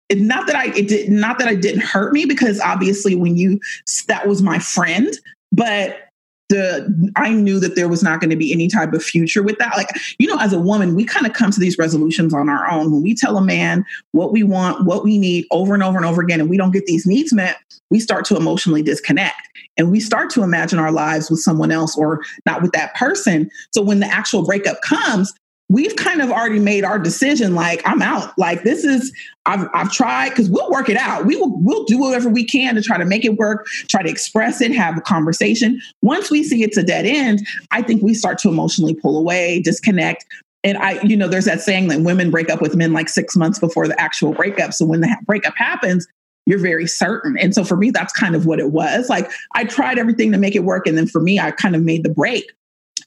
it, 0.08 0.20
not 0.20 0.46
that 0.46 0.56
I, 0.56 0.66
it 0.74 0.88
did, 0.88 1.10
not 1.10 1.38
that 1.38 1.50
it 1.50 1.62
didn't 1.62 1.82
hurt 1.82 2.12
me 2.12 2.24
because 2.24 2.60
obviously 2.60 3.14
when 3.14 3.36
you, 3.36 3.58
that 4.06 4.28
was 4.28 4.42
my 4.42 4.58
friend, 4.58 5.14
but 5.50 6.07
the, 6.48 7.12
I 7.16 7.32
knew 7.32 7.60
that 7.60 7.74
there 7.76 7.88
was 7.88 8.02
not 8.02 8.20
going 8.20 8.30
to 8.30 8.36
be 8.36 8.52
any 8.52 8.68
type 8.68 8.92
of 8.92 9.02
future 9.02 9.42
with 9.42 9.58
that. 9.58 9.76
Like, 9.76 9.90
you 10.18 10.26
know, 10.26 10.38
as 10.38 10.52
a 10.52 10.58
woman, 10.58 10.94
we 10.94 11.04
kind 11.04 11.26
of 11.26 11.32
come 11.32 11.50
to 11.50 11.60
these 11.60 11.78
resolutions 11.78 12.32
on 12.32 12.48
our 12.48 12.70
own. 12.70 12.90
When 12.90 13.02
we 13.02 13.14
tell 13.14 13.36
a 13.36 13.44
man 13.44 13.84
what 14.12 14.32
we 14.32 14.42
want, 14.42 14.86
what 14.86 15.04
we 15.04 15.18
need 15.18 15.46
over 15.50 15.74
and 15.74 15.82
over 15.82 15.96
and 15.96 16.06
over 16.06 16.22
again, 16.22 16.40
and 16.40 16.48
we 16.48 16.56
don't 16.56 16.72
get 16.72 16.86
these 16.86 17.06
needs 17.06 17.32
met, 17.32 17.58
we 17.90 18.00
start 18.00 18.24
to 18.26 18.36
emotionally 18.36 18.82
disconnect 18.82 19.48
and 19.76 19.90
we 19.90 20.00
start 20.00 20.30
to 20.30 20.42
imagine 20.42 20.78
our 20.78 20.92
lives 20.92 21.30
with 21.30 21.40
someone 21.40 21.70
else 21.70 21.96
or 21.96 22.22
not 22.46 22.62
with 22.62 22.72
that 22.72 22.94
person. 22.94 23.50
So 23.72 23.82
when 23.82 24.00
the 24.00 24.06
actual 24.06 24.44
breakup 24.44 24.80
comes, 24.82 25.34
we've 25.68 25.96
kind 25.96 26.22
of 26.22 26.30
already 26.30 26.58
made 26.58 26.84
our 26.84 26.98
decision 26.98 27.54
like 27.54 27.82
I'm 27.84 28.02
out. 28.02 28.36
Like 28.38 28.62
this 28.62 28.84
is 28.84 29.12
I've 29.46 29.68
I've 29.74 29.92
tried 29.92 30.34
cuz 30.34 30.48
we'll 30.48 30.70
work 30.70 30.88
it 30.88 30.96
out. 30.96 31.26
We 31.26 31.36
will 31.36 31.56
we'll 31.60 31.84
do 31.84 31.98
whatever 31.98 32.28
we 32.28 32.44
can 32.44 32.74
to 32.74 32.82
try 32.82 32.96
to 32.98 33.04
make 33.04 33.24
it 33.24 33.36
work, 33.36 33.66
try 33.88 34.02
to 34.02 34.08
express 34.08 34.60
it, 34.60 34.74
have 34.74 34.96
a 34.96 35.00
conversation. 35.00 35.80
Once 36.02 36.30
we 36.30 36.42
see 36.42 36.62
it's 36.62 36.76
a 36.76 36.82
dead 36.82 37.06
end, 37.06 37.46
I 37.70 37.82
think 37.82 38.02
we 38.02 38.14
start 38.14 38.38
to 38.38 38.48
emotionally 38.48 38.94
pull 38.94 39.18
away, 39.18 39.60
disconnect. 39.60 40.24
And 40.64 40.76
I, 40.78 41.00
you 41.02 41.16
know, 41.16 41.28
there's 41.28 41.44
that 41.44 41.60
saying 41.60 41.88
that 41.88 42.00
women 42.00 42.30
break 42.30 42.50
up 42.50 42.60
with 42.60 42.74
men 42.74 42.92
like 42.92 43.08
six 43.08 43.36
months 43.36 43.58
before 43.58 43.86
the 43.86 43.98
actual 44.00 44.32
breakup. 44.32 44.72
So 44.72 44.84
when 44.84 45.00
the 45.00 45.16
breakup 45.24 45.54
happens, 45.56 46.06
you're 46.46 46.58
very 46.58 46.86
certain. 46.86 47.38
And 47.38 47.54
so 47.54 47.62
for 47.62 47.76
me, 47.76 47.90
that's 47.90 48.12
kind 48.12 48.34
of 48.34 48.46
what 48.46 48.58
it 48.58 48.72
was. 48.72 49.08
Like 49.08 49.30
I 49.54 49.64
tried 49.64 49.98
everything 49.98 50.32
to 50.32 50.38
make 50.38 50.56
it 50.56 50.64
work. 50.64 50.86
And 50.86 50.96
then 50.96 51.06
for 51.06 51.20
me, 51.20 51.38
I 51.38 51.50
kind 51.50 51.76
of 51.76 51.82
made 51.82 52.02
the 52.04 52.08
break. 52.08 52.50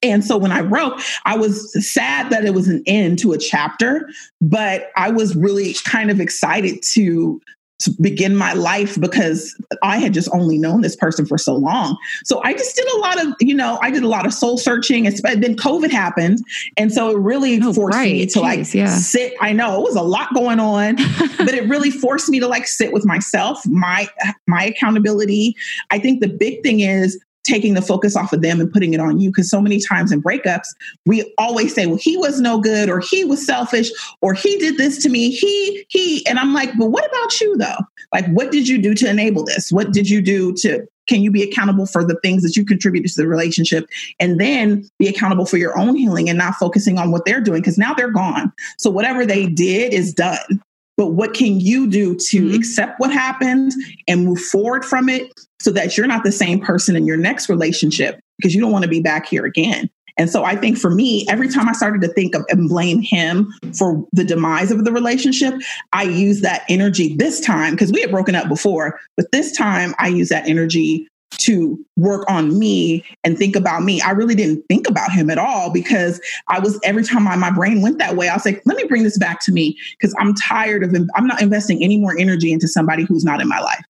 And 0.04 0.24
so 0.24 0.38
when 0.38 0.52
I 0.52 0.62
wrote, 0.62 1.02
I 1.26 1.38
was 1.38 1.72
sad 1.88 2.30
that 2.32 2.46
it 2.46 2.54
was 2.54 2.68
an 2.68 2.84
end 2.88 3.20
to 3.20 3.34
a 3.34 3.38
chapter, 3.38 4.10
but 4.40 4.90
I 4.96 5.12
was 5.12 5.36
really 5.36 5.76
kind 5.86 6.10
of 6.10 6.20
excited 6.20 6.82
to, 6.94 7.40
to 7.80 7.92
begin 8.00 8.36
my 8.36 8.54
life 8.54 9.00
because 9.00 9.56
I 9.82 9.98
had 9.98 10.14
just 10.14 10.30
only 10.34 10.58
known 10.58 10.82
this 10.82 10.96
person 10.96 11.26
for 11.26 11.38
so 11.38 11.56
long. 11.56 11.98
So 12.24 12.40
I 12.44 12.54
just 12.54 12.76
did 12.76 12.88
a 12.94 12.98
lot 12.98 13.26
of, 13.26 13.34
you 13.40 13.56
know, 13.56 13.80
I 13.82 13.90
did 13.90 14.04
a 14.04 14.08
lot 14.08 14.26
of 14.26 14.34
soul 14.34 14.58
searching. 14.58 15.08
And 15.08 15.18
then 15.18 15.56
COVID 15.56 15.90
happened. 15.92 16.40
And 16.78 16.92
so 16.92 17.10
it 17.10 17.18
really 17.18 17.60
Oh, 17.62 17.74
forced 17.74 17.98
me 18.00 18.20
right. 18.22 18.30
to 18.30 18.40
like 18.42 18.74
yeah. 18.74 18.88
sit. 18.88 19.34
I 19.42 19.52
know 19.54 19.80
it 19.80 19.84
was 19.84 19.96
a 19.96 20.04
lot 20.04 20.34
going 20.36 20.60
on, 20.60 20.96
but 21.38 21.56
it 21.56 21.68
really 21.70 21.90
forced 21.92 22.30
me 22.30 22.40
to 22.40 22.48
like 22.48 22.68
sit 22.68 22.94
with 22.94 23.06
myself, 23.06 23.66
my 23.68 24.08
my 24.48 24.64
accountability. 24.66 25.56
I 25.90 25.98
think 26.00 26.22
the 26.22 26.28
big 26.30 26.62
thing 26.64 26.82
is 26.82 27.20
taking 27.44 27.74
the 27.74 27.82
focus 27.82 28.16
off 28.16 28.34
of 28.34 28.42
them 28.42 28.60
and 28.60 28.72
putting 28.72 28.94
it 28.94 29.00
on 29.00 29.20
you. 29.20 29.30
Because 29.30 29.50
so 29.50 29.62
many 29.62 29.80
times 29.80 30.12
in 30.12 30.22
breakups 30.22 30.68
we 31.06 31.32
always 31.38 31.74
say 31.74 31.86
well 31.86 31.98
he 31.98 32.18
was 32.18 32.40
no 32.40 32.60
good 32.60 32.90
or 32.90 33.00
he 33.00 33.24
was 33.24 33.46
selfish 33.46 33.90
or 34.22 34.34
he 34.34 34.58
did 34.58 34.78
this 34.78 35.02
to 35.04 35.10
me 35.10 35.30
he 35.32 35.86
he 35.90 36.26
and 36.28 36.38
i'm 36.40 36.54
like 36.54 36.70
but 36.78 36.92
what 36.92 37.06
about 37.08 37.40
you 37.42 37.58
though? 37.58 37.78
Like 38.14 38.28
what 38.28 38.52
did 38.52 38.68
you 38.68 38.82
do 38.82 38.94
to 38.96 39.10
enable 39.10 39.44
this? 39.46 39.72
What 39.72 39.92
did 39.92 40.10
you 40.10 40.22
do 40.22 40.54
to 40.58 40.86
can 41.08 41.22
you 41.22 41.32
be 41.32 41.44
accountable 41.44 41.86
for 41.86 42.04
the 42.06 42.18
things 42.22 42.44
that 42.44 42.56
you 42.56 42.64
contributed 42.66 43.12
to 43.12 43.22
the 43.22 43.28
relationship 43.28 43.88
and 44.20 44.40
then 44.40 44.88
be 45.00 45.08
accountable 45.08 45.46
for 45.46 45.58
your 45.58 45.78
own 45.78 45.96
healing 45.96 46.30
and 46.30 46.38
not 46.38 46.56
focusing 46.56 46.98
on 46.98 47.12
what 47.12 47.26
they're 47.26 47.42
doing? 47.42 47.62
Because 47.62 47.78
now 47.78 47.94
they're 47.94 48.12
gone. 48.12 48.52
So 48.78 48.90
whatever 48.90 49.26
they 49.26 49.48
did 49.48 49.94
is 49.94 50.14
done. 50.14 50.62
But 50.98 51.14
what 51.14 51.34
can 51.34 51.60
you 51.60 51.88
do 51.90 52.16
to 52.16 52.50
Mhm. 52.50 52.56
accept 52.56 53.00
what 53.00 53.12
happened 53.12 53.74
and 54.08 54.26
move 54.26 54.40
forward 54.40 54.86
from 54.86 55.10
it 55.10 55.32
so 55.62 55.72
that 55.72 55.98
you're 55.98 56.08
not 56.08 56.24
the 56.24 56.32
same 56.32 56.60
person 56.60 56.96
in 56.96 57.06
your 57.06 57.18
next 57.18 57.50
relationship 57.50 58.20
because 58.38 58.54
you 58.54 58.62
don't 58.62 58.72
want 58.72 58.84
to 58.84 58.90
be 58.90 59.02
back 59.02 59.28
here 59.28 59.46
again 59.46 59.90
and 60.18 60.30
so 60.30 60.44
I 60.44 60.56
think 60.56 60.78
for 60.78 60.92
me, 60.92 61.26
every 61.30 61.48
time 61.48 61.68
I 61.68 61.74
started 61.74 62.02
to 62.02 62.08
think 62.10 62.36
of 62.36 62.46
and 62.50 62.70
blame 62.70 63.02
him 63.02 63.52
for 63.78 64.06
the 64.12 64.24
demise 64.24 64.72
of 64.72 64.86
the 64.86 64.92
relationship, 64.92 65.54
I 65.94 66.04
use 66.04 66.42
that 66.42 66.64
energy 66.70 67.16
this 67.16 67.40
time 67.40 67.74
because 67.74 67.92
we 67.92 68.02
had 68.02 68.12
broken 68.12 68.36
up 68.36 68.48
before, 68.48 69.00
but 69.18 69.32
this 69.32 69.56
time 69.56 69.96
I 70.00 70.10
use 70.10 70.30
that 70.30 70.48
energy 70.48 71.08
to 71.38 71.84
work 71.96 72.30
on 72.30 72.60
me 72.60 73.04
and 73.24 73.38
think 73.38 73.56
about 73.56 73.84
me. 73.84 74.02
I 74.02 74.12
really 74.12 74.36
didn't 74.36 74.64
think 74.68 74.88
about 74.88 75.12
him 75.12 75.30
at 75.30 75.38
all 75.38 75.72
because 75.72 76.22
I 76.50 76.60
was 76.60 76.80
every 76.84 77.04
time 77.04 77.24
my, 77.24 77.36
my 77.36 77.50
brain 77.50 77.82
went 77.82 77.98
that 78.00 78.16
way, 78.16 78.28
I 78.28 78.36
was 78.36 78.46
like, 78.46 78.62
let 78.66 78.78
me 78.78 78.84
bring 78.84 79.04
this 79.04 79.18
back 79.18 79.40
to 79.46 79.52
me 79.52 79.78
because 79.98 80.14
I'm 80.20 80.36
tired 80.36 80.84
of 80.84 80.96
I'm 81.16 81.26
not 81.26 81.42
investing 81.42 81.84
any 81.84 81.98
more 81.98 82.16
energy 82.18 82.52
into 82.52 82.68
somebody 82.68 83.06
who's 83.06 83.24
not 83.24 83.42
in 83.42 83.48
my 83.48 83.60
life. 83.60 83.84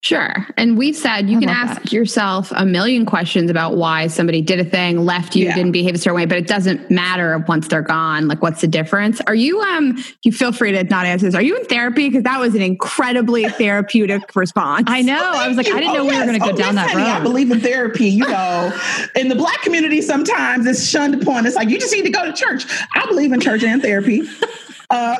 Sure. 0.00 0.46
And 0.56 0.78
we've 0.78 0.94
said 0.94 1.28
you 1.28 1.38
I 1.38 1.40
can 1.40 1.48
ask 1.48 1.92
yourself 1.92 2.52
a 2.54 2.64
million 2.64 3.04
questions 3.04 3.50
about 3.50 3.76
why 3.76 4.06
somebody 4.06 4.40
did 4.40 4.60
a 4.60 4.64
thing, 4.64 5.04
left 5.04 5.34
you, 5.34 5.46
Yeah. 5.46 5.56
didn't 5.56 5.72
behave 5.72 5.96
a 5.96 5.98
certain 5.98 6.14
way, 6.14 6.24
but 6.24 6.38
it 6.38 6.46
doesn't 6.46 6.88
matter 6.88 7.44
once 7.48 7.66
they're 7.66 7.82
gone. 7.82 8.28
Like, 8.28 8.40
what's 8.40 8.60
the 8.60 8.68
difference? 8.68 9.20
Are 9.26 9.34
you, 9.34 9.60
um, 9.60 10.02
you 10.22 10.30
feel 10.30 10.52
free 10.52 10.70
to 10.70 10.84
not 10.84 11.04
answer 11.04 11.26
this. 11.26 11.34
Are 11.34 11.42
you 11.42 11.56
in 11.56 11.64
therapy? 11.64 12.08
Because 12.08 12.22
that 12.22 12.38
was 12.38 12.54
an 12.54 12.62
incredibly 12.62 13.48
therapeutic 13.48 14.36
response. 14.36 14.84
I 14.86 15.02
know. 15.02 15.32
I 15.34 15.48
was 15.48 15.56
like, 15.56 15.66
I 15.68 15.80
didn't 15.80 15.94
know 15.94 16.04
we 16.04 16.16
were 16.16 16.24
going 16.24 16.40
to 16.40 16.46
go 16.46 16.52
down 16.56 16.76
that 16.76 16.94
road. 16.94 17.02
I 17.02 17.20
believe 17.20 17.50
in 17.50 17.58
therapy. 17.60 18.08
You 18.08 18.28
know, 18.28 18.78
in 19.16 19.28
the 19.28 19.34
black 19.34 19.62
community, 19.62 20.00
sometimes 20.00 20.64
it's 20.66 20.86
shunned 20.86 21.20
upon. 21.20 21.44
It's 21.44 21.56
like 21.56 21.70
you 21.70 21.78
just 21.78 21.92
need 21.92 22.04
to 22.04 22.10
go 22.10 22.24
to 22.24 22.32
church. 22.32 22.64
I 22.94 23.04
believe 23.06 23.32
in 23.32 23.40
church 23.40 23.64
and 23.64 23.82
therapy. 23.82 24.22
Uh, 24.90 25.16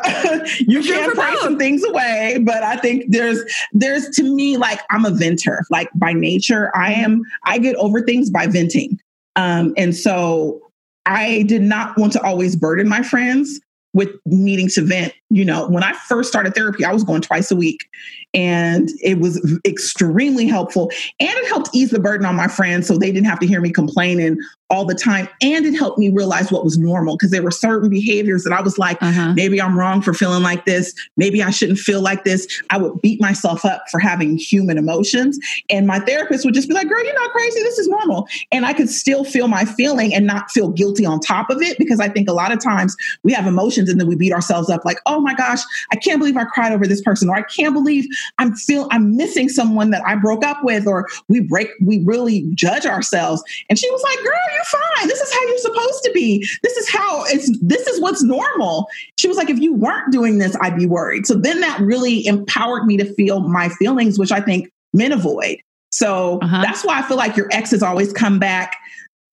you 0.60 0.82
can 0.82 1.10
for 1.10 1.16
pray 1.16 1.36
some 1.40 1.58
things 1.58 1.84
away, 1.84 2.38
but 2.42 2.62
I 2.62 2.76
think 2.76 3.04
there's 3.08 3.42
there's 3.72 4.08
to 4.10 4.22
me 4.22 4.56
like 4.56 4.80
I'm 4.90 5.04
a 5.04 5.10
venter. 5.10 5.64
Like 5.70 5.90
by 5.94 6.12
nature, 6.12 6.74
I 6.74 6.92
am. 6.92 7.22
I 7.44 7.58
get 7.58 7.76
over 7.76 8.00
things 8.00 8.30
by 8.30 8.46
venting, 8.46 8.98
um, 9.36 9.74
and 9.76 9.94
so 9.94 10.60
I 11.06 11.42
did 11.42 11.62
not 11.62 11.98
want 11.98 12.12
to 12.14 12.22
always 12.22 12.56
burden 12.56 12.88
my 12.88 13.02
friends 13.02 13.60
with 13.92 14.10
needing 14.26 14.68
to 14.68 14.82
vent. 14.82 15.12
You 15.30 15.44
know, 15.44 15.68
when 15.68 15.82
I 15.84 15.92
first 15.92 16.28
started 16.28 16.54
therapy, 16.54 16.84
I 16.84 16.92
was 16.92 17.04
going 17.04 17.20
twice 17.20 17.50
a 17.50 17.56
week, 17.56 17.88
and 18.34 18.88
it 19.02 19.18
was 19.20 19.40
extremely 19.66 20.46
helpful. 20.46 20.90
And 21.20 21.30
it 21.30 21.48
helped 21.48 21.70
ease 21.74 21.90
the 21.90 22.00
burden 22.00 22.26
on 22.26 22.34
my 22.36 22.48
friends 22.48 22.86
so 22.86 22.96
they 22.96 23.12
didn't 23.12 23.26
have 23.26 23.38
to 23.40 23.46
hear 23.46 23.60
me 23.60 23.70
complaining 23.70 24.38
all 24.70 24.84
the 24.84 24.94
time. 24.94 25.26
And 25.40 25.64
it 25.64 25.74
helped 25.74 25.98
me 25.98 26.10
realize 26.10 26.52
what 26.52 26.62
was 26.62 26.76
normal 26.76 27.16
because 27.16 27.30
there 27.30 27.42
were 27.42 27.50
certain 27.50 27.88
behaviors 27.88 28.44
that 28.44 28.52
I 28.52 28.60
was 28.60 28.76
like, 28.76 29.02
Uh-huh. 29.02 29.32
maybe 29.34 29.62
I'm 29.62 29.78
wrong 29.78 30.02
for 30.02 30.12
feeling 30.12 30.42
like 30.42 30.66
this. 30.66 30.92
Maybe 31.16 31.42
I 31.42 31.48
shouldn't 31.48 31.78
feel 31.78 32.02
like 32.02 32.24
this. 32.24 32.46
I 32.68 32.76
would 32.76 33.00
beat 33.00 33.18
myself 33.18 33.64
up 33.64 33.84
for 33.90 33.98
having 33.98 34.36
human 34.36 34.76
emotions. 34.76 35.38
And 35.70 35.86
my 35.86 36.00
therapist 36.00 36.44
would 36.44 36.52
just 36.52 36.68
be 36.68 36.74
like, 36.74 36.86
girl, 36.86 37.02
you're 37.02 37.14
not 37.14 37.30
crazy. 37.30 37.62
This 37.62 37.78
is 37.78 37.88
normal. 37.88 38.28
And 38.52 38.66
I 38.66 38.74
could 38.74 38.90
still 38.90 39.24
feel 39.24 39.48
my 39.48 39.64
feeling 39.64 40.14
and 40.14 40.26
not 40.26 40.50
feel 40.50 40.68
guilty 40.68 41.06
on 41.06 41.18
top 41.20 41.48
of 41.48 41.62
it 41.62 41.78
because 41.78 41.98
I 41.98 42.10
think 42.10 42.28
a 42.28 42.34
lot 42.34 42.52
of 42.52 42.62
times 42.62 42.94
we 43.22 43.32
have 43.32 43.46
emotions 43.46 43.88
and 43.88 43.98
then 43.98 44.06
we 44.06 44.16
beat 44.16 44.34
ourselves 44.34 44.68
up 44.68 44.84
like, 44.84 44.98
oh, 45.06 45.17
oh 45.18 45.20
my 45.20 45.34
gosh, 45.34 45.60
I 45.92 45.96
can't 45.96 46.20
believe 46.20 46.36
I 46.36 46.44
cried 46.44 46.72
over 46.72 46.86
this 46.86 47.02
person, 47.02 47.28
or 47.28 47.34
I 47.34 47.42
can't 47.42 47.74
believe 47.74 48.06
I'm 48.38 48.54
feel 48.54 48.86
I'm 48.92 49.16
missing 49.16 49.48
someone 49.48 49.90
that 49.90 50.02
I 50.06 50.14
broke 50.14 50.44
up 50.44 50.62
with, 50.62 50.86
or 50.86 51.08
we 51.28 51.40
break, 51.40 51.68
we 51.82 51.98
really 52.04 52.48
judge 52.54 52.86
ourselves. 52.86 53.42
And 53.68 53.78
she 53.78 53.90
was 53.90 54.02
like, 54.02 54.18
girl, 54.18 54.54
you're 54.54 54.64
fine. 54.64 55.08
This 55.08 55.20
is 55.20 55.32
how 55.32 55.42
you're 55.48 55.58
supposed 55.58 56.04
to 56.04 56.10
be. 56.12 56.46
This 56.62 56.76
is 56.76 56.88
how 56.88 57.24
it's, 57.26 57.50
this 57.60 57.86
is 57.88 58.00
what's 58.00 58.22
normal. 58.22 58.86
She 59.18 59.26
was 59.26 59.36
like, 59.36 59.50
if 59.50 59.58
you 59.58 59.74
weren't 59.74 60.12
doing 60.12 60.38
this, 60.38 60.56
I'd 60.60 60.76
be 60.76 60.86
worried. 60.86 61.26
So 61.26 61.34
then 61.34 61.60
that 61.60 61.80
really 61.80 62.24
empowered 62.26 62.86
me 62.86 62.96
to 62.98 63.12
feel 63.14 63.40
my 63.40 63.68
feelings, 63.70 64.18
which 64.18 64.30
I 64.30 64.40
think 64.40 64.70
men 64.94 65.10
avoid. 65.12 65.58
So 65.90 66.38
Uh-huh. 66.42 66.62
that's 66.62 66.84
why 66.84 66.98
I 66.98 67.02
feel 67.02 67.16
like 67.16 67.36
your 67.36 67.48
exes 67.50 67.82
always 67.82 68.12
come 68.12 68.38
back 68.38 68.76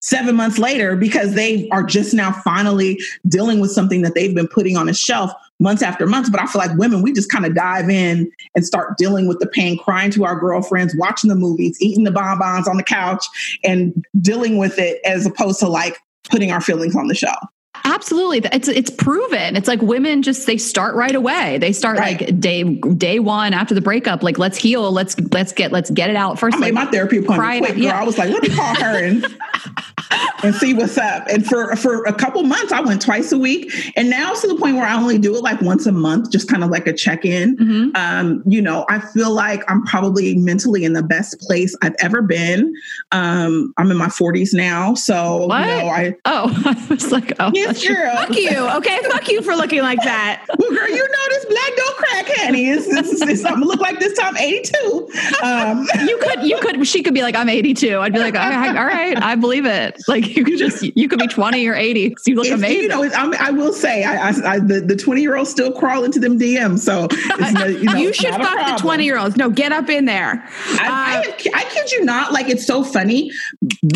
seven 0.00 0.36
months 0.36 0.58
later 0.58 0.94
because 0.94 1.34
they 1.34 1.68
are 1.70 1.82
just 1.82 2.14
now 2.14 2.30
finally 2.30 2.98
dealing 3.28 3.60
with 3.60 3.72
something 3.72 4.02
that 4.02 4.14
they've 4.14 4.34
been 4.34 4.46
putting 4.46 4.76
on 4.76 4.88
a 4.88 4.94
shelf 4.94 5.32
months 5.58 5.82
after 5.82 6.06
months. 6.06 6.30
But 6.30 6.40
I 6.40 6.46
feel 6.46 6.60
like 6.60 6.76
women, 6.76 7.02
we 7.02 7.12
just 7.12 7.30
kind 7.30 7.46
of 7.46 7.54
dive 7.54 7.88
in 7.88 8.30
and 8.54 8.66
start 8.66 8.98
dealing 8.98 9.26
with 9.26 9.38
the 9.40 9.46
pain, 9.46 9.78
crying 9.78 10.10
to 10.12 10.24
our 10.24 10.38
girlfriends, 10.38 10.94
watching 10.96 11.28
the 11.28 11.36
movies, 11.36 11.76
eating 11.80 12.04
the 12.04 12.10
bonbons 12.10 12.68
on 12.68 12.76
the 12.76 12.82
couch, 12.82 13.26
and 13.64 14.04
dealing 14.20 14.58
with 14.58 14.78
it 14.78 15.00
as 15.04 15.26
opposed 15.26 15.60
to 15.60 15.68
like 15.68 15.96
putting 16.30 16.50
our 16.50 16.60
feelings 16.60 16.96
on 16.96 17.06
the 17.08 17.14
shelf. 17.14 17.42
Absolutely. 17.86 18.40
It's 18.52 18.68
it's 18.68 18.90
proven. 18.90 19.56
It's 19.56 19.68
like 19.68 19.80
women 19.80 20.22
just 20.22 20.46
they 20.46 20.56
start 20.58 20.94
right 20.96 21.14
away. 21.14 21.58
They 21.58 21.72
start 21.72 21.98
Right. 21.98 22.20
like 22.20 22.40
day 22.40 22.64
day 22.64 23.20
one 23.20 23.54
after 23.54 23.74
the 23.74 23.80
breakup. 23.80 24.22
Like 24.22 24.38
let's 24.38 24.58
heal. 24.58 24.90
Let's 24.90 25.18
let's 25.32 25.52
get 25.52 25.72
let's 25.72 25.90
get 25.90 26.10
it 26.10 26.16
out 26.16 26.38
first. 26.38 26.56
I 26.56 26.60
made 26.60 26.74
Like, 26.74 26.86
my 26.86 26.90
therapy 26.90 27.18
appointment 27.18 27.60
quick, 27.64 27.74
girl. 27.76 27.82
Yeah. 27.84 28.00
I 28.00 28.04
was 28.04 28.18
like, 28.18 28.30
let 28.30 28.42
me 28.42 28.48
call 28.50 28.74
her 28.74 29.04
and 29.04 29.24
and 30.42 30.54
see 30.56 30.74
what's 30.74 30.98
up. 30.98 31.26
And 31.28 31.46
for 31.46 31.74
for 31.76 32.02
a 32.04 32.12
couple 32.12 32.42
months, 32.42 32.72
I 32.72 32.80
went 32.80 33.00
twice 33.02 33.30
a 33.32 33.38
week, 33.38 33.72
and 33.96 34.10
now 34.10 34.32
it's 34.32 34.40
to 34.42 34.48
the 34.48 34.56
point 34.56 34.76
where 34.76 34.84
I 34.86 34.96
only 34.96 35.18
do 35.18 35.34
it 35.36 35.42
like 35.42 35.60
once 35.62 35.86
a 35.86 35.92
month, 35.92 36.30
just 36.32 36.48
kind 36.48 36.64
of 36.64 36.70
like 36.70 36.86
a 36.88 36.92
check 36.92 37.24
in. 37.24 37.56
Mhm. 37.56 37.96
Um, 37.96 38.42
you 38.46 38.60
know, 38.60 38.84
I 38.90 38.98
feel 38.98 39.30
like 39.32 39.62
I'm 39.70 39.82
probably 39.84 40.34
mentally 40.36 40.84
in 40.84 40.92
the 40.92 41.02
best 41.04 41.38
place 41.40 41.74
I've 41.82 41.94
ever 42.00 42.20
been. 42.20 42.74
Um, 43.12 43.72
I'm 43.78 43.90
in 43.92 43.96
my 43.96 44.08
40s 44.08 44.52
now, 44.52 44.94
so 44.94 45.46
What? 45.46 45.60
you 45.60 45.66
know, 45.66 45.88
I 45.88 46.14
Oh, 46.24 46.62
I 46.64 46.86
was 46.90 47.12
like, 47.12 47.32
oh, 47.40 47.50
yes, 47.54 47.75
girl. 47.84 48.14
Fuck 48.16 48.36
you. 48.36 48.68
Okay, 48.76 49.00
fuck 49.10 49.28
you 49.28 49.42
for 49.42 49.54
looking 49.56 49.80
like 49.82 50.00
that. 50.02 50.44
Well, 50.58 50.70
girl, 50.70 50.88
you 50.88 50.96
know 50.96 51.24
this 51.28 51.44
black 51.44 51.76
don't 51.76 51.96
crack, 51.96 52.26
honey. 52.38 52.70
It's, 52.70 52.86
it's, 52.88 53.20
it's, 53.20 53.44
I'm 53.44 53.54
gonna 53.54 53.66
look 53.66 53.80
like 53.80 53.98
this 54.00 54.16
time 54.18 54.36
82. 54.36 55.08
Um, 55.42 55.86
you 56.06 56.18
could 56.18 56.42
you 56.44 56.58
could 56.60 56.86
she 56.86 57.02
could 57.02 57.12
be 57.14 57.22
like 57.22 57.34
I'm 57.36 57.48
82. 57.48 57.98
I'd 57.98 58.12
be 58.12 58.18
like, 58.18 58.34
all 58.34 58.48
right, 58.48 58.76
all 58.76 58.84
right, 58.86 59.20
I 59.22 59.34
believe 59.34 59.66
it. 59.66 59.96
Like 60.08 60.34
you 60.36 60.44
could 60.44 60.56
just 60.58 60.82
you 60.96 61.08
could 61.08 61.18
be 61.18 61.26
20 61.28 61.66
or 61.68 61.74
80. 61.74 62.10
'cause 62.10 62.26
You 62.26 62.34
look 62.36 62.46
It's- 62.46 62.58
amazing. 62.58 62.82
You 62.82 62.88
know, 62.88 63.04
I'm, 63.14 63.34
I 63.34 63.50
will 63.50 63.72
say, 63.72 64.04
I, 64.04 64.28
I, 64.30 64.54
I 64.54 64.58
the 64.58 64.80
the 64.80 64.96
20 64.96 65.20
year 65.20 65.36
olds 65.36 65.50
still 65.50 65.72
crawl 65.72 66.04
into 66.04 66.18
them 66.18 66.38
DMs. 66.38 66.80
So 66.80 67.06
it's 67.10 67.52
no, 67.52 67.66
you, 67.66 67.84
know, 67.84 67.94
you 67.96 68.12
should 68.12 68.34
fuck 68.34 68.76
the 68.76 68.82
20 68.82 69.04
year 69.04 69.18
olds. 69.18 69.36
No, 69.36 69.50
get 69.50 69.72
up 69.72 69.88
in 69.90 70.06
there. 70.06 70.42
I, 70.80 70.86
I, 70.88 71.18
Uh, 71.18 71.22
have, 71.22 71.34
I 71.54 71.64
kid 71.70 71.92
you 71.92 72.04
not. 72.04 72.32
Like 72.32 72.48
it's 72.48 72.66
so 72.66 72.82
funny. 72.82 73.30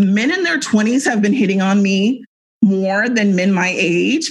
Men 0.01 0.31
in 0.31 0.43
their 0.45 0.59
20s 0.59 1.05
have 1.07 1.23
been 1.23 1.33
hitting 1.33 1.61
on 1.63 1.83
me 1.83 2.25
more 2.63 3.09
than 3.09 3.35
men 3.37 3.53
my 3.53 3.73
age 3.77 4.31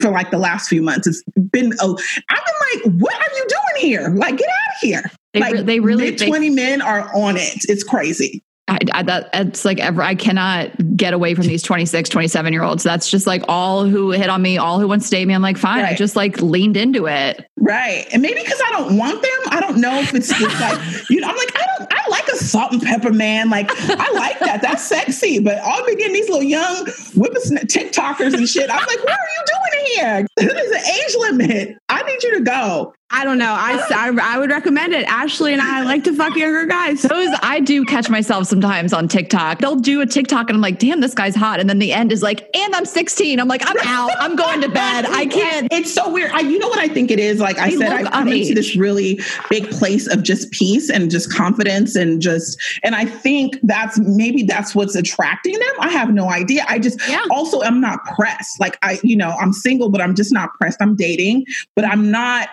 for 0.00 0.10
like 0.10 0.30
the 0.30 0.38
last 0.38 0.68
few 0.68 0.82
months. 0.82 1.06
It's 1.06 1.22
been. 1.50 1.72
Oh, 1.80 1.98
I've 2.28 2.44
been 2.44 2.92
like, 2.92 3.02
what 3.02 3.14
are 3.14 3.36
you 3.36 3.46
doing 3.48 3.90
here? 3.90 4.08
Like, 4.10 4.36
get 4.36 4.48
out 4.48 4.74
of 4.74 4.80
here. 4.80 5.10
they, 5.32 5.40
like 5.40 5.54
re- 5.54 5.62
they 5.62 5.80
really 5.80 6.10
mid 6.10 6.18
20 6.18 6.50
men 6.50 6.82
are 6.82 7.10
on 7.14 7.36
it. 7.36 7.64
It's 7.68 7.82
crazy. 7.82 8.42
I, 8.66 8.78
I, 8.94 9.02
that 9.02 9.28
it's 9.34 9.64
like 9.64 9.78
ever 9.78 10.00
I 10.00 10.14
cannot 10.14 10.96
get 10.96 11.12
away 11.12 11.34
from 11.34 11.46
these 11.46 11.62
26, 11.62 12.08
27 12.08 12.52
year 12.52 12.62
olds. 12.62 12.82
That's 12.82 13.10
just 13.10 13.26
like 13.26 13.42
all 13.46 13.84
who 13.84 14.10
hit 14.10 14.30
on 14.30 14.40
me, 14.40 14.56
all 14.56 14.80
who 14.80 14.88
want 14.88 15.02
to 15.02 15.10
date 15.10 15.26
me. 15.26 15.34
I'm 15.34 15.42
like, 15.42 15.58
fine. 15.58 15.84
I 15.84 15.94
just 15.94 16.16
like 16.16 16.40
leaned 16.40 16.78
into 16.78 17.06
it. 17.06 17.46
Right. 17.58 18.06
And 18.12 18.22
maybe 18.22 18.40
because 18.40 18.60
I 18.66 18.70
don't 18.70 18.96
want 18.96 19.20
them, 19.20 19.38
I 19.50 19.60
don't 19.60 19.80
know 19.80 19.98
if 20.00 20.14
it's 20.14 20.28
just 20.28 20.60
like, 20.60 21.10
you 21.10 21.20
know, 21.20 21.28
I'm 21.28 21.36
like, 21.36 21.52
I 21.54 21.66
don't, 21.78 21.92
I 21.92 22.08
like 22.08 22.26
a 22.28 22.36
salt 22.36 22.72
and 22.72 22.80
pepper 22.80 23.12
man. 23.12 23.50
Like, 23.50 23.68
I 23.70 24.10
like 24.12 24.38
that. 24.40 24.62
That's 24.62 24.82
sexy. 24.82 25.40
But 25.40 25.58
I'll 25.58 25.84
be 25.84 25.96
getting 25.96 26.14
these 26.14 26.28
little 26.28 26.42
young 26.42 26.86
whippersnap 27.14 27.64
TikTokers 27.64 28.32
and 28.32 28.48
shit. 28.48 28.70
I'm 28.70 28.86
like, 28.86 29.04
what 29.04 29.12
are 29.12 29.28
you 29.36 29.44
doing 29.46 29.86
here? 29.94 30.26
There's 30.36 30.70
an 30.70 30.86
age 30.86 31.16
limit. 31.18 31.76
I 31.90 32.02
need 32.02 32.22
you 32.22 32.38
to 32.38 32.40
go. 32.40 32.94
I 33.16 33.24
don't 33.24 33.38
know. 33.38 33.52
I, 33.56 33.80
I, 33.94 34.34
I 34.34 34.38
would 34.38 34.50
recommend 34.50 34.92
it. 34.92 35.06
Ashley 35.06 35.52
and 35.52 35.62
I 35.62 35.82
like 35.84 36.02
to 36.04 36.12
fuck 36.14 36.34
younger 36.36 36.66
guys. 36.66 37.02
Those 37.02 37.28
I 37.42 37.60
do 37.60 37.84
catch 37.84 38.10
myself 38.10 38.46
sometimes 38.48 38.92
on 38.92 39.06
TikTok. 39.06 39.60
They'll 39.60 39.76
do 39.76 40.00
a 40.00 40.06
TikTok 40.06 40.48
and 40.50 40.56
I'm 40.56 40.60
like, 40.60 40.80
damn, 40.80 41.00
this 41.00 41.14
guy's 41.14 41.36
hot. 41.36 41.60
And 41.60 41.70
then 41.70 41.78
the 41.78 41.92
end 41.92 42.10
is 42.10 42.22
like, 42.22 42.48
and 42.56 42.74
I'm 42.74 42.84
16. 42.84 43.38
I'm 43.38 43.46
like, 43.46 43.62
I'm 43.64 43.76
out. 43.86 44.10
I'm 44.18 44.34
going 44.34 44.60
to 44.62 44.68
bed. 44.68 45.06
I 45.06 45.26
can't. 45.26 45.68
It's 45.72 45.94
so 45.94 46.10
weird. 46.10 46.32
I, 46.32 46.40
you 46.40 46.58
know 46.58 46.68
what 46.68 46.80
I 46.80 46.88
think 46.88 47.10
it 47.12 47.20
is? 47.20 47.38
Like 47.38 47.58
I 47.58 47.70
They 47.70 47.76
said, 47.76 47.92
I've 47.92 48.10
come 48.10 48.26
into 48.28 48.50
underage. 48.50 48.54
this 48.56 48.76
really 48.76 49.20
big 49.48 49.70
place 49.70 50.08
of 50.08 50.24
just 50.24 50.50
peace 50.50 50.90
and 50.90 51.08
just 51.10 51.32
confidence 51.32 51.94
and 51.94 52.20
just, 52.20 52.60
and 52.82 52.96
I 52.96 53.04
think 53.04 53.58
that's 53.62 53.96
maybe 54.00 54.42
that's 54.42 54.74
what's 54.74 54.96
attracting 54.96 55.54
them. 55.54 55.74
I 55.78 55.90
have 55.90 56.12
no 56.12 56.28
idea. 56.30 56.64
I 56.68 56.80
just 56.80 56.98
Yeah. 57.08 57.22
also 57.30 57.62
am 57.62 57.80
not 57.80 58.04
pressed. 58.16 58.58
Like 58.58 58.76
I, 58.82 58.98
you 59.04 59.16
know, 59.16 59.30
I'm 59.40 59.52
single, 59.52 59.88
but 59.88 60.00
I'm 60.00 60.16
just 60.16 60.32
not 60.32 60.52
pressed. 60.54 60.78
I'm 60.82 60.96
dating, 60.96 61.44
but 61.76 61.84
I'm 61.84 62.10
not 62.10 62.48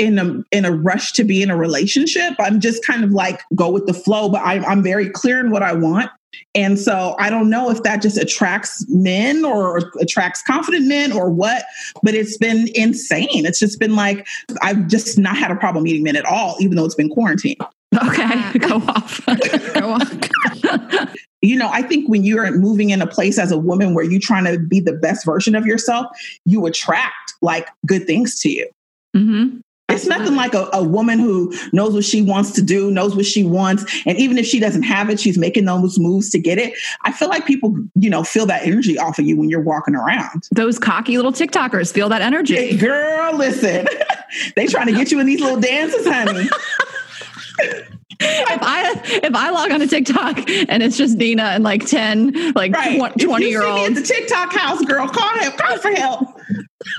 in 0.00 0.18
a 0.18 0.42
in 0.50 0.64
a 0.64 0.72
rush 0.72 1.12
to 1.12 1.24
be 1.24 1.42
in 1.42 1.50
a 1.50 1.56
relationship. 1.56 2.34
I'm 2.38 2.58
just 2.58 2.84
kind 2.84 3.04
of 3.04 3.12
like 3.12 3.42
go 3.54 3.70
with 3.70 3.86
the 3.86 3.92
flow, 3.92 4.30
but 4.30 4.40
I, 4.40 4.64
I'm 4.64 4.82
very 4.82 5.10
clear 5.10 5.38
in 5.38 5.50
what 5.50 5.62
I 5.62 5.74
want. 5.74 6.10
And 6.54 6.78
so 6.78 7.16
I 7.18 7.28
don't 7.28 7.50
know 7.50 7.70
if 7.70 7.82
that 7.82 8.00
just 8.00 8.16
attracts 8.16 8.84
men 8.88 9.44
or 9.44 9.92
attracts 10.00 10.42
confident 10.42 10.86
men 10.86 11.12
or 11.12 11.28
what, 11.28 11.64
but 12.02 12.14
it's 12.14 12.38
been 12.38 12.68
insane. 12.74 13.44
It's 13.44 13.58
just 13.58 13.78
been 13.78 13.94
like 13.94 14.26
I've 14.62 14.88
just 14.88 15.18
not 15.18 15.36
had 15.36 15.50
a 15.50 15.56
problem 15.56 15.84
meeting 15.84 16.02
men 16.02 16.16
at 16.16 16.24
all, 16.24 16.56
even 16.60 16.76
though 16.76 16.84
it's 16.86 16.94
been 16.94 17.10
quarantine. 17.10 17.56
Okay, 18.02 18.58
go 18.58 18.76
off. 18.76 19.20
Go 19.74 19.90
on. 19.92 21.08
You 21.42 21.56
know, 21.56 21.70
I 21.72 21.80
think 21.80 22.06
when 22.06 22.22
you're 22.22 22.50
moving 22.50 22.90
in 22.90 23.00
a 23.00 23.06
place 23.06 23.38
as 23.38 23.50
a 23.50 23.56
woman 23.56 23.94
where 23.94 24.04
you're 24.04 24.20
trying 24.20 24.44
to 24.44 24.58
be 24.58 24.78
the 24.78 24.92
best 24.92 25.24
version 25.24 25.54
of 25.54 25.64
yourself, 25.64 26.06
you 26.44 26.66
attract 26.66 27.32
like 27.40 27.66
good 27.86 28.06
things 28.06 28.38
to 28.40 28.50
you. 28.50 28.68
hmm 29.16 29.60
It's 29.90 30.06
nothing 30.06 30.34
like 30.34 30.54
a, 30.54 30.68
a 30.72 30.82
woman 30.82 31.18
who 31.18 31.52
knows 31.72 31.94
what 31.94 32.04
she 32.04 32.22
wants 32.22 32.52
to 32.52 32.62
do, 32.62 32.90
knows 32.90 33.14
what 33.16 33.26
she 33.26 33.44
wants. 33.44 33.84
And 34.06 34.18
even 34.18 34.38
if 34.38 34.46
she 34.46 34.60
doesn't 34.60 34.82
have 34.84 35.10
it, 35.10 35.20
she's 35.20 35.38
making 35.38 35.64
those 35.64 35.98
moves 35.98 36.30
to 36.30 36.38
get 36.38 36.58
it. 36.58 36.74
I 37.02 37.12
feel 37.12 37.28
like 37.28 37.46
people, 37.46 37.76
you 37.94 38.10
know, 38.10 38.22
feel 38.24 38.46
that 38.46 38.64
energy 38.64 38.98
off 38.98 39.18
of 39.18 39.26
you 39.26 39.36
when 39.36 39.48
you're 39.50 39.60
walking 39.60 39.94
around. 39.94 40.48
Those 40.52 40.78
cocky 40.78 41.16
little 41.16 41.32
TikTokers 41.32 41.92
feel 41.92 42.08
that 42.08 42.20
Hey, 42.20 42.26
energy. 42.26 42.76
girl, 42.76 43.36
listen, 43.36 43.86
they 44.56 44.66
trying 44.66 44.86
to 44.86 44.92
get 44.92 45.10
you 45.10 45.20
in 45.20 45.26
these 45.26 45.40
little 45.40 45.60
dances, 45.60 46.06
honey. 46.06 46.48
If 48.22 48.58
I 48.62 49.00
if 49.22 49.34
I 49.34 49.50
log 49.50 49.70
on 49.70 49.80
to 49.80 49.86
TikTok 49.86 50.38
and 50.68 50.82
it's 50.82 50.96
just 50.98 51.16
Nina 51.16 51.42
and 51.44 51.64
like 51.64 51.86
10, 51.86 52.52
like 52.54 52.72
Right. 52.74 52.98
tw- 52.98 53.14
If 53.16 53.22
you 53.22 53.28
20 53.28 53.44
see 53.44 53.50
year 53.50 53.60
me 53.60 53.66
at 53.66 53.78
olds. 53.78 53.94
the 53.94 54.02
TikTok 54.14 54.52
house, 54.52 54.82
girl, 54.84 55.08
call 55.08 55.28
help, 55.38 55.56
call 55.56 55.78
for 55.78 55.90
help. 55.92 56.40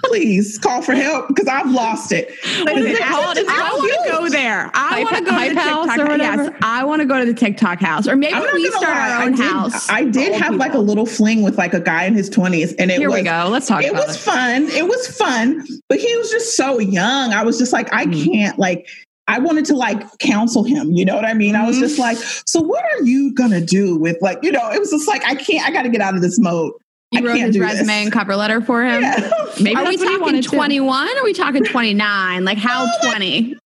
Please 0.05 0.57
call 0.57 0.82
for 0.82 0.93
help 0.93 1.28
because 1.28 1.47
I've 1.47 1.70
lost 1.70 2.12
it. 2.12 2.30
What 2.64 2.78
is 2.78 2.86
it 2.86 3.03
called? 3.03 3.38
It's 3.38 3.49
I 3.49 3.72
want 3.74 4.03
to 4.05 4.12
go 4.12 4.30
there. 4.30 4.72
I 4.74 5.03
want 5.03 5.16
to 5.18 5.22
go 5.24 5.30
to 5.32 5.34
Hype 5.34 5.53
the 5.53 5.59
House 5.59 5.86
TikTok 5.88 5.99
or 5.99 6.12
whatever? 6.12 6.43
Yes, 6.43 6.53
I 6.62 6.84
want 6.86 7.01
to 7.01 7.05
go 7.05 7.20
to 7.20 7.26
the 7.26 7.34
TikTok 7.34 7.80
house, 7.80 8.07
or 8.07 8.16
maybe 8.16 8.39
we 8.53 8.70
start 8.70 8.84
lie, 8.84 9.12
our 9.12 9.24
own 9.24 9.34
I 9.34 9.36
did, 9.38 9.45
house. 9.51 9.89
I 9.89 10.03
did 10.05 10.28
for 10.28 10.34
old 10.34 10.41
have 10.43 10.55
like 10.55 10.74
a 10.74 10.80
little 10.80 11.05
fling 11.05 11.41
with 11.41 11.57
like 11.57 11.74
a 11.74 11.80
guy 11.82 12.05
in 12.05 12.14
his 12.16 12.30
20s, 12.30 12.74
and 12.80 12.89
it 12.89 12.99
Here 12.99 13.09
was 13.09 13.20
we 13.20 13.24
go. 13.26 13.47
Let's 13.51 13.68
talk 13.68 13.84
it 13.84 13.91
about 13.91 14.07
was 14.07 14.16
it. 14.16 14.20
fun. 14.20 14.64
It 14.70 14.88
was 14.88 15.07
fun, 15.18 15.66
but 15.89 15.99
he 15.99 16.16
was 16.18 16.30
just 16.32 16.55
so 16.55 16.80
young. 16.80 17.34
I 17.34 17.43
was 17.43 17.57
just 17.57 17.74
like, 17.74 17.91
I 17.93 18.05
Mm. 18.05 18.32
can't 18.32 18.59
like. 18.59 18.88
I 19.28 19.39
wanted 19.39 19.65
to 19.65 19.76
like 19.76 20.17
counsel 20.19 20.63
him. 20.63 20.91
You 20.91 21.05
know 21.05 21.15
what 21.15 21.26
I 21.26 21.34
mean? 21.34 21.55
I 21.55 21.65
was 21.65 21.76
Mm-hmm. 21.78 21.86
just 21.86 21.99
like, 21.99 22.17
so 22.45 22.59
what 22.61 22.84
are 22.93 23.03
you 23.03 23.34
gonna 23.34 23.61
do 23.61 23.97
with 23.97 24.17
like, 24.22 24.39
you 24.43 24.51
know? 24.51 24.69
It 24.72 24.80
was 24.80 24.91
just 24.91 25.07
like, 25.07 25.24
I 25.26 25.36
can't. 25.36 25.65
I 25.67 25.72
got 25.72 25.84
to 25.84 25.89
get 25.89 26.01
out 26.01 26.15
of 26.15 26.22
this 26.22 26.38
mode. 26.39 26.74
You 27.11 27.22
I 27.22 27.24
wrote 27.30 27.38
his 27.39 27.59
resume 27.59 27.86
this. 27.88 27.89
and 28.03 28.11
cover 28.11 28.36
letter 28.36 28.61
for 28.61 28.84
him. 28.84 29.01
Yeah. 29.01 29.30
Maybe 29.61 29.76
Are 29.76 29.86
we 29.86 29.97
that's 29.97 30.22
what 30.22 30.34
he 30.34 30.41
talking 30.41 30.41
21? 30.41 31.07
Or 31.07 31.19
are 31.19 31.24
we 31.24 31.34
talking 31.34 31.63
29? 31.63 32.45
Like 32.45 32.57
how 32.57 32.84
Oh, 32.84 32.89
like- 33.07 33.15
20? 33.17 33.57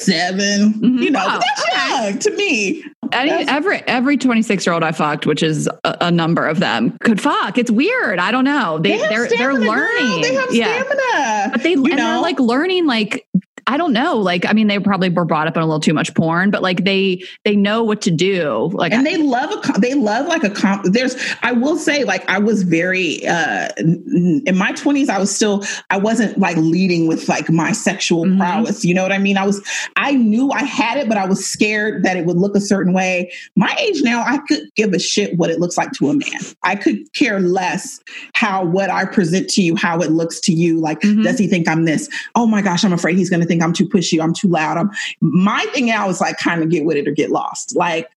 7 0.00 0.74
Mhm. 0.74 1.02
You 1.02 1.10
know, 1.10 1.24
Oh, 1.26 1.40
that's 1.40 1.62
okay. 1.68 2.04
young 2.10 2.18
to 2.20 2.30
me. 2.36 2.84
Any, 3.10 3.30
That's- 3.30 3.48
every 3.48 3.78
every 3.88 4.16
26 4.16 4.64
year 4.66 4.72
old 4.74 4.84
I 4.84 4.92
fucked, 4.92 5.26
which 5.26 5.42
is 5.42 5.66
a, 5.84 5.96
a 6.02 6.10
number 6.10 6.46
of 6.46 6.60
them, 6.60 6.96
could 7.02 7.20
fuck. 7.20 7.58
It's 7.58 7.70
weird. 7.70 8.18
I 8.18 8.30
don't 8.30 8.44
know. 8.44 8.78
They, 8.78 8.90
They 8.90 8.98
have 8.98 9.08
they're 9.10 9.28
they're 9.28 9.28
stamina, 9.52 9.64
girl. 9.64 9.74
learning. 9.74 10.20
They 10.22 10.34
have 10.34 10.54
yeah. 10.54 10.82
stamina. 10.82 11.50
But 11.52 11.62
they 11.62 11.70
you 11.72 11.84
and 11.86 11.96
know, 11.96 12.04
they're 12.12 12.20
like 12.20 12.38
learning 12.38 12.86
like 12.86 13.26
I 13.68 13.76
don't 13.76 13.92
know. 13.92 14.16
Like, 14.16 14.46
I 14.48 14.54
mean, 14.54 14.66
they 14.66 14.78
probably 14.78 15.10
were 15.10 15.26
brought 15.26 15.46
up 15.46 15.56
on 15.56 15.62
a 15.62 15.66
little 15.66 15.78
too 15.78 15.92
much 15.92 16.14
porn, 16.14 16.50
but 16.50 16.62
like 16.62 16.84
they 16.84 17.22
they 17.44 17.54
know 17.54 17.84
what 17.84 18.00
to 18.02 18.10
do. 18.10 18.70
Like, 18.72 18.92
and 18.92 19.04
they 19.06 19.18
love 19.18 19.50
a 19.52 19.78
they 19.78 19.92
love 19.92 20.26
like 20.26 20.42
a 20.42 20.48
comp. 20.48 20.84
There's 20.86 21.14
I 21.42 21.52
will 21.52 21.76
say 21.76 22.02
like 22.04 22.28
I 22.30 22.38
was 22.38 22.62
very 22.62 23.26
uh 23.26 23.68
in 23.78 24.56
my 24.56 24.72
20s. 24.72 25.10
I 25.10 25.18
was 25.18 25.34
still 25.34 25.64
I 25.90 25.98
wasn't 25.98 26.38
like 26.38 26.56
leading 26.56 27.06
with 27.08 27.28
like 27.28 27.50
my 27.50 27.72
sexual 27.72 28.24
Mhm. 28.24 28.38
prowess. 28.38 28.86
You 28.86 28.94
know 28.94 29.02
what 29.02 29.12
I 29.12 29.18
mean? 29.18 29.36
I 29.36 29.44
was 29.44 29.62
I 29.96 30.12
knew 30.12 30.50
I 30.50 30.62
had 30.64 30.96
it, 30.96 31.06
but 31.06 31.18
I 31.18 31.26
was 31.26 31.44
scared 31.46 32.04
that 32.04 32.16
it 32.16 32.24
would 32.24 32.38
look 32.38 32.56
a 32.56 32.60
certain 32.62 32.94
way. 32.94 33.30
My 33.54 33.76
age 33.78 34.00
now, 34.02 34.24
I 34.26 34.38
could 34.48 34.62
give 34.76 34.94
a 34.94 34.98
shit 34.98 35.36
what 35.36 35.50
it 35.50 35.60
looks 35.60 35.76
like 35.76 35.92
to 35.92 36.08
a 36.08 36.14
man. 36.14 36.40
I 36.62 36.74
could 36.74 37.12
care 37.12 37.38
less 37.38 38.00
how 38.32 38.64
what 38.64 38.88
I 38.88 39.04
present 39.04 39.50
to 39.50 39.62
you, 39.62 39.76
how 39.76 39.98
it 40.00 40.10
looks 40.10 40.40
to 40.40 40.54
you. 40.54 40.80
Like, 40.80 41.02
Mhm. 41.02 41.22
does 41.24 41.38
he 41.38 41.46
think 41.46 41.68
I'm 41.68 41.84
this? 41.84 42.08
Oh 42.34 42.46
my 42.46 42.62
gosh, 42.62 42.82
I'm 42.82 42.94
afraid 42.94 43.18
he's 43.18 43.28
going 43.28 43.40
to 43.42 43.46
think 43.46 43.57
I'm 43.62 43.72
too 43.72 43.88
pushy. 43.88 44.22
I'm 44.22 44.34
too 44.34 44.48
loud. 44.48 44.76
I'm 44.76 44.90
my 45.20 45.64
thing 45.72 45.86
now 45.86 46.08
is 46.08 46.20
like 46.20 46.38
kind 46.38 46.62
of 46.62 46.70
get 46.70 46.84
with 46.84 46.96
it 46.96 47.08
or 47.08 47.12
get 47.12 47.30
lost. 47.30 47.76
Like 47.76 48.08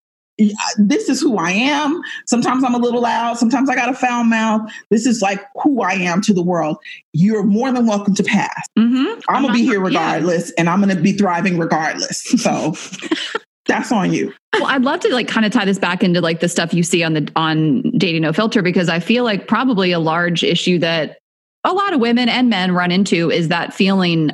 this 0.77 1.09
is 1.09 1.21
who 1.21 1.37
I 1.37 1.51
am. 1.51 2.01
Sometimes 2.25 2.63
I'm 2.63 2.73
a 2.73 2.79
little 2.79 3.01
loud. 3.01 3.37
Sometimes 3.37 3.69
I 3.69 3.75
got 3.75 3.89
a 3.89 3.93
foul 3.93 4.23
mouth. 4.23 4.71
This 4.89 5.05
is 5.05 5.21
like 5.21 5.43
who 5.61 5.81
I 5.81 5.93
am 5.93 6.21
to 6.21 6.33
the 6.33 6.41
world. 6.41 6.77
You're 7.13 7.43
more 7.43 7.71
than 7.71 7.85
welcome 7.85 8.15
to 8.15 8.23
pass. 8.23 8.67
Mhm. 8.77 9.21
I'm 9.29 9.43
gonna 9.43 9.53
be 9.53 9.63
here 9.63 9.79
yeah. 9.79 9.87
regardless, 9.87 10.51
and 10.51 10.69
I'm 10.69 10.79
gonna 10.79 10.95
be 10.95 11.13
thriving 11.13 11.57
regardless. 11.57 12.23
So 12.23 12.75
that's 13.67 13.91
on 13.91 14.13
you. 14.13 14.33
Well, 14.53 14.65
I'd 14.65 14.83
love 14.83 14.99
to 15.01 15.13
like 15.13 15.27
kind 15.27 15.45
of 15.45 15.51
tie 15.51 15.65
this 15.65 15.79
back 15.79 16.03
into 16.03 16.21
like 16.21 16.39
the 16.39 16.49
stuff 16.49 16.73
you 16.73 16.83
see 16.83 17.03
on 17.03 17.13
the 17.13 17.31
on 17.35 17.81
dating 17.97 18.23
no 18.23 18.33
filter 18.33 18.61
because 18.61 18.89
I 18.89 18.99
feel 18.99 19.23
like 19.23 19.47
probably 19.47 19.91
a 19.91 19.99
large 19.99 20.43
issue 20.43 20.79
that 20.79 21.19
a 21.63 21.73
lot 21.73 21.93
of 21.93 21.99
women 21.99 22.27
and 22.27 22.49
men 22.49 22.71
run 22.71 22.91
into 22.91 23.29
is 23.29 23.49
that 23.49 23.73
feeling 23.73 24.31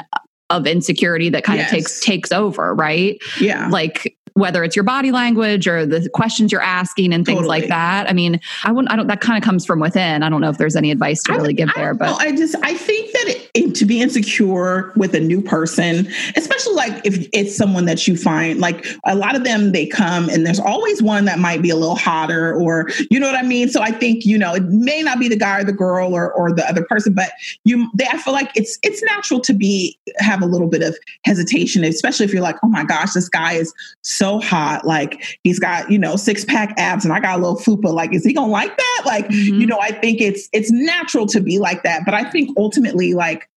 of 0.50 0.66
insecurity 0.66 1.30
that 1.30 1.44
kind 1.44 1.60
Yes. 1.60 1.72
of 1.72 1.76
takes 1.76 2.00
takes 2.02 2.32
over, 2.32 2.74
right? 2.74 3.18
Yeah. 3.40 3.68
Like 3.70 4.16
whether 4.38 4.64
it's 4.64 4.76
your 4.76 4.84
body 4.84 5.12
language 5.12 5.68
or 5.68 5.86
the 5.86 6.08
questions 6.14 6.52
you're 6.52 6.62
asking 6.62 7.12
and 7.14 7.26
things 7.26 7.40
Totally. 7.40 7.62
like 7.62 7.70
that. 7.70 8.08
I 8.10 8.14
mean, 8.14 8.40
I 8.64 8.72
wouldn't 8.72 8.92
I 8.92 8.96
don't 8.96 9.08
that 9.08 9.20
kind 9.22 9.38
of 9.42 9.44
comes 9.44 9.66
from 9.66 9.80
within. 9.80 10.22
I 10.22 10.30
don't 10.30 10.42
know 10.42 10.50
if 10.50 10.58
there's 10.58 10.76
any 10.76 10.92
advice 10.92 11.24
to 11.24 11.32
I 11.34 11.36
really 11.36 11.50
would- 11.50 11.58
give 11.58 11.70
I 11.70 11.74
there, 11.80 11.94
but 11.94 12.06
know. 12.12 12.18
I 12.20 12.32
just 12.36 12.56
I 12.64 12.74
think 12.76 13.12
that 13.14 13.24
it, 13.28 13.52
it- 13.54 13.76
to 13.78 13.86
be 13.86 14.02
insecure 14.02 14.92
with 14.96 15.14
a 15.14 15.20
new 15.20 15.40
person, 15.42 16.08
especially 16.36 16.74
like 16.74 17.06
if 17.06 17.28
it's 17.34 17.56
someone 17.56 17.86
that 17.86 18.08
you 18.08 18.16
find 18.18 18.60
like 18.60 18.86
a 19.06 19.16
lot 19.16 19.36
of 19.36 19.44
them 19.44 19.72
they 19.72 19.86
come 19.86 20.30
and 20.30 20.46
there's 20.46 20.60
always 20.60 21.02
one 21.02 21.26
that 21.26 21.38
might 21.40 21.62
be 21.62 21.70
a 21.70 21.76
little 21.76 21.96
hotter 21.96 22.56
or 22.56 22.90
you 23.12 23.20
know 23.20 23.28
what 23.28 23.36
I 23.38 23.44
mean. 23.44 23.70
So 23.70 23.82
I 23.82 23.92
think 23.92 24.26
you 24.26 24.38
know 24.38 24.54
it 24.56 24.64
may 24.64 25.02
not 25.02 25.20
be 25.20 25.28
the 25.28 25.36
guy 25.36 25.60
or 25.62 25.64
the 25.64 25.74
girl 25.74 26.14
or 26.16 26.32
or 26.34 26.52
the 26.54 26.68
other 26.68 26.84
person, 26.86 27.14
but 27.14 27.32
you 27.66 27.90
they 27.96 28.06
I 28.08 28.18
feel 28.18 28.34
like 28.34 28.52
it's 28.56 28.78
it's 28.84 29.02
natural 29.04 29.40
to 29.42 29.54
be 29.54 29.98
have 30.20 30.42
a 30.42 30.46
little 30.48 30.68
bit 30.68 30.82
of 30.84 30.96
hesitation, 31.26 31.84
especially 31.84 32.26
if 32.26 32.34
you're 32.34 32.42
like 32.44 32.58
oh 32.64 32.68
my 32.68 32.84
gosh 32.84 33.14
this 33.14 33.30
guy 33.30 33.54
is 33.54 33.74
so 34.02 34.27
hot. 34.40 34.86
Like 34.86 35.24
he's 35.44 35.60
got 35.60 35.90
you 35.92 35.98
know 35.98 36.16
six 36.16 36.44
pack 36.46 36.74
abs 36.78 37.04
and 37.06 37.14
I 37.14 37.20
got 37.20 37.40
a 37.40 37.42
little 37.42 37.58
fupa. 37.58 37.92
Like 37.94 38.14
is 38.14 38.24
he 38.26 38.34
gonna 38.34 38.52
like 38.52 38.76
that? 38.78 39.02
Like 39.06 39.28
Mhm. 39.30 39.60
you 39.62 39.66
know 39.66 39.80
i 39.80 39.92
think 39.92 40.20
it's 40.22 40.50
it's 40.54 40.70
natural 40.72 41.26
to 41.28 41.40
be 41.40 41.60
like 41.60 41.84
that. 41.84 42.02
But 42.06 42.14
i 42.14 42.24
think 42.30 42.50
ultimately 42.58 43.14
like 43.14 43.48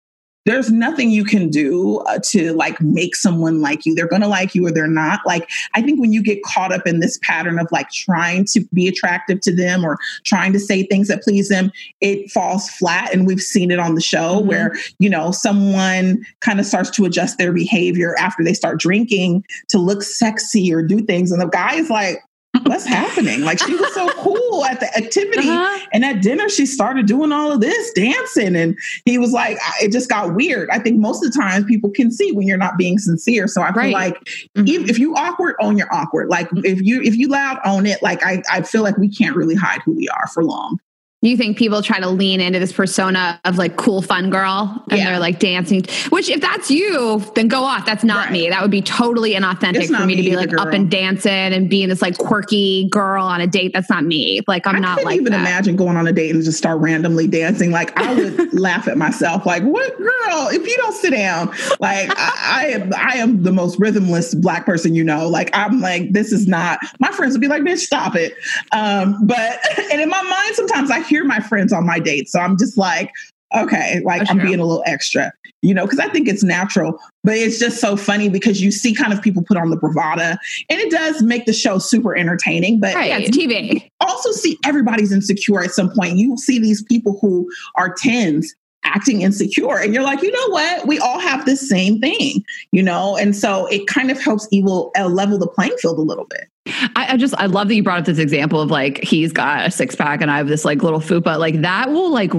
there's 0.47 0.71
nothing 0.71 1.11
you 1.11 1.25
can 1.25 1.51
do 1.51 1.99
uh, 2.07 2.19
to 2.25 2.53
like 2.55 2.81
make 2.81 3.15
someone 3.15 3.61
like 3.61 3.85
you 3.85 3.95
they're 3.95 4.09
gonna 4.09 4.29
like 4.29 4.55
you 4.55 4.67
or 4.67 4.71
they're 4.71 4.87
not 4.87 5.21
like 5.27 5.49
i 5.75 5.83
think 5.83 6.01
when 6.01 6.13
you 6.13 6.23
get 6.23 6.43
caught 6.43 6.73
up 6.73 6.87
in 6.87 7.01
this 7.01 7.19
pattern 7.23 7.59
of 7.59 7.69
like 7.71 7.91
trying 7.91 8.45
to 8.45 8.61
be 8.73 8.89
attractive 8.89 9.41
to 9.41 9.55
them 9.55 9.85
or 9.85 9.99
trying 10.25 10.53
to 10.53 10.59
say 10.59 10.83
things 10.85 11.09
that 11.09 11.23
please 11.23 11.49
them 11.49 11.71
it 12.01 12.31
falls 12.31 12.71
flat 12.71 13.13
and 13.13 13.27
we've 13.27 13.41
seen 13.41 13.71
it 13.71 13.79
on 13.79 13.95
the 13.95 14.01
show 14.01 14.41
Mhm. 14.41 14.47
where 14.47 14.75
you 14.99 15.11
know 15.11 15.31
someone 15.31 16.25
kind 16.41 16.59
of 16.59 16.67
starts 16.67 16.91
to 16.91 17.05
adjust 17.05 17.39
their 17.39 17.53
behavior 17.53 18.15
after 18.19 18.43
they 18.43 18.55
start 18.55 18.79
drinking 18.81 19.45
to 19.69 19.79
look 19.79 20.03
sexy 20.03 20.73
or 20.73 20.83
do 20.83 21.01
things 21.01 21.31
and 21.33 21.41
the 21.41 21.47
guy 21.47 21.75
is 21.75 21.91
like 21.91 22.19
what's 22.65 22.85
happening 22.85 23.41
like 23.43 23.59
she 23.59 23.75
was 23.75 23.95
so 23.95 24.09
cool 24.19 24.65
at 24.65 24.81
the 24.81 24.87
activity 24.97 25.49
Uh-huh. 25.49 25.87
and 25.93 26.05
at 26.05 26.21
dinner, 26.23 26.49
she 26.49 26.67
started 26.67 27.07
doing 27.07 27.33
all 27.33 27.53
of 27.53 27.61
this 27.61 27.93
dancing. 27.93 28.57
And 28.57 28.77
he 29.05 29.19
was 29.19 29.33
like, 29.33 29.57
I- 29.63 29.85
it 29.85 29.93
just 29.93 30.09
got 30.09 30.35
weird. 30.35 30.69
I 30.71 30.79
think 30.79 30.99
most 30.99 31.25
of 31.25 31.33
the 31.33 31.39
time 31.39 31.65
people 31.65 31.91
can 31.91 32.11
see 32.11 32.33
when 32.33 32.47
you're 32.47 32.59
not 32.59 32.77
being 32.77 32.99
sincere. 32.99 33.47
So 33.47 33.63
I 33.63 33.69
feel 33.69 33.77
Right. 33.77 33.93
like 33.93 34.15
Mhm. 34.57 34.69
if, 34.69 34.91
if 34.91 34.99
you 34.99 35.15
awkward, 35.15 35.55
own 35.61 35.79
your 35.79 35.93
awkward. 35.95 36.29
Like 36.29 36.49
if 36.57 36.81
you 36.83 37.01
if 37.03 37.17
you 37.17 37.29
loud, 37.29 37.59
own 37.65 37.87
it. 37.87 38.03
Like 38.03 38.25
I, 38.25 38.43
I 38.51 38.63
feel 38.63 38.83
like 38.83 38.97
we 38.99 39.09
can't 39.09 39.37
really 39.37 39.55
hide 39.55 39.81
who 39.85 39.93
we 39.93 40.09
are 40.09 40.27
for 40.29 40.45
long. 40.45 40.79
You 41.23 41.37
think 41.37 41.59
people 41.59 41.83
try 41.83 42.01
to 42.01 42.09
lean 42.09 42.41
into 42.41 42.59
this 42.59 42.73
persona 42.73 43.39
of 43.45 43.59
like 43.59 43.77
cool, 43.77 44.01
fun 44.01 44.31
girl 44.31 44.83
and 44.91 44.99
Yeah. 44.99 45.11
they're 45.11 45.19
like 45.19 45.39
dancing, 45.39 45.85
which 46.09 46.31
if 46.31 46.41
that's 46.41 46.71
you, 46.71 47.23
then 47.35 47.47
go 47.47 47.63
off. 47.63 47.85
That's 47.85 48.03
not 48.03 48.27
Right. 48.27 48.33
me. 48.33 48.49
That 48.49 48.63
would 48.63 48.71
be 48.71 48.81
totally 48.81 49.35
inauthentic 49.35 49.87
for 49.95 50.07
me 50.07 50.17
to 50.17 50.23
be 50.23 50.35
like 50.35 50.57
up 50.59 50.73
and 50.73 50.91
dancing 50.91 51.31
and 51.31 51.69
being 51.69 51.91
this 51.91 52.01
like 52.01 52.17
quirky 52.17 52.89
girl 52.91 53.23
on 53.27 53.43
a 53.43 53.47
date. 53.47 53.73
That's 53.75 53.91
not 53.91 54.03
me. 54.05 54.41
Like 54.49 54.67
I'm 54.67 54.77
I 54.77 54.79
not 54.79 55.05
like 55.05 55.17
even 55.21 55.33
that. 55.33 55.41
imagine 55.41 55.77
going 55.77 55.99
on 55.99 56.07
a 56.07 56.13
date 56.13 56.35
and 56.35 56.43
just 56.43 56.57
start 56.57 56.81
randomly 56.81 57.27
dancing. 57.27 57.71
Like 57.71 57.95
I 58.01 58.15
would 58.15 58.55
laugh 58.59 58.89
at 58.89 58.97
myself. 58.97 59.45
Like, 59.45 59.63
what 59.63 59.95
girl? 59.99 60.49
If 60.53 60.67
you 60.67 60.77
don't 60.79 60.95
sit 60.95 61.11
down, 61.11 61.49
like 61.81 62.09
I, 62.17 62.33
I 62.63 62.67
am, 62.69 62.93
I 62.97 63.17
am 63.19 63.43
the 63.43 63.53
most 63.53 63.79
rhythmless 63.79 64.41
black 64.41 64.65
person 64.65 64.95
you 64.95 65.05
know. 65.05 65.29
Like 65.29 65.51
I'm 65.53 65.83
like, 65.83 66.13
this 66.15 66.33
is 66.33 66.47
not. 66.49 66.79
My 66.99 67.11
friends 67.13 67.35
would 67.35 67.43
be 67.43 67.49
like, 67.49 67.61
bitch, 67.63 67.81
stop 67.81 68.17
it. 68.17 68.33
Um, 68.73 69.19
but 69.27 69.59
and 69.93 70.01
in 70.01 70.09
my 70.09 70.23
mind, 70.23 70.55
sometimes 70.55 70.91
I 70.91 71.03
hear 71.11 71.25
my 71.25 71.41
friends 71.41 71.73
on 71.73 71.85
my 71.85 71.99
dates, 71.99 72.33
so 72.33 72.41
I'm 72.41 72.57
just 72.57 72.79
like, 72.79 73.11
okay, 73.55 74.01
like 74.05 74.21
That's 74.21 74.31
I'm 74.31 74.39
true. 74.39 74.47
being 74.49 74.61
a 74.61 74.65
little 74.65 74.85
extra, 74.87 75.33
you 75.61 75.75
know, 75.75 75.85
because 75.85 75.99
I 75.99 76.09
think 76.09 76.29
it's 76.29 76.45
natural. 76.45 76.99
But 77.25 77.37
it's 77.37 77.59
just 77.59 77.81
so 77.81 77.97
funny 77.97 78.29
because 78.29 78.63
you 78.63 78.71
see 78.71 78.95
kind 78.95 79.13
of 79.13 79.21
people 79.21 79.43
put 79.43 79.57
on 79.57 79.71
the 79.71 79.77
bravada, 79.77 80.39
and 80.71 80.81
it 80.81 80.91
does 80.91 81.23
make 81.23 81.47
the 81.47 81.53
show 81.53 81.79
super 81.79 82.17
entertaining. 82.17 82.81
But 82.81 82.95
Right. 82.95 83.09
Yeah, 83.09 83.19
it's 83.19 83.37
TV. 83.37 83.89
also 84.01 84.31
see 84.31 84.57
everybody's 84.65 85.13
insecure 85.13 85.63
at 85.63 85.73
some 85.73 85.91
point. 85.93 86.17
You 86.17 86.37
see 86.39 86.59
these 86.59 86.83
people 86.85 87.19
who 87.21 87.51
are 87.75 87.93
tens 87.93 88.55
acting 88.85 89.21
insecure, 89.21 89.77
and 89.77 89.93
you're 89.93 90.03
like, 90.03 90.23
you 90.23 90.33
know 90.33 90.49
what? 90.49 90.87
We 90.87 90.99
all 90.99 91.19
have 91.21 91.45
this 91.45 91.69
same 91.69 92.01
thing, 92.01 92.43
you 92.73 92.83
know? 92.83 93.17
And 93.17 93.37
so 93.37 93.67
it 93.67 93.87
kind 93.87 94.11
of 94.11 94.19
helps 94.19 94.49
evil 94.51 94.91
uh, 94.99 95.07
level 95.09 95.37
the 95.39 95.49
playing 95.49 95.77
field 95.79 95.99
a 95.99 96.03
little 96.03 96.25
bit. 96.25 96.49
I, 96.97 97.13
I 97.13 97.17
just 97.17 97.35
I 97.37 97.47
love 97.47 97.69
that 97.69 97.75
you 97.75 97.83
brought 97.83 98.01
up 98.01 98.05
this 98.05 98.19
example 98.19 98.61
of 98.61 98.71
like 98.71 99.03
he's 99.03 99.33
got 99.33 99.67
a 99.67 99.71
six 99.71 99.95
pack 99.95 100.21
and 100.21 100.31
I 100.31 100.37
have 100.37 100.49
this 100.49 100.65
like 100.65 100.83
little 100.83 101.01
fupa. 101.01 101.39
Like 101.39 101.63
that 101.63 101.91
will 101.91 102.11
like 102.11 102.33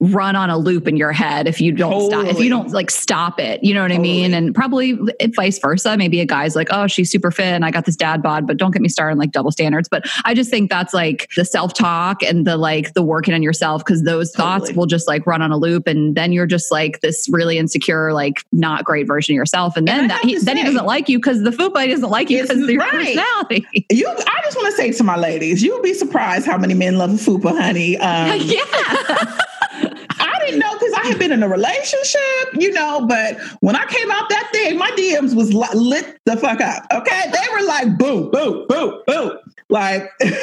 run 0.00 0.36
on 0.36 0.50
a 0.50 0.58
loop 0.58 0.88
in 0.88 0.96
your 0.96 1.12
head 1.12 1.46
if 1.46 1.60
you 1.60 1.72
don't 1.72 2.10
stop 2.10 2.26
if 2.26 2.38
you 2.38 2.48
don't 2.48 2.70
like 2.70 2.90
stop 2.90 3.40
it. 3.40 3.62
You 3.62 3.74
know 3.74 3.82
what 3.82 3.92
I 3.92 3.98
mean? 3.98 4.34
And 4.34 4.54
probably 4.54 4.98
vice 5.34 5.58
versa. 5.58 5.96
Maybe 5.96 6.20
a 6.20 6.26
guy's 6.26 6.56
like, 6.56 6.68
oh, 6.70 6.86
she's 6.86 7.10
super 7.10 7.30
fit 7.30 7.46
and 7.46 7.64
I 7.64 7.70
got 7.70 7.86
this 7.86 7.96
dad 7.96 8.22
bod, 8.22 8.46
but 8.46 8.56
don't 8.56 8.70
get 8.70 8.82
me 8.82 8.88
started 8.88 9.12
on 9.12 9.18
like 9.18 9.32
double 9.32 9.50
standards. 9.50 9.88
But 9.88 10.04
I 10.24 10.34
just 10.34 10.50
think 10.50 10.70
that's 10.70 10.94
like 10.94 11.28
the 11.36 11.44
self 11.44 11.74
talk 11.74 12.22
and 12.22 12.46
the 12.46 12.56
like 12.56 12.94
the 12.94 13.02
working 13.02 13.34
on 13.34 13.42
yourself 13.42 13.84
because 13.84 14.02
those 14.02 14.32
thoughts 14.32 14.64
Totally. 14.64 14.76
will 14.76 14.86
just 14.86 15.08
like 15.08 15.26
run 15.26 15.42
on 15.42 15.52
a 15.52 15.56
loop 15.56 15.86
and 15.86 16.14
then 16.14 16.32
you're 16.32 16.46
just 16.46 16.70
like 16.70 17.00
this 17.00 17.28
really 17.30 17.58
insecure, 17.58 18.12
like 18.12 18.44
not 18.52 18.84
great 18.84 19.06
version 19.06 19.34
of 19.34 19.36
yourself. 19.36 19.76
And 19.76 19.88
And 19.88 20.10
then 20.10 20.10
I 20.10 20.14
that 20.14 20.24
he, 20.24 20.38
to 20.38 20.44
then 20.44 20.56
he 20.56 20.64
doesn't 20.64 20.86
like 20.86 21.08
you 21.08 21.18
because 21.18 21.42
the 21.42 21.50
fupa 21.50 21.88
doesn't 21.88 22.10
like 22.10 22.30
you 22.30 22.42
because 22.42 22.58
your 22.68 22.80
right. 22.80 22.92
personality. 22.92 23.55
You, 23.90 24.08
I 24.08 24.40
just 24.44 24.56
want 24.56 24.70
to 24.70 24.76
say 24.76 24.92
to 24.92 25.04
my 25.04 25.16
ladies, 25.16 25.62
you'll 25.62 25.82
be 25.82 25.94
surprised 25.94 26.46
how 26.46 26.58
many 26.58 26.74
men 26.74 26.98
love 26.98 27.10
a 27.10 27.14
fupa, 27.14 27.56
honey. 27.56 27.96
Um, 27.98 28.40
yeah. 28.44 30.02
Didn't 30.46 30.60
know 30.60 30.72
because 30.74 30.92
I 30.94 31.06
had 31.08 31.18
been 31.18 31.32
in 31.32 31.42
a 31.42 31.48
relationship, 31.48 32.20
you 32.54 32.72
know, 32.72 33.04
but 33.06 33.36
when 33.60 33.74
I 33.74 33.84
came 33.86 34.10
out 34.10 34.28
that 34.28 34.48
day, 34.52 34.72
my 34.74 34.90
DMs 34.92 35.34
was 35.34 35.52
li- 35.52 35.66
lit 35.74 36.20
the 36.24 36.36
fuck 36.36 36.60
up. 36.60 36.86
Okay. 36.92 37.22
They 37.32 37.52
were 37.52 37.66
like, 37.66 37.98
boom, 37.98 38.30
boom, 38.30 38.66
boom, 38.68 39.02
boom. 39.06 39.38
Like 39.68 40.08
it, 40.20 40.36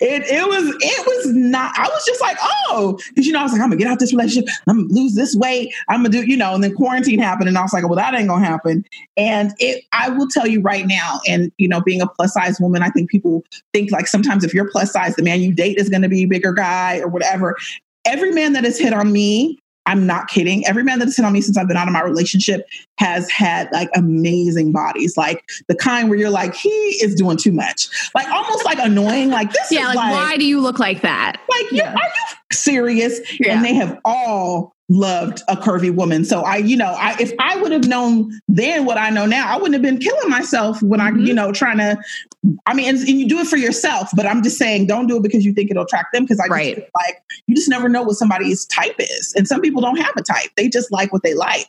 it 0.00 0.46
was, 0.46 0.76
it 0.80 1.06
was 1.06 1.32
not, 1.32 1.72
I 1.78 1.88
was 1.88 2.04
just 2.04 2.20
like, 2.20 2.36
oh, 2.42 2.98
because 3.08 3.26
you 3.26 3.32
know, 3.32 3.40
I 3.40 3.42
was 3.44 3.52
like, 3.52 3.62
I'm 3.62 3.68
gonna 3.70 3.78
get 3.78 3.88
out 3.88 3.98
this 3.98 4.12
relationship, 4.12 4.50
I'm 4.66 4.86
gonna 4.86 5.00
lose 5.00 5.14
this 5.14 5.34
weight, 5.34 5.72
I'm 5.88 6.00
gonna 6.00 6.10
do, 6.10 6.22
you 6.22 6.36
know, 6.36 6.54
and 6.54 6.62
then 6.62 6.74
quarantine 6.74 7.18
happened, 7.18 7.48
and 7.48 7.56
I 7.56 7.62
was 7.62 7.72
like, 7.72 7.84
well, 7.84 7.96
that 7.96 8.14
ain't 8.14 8.28
gonna 8.28 8.44
happen. 8.44 8.84
And 9.16 9.52
it, 9.58 9.84
I 9.92 10.10
will 10.10 10.28
tell 10.28 10.46
you 10.46 10.60
right 10.60 10.86
now, 10.86 11.20
and 11.26 11.50
you 11.56 11.68
know, 11.68 11.80
being 11.80 12.02
a 12.02 12.06
plus 12.06 12.34
size 12.34 12.60
woman, 12.60 12.82
I 12.82 12.90
think 12.90 13.08
people 13.08 13.44
think 13.72 13.90
like 13.90 14.06
sometimes 14.06 14.44
if 14.44 14.52
you're 14.52 14.70
plus 14.70 14.92
size, 14.92 15.16
the 15.16 15.22
man 15.22 15.40
you 15.40 15.54
date 15.54 15.78
is 15.78 15.88
gonna 15.88 16.10
be 16.10 16.24
a 16.24 16.26
bigger 16.26 16.52
guy 16.52 16.98
or 16.98 17.08
whatever 17.08 17.56
every 18.04 18.32
man 18.32 18.52
that 18.54 18.64
has 18.64 18.78
hit 18.78 18.92
on 18.92 19.12
me, 19.12 19.58
I'm 19.86 20.06
not 20.06 20.28
kidding. 20.28 20.64
Every 20.66 20.84
man 20.84 21.00
that 21.00 21.06
has 21.06 21.16
hit 21.16 21.24
on 21.26 21.32
me 21.32 21.40
since 21.40 21.56
I've 21.58 21.66
been 21.66 21.76
out 21.76 21.88
of 21.88 21.92
my 21.92 22.02
relationship 22.02 22.66
has 22.98 23.28
had 23.30 23.68
like 23.72 23.90
amazing 23.96 24.70
bodies, 24.70 25.16
like 25.16 25.44
the 25.66 25.74
kind 25.74 26.08
where 26.08 26.16
you're 26.18 26.30
like, 26.30 26.54
he 26.54 26.68
is 26.70 27.14
doing 27.16 27.36
too 27.36 27.50
much, 27.52 27.88
like 28.14 28.28
almost 28.28 28.64
like 28.64 28.78
annoying. 28.78 29.30
Like 29.30 29.52
this 29.52 29.72
Yeah, 29.72 29.80
is 29.80 29.86
like, 29.88 29.96
like, 29.96 30.12
why 30.12 30.36
do 30.36 30.44
you 30.44 30.60
look 30.60 30.78
like 30.78 31.00
that? 31.02 31.40
like 31.48 31.72
Yeah. 31.72 31.90
are 31.90 31.94
you 31.94 32.36
serious? 32.52 33.20
Yeah. 33.40 33.54
And 33.56 33.64
they 33.64 33.74
have 33.74 33.98
all 34.04 34.74
loved 34.88 35.40
a 35.48 35.56
curvy 35.56 35.94
woman. 35.94 36.24
So 36.24 36.42
I, 36.42 36.56
you 36.56 36.76
know, 36.76 36.94
I 36.98 37.16
if 37.18 37.32
I 37.38 37.56
would 37.56 37.72
have 37.72 37.86
known 37.86 38.38
then 38.48 38.84
what 38.84 38.98
I 38.98 39.10
know 39.10 39.24
now, 39.26 39.48
I 39.48 39.56
wouldn't 39.56 39.72
have 39.74 39.82
been 39.82 39.98
killing 39.98 40.28
myself 40.28 40.82
when 40.82 41.00
I, 41.00 41.10
Mm-hmm. 41.10 41.24
you 41.26 41.34
know, 41.34 41.52
trying 41.52 41.78
to. 41.78 41.98
I 42.66 42.74
mean, 42.74 42.88
and, 42.88 42.98
and 42.98 43.08
you 43.08 43.28
do 43.28 43.38
it 43.38 43.46
for 43.46 43.56
yourself, 43.56 44.10
but 44.16 44.26
I'm 44.26 44.42
just 44.42 44.58
saying, 44.58 44.88
don't 44.88 45.06
do 45.06 45.16
it 45.16 45.22
because 45.22 45.44
you 45.44 45.52
think 45.52 45.70
it'll 45.70 45.84
attract 45.84 46.12
them. 46.12 46.24
Because 46.24 46.40
I 46.40 46.48
Right. 46.48 46.76
like 46.76 47.22
you 47.46 47.54
just 47.54 47.68
never 47.68 47.88
know 47.88 48.02
what 48.02 48.16
somebody's 48.16 48.66
type 48.66 48.96
is, 48.98 49.32
and 49.36 49.46
some 49.46 49.60
people 49.60 49.80
don't 49.80 49.96
have 49.96 50.14
a 50.16 50.22
type; 50.22 50.50
they 50.56 50.68
just 50.68 50.90
like 50.90 51.12
what 51.12 51.22
they 51.22 51.34
like. 51.34 51.66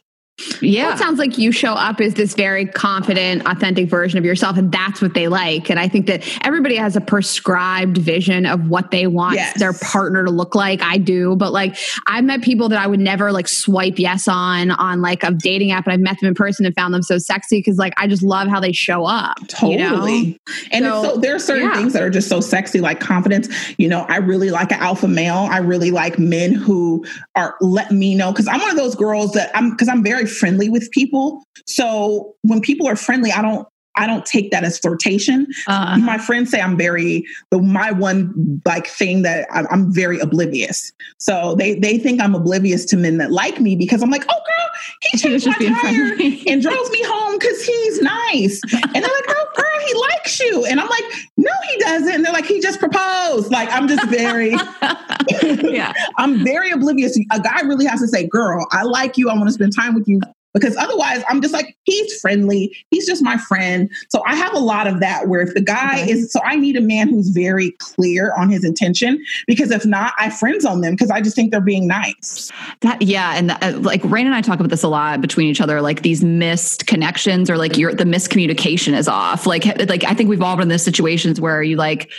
Yeah. 0.61 0.86
Well, 0.86 0.93
it 0.95 0.97
sounds 0.97 1.19
like 1.19 1.38
you 1.38 1.51
show 1.51 1.73
up 1.73 2.01
as 2.01 2.15
this 2.15 2.34
very 2.34 2.65
confident, 2.65 3.45
authentic 3.45 3.88
version 3.88 4.17
of 4.17 4.25
yourself, 4.25 4.57
and 4.57 4.71
that's 4.71 4.99
what 5.01 5.13
they 5.13 5.27
like. 5.27 5.69
And 5.69 5.79
I 5.79 5.88
think 5.88 6.07
that 6.07 6.23
everybody 6.43 6.75
has 6.75 6.95
a 6.95 7.01
prescribed 7.01 7.97
vision 7.97 8.47
of 8.47 8.67
what 8.67 8.89
they 8.89 9.05
want 9.05 9.36
Yes. 9.36 9.59
their 9.59 9.73
partner 9.73 10.25
to 10.25 10.31
look 10.31 10.55
like. 10.55 10.81
I 10.81 10.97
do, 10.97 11.36
but 11.36 11.53
like 11.53 11.77
I've 12.07 12.23
met 12.23 12.41
people 12.41 12.67
that 12.69 12.79
I 12.79 12.88
would 12.88 12.99
never 12.99 13.31
like 13.31 13.47
swipe 13.47 13.99
yes 13.99 14.27
on 14.27 14.71
on 14.71 15.01
like 15.01 15.23
a 15.23 15.31
dating 15.31 15.71
app, 15.71 15.86
and 15.86 15.93
I've 15.93 15.99
met 15.99 16.19
them 16.19 16.29
in 16.29 16.34
person 16.36 16.65
and 16.65 16.73
found 16.73 16.93
them 16.95 17.03
so 17.03 17.19
sexy 17.19 17.59
because 17.59 17.77
like 17.77 17.93
I 17.97 18.07
just 18.07 18.23
love 18.23 18.47
how 18.47 18.59
they 18.59 18.71
show 18.71 19.05
up. 19.05 19.38
Totally. 19.47 19.77
You 19.77 20.31
know? 20.31 20.36
And 20.71 20.86
So, 20.86 21.03
it's 21.03 21.13
so 21.13 21.19
there 21.19 21.36
are 21.36 21.39
certain 21.39 21.65
yeah. 21.67 21.75
things 21.75 21.93
that 21.93 22.01
are 22.01 22.09
just 22.09 22.27
so 22.27 22.41
sexy, 22.41 22.79
like 22.79 22.99
confidence. 22.99 23.49
You 23.77 23.88
know, 23.88 24.05
I 24.09 24.17
really 24.17 24.49
like 24.49 24.71
an 24.71 24.79
alpha 24.79 25.07
male. 25.07 25.47
I 25.51 25.59
really 25.59 25.91
like 25.91 26.17
men 26.17 26.53
who 26.53 27.05
are 27.36 27.55
let 27.61 27.91
me 27.91 28.15
know 28.15 28.31
because 28.31 28.47
I'm 28.47 28.59
one 28.59 28.71
of 28.71 28.77
those 28.77 28.95
girls 28.95 29.34
that 29.34 29.51
I'm 29.55 29.69
because 29.71 29.88
I'm 29.88 30.03
very 30.03 30.22
friendly 30.26 30.69
with 30.69 30.89
people. 30.91 31.43
So 31.65 32.36
when 32.41 32.61
people 32.61 32.88
are 32.88 32.95
friendly, 32.95 33.32
I 33.32 33.41
don't 33.41 33.67
I 33.96 34.08
don't 34.08 34.26
take 34.26 34.52
that 34.52 34.64
as 34.64 34.80
flirtation. 34.80 35.48
Uh, 35.68 35.98
My 36.00 36.18
friends 36.18 36.52
say 36.52 36.60
I'm 36.60 36.78
very 36.78 37.26
the 37.52 37.60
my 37.60 37.91
one 37.91 38.62
like 38.66 38.88
thing 38.88 39.22
that 39.24 39.48
I'm, 39.52 39.68
I'm 39.70 39.94
very 39.94 40.20
oblivious. 40.20 40.91
So 41.20 41.56
they 41.56 41.76
they 41.76 41.98
think 41.98 42.22
I'm 42.22 42.36
oblivious 42.36 42.86
to 42.86 42.98
men 42.98 43.18
that 43.18 43.32
like 43.32 43.60
me 43.60 43.76
because 43.76 44.02
I'm 44.02 44.10
like, 44.10 44.26
oh 44.30 44.41
girl, 44.46 44.70
he 45.02 45.18
changed 45.18 45.48
my 45.48 45.54
tire 45.54 46.16
and 46.52 46.62
drove 46.62 46.91
me 46.91 47.04
home 47.04 47.38
because 47.38 47.64
he's 47.64 48.02
nice. 48.02 48.62
And 48.74 48.94
they're 48.94 49.02
like, 49.02 49.26
oh 49.30 49.48
girl, 49.56 49.80
he 49.88 49.94
likes 50.12 50.39
you. 50.39 50.66
And 50.66 50.80
I'm 50.80 50.89
like, 50.89 51.04
no, 51.38 51.52
he 51.70 51.78
doesn't. 51.80 52.14
And 52.14 52.26
they're 52.26 52.34
like, 52.34 52.46
he 52.46 52.60
just 52.60 52.80
proposed. 52.80 53.52
Like 53.52 53.70
I'm 53.72 53.88
just 53.88 54.08
very 54.08 54.52
yeah. 55.41 55.94
I'm 56.18 56.44
very 56.44 56.72
oblivious. 56.72 57.18
A 57.32 57.39
guy 57.39 57.62
really 57.62 57.86
has 57.86 58.02
to 58.02 58.08
say, 58.08 58.28
girl, 58.28 58.66
I 58.72 58.84
like 58.84 59.18
you. 59.18 59.30
I 59.30 59.36
want 59.36 59.48
to 59.48 59.54
spend 59.54 59.76
time 59.76 59.94
with 59.96 60.08
you. 60.08 60.20
Because 60.54 60.76
otherwise, 60.78 61.24
I'm 61.28 61.41
just 61.41 61.54
like, 61.54 61.76
he's 61.84 62.20
friendly. 62.20 62.76
He's 62.91 63.06
just 63.06 63.24
my 63.24 63.38
friend. 63.38 63.89
So 64.10 64.24
I 64.26 64.36
have 64.36 64.54
a 64.54 64.60
lot 64.60 64.88
of 64.88 64.99
that 64.99 65.28
where 65.28 65.41
if 65.41 65.54
the 65.54 65.62
guy 65.62 66.06
is, 66.06 66.32
so 66.32 66.39
I 66.43 66.56
need 66.56 66.76
a 66.76 66.82
man 66.82 67.10
who's 67.10 67.30
very 67.30 67.72
clear 67.80 68.34
on 68.36 68.49
his 68.49 68.64
intention. 68.64 69.24
Because 69.47 69.72
if 69.72 69.86
not, 69.86 70.14
I 70.18 70.30
friends 70.30 70.66
on 70.66 70.82
them 70.82 70.93
because 70.93 71.10
I 71.10 71.22
just 71.22 71.36
think 71.36 71.51
they're 71.51 71.62
being 71.62 71.88
nice. 71.88 72.51
That 72.82 73.01
yeah, 73.01 73.36
and 73.36 73.49
that, 73.49 73.64
uh, 73.64 73.80
like 73.80 74.04
Rain 74.04 74.26
and 74.26 74.36
I 74.36 74.41
talk 74.41 74.60
about 74.60 74.70
this 74.70 74.84
a 74.84 74.88
lot 74.88 75.22
between 75.22 75.47
each 75.47 75.62
other, 75.62 75.82
like 75.82 76.01
these 76.01 76.24
missed 76.24 76.88
connections 76.88 77.49
or 77.49 77.58
like 77.58 77.78
your 77.78 77.93
the 77.93 78.04
miscommunication 78.04 78.93
is 78.97 79.08
off. 79.08 79.45
Like 79.45 79.66
like 79.89 80.04
I 80.04 80.14
think 80.14 80.30
we've 80.30 80.41
all 80.41 80.56
been 80.56 80.64
in 80.64 80.70
those 80.70 80.84
situations 80.84 81.41
where 81.41 81.64
you 81.64 81.78
like 81.78 82.12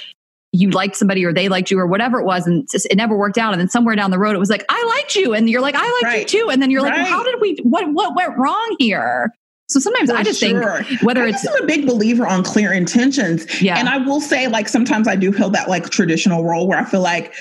you 0.55 0.71
liked 0.71 0.95
somebody 0.97 1.25
or 1.25 1.33
they 1.33 1.49
liked 1.49 1.71
you 1.71 1.79
or 1.79 1.87
whatever 1.87 2.21
it 2.21 2.25
was, 2.25 2.47
and 2.47 2.67
it 2.73 2.97
never 2.97 3.17
worked 3.17 3.37
out. 3.39 3.53
And 3.53 3.61
then 3.61 3.69
somewhere 3.69 3.97
down 3.97 4.11
the 4.13 4.19
road, 4.19 4.37
it 4.37 4.39
was 4.39 4.51
like 4.51 4.65
I 4.69 4.85
liked 4.97 5.17
you, 5.17 5.35
and 5.35 5.51
you're 5.51 5.61
like 5.61 5.75
I 5.75 5.83
liked 5.83 6.05
Right. 6.05 6.33
you 6.33 6.41
too, 6.41 6.51
and 6.51 6.63
then 6.63 6.71
you're 6.71 6.81
like, 6.83 6.95
well, 6.95 7.05
how 7.07 7.23
did 7.25 7.41
we? 7.41 7.57
What 7.65 7.93
what 7.93 8.15
went 8.15 8.39
wrong 8.39 8.77
here? 8.79 9.35
So 9.67 9.81
sometimes 9.81 10.11
I 10.11 10.23
just 10.23 10.39
sure. 10.41 10.83
think 10.85 11.03
whether 11.03 11.23
I 11.25 11.31
it's 11.31 11.47
I'm 11.49 11.65
a 11.65 11.67
big 11.67 11.87
believer 11.87 12.27
on 12.27 12.43
clear 12.45 12.71
intentions. 12.73 13.47
yeah, 13.63 13.79
And 13.79 13.89
I 13.89 13.97
will 13.97 14.21
say, 14.21 14.47
like, 14.47 14.69
sometimes 14.69 15.09
I 15.09 15.17
do 15.17 15.33
feel 15.33 15.49
that 15.51 15.69
like 15.71 15.89
traditional 15.89 16.45
role 16.45 16.69
where 16.69 16.79
I 16.79 16.85
feel 16.85 17.01
like 17.01 17.33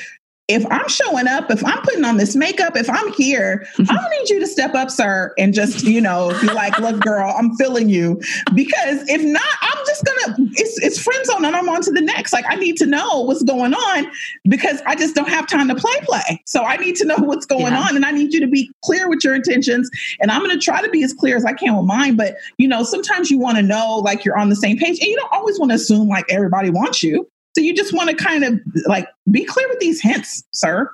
if 0.49 0.65
I'm 0.69 0.87
showing 0.89 1.27
up, 1.27 1.49
if 1.49 1.63
I'm 1.63 1.81
putting 1.83 2.03
on 2.03 2.17
this 2.17 2.35
makeup, 2.35 2.75
if 2.75 2.89
I'm 2.89 3.13
here, 3.13 3.65
I 3.79 3.83
don't 3.83 4.09
need 4.09 4.29
you 4.29 4.41
to 4.41 4.47
step 4.47 4.75
up, 4.75 4.91
sir, 4.91 5.33
and 5.37 5.53
just, 5.53 5.83
you 5.85 6.01
know, 6.01 6.37
be 6.41 6.47
like, 6.47 6.77
look, 6.79 6.99
girl, 6.99 7.33
I'm 7.37 7.55
feeling 7.55 7.87
you. 7.87 8.19
Because 8.53 9.07
if 9.07 9.23
not, 9.23 9.41
I'm 9.61 9.77
just 9.85 10.03
gonna 10.03 10.35
it's 10.55 10.77
it's 10.83 11.01
friend 11.01 11.25
zone 11.25 11.45
and 11.45 11.55
I'm 11.55 11.69
on 11.69 11.81
to 11.83 11.91
the 11.91 12.01
next. 12.01 12.33
Like 12.33 12.43
I 12.49 12.55
need 12.55 12.75
to 12.77 12.85
know 12.85 13.21
what's 13.21 13.41
going 13.43 13.73
on 13.73 14.11
because 14.49 14.81
I 14.85 14.95
just 14.95 15.15
don't 15.15 15.29
have 15.29 15.47
time 15.47 15.69
to 15.69 15.75
play 15.75 15.93
play. 16.01 16.41
So 16.45 16.63
I 16.65 16.75
need 16.75 16.97
to 16.97 17.05
know 17.05 17.17
what's 17.17 17.45
going 17.45 17.71
Yeah. 17.73 17.81
on 17.81 17.95
and 17.95 18.05
I 18.05 18.11
need 18.11 18.33
you 18.33 18.41
to 18.41 18.47
be 18.47 18.69
clear 18.83 19.07
with 19.07 19.23
your 19.23 19.35
intentions. 19.35 19.89
And 20.19 20.29
I'm 20.29 20.41
gonna 20.41 20.59
try 20.59 20.81
to 20.81 20.89
be 20.89 21.03
as 21.03 21.13
clear 21.13 21.37
as 21.37 21.45
I 21.45 21.53
can 21.53 21.77
with 21.77 21.85
mine. 21.85 22.17
But 22.17 22.35
you 22.57 22.67
know, 22.67 22.83
sometimes 22.83 23.31
you 23.31 23.39
want 23.39 23.55
to 23.57 23.63
know 23.63 23.99
like 23.99 24.25
you're 24.25 24.37
on 24.37 24.49
the 24.49 24.57
same 24.57 24.77
page 24.77 24.99
and 24.99 25.07
you 25.07 25.15
don't 25.15 25.31
always 25.31 25.57
want 25.57 25.71
to 25.71 25.75
assume 25.75 26.09
like 26.09 26.25
everybody 26.29 26.69
wants 26.69 27.01
you. 27.01 27.29
So 27.55 27.61
you 27.61 27.73
just 27.75 27.93
want 27.93 28.09
to 28.09 28.15
kind 28.15 28.43
of 28.43 28.59
like 28.87 29.07
be 29.31 29.45
clear 29.45 29.67
with 29.69 29.79
these 29.79 30.01
hints, 30.01 30.43
sir. 30.51 30.89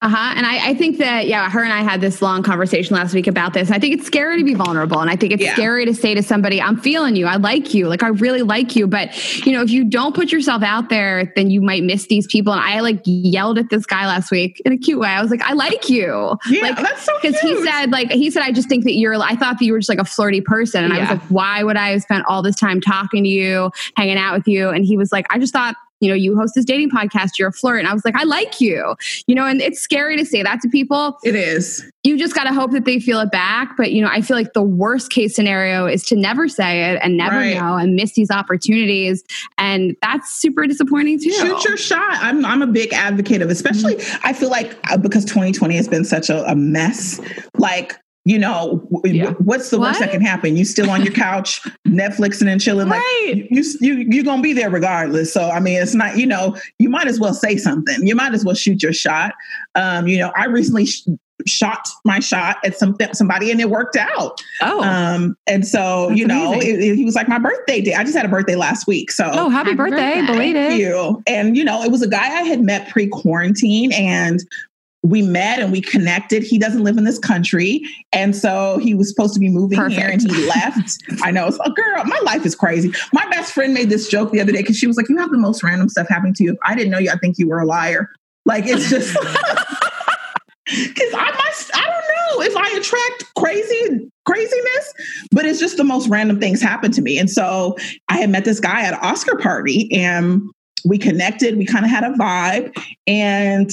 Uh 0.00 0.08
huh. 0.08 0.34
And 0.36 0.46
I, 0.46 0.70
I 0.70 0.74
think 0.74 0.98
that, 0.98 1.26
yeah, 1.26 1.50
her 1.50 1.60
and 1.62 1.72
I 1.72 1.82
had 1.82 2.00
this 2.00 2.22
long 2.22 2.44
conversation 2.44 2.94
last 2.94 3.14
week 3.14 3.26
about 3.26 3.52
this. 3.52 3.68
I 3.70 3.80
think 3.80 3.94
it's 3.94 4.06
scary 4.06 4.38
to 4.38 4.44
be 4.44 4.54
vulnerable. 4.54 5.00
And 5.00 5.10
I 5.10 5.16
think 5.16 5.32
it's 5.32 5.42
Yeah. 5.42 5.54
scary 5.54 5.84
to 5.86 5.94
say 5.94 6.14
to 6.14 6.22
somebody, 6.22 6.62
I'm 6.62 6.76
feeling 6.76 7.16
you. 7.16 7.26
I 7.26 7.34
like 7.36 7.74
you. 7.74 7.88
Like, 7.88 8.04
I 8.04 8.08
really 8.08 8.42
like 8.42 8.76
you. 8.76 8.86
But, 8.86 9.44
you 9.44 9.52
know, 9.52 9.60
if 9.60 9.70
you 9.70 9.82
don't 9.84 10.14
put 10.14 10.30
yourself 10.30 10.62
out 10.62 10.88
there, 10.88 11.32
then 11.34 11.50
you 11.50 11.60
might 11.60 11.82
miss 11.82 12.06
these 12.06 12.28
people. 12.28 12.52
And 12.52 12.62
I 12.62 12.78
like 12.78 13.00
yelled 13.04 13.58
at 13.58 13.70
this 13.70 13.84
guy 13.84 14.06
last 14.06 14.30
week 14.30 14.62
in 14.64 14.72
a 14.72 14.78
cute 14.78 15.00
way. 15.00 15.08
I 15.08 15.20
was 15.20 15.32
like, 15.32 15.42
I 15.42 15.52
like 15.52 15.88
you. 15.88 16.36
Yeah, 16.48 16.62
Like, 16.62 16.76
that's 16.76 17.02
so 17.02 17.12
because 17.20 17.38
he 17.40 17.64
said 17.64 17.90
like 17.90 18.10
he 18.12 18.30
said 18.30 18.42
i 18.42 18.52
just 18.52 18.68
think 18.68 18.84
that 18.84 18.94
you're 18.94 19.14
i 19.20 19.34
thought 19.34 19.58
that 19.58 19.64
you 19.64 19.72
were 19.72 19.78
just 19.80 19.88
like 19.88 19.98
a 19.98 20.04
flirty 20.04 20.40
person 20.40 20.84
and 20.84 20.92
i 20.92 21.00
was 21.00 21.08
like 21.10 21.22
why 21.22 21.62
would 21.62 21.76
i 21.76 21.90
have 21.90 22.02
spent 22.02 22.24
all 22.28 22.42
this 22.42 22.56
time 22.56 22.80
talking 22.80 23.24
to 23.24 23.28
you 23.28 23.70
hanging 23.96 24.16
out 24.16 24.34
with 24.36 24.46
you 24.48 24.68
and 24.70 24.84
he 24.84 24.96
was 24.96 25.10
like 25.12 25.26
i 25.30 25.38
just 25.38 25.52
thought 25.52 25.74
you 26.02 26.08
know 26.08 26.14
you 26.14 26.36
host 26.36 26.54
this 26.54 26.64
dating 26.64 26.90
podcast 26.90 27.38
you're 27.38 27.48
a 27.48 27.52
flirt 27.52 27.78
and 27.78 27.88
i 27.88 27.94
was 27.94 28.04
like 28.04 28.14
i 28.16 28.24
like 28.24 28.60
you 28.60 28.94
you 29.26 29.34
know 29.34 29.46
and 29.46 29.62
it's 29.62 29.80
scary 29.80 30.16
to 30.16 30.24
say 30.26 30.42
that 30.42 30.60
to 30.60 30.68
people 30.68 31.16
it 31.24 31.34
is. 31.34 31.82
you 32.04 32.18
just 32.18 32.34
got 32.34 32.44
to 32.44 32.52
hope 32.52 32.72
that 32.72 32.84
they 32.84 32.98
feel 33.00 33.20
it 33.20 33.30
back 33.30 33.74
but 33.76 33.92
you 33.92 34.02
know 34.02 34.08
i 34.10 34.20
feel 34.20 34.36
like 34.36 34.52
the 34.52 34.62
worst 34.62 35.10
case 35.10 35.34
scenario 35.34 35.86
is 35.86 36.02
to 36.04 36.16
never 36.16 36.48
say 36.48 36.90
it 36.92 36.98
and 37.02 37.16
never 37.16 37.36
Right. 37.36 37.54
know 37.56 37.76
and 37.76 37.94
miss 37.94 38.12
these 38.14 38.30
opportunities 38.30 39.22
and 39.58 39.96
that's 40.02 40.30
super 40.32 40.66
disappointing 40.66 41.18
too 41.18 41.30
Shoot 41.32 41.64
your 41.64 41.76
shot. 41.76 42.18
I'm 42.20 42.44
I'm 42.44 42.62
a 42.62 42.66
big 42.66 42.92
advocate 42.92 43.42
of, 43.42 43.48
especially 43.50 43.96
I 44.24 44.32
feel 44.32 44.50
like 44.50 44.76
uh, 44.90 44.96
because 44.96 45.24
2020 45.24 45.76
has 45.76 45.86
been 45.88 46.04
such 46.04 46.28
a, 46.28 46.44
a 46.50 46.54
mess. 46.56 47.20
Like 47.56 47.96
you 48.24 48.38
know, 48.38 48.86
Yeah. 49.04 49.30
what's 49.32 49.70
the 49.70 49.80
worst 49.80 49.98
that 50.00 50.10
can 50.12 50.20
happen? 50.20 50.56
You 50.56 50.64
still 50.64 50.88
on 50.90 51.02
your 51.02 51.12
couch, 51.12 51.60
Netflixing 51.88 52.46
and 52.50 52.60
chilling. 52.60 52.88
Like 52.88 53.00
Right. 53.00 53.46
you 53.50 53.64
you 53.80 53.94
you 54.08 54.22
gonna 54.24 54.42
be 54.42 54.52
there 54.52 54.70
regardless. 54.70 55.32
So 55.32 55.50
I 55.50 55.58
mean, 55.60 55.80
it's 55.82 55.94
not 55.94 56.16
you 56.16 56.26
know 56.26 56.56
you 56.78 56.88
might 56.88 57.08
as 57.08 57.18
well 57.18 57.34
say 57.34 57.56
something. 57.56 58.06
You 58.06 58.14
might 58.14 58.32
as 58.34 58.44
well 58.44 58.54
shoot 58.54 58.82
your 58.82 58.92
shot. 58.92 59.32
Um, 59.74 60.06
you 60.06 60.18
know, 60.18 60.32
I 60.36 60.46
recently. 60.46 60.86
Sh- 60.86 61.02
shot 61.44 61.88
my 62.04 62.20
shot 62.20 62.58
at 62.64 62.78
some 62.78 62.96
somebody 63.14 63.50
and 63.50 63.60
it 63.60 63.68
worked 63.68 63.96
out 63.96 64.40
oh 64.60 64.80
um 64.84 65.36
and 65.48 65.66
so 65.66 66.06
That's 66.10 66.20
you 66.20 66.24
know 66.28 66.52
it, 66.52 66.62
it- 66.62 66.94
he 66.94 67.04
was 67.04 67.16
like 67.16 67.26
my 67.26 67.40
birthday 67.40 67.80
day 67.80 67.94
i 67.94 68.04
just 68.04 68.14
had 68.16 68.24
a 68.24 68.28
birthday 68.28 68.54
last 68.54 68.86
week 68.86 69.10
so 69.10 69.28
oh 69.32 69.48
happy, 69.48 69.70
Happy 69.70 69.74
birthday, 69.76 70.18
birthday. 70.20 70.26
belated. 70.32 70.68
Thank 70.68 70.80
you. 70.80 71.20
And 71.26 71.56
you 71.56 71.64
know, 71.64 71.82
it 71.82 71.90
was 71.90 72.00
a 72.00 72.06
guy 72.06 72.26
I 72.28 72.42
had 72.42 72.60
met 72.60 72.88
pre-quarantine 72.90 73.92
and 73.92 74.38
we 75.02 75.20
met 75.22 75.58
and 75.58 75.72
we 75.72 75.80
connected. 75.80 76.42
He 76.42 76.58
doesn't 76.58 76.84
live 76.84 76.96
in 76.96 77.04
this 77.04 77.18
country. 77.18 77.82
And 78.12 78.36
so 78.36 78.78
he 78.78 78.94
was 78.94 79.08
supposed 79.08 79.34
to 79.34 79.40
be 79.40 79.48
moving 79.48 79.78
here 79.90 80.08
and 80.08 80.20
he 80.20 80.46
left. 80.46 81.02
I 81.22 81.30
know. 81.30 81.46
It's 81.46 81.58
a 81.64 81.70
girl, 81.70 82.04
my 82.04 82.20
life 82.22 82.46
is 82.46 82.54
crazy. 82.54 82.92
My 83.12 83.28
best 83.30 83.52
friend 83.52 83.74
made 83.74 83.90
this 83.90 84.08
joke 84.08 84.30
the 84.30 84.40
other 84.40 84.52
day 84.52 84.60
because 84.60 84.78
she 84.78 84.86
was 84.86 84.96
like, 84.96 85.08
You 85.08 85.18
have 85.18 85.30
the 85.30 85.38
most 85.38 85.62
random 85.62 85.88
stuff 85.88 86.08
happening 86.08 86.34
to 86.34 86.44
you. 86.44 86.52
If 86.52 86.58
I 86.64 86.74
didn't 86.74 86.90
know 86.90 86.98
you, 86.98 87.10
I 87.10 87.16
think 87.16 87.38
you 87.38 87.48
were 87.48 87.60
a 87.60 87.66
liar. 87.66 88.10
Like 88.44 88.64
it's 88.66 88.88
just 88.88 89.12
because 90.66 91.14
I 91.14 91.30
must, 91.32 91.76
I 91.76 91.84
don't 91.84 92.38
know 92.38 92.42
if 92.44 92.56
I 92.56 92.78
attract 92.78 93.34
crazy 93.34 94.08
craziness, 94.24 94.94
but 95.32 95.44
it's 95.44 95.58
just 95.58 95.76
the 95.76 95.84
most 95.84 96.08
random 96.08 96.38
things 96.38 96.62
happen 96.62 96.92
to 96.92 97.02
me. 97.02 97.18
And 97.18 97.28
so 97.28 97.76
I 98.08 98.18
had 98.18 98.30
met 98.30 98.44
this 98.44 98.60
guy 98.60 98.82
at 98.82 98.94
an 98.94 99.00
Oscar 99.02 99.36
party 99.36 99.92
and 99.92 100.42
we 100.84 100.98
connected. 100.98 101.56
We 101.56 101.66
kind 101.66 101.84
of 101.84 101.90
had 101.90 102.04
a 102.04 102.10
vibe 102.10 102.72
and 103.06 103.70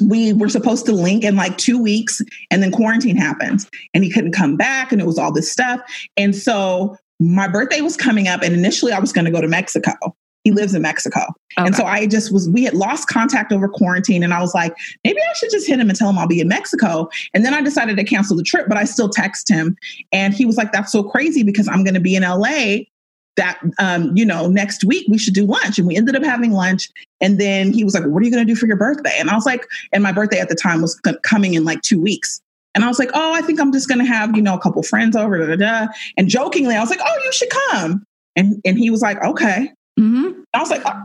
we 0.00 0.32
were 0.32 0.48
supposed 0.48 0.86
to 0.86 0.92
link 0.92 1.24
in 1.24 1.36
like 1.36 1.56
two 1.58 1.80
weeks 1.80 2.20
and 2.50 2.62
then 2.62 2.70
quarantine 2.70 3.16
happened 3.16 3.68
and 3.94 4.04
he 4.04 4.10
couldn't 4.10 4.32
come 4.32 4.56
back 4.56 4.92
and 4.92 5.00
it 5.00 5.06
was 5.06 5.18
all 5.18 5.32
this 5.32 5.50
stuff. 5.50 5.80
And 6.16 6.34
so 6.34 6.96
my 7.18 7.48
birthday 7.48 7.80
was 7.80 7.96
coming 7.96 8.28
up 8.28 8.42
and 8.42 8.54
initially 8.54 8.92
I 8.92 8.98
was 8.98 9.12
going 9.12 9.24
to 9.26 9.30
go 9.30 9.40
to 9.40 9.48
Mexico. 9.48 9.92
He 10.44 10.52
lives 10.52 10.74
in 10.74 10.80
Mexico. 10.80 11.26
And 11.58 11.74
so 11.74 11.84
I 11.84 12.06
just 12.06 12.32
was, 12.32 12.48
we 12.48 12.64
had 12.64 12.72
lost 12.72 13.08
contact 13.08 13.52
over 13.52 13.68
quarantine. 13.68 14.22
And 14.22 14.32
I 14.32 14.40
was 14.40 14.54
like, 14.54 14.74
maybe 15.04 15.18
I 15.20 15.32
should 15.34 15.50
just 15.50 15.66
hit 15.66 15.78
him 15.78 15.90
and 15.90 15.98
tell 15.98 16.08
him 16.08 16.18
I'll 16.18 16.26
be 16.26 16.40
in 16.40 16.48
Mexico. 16.48 17.10
And 17.34 17.44
then 17.44 17.52
I 17.52 17.60
decided 17.60 17.98
to 17.98 18.04
cancel 18.04 18.38
the 18.38 18.42
trip, 18.42 18.66
but 18.66 18.78
I 18.78 18.84
still 18.84 19.10
text 19.10 19.50
him. 19.50 19.76
And 20.12 20.32
he 20.32 20.46
was 20.46 20.56
like, 20.56 20.72
that's 20.72 20.92
so 20.92 21.02
crazy 21.02 21.42
because 21.42 21.68
I'm 21.68 21.84
going 21.84 21.94
to 21.94 22.00
be 22.00 22.14
in 22.14 22.22
LA 22.22 22.84
that, 23.36 23.60
um, 23.78 24.16
you 24.16 24.24
know, 24.24 24.48
next 24.48 24.84
week 24.84 25.06
we 25.08 25.18
should 25.18 25.34
do 25.34 25.46
lunch. 25.46 25.78
And 25.78 25.86
we 25.86 25.96
ended 25.96 26.16
up 26.16 26.22
having 26.22 26.52
lunch. 26.52 26.88
And 27.20 27.40
then 27.40 27.72
he 27.72 27.84
was 27.84 27.94
like, 27.94 28.04
what 28.04 28.22
are 28.22 28.24
you 28.24 28.30
going 28.30 28.46
to 28.46 28.52
do 28.52 28.56
for 28.56 28.66
your 28.66 28.76
birthday? 28.76 29.16
And 29.18 29.30
I 29.30 29.34
was 29.34 29.46
like, 29.46 29.66
and 29.92 30.02
my 30.02 30.12
birthday 30.12 30.40
at 30.40 30.48
the 30.48 30.54
time 30.54 30.82
was 30.82 30.98
c- 31.06 31.14
coming 31.22 31.54
in 31.54 31.64
like 31.64 31.82
two 31.82 32.00
weeks. 32.00 32.40
And 32.74 32.84
I 32.84 32.88
was 32.88 32.98
like, 32.98 33.10
oh, 33.14 33.32
I 33.32 33.42
think 33.42 33.60
I'm 33.60 33.72
just 33.72 33.88
going 33.88 33.98
to 33.98 34.04
have, 34.04 34.36
you 34.36 34.42
know, 34.42 34.54
a 34.54 34.60
couple 34.60 34.82
friends 34.82 35.16
over. 35.16 35.38
Da, 35.38 35.46
da, 35.46 35.56
da. 35.56 35.92
And 36.16 36.28
jokingly, 36.28 36.76
I 36.76 36.80
was 36.80 36.90
like, 36.90 37.00
oh, 37.02 37.20
you 37.24 37.32
should 37.32 37.50
come. 37.50 38.04
And, 38.36 38.60
and 38.64 38.78
he 38.78 38.90
was 38.90 39.02
like, 39.02 39.22
okay. 39.24 39.72
mm-hmm. 39.98 40.40
I 40.54 40.60
was 40.60 40.70
like, 40.70 40.82
oh, 40.84 41.02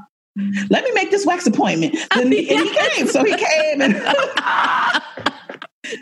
let 0.69 0.83
me 0.83 0.91
make 0.93 1.11
this 1.11 1.25
wax 1.25 1.47
appointment. 1.47 1.95
And, 2.11 2.25
and 2.25 2.33
he 2.33 2.75
came. 2.75 3.07
So 3.07 3.23
he 3.23 3.35
came 3.35 3.81
and 3.81 3.95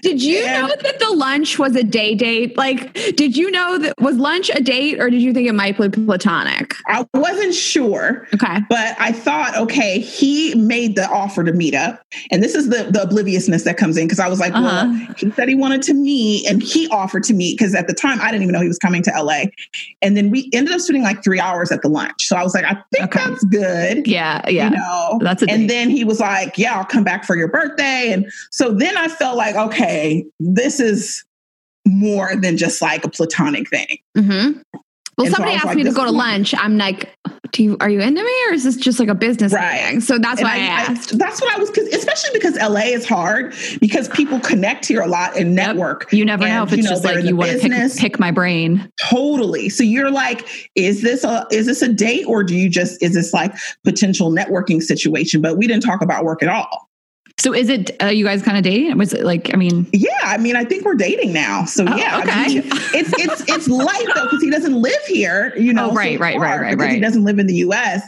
Did 0.02 0.22
you 0.22 0.40
And- 0.46 0.68
know 0.68 0.76
that 0.84 1.00
the 1.00 1.12
lunch 1.14 1.60
was 1.60 1.76
a 1.76 1.84
day 1.84 2.16
date? 2.16 2.58
Like, 2.58 2.94
did 3.16 3.36
you 3.38 3.50
know 3.52 3.78
that 3.80 3.94
was 4.00 4.16
lunch 4.18 4.50
a 4.54 4.62
date 4.62 5.00
or 5.00 5.10
did 5.10 5.22
you 5.22 5.34
think 5.34 5.48
it 5.48 5.54
might 5.54 5.78
be 5.78 5.90
platonic? 5.90 6.74
I 6.88 7.06
wasn't 7.14 7.54
sure. 7.54 8.28
Okay. 8.34 8.60
But 8.70 8.96
I 9.00 9.12
thought, 9.12 9.56
okay, 9.58 10.00
he 10.00 10.54
made 10.56 10.96
the 10.96 11.08
offer 11.10 11.44
to 11.44 11.52
meet 11.54 11.74
up. 11.76 12.04
And 12.32 12.44
this 12.44 12.56
is 12.56 12.70
the, 12.70 12.90
the 12.92 13.02
obliviousness 13.04 13.64
that 13.64 13.78
comes 13.78 13.98
in 13.98 14.06
because 14.06 14.20
I 14.20 14.28
was 14.28 14.40
like, 14.40 14.54
well, 14.54 14.66
Uh-huh. 14.66 15.14
he 15.18 15.32
said 15.32 15.48
he 15.50 15.56
wanted 15.56 15.82
to 15.84 15.94
meet 15.94 16.46
and 16.50 16.62
he 16.62 16.88
offered 16.90 17.24
to 17.24 17.34
meet 17.34 17.58
because 17.58 17.74
at 17.76 17.88
the 17.88 17.94
time 17.94 18.20
I 18.22 18.32
didn't 18.32 18.44
even 18.44 18.54
know 18.54 18.62
he 18.62 18.68
was 18.68 18.80
coming 18.80 19.02
to 19.04 19.12
LA. 19.16 19.46
And 20.02 20.16
then 20.16 20.30
we 20.30 20.50
ended 20.54 20.74
up 20.74 20.80
spending 20.82 21.04
like 21.04 21.24
three 21.24 21.40
hours 21.40 21.72
at 21.72 21.82
the 21.82 21.90
lunch. 21.90 22.26
So 22.28 22.36
I 22.36 22.44
was 22.44 22.54
like, 22.54 22.66
I 22.66 22.78
think 22.92 23.16
Okay. 23.16 23.30
that's 23.30 23.44
good. 23.46 24.08
Yeah, 24.08 24.48
yeah. 24.50 24.70
You 24.70 24.76
know, 24.78 25.20
That's 25.22 25.42
a 25.44 25.50
and 25.50 25.62
date. 25.68 25.68
then 25.74 25.90
he 25.90 26.04
was 26.04 26.20
like, 26.20 26.58
Yeah, 26.58 26.78
I'll 26.78 26.86
come 26.86 27.04
back 27.04 27.24
for 27.26 27.36
your 27.36 27.48
birthday. 27.48 28.12
And 28.12 28.32
so 28.52 28.72
then 28.72 28.98
I 28.98 29.08
felt 29.08 29.38
like, 29.38 29.56
okay, 29.56 29.73
this 30.40 30.80
is 30.80 31.24
more 31.88 32.36
than 32.36 32.58
just 32.58 32.82
like 32.82 33.04
a 33.04 33.10
platonic 33.10 33.70
thing. 33.70 33.98
Mm-hmm. 34.18 34.62
Well, 35.18 35.28
And 35.28 35.36
somebody 35.36 35.52
I 35.52 35.56
was 35.56 35.60
asked 35.60 35.66
like, 35.68 35.78
me 35.78 35.84
to 35.84 35.92
go 35.92 36.06
to 36.06 36.12
lunch. 36.12 36.56
I'm 36.58 36.76
like, 36.78 37.16
do 37.52 37.62
you 37.62 37.78
are 37.82 37.90
you 37.90 38.02
into 38.02 38.24
me 38.24 38.46
or 38.50 38.54
is 38.54 38.64
this 38.64 38.76
just 38.78 39.00
like 39.00 39.10
a 39.10 39.14
business 39.14 39.54
Right. 39.54 39.84
meeting? 39.84 40.02
So 40.02 40.18
that's 40.18 40.40
And 40.40 40.48
why 40.50 40.56
I, 40.56 40.60
asked. 40.60 41.20
that's 41.20 41.40
what 41.40 41.54
I 41.56 41.60
was, 41.60 41.70
cause, 41.70 41.86
especially 41.90 42.32
because 42.34 42.56
LA 42.58 42.80
is 42.96 43.08
hard 43.08 43.54
because 43.80 44.08
people 44.08 44.40
connect 44.40 44.88
here 44.88 45.02
a 45.02 45.08
lot 45.08 45.38
and 45.38 45.56
Yep. 45.56 45.68
network. 45.68 46.12
You 46.12 46.26
never 46.26 46.48
know 46.48 46.64
if 46.64 46.70
it's 46.74 46.78
you 46.78 46.84
know, 46.84 46.90
just 46.90 47.04
like 47.04 47.24
you 47.26 47.36
want 47.36 47.52
to 47.52 47.60
pick, 47.70 47.96
pick 47.98 48.20
my 48.20 48.32
brain. 48.32 48.90
Totally. 49.00 49.70
So 49.70 49.84
you're 49.84 50.10
like, 50.10 50.48
is 50.74 51.04
this 51.04 51.24
a 51.24 51.46
is 51.52 51.68
this 51.68 51.84
a 51.84 51.90
date 51.94 52.26
or 52.26 52.44
do 52.44 52.56
you 52.56 52.68
just 52.68 53.00
is 53.04 53.14
this 53.14 53.34
like 53.34 53.54
potential 53.84 54.32
networking 54.32 54.82
situation? 54.82 55.42
But 55.42 55.58
we 55.60 55.68
didn't 55.68 55.84
talk 55.84 56.02
about 56.02 56.24
work 56.26 56.42
at 56.42 56.50
all. 56.50 56.90
So 57.40 57.54
is 57.54 57.68
it 57.68 57.92
uh, 58.02 58.08
you 58.08 58.24
guys 58.24 58.42
kind 58.42 58.58
of 58.58 58.64
dating? 58.64 58.98
Was 58.98 59.14
it 59.14 59.26
like 59.26 59.54
I 59.54 59.58
mean, 59.58 59.88
Yeah, 59.92 60.12
I 60.24 60.38
mean, 60.38 60.56
I 60.56 60.64
think 60.64 60.86
we're 60.86 60.96
dating 60.96 61.34
now. 61.34 61.66
So 61.66 61.84
Oh, 61.88 61.96
yeah, 61.98 62.18
I 62.18 62.22
okay. 62.22 62.60
mean, 62.60 62.64
it's 62.94 63.12
it's 63.18 63.44
it's 63.50 63.68
light 63.68 64.06
though 64.16 64.24
because 64.26 64.42
he 64.42 64.50
doesn't 64.50 64.82
live 64.82 65.02
here. 65.08 65.54
You 65.58 65.74
know, 65.74 65.88
Oh, 65.88 65.90
so 65.90 65.96
right, 65.96 66.20
right, 66.20 66.38
right, 66.38 66.78
right, 66.78 66.92
He 66.94 67.00
doesn't 67.00 67.24
live 67.26 67.40
in 67.40 67.48
the 67.48 67.56
U.S. 67.56 68.02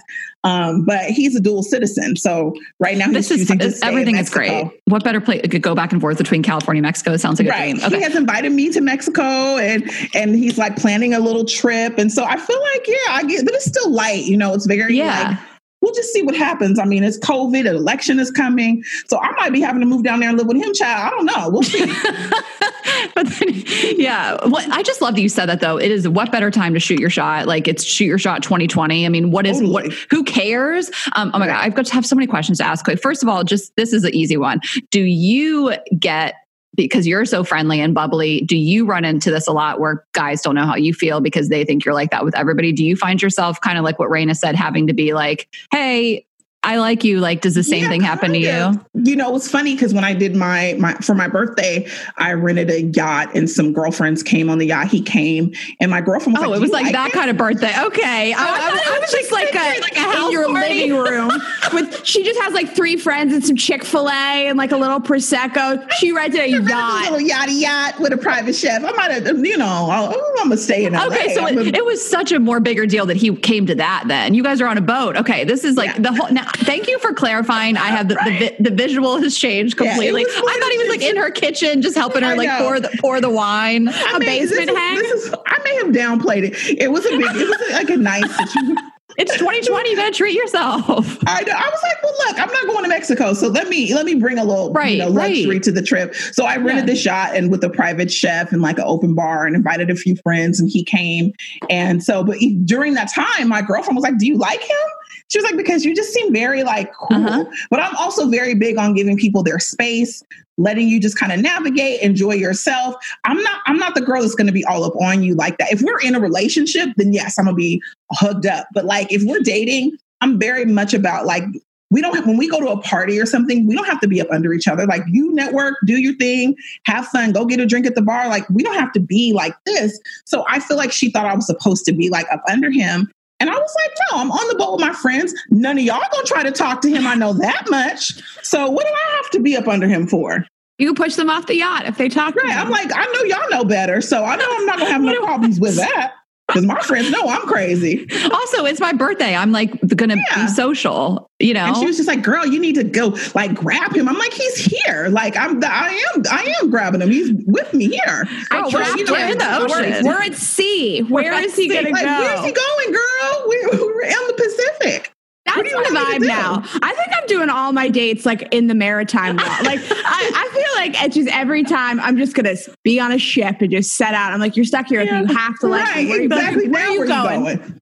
Um, 0.45 0.85
but 0.85 1.05
he's 1.05 1.35
a 1.35 1.39
dual 1.41 1.63
citizen. 1.63 2.15
So 2.15 2.53
right 2.79 2.97
now 2.97 3.05
he's 3.05 3.13
this 3.27 3.31
is 3.31 3.39
choosing 3.39 3.59
to 3.59 3.71
stay 3.71 3.87
in 3.87 3.93
everything 3.93 4.17
is 4.17 4.29
great. 4.29 4.69
What 4.85 5.03
better 5.03 5.19
place 5.19 5.41
could 5.49 5.63
go 5.63 5.73
back 5.73 5.91
and 5.91 5.99
forth 5.99 6.19
between 6.19 6.43
California 6.43 6.79
and 6.79 6.85
Mexico? 6.85 7.17
Sounds 7.17 7.39
like 7.39 7.47
a 7.49 7.51
dream. 7.51 7.83
Okay. 7.83 7.97
He 7.97 8.03
has 8.03 8.15
invited 8.15 8.51
me 8.51 8.71
to 8.71 8.79
Mexico 8.79 9.23
and 9.23 9.89
and 10.13 10.35
he's 10.35 10.59
like 10.59 10.75
planning 10.75 11.15
a 11.15 11.19
little 11.19 11.45
trip. 11.45 11.97
And 11.97 12.11
so 12.11 12.23
I 12.23 12.37
feel 12.37 12.61
like, 12.61 12.87
yeah, 12.87 12.95
I 13.09 13.23
get 13.23 13.43
but 13.43 13.55
it's 13.55 13.65
still 13.65 13.89
light, 13.89 14.25
you 14.25 14.37
know, 14.37 14.53
it's 14.53 14.67
very 14.67 14.95
yeah. 14.95 15.29
like 15.29 15.39
we'll 15.85 15.93
just 15.93 16.11
see 16.11 16.23
what 16.23 16.35
happens. 16.35 16.79
I 16.79 16.85
mean, 16.85 17.03
it's 17.03 17.19
COVID, 17.19 17.69
an 17.69 17.75
election 17.75 18.19
is 18.19 18.31
coming. 18.31 18.83
So 19.07 19.19
I 19.19 19.31
might 19.33 19.53
be 19.53 19.61
having 19.61 19.81
to 19.81 19.85
move 19.85 20.03
down 20.03 20.19
there 20.19 20.29
and 20.29 20.37
live 20.37 20.47
with 20.47 20.57
him, 20.57 20.73
child. 20.73 21.05
I 21.05 21.09
don't 21.11 21.25
know. 21.25 21.49
We'll 21.49 21.61
see. 21.61 21.85
but 23.13 23.27
then, 23.27 23.63
yeah, 23.97 24.35
well, 24.47 24.65
I 24.71 24.81
just 24.81 24.99
love 25.01 25.13
that 25.15 25.21
you 25.21 25.29
said 25.29 25.45
that 25.45 25.61
though. 25.61 25.77
It 25.77 25.91
is 25.91 26.07
what 26.09 26.31
better 26.31 26.49
time 26.49 26.73
to 26.73 26.79
shoot 26.79 26.99
your 26.99 27.11
shot? 27.11 27.45
Like 27.45 27.67
it's 27.67 27.83
shoot 27.83 28.05
your 28.05 28.17
shot 28.17 28.41
2020. 28.41 29.05
I 29.05 29.09
mean, 29.09 29.29
what 29.29 29.45
is 29.45 29.61
what? 29.61 29.93
Who 30.09 30.23
cares? 30.23 30.89
Um, 31.15 31.29
oh 31.35 31.39
my 31.39 31.45
god, 31.45 31.63
I've 31.63 31.75
got 31.75 31.85
to 31.85 31.93
have 31.93 32.05
so 32.05 32.15
many 32.15 32.25
questions 32.25 32.57
to 32.57 32.65
ask. 32.65 32.83
Quick, 32.83 32.99
first 32.99 33.21
of 33.21 33.29
all, 33.29 33.43
just 33.43 33.75
this 33.75 33.93
is 33.93 34.03
an 34.03 34.15
easy 34.15 34.37
one. 34.37 34.59
Do 34.89 35.01
you 35.01 35.75
get 35.99 36.33
because 36.75 37.07
you're 37.07 37.25
so 37.25 37.43
friendly 37.43 37.79
and 37.79 37.93
bubbly? 37.93 38.41
Do 38.41 38.57
you 38.57 38.85
run 38.85 39.05
into 39.05 39.31
this 39.31 39.47
a 39.47 39.51
lot 39.51 39.79
where 39.79 40.05
guys 40.13 40.41
don't 40.41 40.55
know 40.55 40.65
how 40.65 40.75
you 40.75 40.93
feel 40.93 41.21
because 41.21 41.49
they 41.49 41.63
think 41.65 41.85
you're 41.85 41.93
like 41.93 42.11
that 42.11 42.25
with 42.25 42.35
everybody? 42.35 42.71
Do 42.71 42.83
you 42.83 42.95
find 42.95 43.21
yourself 43.21 43.61
kind 43.61 43.77
of 43.77 43.83
like 43.83 43.99
what 43.99 44.09
Rayna 44.09 44.35
said, 44.35 44.55
having 44.55 44.87
to 44.87 44.93
be 44.93 45.13
like, 45.13 45.47
hey? 45.71 46.25
I 46.65 46.77
like 46.77 47.03
you. 47.03 47.19
Like, 47.19 47.41
does 47.41 47.55
the 47.55 47.63
same 47.63 47.83
Yeah, 47.83 47.89
thing 47.89 48.01
happen 48.01 48.31
to 48.31 48.37
you? 48.39 48.81
You 48.95 49.15
know, 49.15 49.35
it's 49.35 49.49
funny 49.49 49.75
because 49.75 49.93
when 49.93 50.03
I 50.03 50.13
did 50.13 50.35
my 50.35 50.75
my 50.79 50.93
for 50.95 51.13
my 51.15 51.27
birthday, 51.27 51.87
I 52.17 52.33
rented 52.33 52.69
a 52.71 52.81
yacht 52.83 53.35
and 53.35 53.49
some 53.49 53.71
girlfriends 53.71 54.23
came 54.23 54.49
on 54.49 54.57
the 54.57 54.65
yacht. 54.67 54.87
He 54.87 55.01
came 55.01 55.53
and 55.79 55.91
my 55.91 56.01
girlfriend 56.01 56.37
was 56.37 56.41
like, 56.41 56.47
Oh, 56.47 56.51
like, 56.51 56.57
it 56.57 56.61
was 56.61 56.69
you 56.69 56.73
like 56.73 56.91
that 56.93 57.05
him?" 57.07 57.11
kind 57.11 57.29
of 57.29 57.37
birthday. 57.37 57.71
Okay. 57.85 58.33
I, 58.33 58.37
I 58.37 58.71
was, 58.71 58.81
I 58.81 58.83
oh, 58.97 58.99
was 59.01 59.11
just 59.11 59.31
like 59.31 59.53
a, 59.53 59.59
uh, 59.59 59.81
like 59.81 59.95
a 59.95 59.99
house 59.99 60.25
in 60.25 60.31
your 60.31 60.47
party. 60.47 60.89
living 60.89 60.95
room 60.97 61.31
with 61.73 62.05
she 62.05 62.23
just 62.23 62.39
has 62.41 62.53
like 62.53 62.75
three 62.75 62.97
friends 62.97 63.33
and 63.33 63.45
some 63.45 63.55
Chick 63.55 63.83
Fil 63.83 64.09
A 64.09 64.47
and 64.47 64.57
like 64.57 64.71
a 64.71 64.77
little 64.77 64.99
prosecco. 64.99 65.89
She 65.93 66.11
rented 66.11 66.39
a 66.41 66.43
I 66.43 66.51
rented 66.57 66.65
a 66.67 66.69
yacht. 66.69 67.11
little 67.11 67.27
yachty 67.29 67.61
yacht 67.61 67.99
with 67.99 68.11
a 68.13 68.17
private 68.17 68.55
chef. 68.55 68.83
I 68.83 68.91
might 68.91 69.11
have, 69.11 69.45
you 69.45 69.57
know, 69.57 69.65
I'll, 69.91 70.09
I'm 70.39 70.49
gonna 70.49 70.57
stay 70.57 70.85
in 70.85 70.93
LA. 70.93 71.05
Okay, 71.07 71.33
so 71.35 71.45
it, 71.47 71.75
it 71.75 71.85
was 71.85 72.03
such 72.07 72.31
a 72.31 72.39
more 72.39 72.59
bigger 72.59 72.85
deal 72.85 73.05
that 73.05 73.17
he 73.17 73.35
came 73.35 73.65
to 73.67 73.75
that. 73.75 74.05
Then 74.07 74.33
you 74.33 74.41
guys 74.43 74.61
are 74.61 74.67
on 74.67 74.77
a 74.77 74.81
boat. 74.81 75.15
Okay, 75.17 75.43
this 75.43 75.63
is 75.63 75.77
like 75.77 75.91
Yeah. 75.95 75.99
the 75.99 76.13
whole. 76.13 76.31
Now, 76.31 76.47
thank 76.57 76.87
you 76.87 76.97
for 76.99 77.13
clarifying. 77.13 77.77
I 77.77 77.87
have 77.87 78.07
the 78.07 78.15
the, 78.59 78.69
the 78.69 78.75
visual 78.75 79.17
has 79.17 79.37
changed 79.37 79.79
Yeah, 79.79 79.91
completely. 79.91 80.23
was 80.25 80.35
I 80.35 80.59
thought 80.59 80.71
he 80.71 80.77
was 80.77 80.87
like 80.89 81.01
in 81.01 81.17
her 81.17 81.31
kitchen, 81.31 81.81
just 81.81 81.95
helping 81.97 82.23
her 82.23 82.35
like 82.35 82.49
pour 82.59 82.79
the 82.79 82.89
pour 82.99 83.21
the 83.21 83.29
wine. 83.29 83.87
I 83.89 84.13
a 84.15 84.19
mean, 84.19 84.29
this 84.29 84.49
basement 84.51 84.69
is- 84.71 84.75
hang? 84.77 84.95
This 84.97 85.11
is, 85.25 85.35
I 85.45 85.59
may 85.63 85.75
have 85.77 85.87
downplayed 85.87 86.43
it. 86.43 86.79
It 86.79 86.91
was 86.91 87.05
a 87.05 87.09
big, 87.09 87.21
it 87.35 87.47
was 87.49 87.71
like 87.71 87.89
a 87.89 87.97
nice 87.97 88.29
situation. 88.37 88.77
It's 89.17 89.31
2020. 89.37 89.91
You 89.91 89.95
gotta 89.95 90.11
treat 90.11 90.35
yourself. 90.35 90.83
I, 91.25 91.41
know. 91.43 91.53
I 91.55 91.69
was 91.69 91.79
like, 91.83 92.03
well, 92.03 92.13
look, 92.27 92.37
I'm 92.37 92.51
not 92.51 92.65
going 92.67 92.83
to 92.83 92.89
Mexico, 92.89 93.33
so 93.33 93.47
let 93.47 93.69
me 93.69 93.93
let 93.93 94.05
me 94.05 94.15
bring 94.15 94.37
a 94.37 94.43
little 94.43 94.73
Right, 94.73 94.91
you 94.91 94.97
know, 94.97 95.07
luxury 95.07 95.51
right. 95.51 95.63
to 95.63 95.71
the 95.71 95.81
trip. 95.81 96.13
So 96.33 96.43
I 96.43 96.57
rented 96.57 96.85
Yeah. 96.89 96.93
the 96.95 96.99
yacht 96.99 97.35
and 97.37 97.49
with 97.49 97.63
a 97.63 97.69
private 97.69 98.11
chef 98.11 98.51
and 98.51 98.61
like 98.61 98.77
an 98.77 98.83
open 98.85 99.15
bar 99.15 99.45
and 99.45 99.55
invited 99.55 99.89
a 99.89 99.95
few 99.95 100.17
friends, 100.17 100.59
and 100.59 100.69
he 100.69 100.83
came. 100.83 101.31
And 101.69 102.03
so, 102.03 102.25
but 102.25 102.35
he, 102.35 102.55
during 102.55 102.95
that 102.95 103.09
time, 103.09 103.47
my 103.47 103.61
girlfriend 103.61 103.95
was 103.95 104.03
like, 104.03 104.17
"Do 104.17 104.25
you 104.27 104.35
like 104.35 104.59
him?" 104.61 104.87
She 105.29 105.39
was 105.39 105.45
like, 105.45 105.57
"Because 105.57 105.83
you 105.83 105.95
just 105.95 106.13
seem 106.13 106.31
very 106.33 106.63
like 106.63 106.93
cool." 106.93 107.17
Uh-huh. 107.17 107.45
But 107.69 107.81
I'm 107.81 107.95
also 107.95 108.27
very 108.27 108.55
big 108.55 108.77
on 108.77 108.93
giving 108.93 109.17
people 109.17 109.43
their 109.43 109.59
space, 109.59 110.23
letting 110.57 110.87
you 110.87 110.99
just 110.99 111.17
kind 111.17 111.31
of 111.31 111.39
navigate, 111.39 112.01
enjoy 112.01 112.33
yourself. 112.33 112.95
I'm 113.23 113.41
not 113.41 113.61
I'm 113.65 113.77
not 113.77 113.95
the 113.95 114.01
girl 114.01 114.21
that's 114.21 114.35
going 114.35 114.47
to 114.47 114.53
be 114.53 114.65
all 114.65 114.83
up 114.83 114.95
on 115.01 115.23
you 115.23 115.35
like 115.35 115.57
that. 115.57 115.71
If 115.71 115.81
we're 115.81 115.99
in 115.99 116.15
a 116.15 116.19
relationship, 116.19 116.89
then 116.97 117.13
yes, 117.13 117.37
I'm 117.37 117.45
gonna 117.45 117.55
be 117.55 117.81
hooked 118.11 118.45
up. 118.45 118.67
But 118.73 118.85
like 118.85 119.11
if 119.11 119.23
we're 119.23 119.41
dating, 119.41 119.97
I'm 120.21 120.39
very 120.39 120.65
much 120.65 120.93
about 120.93 121.25
like 121.25 121.43
we 121.91 122.01
don't 122.01 122.15
have, 122.15 122.25
when 122.25 122.37
we 122.37 122.49
go 122.49 122.59
to 122.59 122.67
a 122.69 122.81
party 122.81 123.19
or 123.19 123.25
something, 123.25 123.67
we 123.67 123.75
don't 123.75 123.85
have 123.85 123.99
to 124.01 124.07
be 124.07 124.19
up 124.19 124.27
under 124.31 124.53
each 124.53 124.67
other. 124.67 124.85
Like 124.85 125.03
you 125.07 125.31
network, 125.33 125.75
do 125.85 125.97
your 125.97 126.15
thing, 126.15 126.55
have 126.85 127.07
fun, 127.07 127.31
go 127.31 127.45
get 127.45 127.59
a 127.59 127.65
drink 127.65 127.85
at 127.85 127.95
the 127.95 128.01
bar. 128.01 128.27
Like 128.27 128.49
we 128.49 128.63
don't 128.63 128.75
have 128.75 128.91
to 128.93 128.99
be 128.99 129.33
like 129.33 129.55
this. 129.65 129.99
So 130.25 130.43
I 130.49 130.59
feel 130.59 130.77
like 130.77 130.91
she 130.91 131.11
thought 131.11 131.25
I 131.25 131.35
was 131.35 131.45
supposed 131.45 131.85
to 131.85 131.93
be 131.93 132.09
like 132.09 132.25
up 132.31 132.41
under 132.49 132.71
him. 132.71 133.11
And 133.39 133.49
I 133.49 133.53
was 133.53 133.75
like, 133.83 133.97
no, 134.11 134.19
I'm 134.19 134.31
on 134.31 134.47
the 134.47 134.55
boat 134.55 134.73
with 134.73 134.81
my 134.81 134.93
friends. 134.93 135.33
None 135.49 135.77
of 135.77 135.83
y'all 135.83 136.01
gonna 136.11 136.25
try 136.25 136.43
to 136.43 136.51
talk 136.51 136.81
to 136.81 136.89
him. 136.89 137.05
I 137.05 137.15
know 137.15 137.33
that 137.33 137.65
much. 137.69 138.13
So 138.43 138.69
what 138.69 138.85
do 138.85 138.93
I 138.93 139.15
have 139.17 139.29
to 139.31 139.39
be 139.39 139.57
up 139.57 139.67
under 139.67 139.87
him 139.87 140.07
for? 140.07 140.45
You 140.77 140.87
can 140.87 140.95
push 140.95 141.15
them 141.15 141.29
off 141.29 141.47
the 141.47 141.55
yacht 141.55 141.85
if 141.85 141.97
they 141.97 142.09
talk. 142.09 142.33
to 142.33 142.41
Right. 142.41 142.55
I'm 142.55 142.69
like, 142.69 142.91
I 142.93 143.05
know 143.05 143.23
y'all 143.23 143.49
know 143.49 143.65
better. 143.65 144.01
So 144.01 144.23
I 144.23 144.35
know 144.35 144.45
I'm 144.49 144.65
not 144.65 144.79
gonna 144.79 144.91
have 144.91 145.01
no 145.01 145.25
problems 145.25 145.59
with 145.59 145.75
that. 145.77 146.13
Because 146.47 146.63
my 146.65 146.79
friends 146.81 147.09
know 147.09 147.27
I'm 147.27 147.41
crazy. 147.47 148.07
Also, 148.31 148.65
it's 148.65 148.79
my 148.79 148.93
birthday. 148.93 149.35
I'm 149.35 149.51
like 149.51 149.71
gonna 149.95 150.15
Yeah. 150.15 150.45
be 150.45 150.47
social. 150.51 151.29
You 151.39 151.53
know. 151.55 151.65
And 151.65 151.75
she 151.77 151.85
was 151.87 151.97
just 151.97 152.07
like, 152.07 152.21
"Girl, 152.21 152.45
you 152.45 152.59
need 152.59 152.75
to 152.75 152.83
go 152.83 153.17
like 153.33 153.55
grab 153.55 153.95
him." 153.95 154.07
I'm 154.07 154.17
like, 154.17 154.31
"He's 154.33 154.57
here. 154.63 155.07
Like 155.09 155.35
I'm, 155.35 155.61
I 155.65 155.99
am, 156.15 156.23
I 156.31 156.53
am 156.61 156.69
grabbing 156.69 157.01
him. 157.01 157.09
He's 157.09 157.31
with 157.47 157.73
me 157.73 157.87
here." 157.89 158.25
I 158.51 158.61
Oh, 158.63 158.69
trust 158.69 158.95
we're- 158.95 159.05
you. 159.07 159.11
we're 159.11 159.31
in 159.31 159.37
the 159.39 159.67
We're- 159.69 159.87
ocean. 159.91 160.05
We're, 160.05 160.21
at 160.21 160.35
sea. 160.35 161.01
Where 161.01 161.33
at 161.33 161.43
is 161.45 161.55
he 161.55 161.63
sea. 161.63 161.67
going 161.73 161.85
to 161.87 161.91
Like, 161.91 162.03
go? 162.03 162.19
where's 162.19 162.45
he 162.45 162.51
going, 162.51 162.91
girl? 162.91 163.43
We're, 163.47 163.85
we're 163.85 164.01
in 164.03 164.27
the 164.27 164.33
Pacific. 164.37 165.11
That's 165.45 165.57
my 165.57 165.81
want 165.81 165.91
me 165.91 165.99
to 165.99 166.05
vibe 166.05 166.27
now. 166.27 166.63
I 166.81 166.93
think 166.93 167.09
I'm 167.15 167.27
doing 167.27 167.49
all 167.49 167.71
my 167.71 167.89
dates 167.89 168.25
like 168.25 168.47
in 168.51 168.67
the 168.67 168.75
maritime. 168.75 169.39
Like 169.65 169.79
I, 169.79 170.31
I 170.35 170.49
feel 170.53 170.75
like 170.75 171.03
it's 171.03 171.15
just 171.15 171.29
every 171.29 171.63
time 171.63 171.99
I'm 171.99 172.17
just 172.17 172.35
gonna 172.35 172.55
be 172.83 172.99
on 172.99 173.11
a 173.11 173.17
ship 173.17 173.61
and 173.61 173.71
just 173.71 173.95
set 173.95 174.13
out. 174.13 174.33
I'm 174.33 174.39
like, 174.39 174.55
you're 174.55 174.65
stuck 174.65 174.87
here 174.87 175.01
if 175.01 175.09
you 175.09 175.35
have 175.35 175.57
to 175.59 175.67
like 175.67 175.83
right, 175.83 176.07
where, 176.07 176.21
exactly. 176.21 176.69
where 176.69 176.85
are 176.85 176.93
you 176.93 177.07
going? 177.07 177.45
you 177.45 177.57
going? 177.57 177.81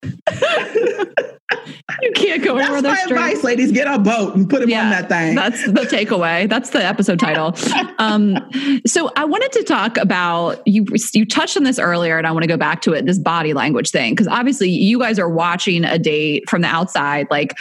you 2.02 2.12
can't 2.14 2.44
go 2.44 2.56
That's 2.56 2.70
anywhere. 2.70 2.82
my 2.82 2.82
They're 2.82 2.96
straight. 3.06 3.12
advice, 3.12 3.44
ladies. 3.44 3.72
Get 3.72 3.88
a 3.88 4.00
boat 4.00 4.36
and 4.36 4.50
put 4.50 4.64
him 4.64 4.70
on 4.70 4.90
that 4.90 5.10
thing. 5.10 5.36
That's 5.36 5.64
the 5.66 5.82
takeaway. 5.82 6.50
That's 6.50 6.72
the 6.72 6.84
episode 6.84 7.20
title. 7.20 7.56
Um, 8.00 8.38
so 8.86 9.12
I 9.16 9.24
wanted 9.24 9.52
to 9.54 9.64
talk 9.64 9.98
about 9.98 10.62
you. 10.68 10.86
You 11.14 11.26
touched 11.26 11.56
on 11.56 11.64
this 11.64 11.80
earlier, 11.80 12.18
and 12.18 12.28
I 12.28 12.32
want 12.32 12.44
to 12.44 12.48
go 12.48 12.58
back 12.58 12.82
to 12.82 12.94
it. 12.94 13.06
This 13.06 13.20
body 13.20 13.54
language 13.54 13.92
thing, 13.92 14.14
because 14.14 14.28
obviously 14.28 14.70
you 14.70 15.00
guys 15.00 15.20
are 15.20 15.30
watching 15.30 15.86
a 15.86 15.98
date 15.98 16.50
from 16.50 16.64
the 16.64 16.68
outside. 16.68 17.28
Like, 17.30 17.53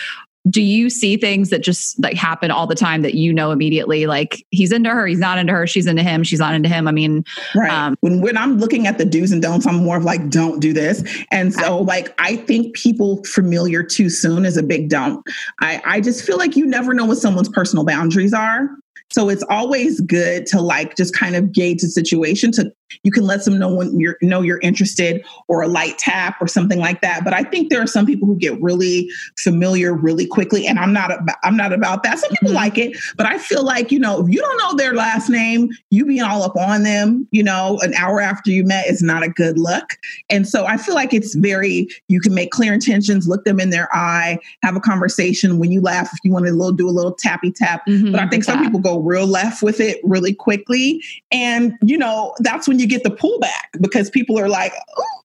do 0.48 0.60
you 0.60 0.90
see 0.90 1.16
things 1.16 1.51
that 1.51 1.62
just 1.62 2.01
like 2.02 2.16
happen 2.16 2.51
all 2.51 2.66
the 2.66 2.74
time 2.74 3.02
that 3.02 3.14
you 3.14 3.32
know 3.32 3.52
immediately? 3.52 4.06
Like 4.06 4.44
he's 4.51 4.73
into 4.73 4.90
her, 4.90 5.06
he's 5.06 5.20
not 5.20 5.39
into 5.39 5.52
her, 5.52 5.66
she's 5.66 5.86
into 5.86 6.02
him, 6.02 6.24
she's 6.24 6.40
not 6.40 6.55
into 6.55 6.69
him. 6.69 6.89
I 6.89 6.93
mean, 6.93 7.24
Right. 7.55 7.70
Um, 7.70 7.97
when 8.01 8.20
when 8.20 8.36
I'm 8.36 8.59
looking 8.59 8.86
at 8.86 8.98
the 8.98 9.05
do's 9.05 9.31
and 9.31 9.40
don'ts, 9.40 9.66
I'm 9.66 9.77
more 9.77 9.97
of 9.97 10.05
like, 10.05 10.28
don't 10.31 10.59
do 10.59 10.73
this. 10.73 11.05
And 11.31 11.55
so 11.55 11.78
like 11.78 12.12
I 12.19 12.36
think 12.36 12.74
people 12.74 13.23
familiar 13.24 13.82
too 13.85 14.10
soon 14.10 14.44
is 14.44 14.56
a 14.56 14.62
big 14.62 14.89
don't. 14.89 15.24
I, 15.60 15.81
I 15.85 16.01
just 16.01 16.24
feel 16.24 16.39
like 16.39 16.56
you 16.56 16.66
never 16.66 16.93
know 16.93 17.05
what 17.05 17.19
someone's 17.19 17.48
personal 17.48 17.85
boundaries 17.85 18.35
are. 18.35 18.69
So 19.10 19.28
it's 19.28 19.44
always 19.50 20.00
good 20.00 20.46
to 20.46 20.60
like 20.60 20.96
just 20.96 21.14
kind 21.14 21.36
of 21.36 21.52
gauge 21.52 21.82
the 21.82 21.88
situation 21.88 22.52
to 22.52 22.72
you 23.02 23.10
can 23.10 23.24
let 23.24 23.44
them 23.44 23.58
know 23.58 23.74
when 23.74 23.98
you're 23.98 24.16
know 24.22 24.42
you're 24.42 24.60
interested 24.60 25.24
or 25.48 25.62
a 25.62 25.68
light 25.68 25.98
tap 25.98 26.36
or 26.40 26.46
something 26.46 26.78
like 26.78 27.00
that. 27.00 27.24
But 27.24 27.32
I 27.32 27.42
think 27.42 27.70
there 27.70 27.80
are 27.80 27.86
some 27.86 28.06
people 28.06 28.26
who 28.26 28.36
get 28.36 28.60
really 28.60 29.10
familiar 29.38 29.94
really 29.94 30.26
quickly 30.26 30.66
and 30.66 30.78
I'm 30.78 30.92
not 30.92 31.12
about, 31.12 31.36
I'm 31.42 31.56
not 31.56 31.72
about 31.72 32.02
that. 32.02 32.18
Some 32.18 32.30
people 32.30 32.48
mm-hmm. 32.48 32.56
like 32.56 32.78
it, 32.78 32.96
but 33.16 33.26
I 33.26 33.38
feel 33.38 33.64
like, 33.64 33.90
you 33.90 33.98
know, 33.98 34.24
if 34.24 34.32
you 34.32 34.40
don't 34.40 34.56
know 34.58 34.76
their 34.76 34.94
last 34.94 35.28
name, 35.28 35.70
you 35.90 36.04
being 36.04 36.22
all 36.22 36.42
up 36.42 36.56
on 36.56 36.82
them, 36.82 37.26
you 37.30 37.42
know, 37.42 37.78
an 37.82 37.94
hour 37.94 38.20
after 38.20 38.50
you 38.50 38.64
met 38.64 38.86
is 38.86 39.02
not 39.02 39.22
a 39.22 39.28
good 39.28 39.58
look. 39.58 39.96
And 40.30 40.46
so 40.46 40.66
I 40.66 40.76
feel 40.76 40.94
like 40.94 41.12
it's 41.12 41.34
very 41.34 41.88
you 42.08 42.20
can 42.20 42.34
make 42.34 42.50
clear 42.50 42.74
intentions, 42.74 43.26
look 43.26 43.44
them 43.44 43.60
in 43.60 43.70
their 43.70 43.88
eye, 43.94 44.38
have 44.62 44.76
a 44.76 44.80
conversation 44.80 45.58
when 45.58 45.70
you 45.70 45.80
laugh 45.80 46.10
if 46.12 46.18
you 46.24 46.30
want 46.30 46.46
to 46.46 46.52
little 46.52 46.72
do 46.72 46.88
a 46.88 46.90
little 46.90 47.12
tappy 47.12 47.50
tap. 47.50 47.86
Mm-hmm, 47.88 48.12
but 48.12 48.20
I 48.20 48.28
think 48.28 48.44
some 48.44 48.58
tap. 48.58 48.64
people 48.64 48.80
go 48.80 48.96
real 49.02 49.26
left 49.26 49.62
with 49.62 49.80
it 49.80 49.98
really 50.02 50.34
quickly 50.34 51.02
and 51.30 51.74
you 51.82 51.98
know, 51.98 52.34
that's 52.40 52.68
when 52.68 52.78
you 52.78 52.86
get 52.86 53.02
the 53.02 53.10
pullback 53.10 53.80
because 53.80 54.10
people 54.10 54.38
are 54.38 54.48
like, 54.48 54.72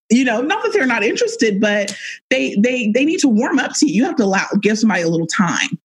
you 0.10 0.24
know, 0.24 0.42
not 0.42 0.64
that 0.64 0.74
they're 0.74 0.86
not 0.86 1.04
interested, 1.04 1.60
but 1.60 1.96
they 2.30 2.56
they 2.56 2.92
they 2.92 3.06
need 3.06 3.20
to 3.20 3.28
warm 3.28 3.60
up 3.60 3.74
to 3.76 3.88
you. 3.88 3.94
You 3.94 4.06
have 4.06 4.16
to 4.18 4.24
allow 4.24 4.46
give 4.62 4.80
somebody 4.80 5.02
a 5.02 5.10
little 5.10 5.28
time. 5.28 5.80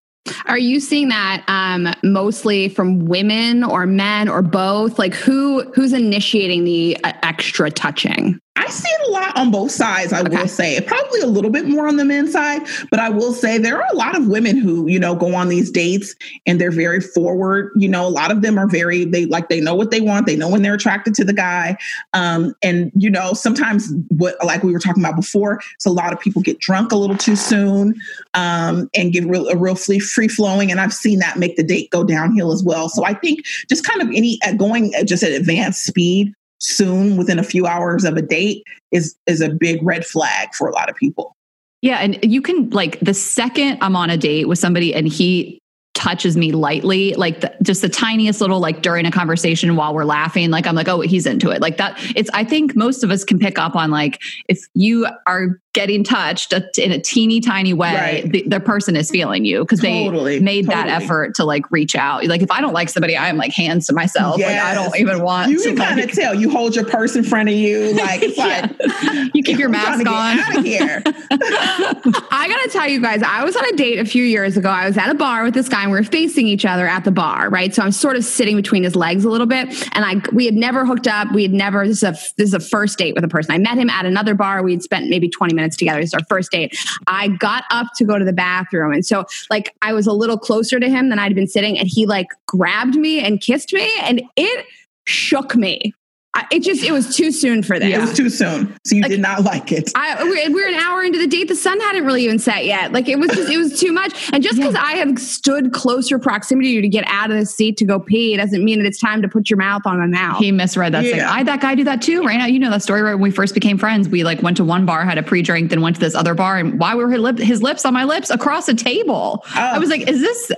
Are 0.47 0.59
you 0.59 0.79
seeing 0.79 1.09
that 1.09 1.43
um, 1.49 1.93
mostly 2.05 2.69
from 2.69 3.07
women 3.07 3.65
or 3.65 3.87
men 3.87 4.29
or 4.29 4.41
both? 4.43 4.99
Like 4.99 5.15
who 5.15 5.63
who's 5.75 5.93
initiating 5.93 6.65
the 6.65 6.97
uh, 7.03 7.13
extra 7.23 7.71
touching? 7.71 8.39
I 8.55 8.67
see 8.69 8.89
it 8.89 9.09
a 9.09 9.11
lot 9.11 9.37
on 9.37 9.51
both 9.51 9.71
sides, 9.71 10.13
I 10.13 10.21
okay. 10.21 10.37
will 10.37 10.49
say. 10.49 10.81
Probably 10.83 11.21
a 11.21 11.27
little 11.27 11.51
bit 11.51 11.67
more 11.67 11.89
on 11.89 11.97
the 11.97 12.05
men's 12.05 12.33
side, 12.33 12.63
but 12.91 13.01
I 13.01 13.09
will 13.09 13.33
say 13.33 13.57
there 13.57 13.79
are 13.83 13.89
a 13.91 13.97
lot 13.97 14.17
of 14.17 14.29
women 14.29 14.59
who, 14.59 14.87
you 14.87 15.01
know, 15.01 15.15
go 15.15 15.35
on 15.35 15.49
these 15.49 15.71
dates 15.71 16.15
and 16.47 16.61
they're 16.61 16.71
very 16.71 17.01
forward. 17.01 17.73
You 17.77 17.89
know, 17.89 18.07
a 18.07 18.11
lot 18.11 18.31
of 18.31 18.43
them 18.43 18.59
are 18.59 18.69
very, 18.69 19.05
they 19.07 19.25
like, 19.25 19.49
they 19.49 19.61
know 19.61 19.75
what 19.75 19.91
they 19.91 20.03
want. 20.03 20.27
They 20.27 20.37
know 20.37 20.51
when 20.51 20.63
they're 20.63 20.75
attracted 20.75 21.15
to 21.15 21.25
the 21.25 21.33
guy. 21.33 21.77
Um, 22.13 22.55
and, 22.63 22.93
you 22.95 23.11
know, 23.11 23.33
sometimes 23.33 23.91
what, 24.09 24.37
like 24.45 24.63
we 24.63 24.73
were 24.73 24.79
talking 24.79 25.03
about 25.03 25.17
before, 25.17 25.61
so 25.79 25.91
a 25.91 25.93
lot 25.93 26.13
of 26.13 26.21
people 26.21 26.43
get 26.43 26.61
drunk 26.61 26.93
a 26.93 26.97
little 26.97 27.17
too 27.17 27.37
soon 27.37 27.95
um, 28.35 28.91
and 28.95 29.13
get 29.13 29.25
real, 29.25 29.49
a 29.49 29.57
real 29.57 29.77
free, 29.77 29.99
free 29.99 30.29
flowing. 30.29 30.71
And 30.71 30.79
I've 30.79 30.93
seen 30.93 31.21
that 31.21 31.39
make 31.39 31.57
the 31.57 31.65
date 31.65 31.91
go 31.91 32.05
downhill 32.05 32.53
as 32.53 32.63
well. 32.63 32.91
So 32.91 33.05
I 33.05 33.15
think 33.15 33.45
just 33.69 33.85
kind 33.85 34.03
of 34.03 34.09
any, 34.09 34.39
uh, 34.47 34.53
going 34.53 34.93
just 35.07 35.23
at 35.23 35.33
advanced 35.33 35.85
speed 35.85 36.35
soon 36.63 37.17
within 37.17 37.39
a 37.39 37.43
few 37.43 37.67
hours 37.67 38.05
of 38.05 38.17
a 38.17 38.23
date 38.23 38.63
is 38.93 39.17
is 39.27 39.41
a 39.41 39.49
big 39.49 39.83
red 39.83 40.07
flag 40.07 40.55
for 40.55 40.69
a 40.69 40.73
lot 40.73 40.89
of 40.89 40.97
people. 40.97 41.37
Yeah, 41.83 41.99
and 41.99 42.19
you 42.23 42.41
can 42.41 42.71
like 42.71 42.99
the 43.01 43.15
second 43.15 43.79
I'm 43.81 43.97
on 43.97 44.09
a 44.09 44.17
date 44.17 44.49
with 44.49 44.59
somebody 44.59 44.95
and 44.95 45.09
he 45.09 45.59
touches 45.95 46.37
me 46.37 46.53
lightly, 46.53 47.13
like 47.15 47.41
the, 47.41 47.55
just 47.63 47.83
the 47.83 47.89
tiniest 47.89 48.41
little 48.41 48.61
like 48.61 48.83
during 48.83 49.05
a 49.05 49.11
conversation 49.11 49.77
while 49.77 49.95
we're 49.95 50.05
laughing, 50.05 50.51
like 50.51 50.67
I'm 50.67 50.75
like, 50.75 50.89
oh, 50.89 51.01
he's 51.01 51.27
into 51.27 51.51
it. 51.51 51.61
Like 51.61 51.77
that. 51.77 51.97
It's 52.17 52.31
I 52.33 52.45
think 52.45 52.75
most 52.77 53.05
of 53.05 53.11
us 53.11 53.25
can 53.25 53.39
pick 53.39 53.59
up 53.59 53.77
on 53.77 53.91
like 53.91 54.21
if 54.49 54.61
you 54.75 55.07
are 55.27 55.61
getting 55.73 56.05
touched 56.05 56.53
in 56.79 56.93
a 56.93 56.99
teeny 56.99 57.41
tiny 57.41 57.73
way, 57.73 57.95
right. 57.95 58.33
the, 58.33 58.45
the, 58.47 58.61
person 58.61 58.95
is 58.95 59.11
feeling 59.11 59.45
you 59.45 59.61
because 59.61 59.81
totally, 59.81 60.39
they 60.39 60.45
made 60.45 60.67
totally. 60.67 60.85
that 60.85 61.03
effort 61.03 61.35
to 61.35 61.45
like 61.45 61.71
reach 61.71 61.97
out. 61.97 62.25
Like 62.27 62.43
if 62.43 62.51
I 62.51 62.61
don't 62.61 62.75
like 62.75 62.91
somebody, 62.91 63.17
I'm 63.17 63.37
like 63.37 63.53
hands 63.53 63.87
to 63.87 63.95
myself. 63.95 64.39
Yes. 64.39 64.53
Like 64.53 64.63
I 64.63 64.75
don't 64.75 65.01
even 65.01 65.23
want. 65.23 65.47
To. 65.47 65.53
You 65.53 65.63
can 65.63 65.77
kind 65.77 65.99
of 65.99 66.07
like, 66.07 66.15
tell. 66.15 66.35
You 66.35 66.51
hold 66.51 66.77
your 66.77 66.85
purse 66.85 67.17
in 67.17 67.25
front 67.25 67.49
of 67.49 67.55
you, 67.55 67.93
like 67.97 68.23
it's 68.23 68.39
like 68.39 69.35
you 69.35 69.43
keep 69.43 69.59
your 69.59 69.71
mask 69.71 70.07
on. 70.07 70.39
Out 70.39 70.59
of 70.59 70.65
here. 70.65 71.03
I 71.07 72.47
gotta 72.49 72.69
tell 72.71 72.89
you 72.89 73.01
guys, 73.01 73.23
I 73.23 73.43
was 73.45 73.57
on 73.57 73.65
a 73.65 73.73
date 73.73 73.99
a 73.99 74.05
few 74.05 74.25
years 74.25 74.57
ago. 74.57 74.69
I 74.69 74.87
was 74.87 74.99
at 74.99 75.11
a 75.11 75.15
bar 75.15 75.43
with 75.43 75.55
this 75.55 75.69
guy, 75.69 75.83
and 75.83 75.91
we 75.91 75.99
were 75.99 76.05
facing 76.05 76.47
each 76.47 76.65
other 76.65 76.87
at 76.87 77.05
the 77.05 77.11
bar, 77.11 77.49
right? 77.49 77.75
So 77.75 77.83
I'm 77.83 77.93
sort 77.93 78.17
of 78.17 78.25
sitting 78.25 78.57
between 78.57 78.85
his 78.85 78.95
legs 78.95 79.25
a 79.25 79.31
little 79.31 79.47
bit, 79.47 79.69
and 79.95 80.05
I 80.05 80.23
we 80.33 80.45
had 80.45 80.55
never 80.55 80.85
hooked 80.85 81.07
up. 81.07 81.33
We 81.33 81.43
had 81.43 81.53
never. 81.53 81.87
This 81.87 82.03
is 82.03 82.03
a 82.03 82.13
this 82.37 82.49
is 82.49 82.55
a 82.55 82.61
first 82.61 82.99
date 82.99 83.15
with 83.15 83.25
a 83.25 83.29
person. 83.29 83.53
I 83.53 83.59
met 83.59 83.79
him 83.79 83.89
at 83.89 84.05
another 84.05 84.35
bar. 84.35 84.63
We 84.63 84.73
had 84.73 84.83
spent 84.83 85.09
maybe 85.09 85.29
20 85.29 85.55
minutes 85.55 85.62
together. 85.71 86.01
It's 86.01 86.15
our 86.15 86.25
first 86.29 86.51
date. 86.51 86.77
I 87.07 87.29
got 87.29 87.65
up 87.71 87.89
to 87.97 88.05
go 88.05 88.19
to 88.19 88.25
the 88.25 88.33
bathroom. 88.33 88.93
And 88.93 89.05
so 89.05 89.25
like 89.51 89.75
I 89.83 89.93
was 89.93 90.07
a 90.07 90.13
little 90.13 90.39
closer 90.39 90.81
to 90.81 90.89
him 90.89 91.09
than 91.09 91.19
I'd 91.19 91.35
been 91.35 91.49
sitting 91.49 91.79
and 91.79 91.89
he 91.89 92.07
like 92.07 92.29
grabbed 92.47 92.97
me 92.97 93.21
and 93.21 93.41
kissed 93.41 93.73
me 93.73 93.91
and 94.01 94.23
it 94.37 94.67
shook 95.07 95.57
me. 95.57 95.95
I, 96.35 96.47
it 96.51 96.63
just 96.63 96.83
it 96.83 96.93
was 96.93 97.15
too 97.15 97.31
soon 97.31 97.63
for 97.63 97.79
this. 97.79 97.91
Yeah. 97.91 97.99
It 97.99 98.01
was 98.01 98.15
too 98.15 98.31
soon, 98.31 98.75
so 98.85 98.97
you 98.97 99.03
like, 99.03 99.11
did 99.11 99.21
not 99.21 99.43
like 99.43 99.71
it. 99.71 99.91
I, 99.95 100.23
we're, 100.25 100.51
we're, 100.51 100.69
an 100.69 100.75
hour 100.75 101.05
into 101.05 101.19
the 101.19 101.27
date. 101.27 101.49
The 101.49 101.55
sun 101.55 101.79
hadn't 101.81 102.07
really 102.07 102.25
even 102.25 102.39
set 102.39 102.65
yet. 102.65 102.91
Like 102.93 103.07
it 103.07 103.19
was 103.19 103.31
just 103.33 103.51
it 103.51 103.59
was 103.59 103.79
too 103.79 103.93
much. 103.93 104.33
And 104.33 104.43
just 104.43 104.57
because 104.57 104.73
yeah. 104.73 104.83
I 104.83 104.93
have 104.95 105.19
stood 105.19 105.73
closer 105.73 106.19
proximity 106.19 106.69
to 106.69 106.75
you 106.77 106.81
to 106.81 106.89
get 106.89 107.05
out 107.07 107.31
of 107.31 107.37
the 107.37 107.45
seat 107.45 107.77
to 107.79 107.85
go 107.85 108.01
pee 108.01 108.35
doesn't 108.37 108.65
mean 108.65 108.79
that 108.79 108.87
it's 108.87 108.99
time 108.99 109.21
to 109.21 109.29
put 109.29 109.51
your 109.51 109.59
mouth 109.59 109.83
on 109.85 109.99
my 109.99 110.07
mouth. 110.07 110.39
He 110.39 110.53
misread 110.53 110.95
that. 110.95 111.05
Yeah. 111.05 111.31
I 111.31 111.43
that 111.43 111.61
guy 111.61 111.75
do 111.75 111.85
that 111.85 112.01
too. 112.01 112.23
Right 112.23 112.39
now, 112.39 112.47
you 112.47 112.59
know 112.59 112.71
that 112.71 112.83
story. 112.83 113.03
Right 113.03 113.15
when 113.15 113.23
we 113.23 113.31
first 113.31 113.53
became 113.53 113.77
friends, 113.77 114.09
we 114.09 114.25
like 114.25 114.41
went 114.43 114.57
to 114.57 114.65
one 114.65 114.87
bar, 114.87 115.05
had 115.05 115.19
a 115.19 115.23
pre-drink, 115.23 115.69
then 115.69 115.83
went 115.83 115.97
to 115.97 116.01
this 116.01 116.15
other 116.15 116.35
bar, 116.35 116.57
and 116.57 116.79
why 116.79 116.95
were 116.95 117.11
his, 117.11 117.21
lip, 117.21 117.39
his 117.39 117.63
lips 117.63 117.85
on 117.85 117.93
my 117.93 118.05
lips 118.05 118.31
across 118.31 118.69
a 118.69 118.75
table? 118.75 119.45
Oh. 119.45 119.51
I 119.55 119.79
was 119.79 119.91
like, 119.91 120.09
is 120.09 120.21
this? 120.21 120.53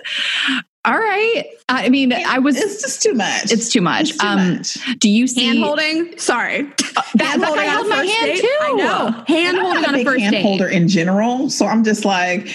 All 0.87 0.99
right. 0.99 1.45
I 1.71 1.89
mean, 1.89 2.13
I 2.13 2.39
was. 2.39 2.59
It's 2.59 2.83
just 2.83 3.01
too 3.01 3.15
much. 3.15 3.51
It's 3.51 3.73
too 3.73 3.81
much. 3.81 4.19
Too 4.19 4.27
um, 4.27 4.57
much. 4.57 4.99
Do 4.99 5.09
you 5.09 5.27
see 5.27 5.47
hand 5.47 5.61
holding? 5.61 6.19
Sorry, 6.19 6.61
uh, 6.61 7.03
hand 7.19 7.43
holding 7.43 7.65
I 7.65 7.65
held 7.65 7.89
my 7.89 8.05
hand 8.05 8.27
date? 8.27 8.41
too. 8.43 8.59
I 8.61 8.73
know 8.73 9.25
hand 9.27 9.57
holding 9.57 9.85
on 9.87 9.95
a 9.95 10.05
first 10.05 10.21
hand 10.21 10.33
date. 10.33 10.43
holder 10.43 10.69
in 10.69 10.89
general. 10.89 11.49
So 11.49 11.67
I'm 11.67 11.85
just 11.85 12.05
like, 12.05 12.51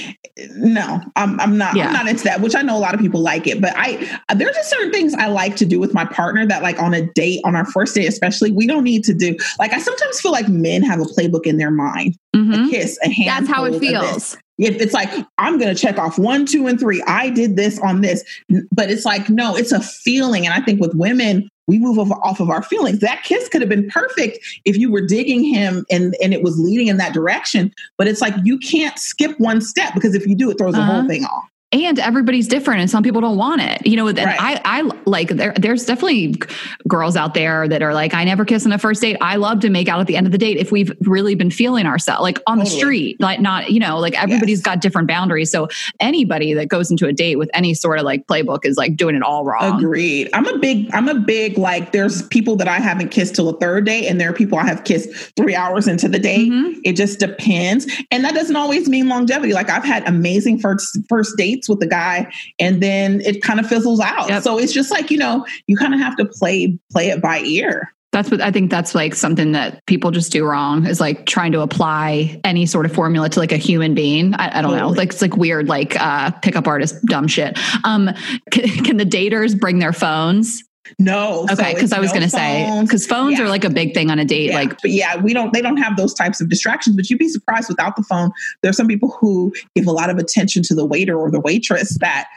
no, 0.51 1.01
I'm 1.15 1.39
I'm 1.39 1.57
not. 1.57 1.75
Yeah. 1.75 1.87
I'm 1.87 1.93
not 1.93 2.07
into 2.07 2.23
that. 2.25 2.39
Which 2.41 2.55
I 2.55 2.61
know 2.61 2.77
a 2.77 2.79
lot 2.79 2.93
of 2.93 2.99
people 2.99 3.19
like 3.19 3.47
it, 3.47 3.61
but 3.61 3.73
I 3.75 3.95
there's 4.35 4.55
just 4.55 4.69
certain 4.69 4.91
things 4.91 5.15
I 5.15 5.25
like 5.25 5.55
to 5.55 5.65
do 5.65 5.79
with 5.79 5.95
my 5.95 6.05
partner 6.05 6.45
that 6.45 6.61
like 6.61 6.79
on 6.79 6.93
a 6.93 7.11
date, 7.13 7.41
on 7.45 7.55
our 7.55 7.65
first 7.65 7.95
date 7.95 8.05
especially, 8.05 8.51
we 8.51 8.67
don't 8.67 8.83
need 8.83 9.03
to 9.05 9.13
do. 9.15 9.35
Like 9.57 9.73
I 9.73 9.79
sometimes 9.79 10.21
feel 10.21 10.31
like 10.31 10.47
men 10.47 10.83
have 10.83 10.99
a 10.99 11.05
playbook 11.05 11.47
in 11.47 11.57
their 11.57 11.71
mind. 11.71 12.15
Mm-hmm. 12.35 12.65
A 12.65 12.69
kiss, 12.69 12.99
a 13.03 13.09
hand. 13.09 13.47
That's 13.47 13.49
how 13.49 13.65
it 13.65 13.79
feels. 13.79 14.37
If 14.59 14.81
it's 14.81 14.93
like, 14.93 15.09
I'm 15.37 15.57
going 15.57 15.73
to 15.73 15.79
check 15.79 15.97
off 15.97 16.19
one, 16.19 16.45
two, 16.45 16.67
and 16.67 16.79
three. 16.79 17.01
I 17.07 17.29
did 17.29 17.55
this 17.55 17.79
on 17.79 18.01
this. 18.01 18.23
But 18.71 18.91
it's 18.91 19.05
like, 19.05 19.29
no, 19.29 19.55
it's 19.55 19.71
a 19.71 19.79
feeling. 19.79 20.45
And 20.45 20.53
I 20.53 20.61
think 20.61 20.81
with 20.81 20.93
women, 20.93 21.49
we 21.67 21.79
move 21.79 21.97
off 21.99 22.39
of 22.39 22.49
our 22.49 22.63
feelings. 22.63 22.99
That 22.99 23.23
kiss 23.23 23.47
could 23.47 23.61
have 23.61 23.69
been 23.69 23.89
perfect 23.89 24.39
if 24.65 24.77
you 24.77 24.91
were 24.91 25.05
digging 25.05 25.43
him 25.43 25.85
and, 25.89 26.15
and 26.21 26.33
it 26.33 26.43
was 26.43 26.59
leading 26.59 26.87
in 26.87 26.97
that 26.97 27.13
direction. 27.13 27.73
But 27.97 28.07
it's 28.07 28.21
like, 28.21 28.33
you 28.43 28.57
can't 28.59 28.97
skip 28.99 29.39
one 29.39 29.61
step 29.61 29.93
because 29.93 30.15
if 30.15 30.27
you 30.27 30.35
do, 30.35 30.51
it 30.51 30.57
throws 30.57 30.73
uh-huh. 30.73 30.81
the 30.81 30.91
whole 30.91 30.99
uh-huh. 30.99 31.07
thing 31.07 31.25
off 31.25 31.45
and 31.71 31.99
everybody's 31.99 32.47
different 32.47 32.81
and 32.81 32.89
some 32.89 33.03
people 33.03 33.21
don't 33.21 33.37
want 33.37 33.61
it 33.61 33.85
you 33.85 33.95
know 33.95 34.07
and 34.07 34.17
right. 34.17 34.39
i 34.39 34.59
i 34.65 34.81
like 35.05 35.29
there, 35.29 35.53
there's 35.55 35.85
definitely 35.85 36.33
girls 36.87 37.15
out 37.15 37.35
there 37.35 37.67
that 37.67 37.83
are 37.83 37.93
like 37.93 38.13
i 38.15 38.23
never 38.23 38.43
kiss 38.43 38.65
on 38.65 38.71
a 38.71 38.79
first 38.79 39.01
date 39.01 39.15
i 39.21 39.35
love 39.35 39.59
to 39.59 39.69
make 39.69 39.87
out 39.87 39.99
at 39.99 40.07
the 40.07 40.15
end 40.15 40.25
of 40.25 40.31
the 40.31 40.37
date 40.37 40.57
if 40.57 40.71
we've 40.71 40.91
really 41.01 41.35
been 41.35 41.51
feeling 41.51 41.85
ourselves 41.85 42.23
like 42.23 42.39
on 42.47 42.57
totally. 42.57 42.71
the 42.71 42.77
street 42.77 43.21
like 43.21 43.39
not 43.39 43.69
you 43.69 43.79
know 43.79 43.99
like 43.99 44.19
everybody's 44.21 44.59
yes. 44.59 44.65
got 44.65 44.81
different 44.81 45.07
boundaries 45.07 45.51
so 45.51 45.67
anybody 45.99 46.55
that 46.55 46.69
goes 46.69 46.89
into 46.89 47.05
a 47.05 47.13
date 47.13 47.35
with 47.35 47.51
any 47.53 47.75
sort 47.75 47.99
of 47.99 48.05
like 48.05 48.25
playbook 48.25 48.65
is 48.65 48.75
like 48.75 48.95
doing 48.95 49.13
it 49.13 49.21
all 49.21 49.45
wrong 49.45 49.77
agreed 49.77 50.27
i'm 50.33 50.47
a 50.47 50.57
big 50.57 50.89
i'm 50.93 51.07
a 51.07 51.15
big 51.19 51.55
like 51.55 51.91
there's 51.91 52.27
people 52.29 52.55
that 52.55 52.67
i 52.67 52.79
haven't 52.79 53.09
kissed 53.09 53.35
till 53.35 53.47
a 53.47 53.57
third 53.59 53.85
date 53.85 54.07
and 54.07 54.19
there 54.19 54.29
are 54.29 54.33
people 54.33 54.57
i 54.57 54.65
have 54.65 54.83
kissed 54.85 55.09
three 55.35 55.55
hours 55.55 55.87
into 55.87 56.09
the 56.09 56.19
date 56.19 56.49
mm-hmm. 56.51 56.79
it 56.83 56.93
just 56.93 57.19
depends 57.19 57.85
and 58.09 58.23
that 58.23 58.33
doesn't 58.33 58.55
always 58.55 58.89
mean 58.89 59.07
longevity 59.07 59.53
like 59.53 59.69
i've 59.69 59.83
had 59.83 60.07
amazing 60.07 60.57
first 60.57 60.97
first 61.07 61.37
dates 61.37 61.58
dates 61.59 61.69
with 61.69 61.79
the 61.79 61.87
guy 61.87 62.31
and 62.59 62.81
then 62.81 63.21
it 63.21 63.41
kind 63.41 63.59
of 63.59 63.67
fizzles 63.67 63.99
out. 63.99 64.29
Yep. 64.29 64.43
So 64.43 64.57
it's 64.57 64.73
just 64.73 64.91
like, 64.91 65.11
you 65.11 65.17
know, 65.17 65.45
you 65.67 65.75
kind 65.75 65.93
of 65.93 65.99
have 65.99 66.15
to 66.17 66.25
play 66.25 66.77
play 66.91 67.09
it 67.09 67.21
by 67.21 67.39
ear. 67.39 67.93
That's 68.11 68.31
what 68.31 68.41
I 68.41 68.49
think 68.49 68.71
that's 68.71 68.95
like 68.95 69.13
something 69.13 69.51
that 69.51 69.85
people 69.85 70.09
just 70.09 70.31
do 70.31 70.43
wrong 70.43 70.87
is 70.87 70.99
like 70.99 71.27
trying 71.27 71.51
to 71.51 71.61
apply 71.61 72.41
any 72.43 72.65
sort 72.65 72.87
of 72.87 72.91
formula 72.91 73.29
to 73.29 73.39
like 73.39 73.51
a 73.51 73.57
human 73.57 73.93
being. 73.93 74.33
I, 74.33 74.45
I 74.45 74.61
don't 74.61 74.71
totally. 74.71 74.79
know. 74.79 74.89
Like 74.89 75.09
it's 75.09 75.21
like 75.21 75.37
weird, 75.37 75.67
like 75.67 75.99
uh 75.99 76.31
pickup 76.31 76.67
artist 76.67 76.95
dumb 77.05 77.27
shit. 77.27 77.59
Um 77.83 78.09
can, 78.51 78.67
can 78.85 78.97
the 78.97 79.05
daters 79.05 79.59
bring 79.59 79.79
their 79.79 79.93
phones? 79.93 80.63
No. 80.97 81.45
Okay, 81.51 81.73
because 81.73 81.91
so 81.91 81.97
I 81.97 81.99
was 81.99 82.09
no 82.09 82.19
going 82.19 82.23
to 82.23 82.29
say 82.29 82.81
because 82.81 83.05
phones 83.05 83.37
yeah. 83.37 83.45
are 83.45 83.49
like 83.49 83.63
a 83.63 83.69
big 83.69 83.93
thing 83.93 84.09
on 84.09 84.19
a 84.19 84.25
date. 84.25 84.49
Yeah. 84.49 84.55
Like, 84.55 84.81
but 84.81 84.91
yeah, 84.91 85.17
we 85.17 85.33
don't. 85.33 85.53
They 85.53 85.61
don't 85.61 85.77
have 85.77 85.97
those 85.97 86.13
types 86.13 86.41
of 86.41 86.49
distractions. 86.49 86.95
But 86.95 87.09
you'd 87.09 87.19
be 87.19 87.29
surprised 87.29 87.69
without 87.69 87.95
the 87.95 88.03
phone. 88.03 88.31
There 88.61 88.69
are 88.69 88.73
some 88.73 88.87
people 88.87 89.15
who 89.19 89.53
give 89.75 89.87
a 89.87 89.91
lot 89.91 90.09
of 90.09 90.17
attention 90.17 90.63
to 90.63 90.75
the 90.75 90.85
waiter 90.85 91.17
or 91.19 91.29
the 91.29 91.39
waitress 91.39 91.97
that 91.99 92.27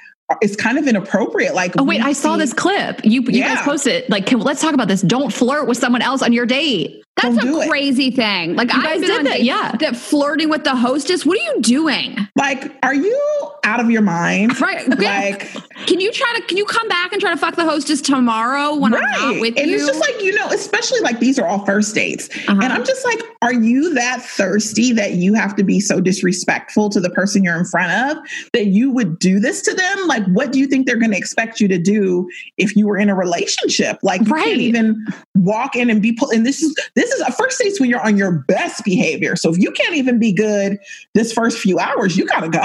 it's 0.41 0.57
kind 0.57 0.79
of 0.79 0.87
inappropriate. 0.87 1.55
Like, 1.55 1.75
oh 1.79 1.85
wait, 1.85 2.01
I 2.01 2.13
saw 2.13 2.37
this 2.37 2.53
clip. 2.53 3.05
You 3.05 3.23
you 3.23 3.41
yeah. 3.41 3.57
guys 3.57 3.65
posted. 3.65 4.09
Like, 4.09 4.27
can, 4.27 4.41
let's 4.41 4.61
talk 4.61 4.75
about 4.75 4.89
this. 4.89 5.03
Don't 5.03 5.33
flirt 5.33 5.69
with 5.69 5.79
someone 5.79 6.03
else 6.03 6.23
on 6.23 6.33
your 6.33 6.47
date. 6.47 7.02
That's 7.21 7.37
a 7.45 7.69
crazy 7.69 8.07
it. 8.09 8.17
thing. 8.17 8.57
Like, 8.57 8.69
guys 8.69 9.01
did 9.01 9.27
that. 9.27 9.43
Yeah, 9.43 9.73
that 9.81 9.97
flirting 9.97 10.49
with 10.49 10.65
the 10.65 10.75
hostess. 10.75 11.25
What 11.27 11.39
are 11.39 11.43
you 11.55 11.61
doing? 11.61 12.17
Like, 12.37 12.75
are 12.83 12.95
you 12.95 13.21
out 13.65 13.81
of 13.81 13.91
your 13.91 14.03
mind? 14.03 14.61
Right. 14.61 14.89
Like, 15.03 15.49
Can 15.87 16.01
you 16.01 16.11
try 16.13 16.33
to? 16.37 16.43
Can 16.47 16.57
you 16.57 16.65
come 16.65 16.89
back 16.89 17.13
and 17.13 17.21
try 17.21 17.31
to 17.31 17.37
fuck 17.37 17.57
the 17.57 17.65
hostess 17.65 18.01
tomorrow 18.01 18.75
when 18.77 18.95
I'm 18.95 19.01
not 19.03 19.41
with 19.41 19.59
and 19.59 19.69
you? 19.69 19.77
it's 19.77 19.87
just 19.87 20.01
like 20.01 20.21
you 20.23 20.33
know 20.35 20.47
especially 20.49 21.01
like 21.01 21.19
these 21.19 21.39
are 21.39 21.47
all 21.47 21.65
first 21.65 21.95
dates 21.95 22.29
Uh-huh. 22.49 22.61
and 22.63 22.73
i'm 22.73 22.85
just 22.85 23.05
like 23.05 23.19
are 23.43 23.53
you 23.53 23.93
that 23.95 24.23
thirsty 24.23 24.93
that 24.93 25.13
you 25.15 25.35
have 25.35 25.57
to 25.57 25.65
be 25.65 25.81
so 25.81 26.01
disrespectful 26.01 26.89
to 26.91 27.01
the 27.01 27.11
person 27.11 27.43
you're 27.43 27.57
in 27.59 27.65
front 27.65 28.17
of 28.17 28.25
that 28.53 28.67
you 28.67 28.91
would 28.91 29.19
do 29.19 29.41
this 29.41 29.61
to 29.63 29.75
them 29.75 30.07
like 30.07 30.25
what 30.27 30.53
do 30.53 30.59
you 30.59 30.67
think 30.67 30.87
they're 30.87 30.97
going 30.99 31.11
to 31.11 31.17
expect 31.19 31.61
you 31.61 31.67
to 31.69 31.79
do 31.79 32.29
if 32.59 32.77
you 32.77 32.87
were 32.87 32.97
in 32.99 33.09
a 33.11 33.15
relationship 33.15 33.99
like 34.03 34.21
you 34.23 34.33
Right. 34.33 34.45
can't 34.45 34.61
even 34.61 35.05
walk 35.35 35.75
in 35.77 35.91
and 35.91 36.01
be 36.01 36.13
put 36.13 36.35
and 36.35 36.47
this 36.47 36.63
is 36.63 36.75
this 36.95 37.02
is 37.11 37.21
a 37.23 37.33
first 37.33 37.59
dates 37.61 37.81
when 37.81 37.89
you're 37.89 38.05
on 38.05 38.17
your 38.17 38.33
best 38.33 38.85
behavior 38.85 39.35
so 39.37 39.51
if 39.51 39.59
you 39.59 39.71
can't 39.73 39.95
even 39.95 40.19
be 40.19 40.33
good 40.33 40.79
this 41.15 41.33
first 41.33 41.59
few 41.59 41.79
hours 41.79 42.17
you 42.17 42.27
gotta 42.27 42.49
go 42.49 42.65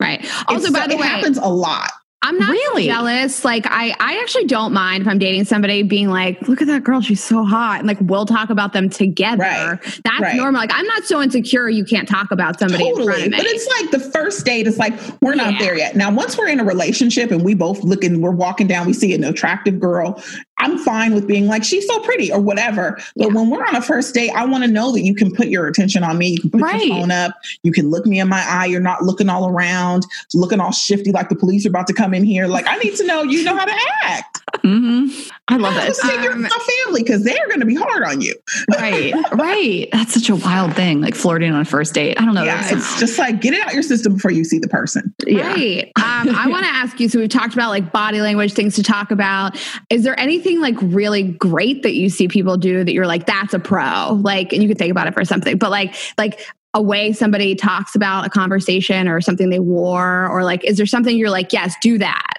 right. 0.00 0.20
Also, 0.48 0.68
It's- 0.68 0.72
by 0.72 0.86
the 0.86 0.94
it 0.94 1.00
way, 1.00 1.06
happens 1.06 1.38
a 1.38 1.48
lot 1.48 1.90
I'm 2.22 2.38
not 2.38 2.50
Really? 2.50 2.86
jealous. 2.86 3.44
Like 3.44 3.66
I, 3.68 3.94
I 4.00 4.18
actually 4.20 4.46
don't 4.46 4.72
mind 4.72 5.02
if 5.02 5.06
I'm 5.06 5.18
dating 5.18 5.44
somebody 5.44 5.84
being 5.84 6.08
like, 6.08 6.48
look 6.48 6.60
at 6.60 6.66
that 6.66 6.82
girl, 6.82 7.00
she's 7.00 7.22
so 7.22 7.44
hot. 7.44 7.78
And 7.80 7.86
like 7.86 7.98
we'll 8.00 8.26
talk 8.26 8.50
about 8.50 8.72
them 8.72 8.88
together. 8.90 9.42
Right. 9.44 9.78
That's 10.02 10.20
Right. 10.20 10.34
normal. 10.34 10.60
Like 10.60 10.70
I'm 10.74 10.86
not 10.86 11.04
so 11.04 11.22
insecure 11.22 11.68
you 11.68 11.84
can't 11.84 12.08
talk 12.08 12.32
about 12.32 12.58
somebody 12.58 12.88
in 12.88 12.94
front 12.96 13.08
Totally. 13.10 13.26
of 13.26 13.30
me. 13.32 13.36
But 13.36 13.46
it's 13.46 13.68
like 13.80 13.90
the 13.92 14.00
first 14.10 14.44
date 14.44 14.66
it's 14.66 14.78
like, 14.78 14.94
we're 15.22 15.36
not 15.36 15.52
Yeah. 15.52 15.58
there 15.60 15.78
yet. 15.78 15.94
Now, 15.94 16.10
once 16.10 16.36
we're 16.36 16.48
in 16.48 16.58
a 16.58 16.64
relationship 16.64 17.30
and 17.30 17.42
we 17.44 17.54
both 17.54 17.84
look 17.84 18.02
and 18.02 18.20
we're 18.20 18.30
walking 18.32 18.66
down, 18.66 18.86
we 18.88 18.92
see 18.92 19.14
an 19.14 19.22
attractive 19.22 19.78
girl, 19.78 20.20
I'm 20.58 20.78
fine 20.78 21.14
with 21.14 21.26
being 21.26 21.46
like, 21.46 21.64
she's 21.64 21.86
so 21.86 22.00
pretty 22.00 22.32
or 22.32 22.40
whatever. 22.40 22.98
But 23.16 23.34
when 23.34 23.50
we're 23.50 23.64
on 23.64 23.76
a 23.76 23.82
first 23.82 24.14
date, 24.14 24.30
I 24.30 24.44
want 24.46 24.64
to 24.64 24.70
know 24.70 24.90
that 24.92 25.02
you 25.02 25.14
can 25.14 25.34
put 25.34 25.48
your 25.48 25.66
attention 25.66 26.02
on 26.02 26.16
me. 26.18 26.28
You 26.30 26.40
can 26.40 26.50
put 26.50 26.62
Right. 26.62 26.86
your 26.86 26.96
phone 26.96 27.10
up. 27.10 27.34
You 27.62 27.72
can 27.72 27.90
look 27.90 28.06
me 28.06 28.20
in 28.20 28.28
my 28.28 28.42
eye. 28.48 28.66
You're 28.66 28.80
not 28.80 29.02
looking 29.02 29.28
all 29.28 29.48
around, 29.48 30.06
looking 30.34 30.58
all 30.60 30.72
shifty 30.72 31.12
like 31.12 31.28
the 31.28 31.36
police 31.36 31.66
are 31.66 31.68
about 31.68 31.86
to 31.88 31.92
come 31.92 32.14
in 32.14 32.24
here. 32.24 32.46
Like, 32.46 32.66
I 32.66 32.76
need 32.78 32.96
to 32.96 33.06
know 33.06 33.22
you 33.22 33.44
know 33.44 33.56
how 33.56 33.64
to 33.66 33.74
act. 34.04 34.42
Hmm 34.62 35.06
I 35.48 35.56
love 35.58 35.76
it. 35.76 35.86
Just 35.86 36.02
take 36.02 36.22
your 36.22 36.32
Um, 36.32 36.42
my 36.42 36.48
family 36.84 37.02
because 37.04 37.22
they're 37.22 37.46
going 37.46 37.60
to 37.60 37.66
be 37.66 37.76
hard 37.76 38.02
on 38.02 38.20
you. 38.20 38.34
right, 38.78 39.14
right. 39.32 39.88
That's 39.92 40.12
such 40.14 40.28
a 40.28 40.34
wild 40.34 40.74
thing, 40.74 41.00
like 41.00 41.14
flirting 41.14 41.52
on 41.52 41.60
a 41.60 41.64
first 41.64 41.94
date. 41.94 42.20
I 42.20 42.24
don't 42.24 42.34
know. 42.34 42.42
yeah, 42.42 42.62
that's- 42.62 42.72
it's 42.72 42.98
just 43.00 43.18
like 43.18 43.40
get 43.40 43.54
it 43.54 43.64
out 43.64 43.72
your 43.72 43.84
system 43.84 44.14
before 44.14 44.32
you 44.32 44.42
see 44.44 44.58
the 44.58 44.66
person. 44.68 45.14
yeah. 45.26 45.52
Right. 45.52 45.92
Um, 45.96 46.34
I 46.34 46.48
want 46.50 46.64
to 46.64 46.70
ask 46.70 46.98
you. 46.98 47.08
So 47.08 47.20
we've 47.20 47.28
talked 47.28 47.54
about 47.54 47.68
like 47.70 47.92
body 47.92 48.20
language, 48.20 48.54
things 48.54 48.74
to 48.76 48.82
talk 48.82 49.10
about. 49.12 49.56
Is 49.88 50.02
there 50.02 50.18
anything 50.18 50.60
like 50.60 50.74
really 50.80 51.22
great 51.22 51.82
that 51.84 51.94
you 51.94 52.08
see 52.10 52.26
people 52.26 52.56
do 52.56 52.82
that 52.82 52.92
you're 52.92 53.06
like, 53.06 53.26
that's 53.26 53.54
a 53.54 53.58
pro? 53.60 54.14
Like, 54.14 54.52
and 54.52 54.62
you 54.62 54.68
could 54.68 54.78
think 54.78 54.90
about 54.90 55.06
it 55.06 55.14
for 55.14 55.24
something, 55.24 55.58
but 55.58 55.70
like, 55.70 55.94
like 56.18 56.40
a 56.74 56.82
way 56.82 57.12
somebody 57.12 57.54
talks 57.54 57.94
about 57.94 58.26
a 58.26 58.30
conversation 58.30 59.08
or 59.08 59.20
something 59.20 59.48
they 59.48 59.60
wore, 59.60 60.28
or 60.28 60.42
like, 60.44 60.62
is 60.64 60.76
there 60.76 60.84
something 60.86 61.16
you're 61.16 61.30
like, 61.30 61.52
yes, 61.52 61.74
do 61.80 61.96
that? 61.98 62.34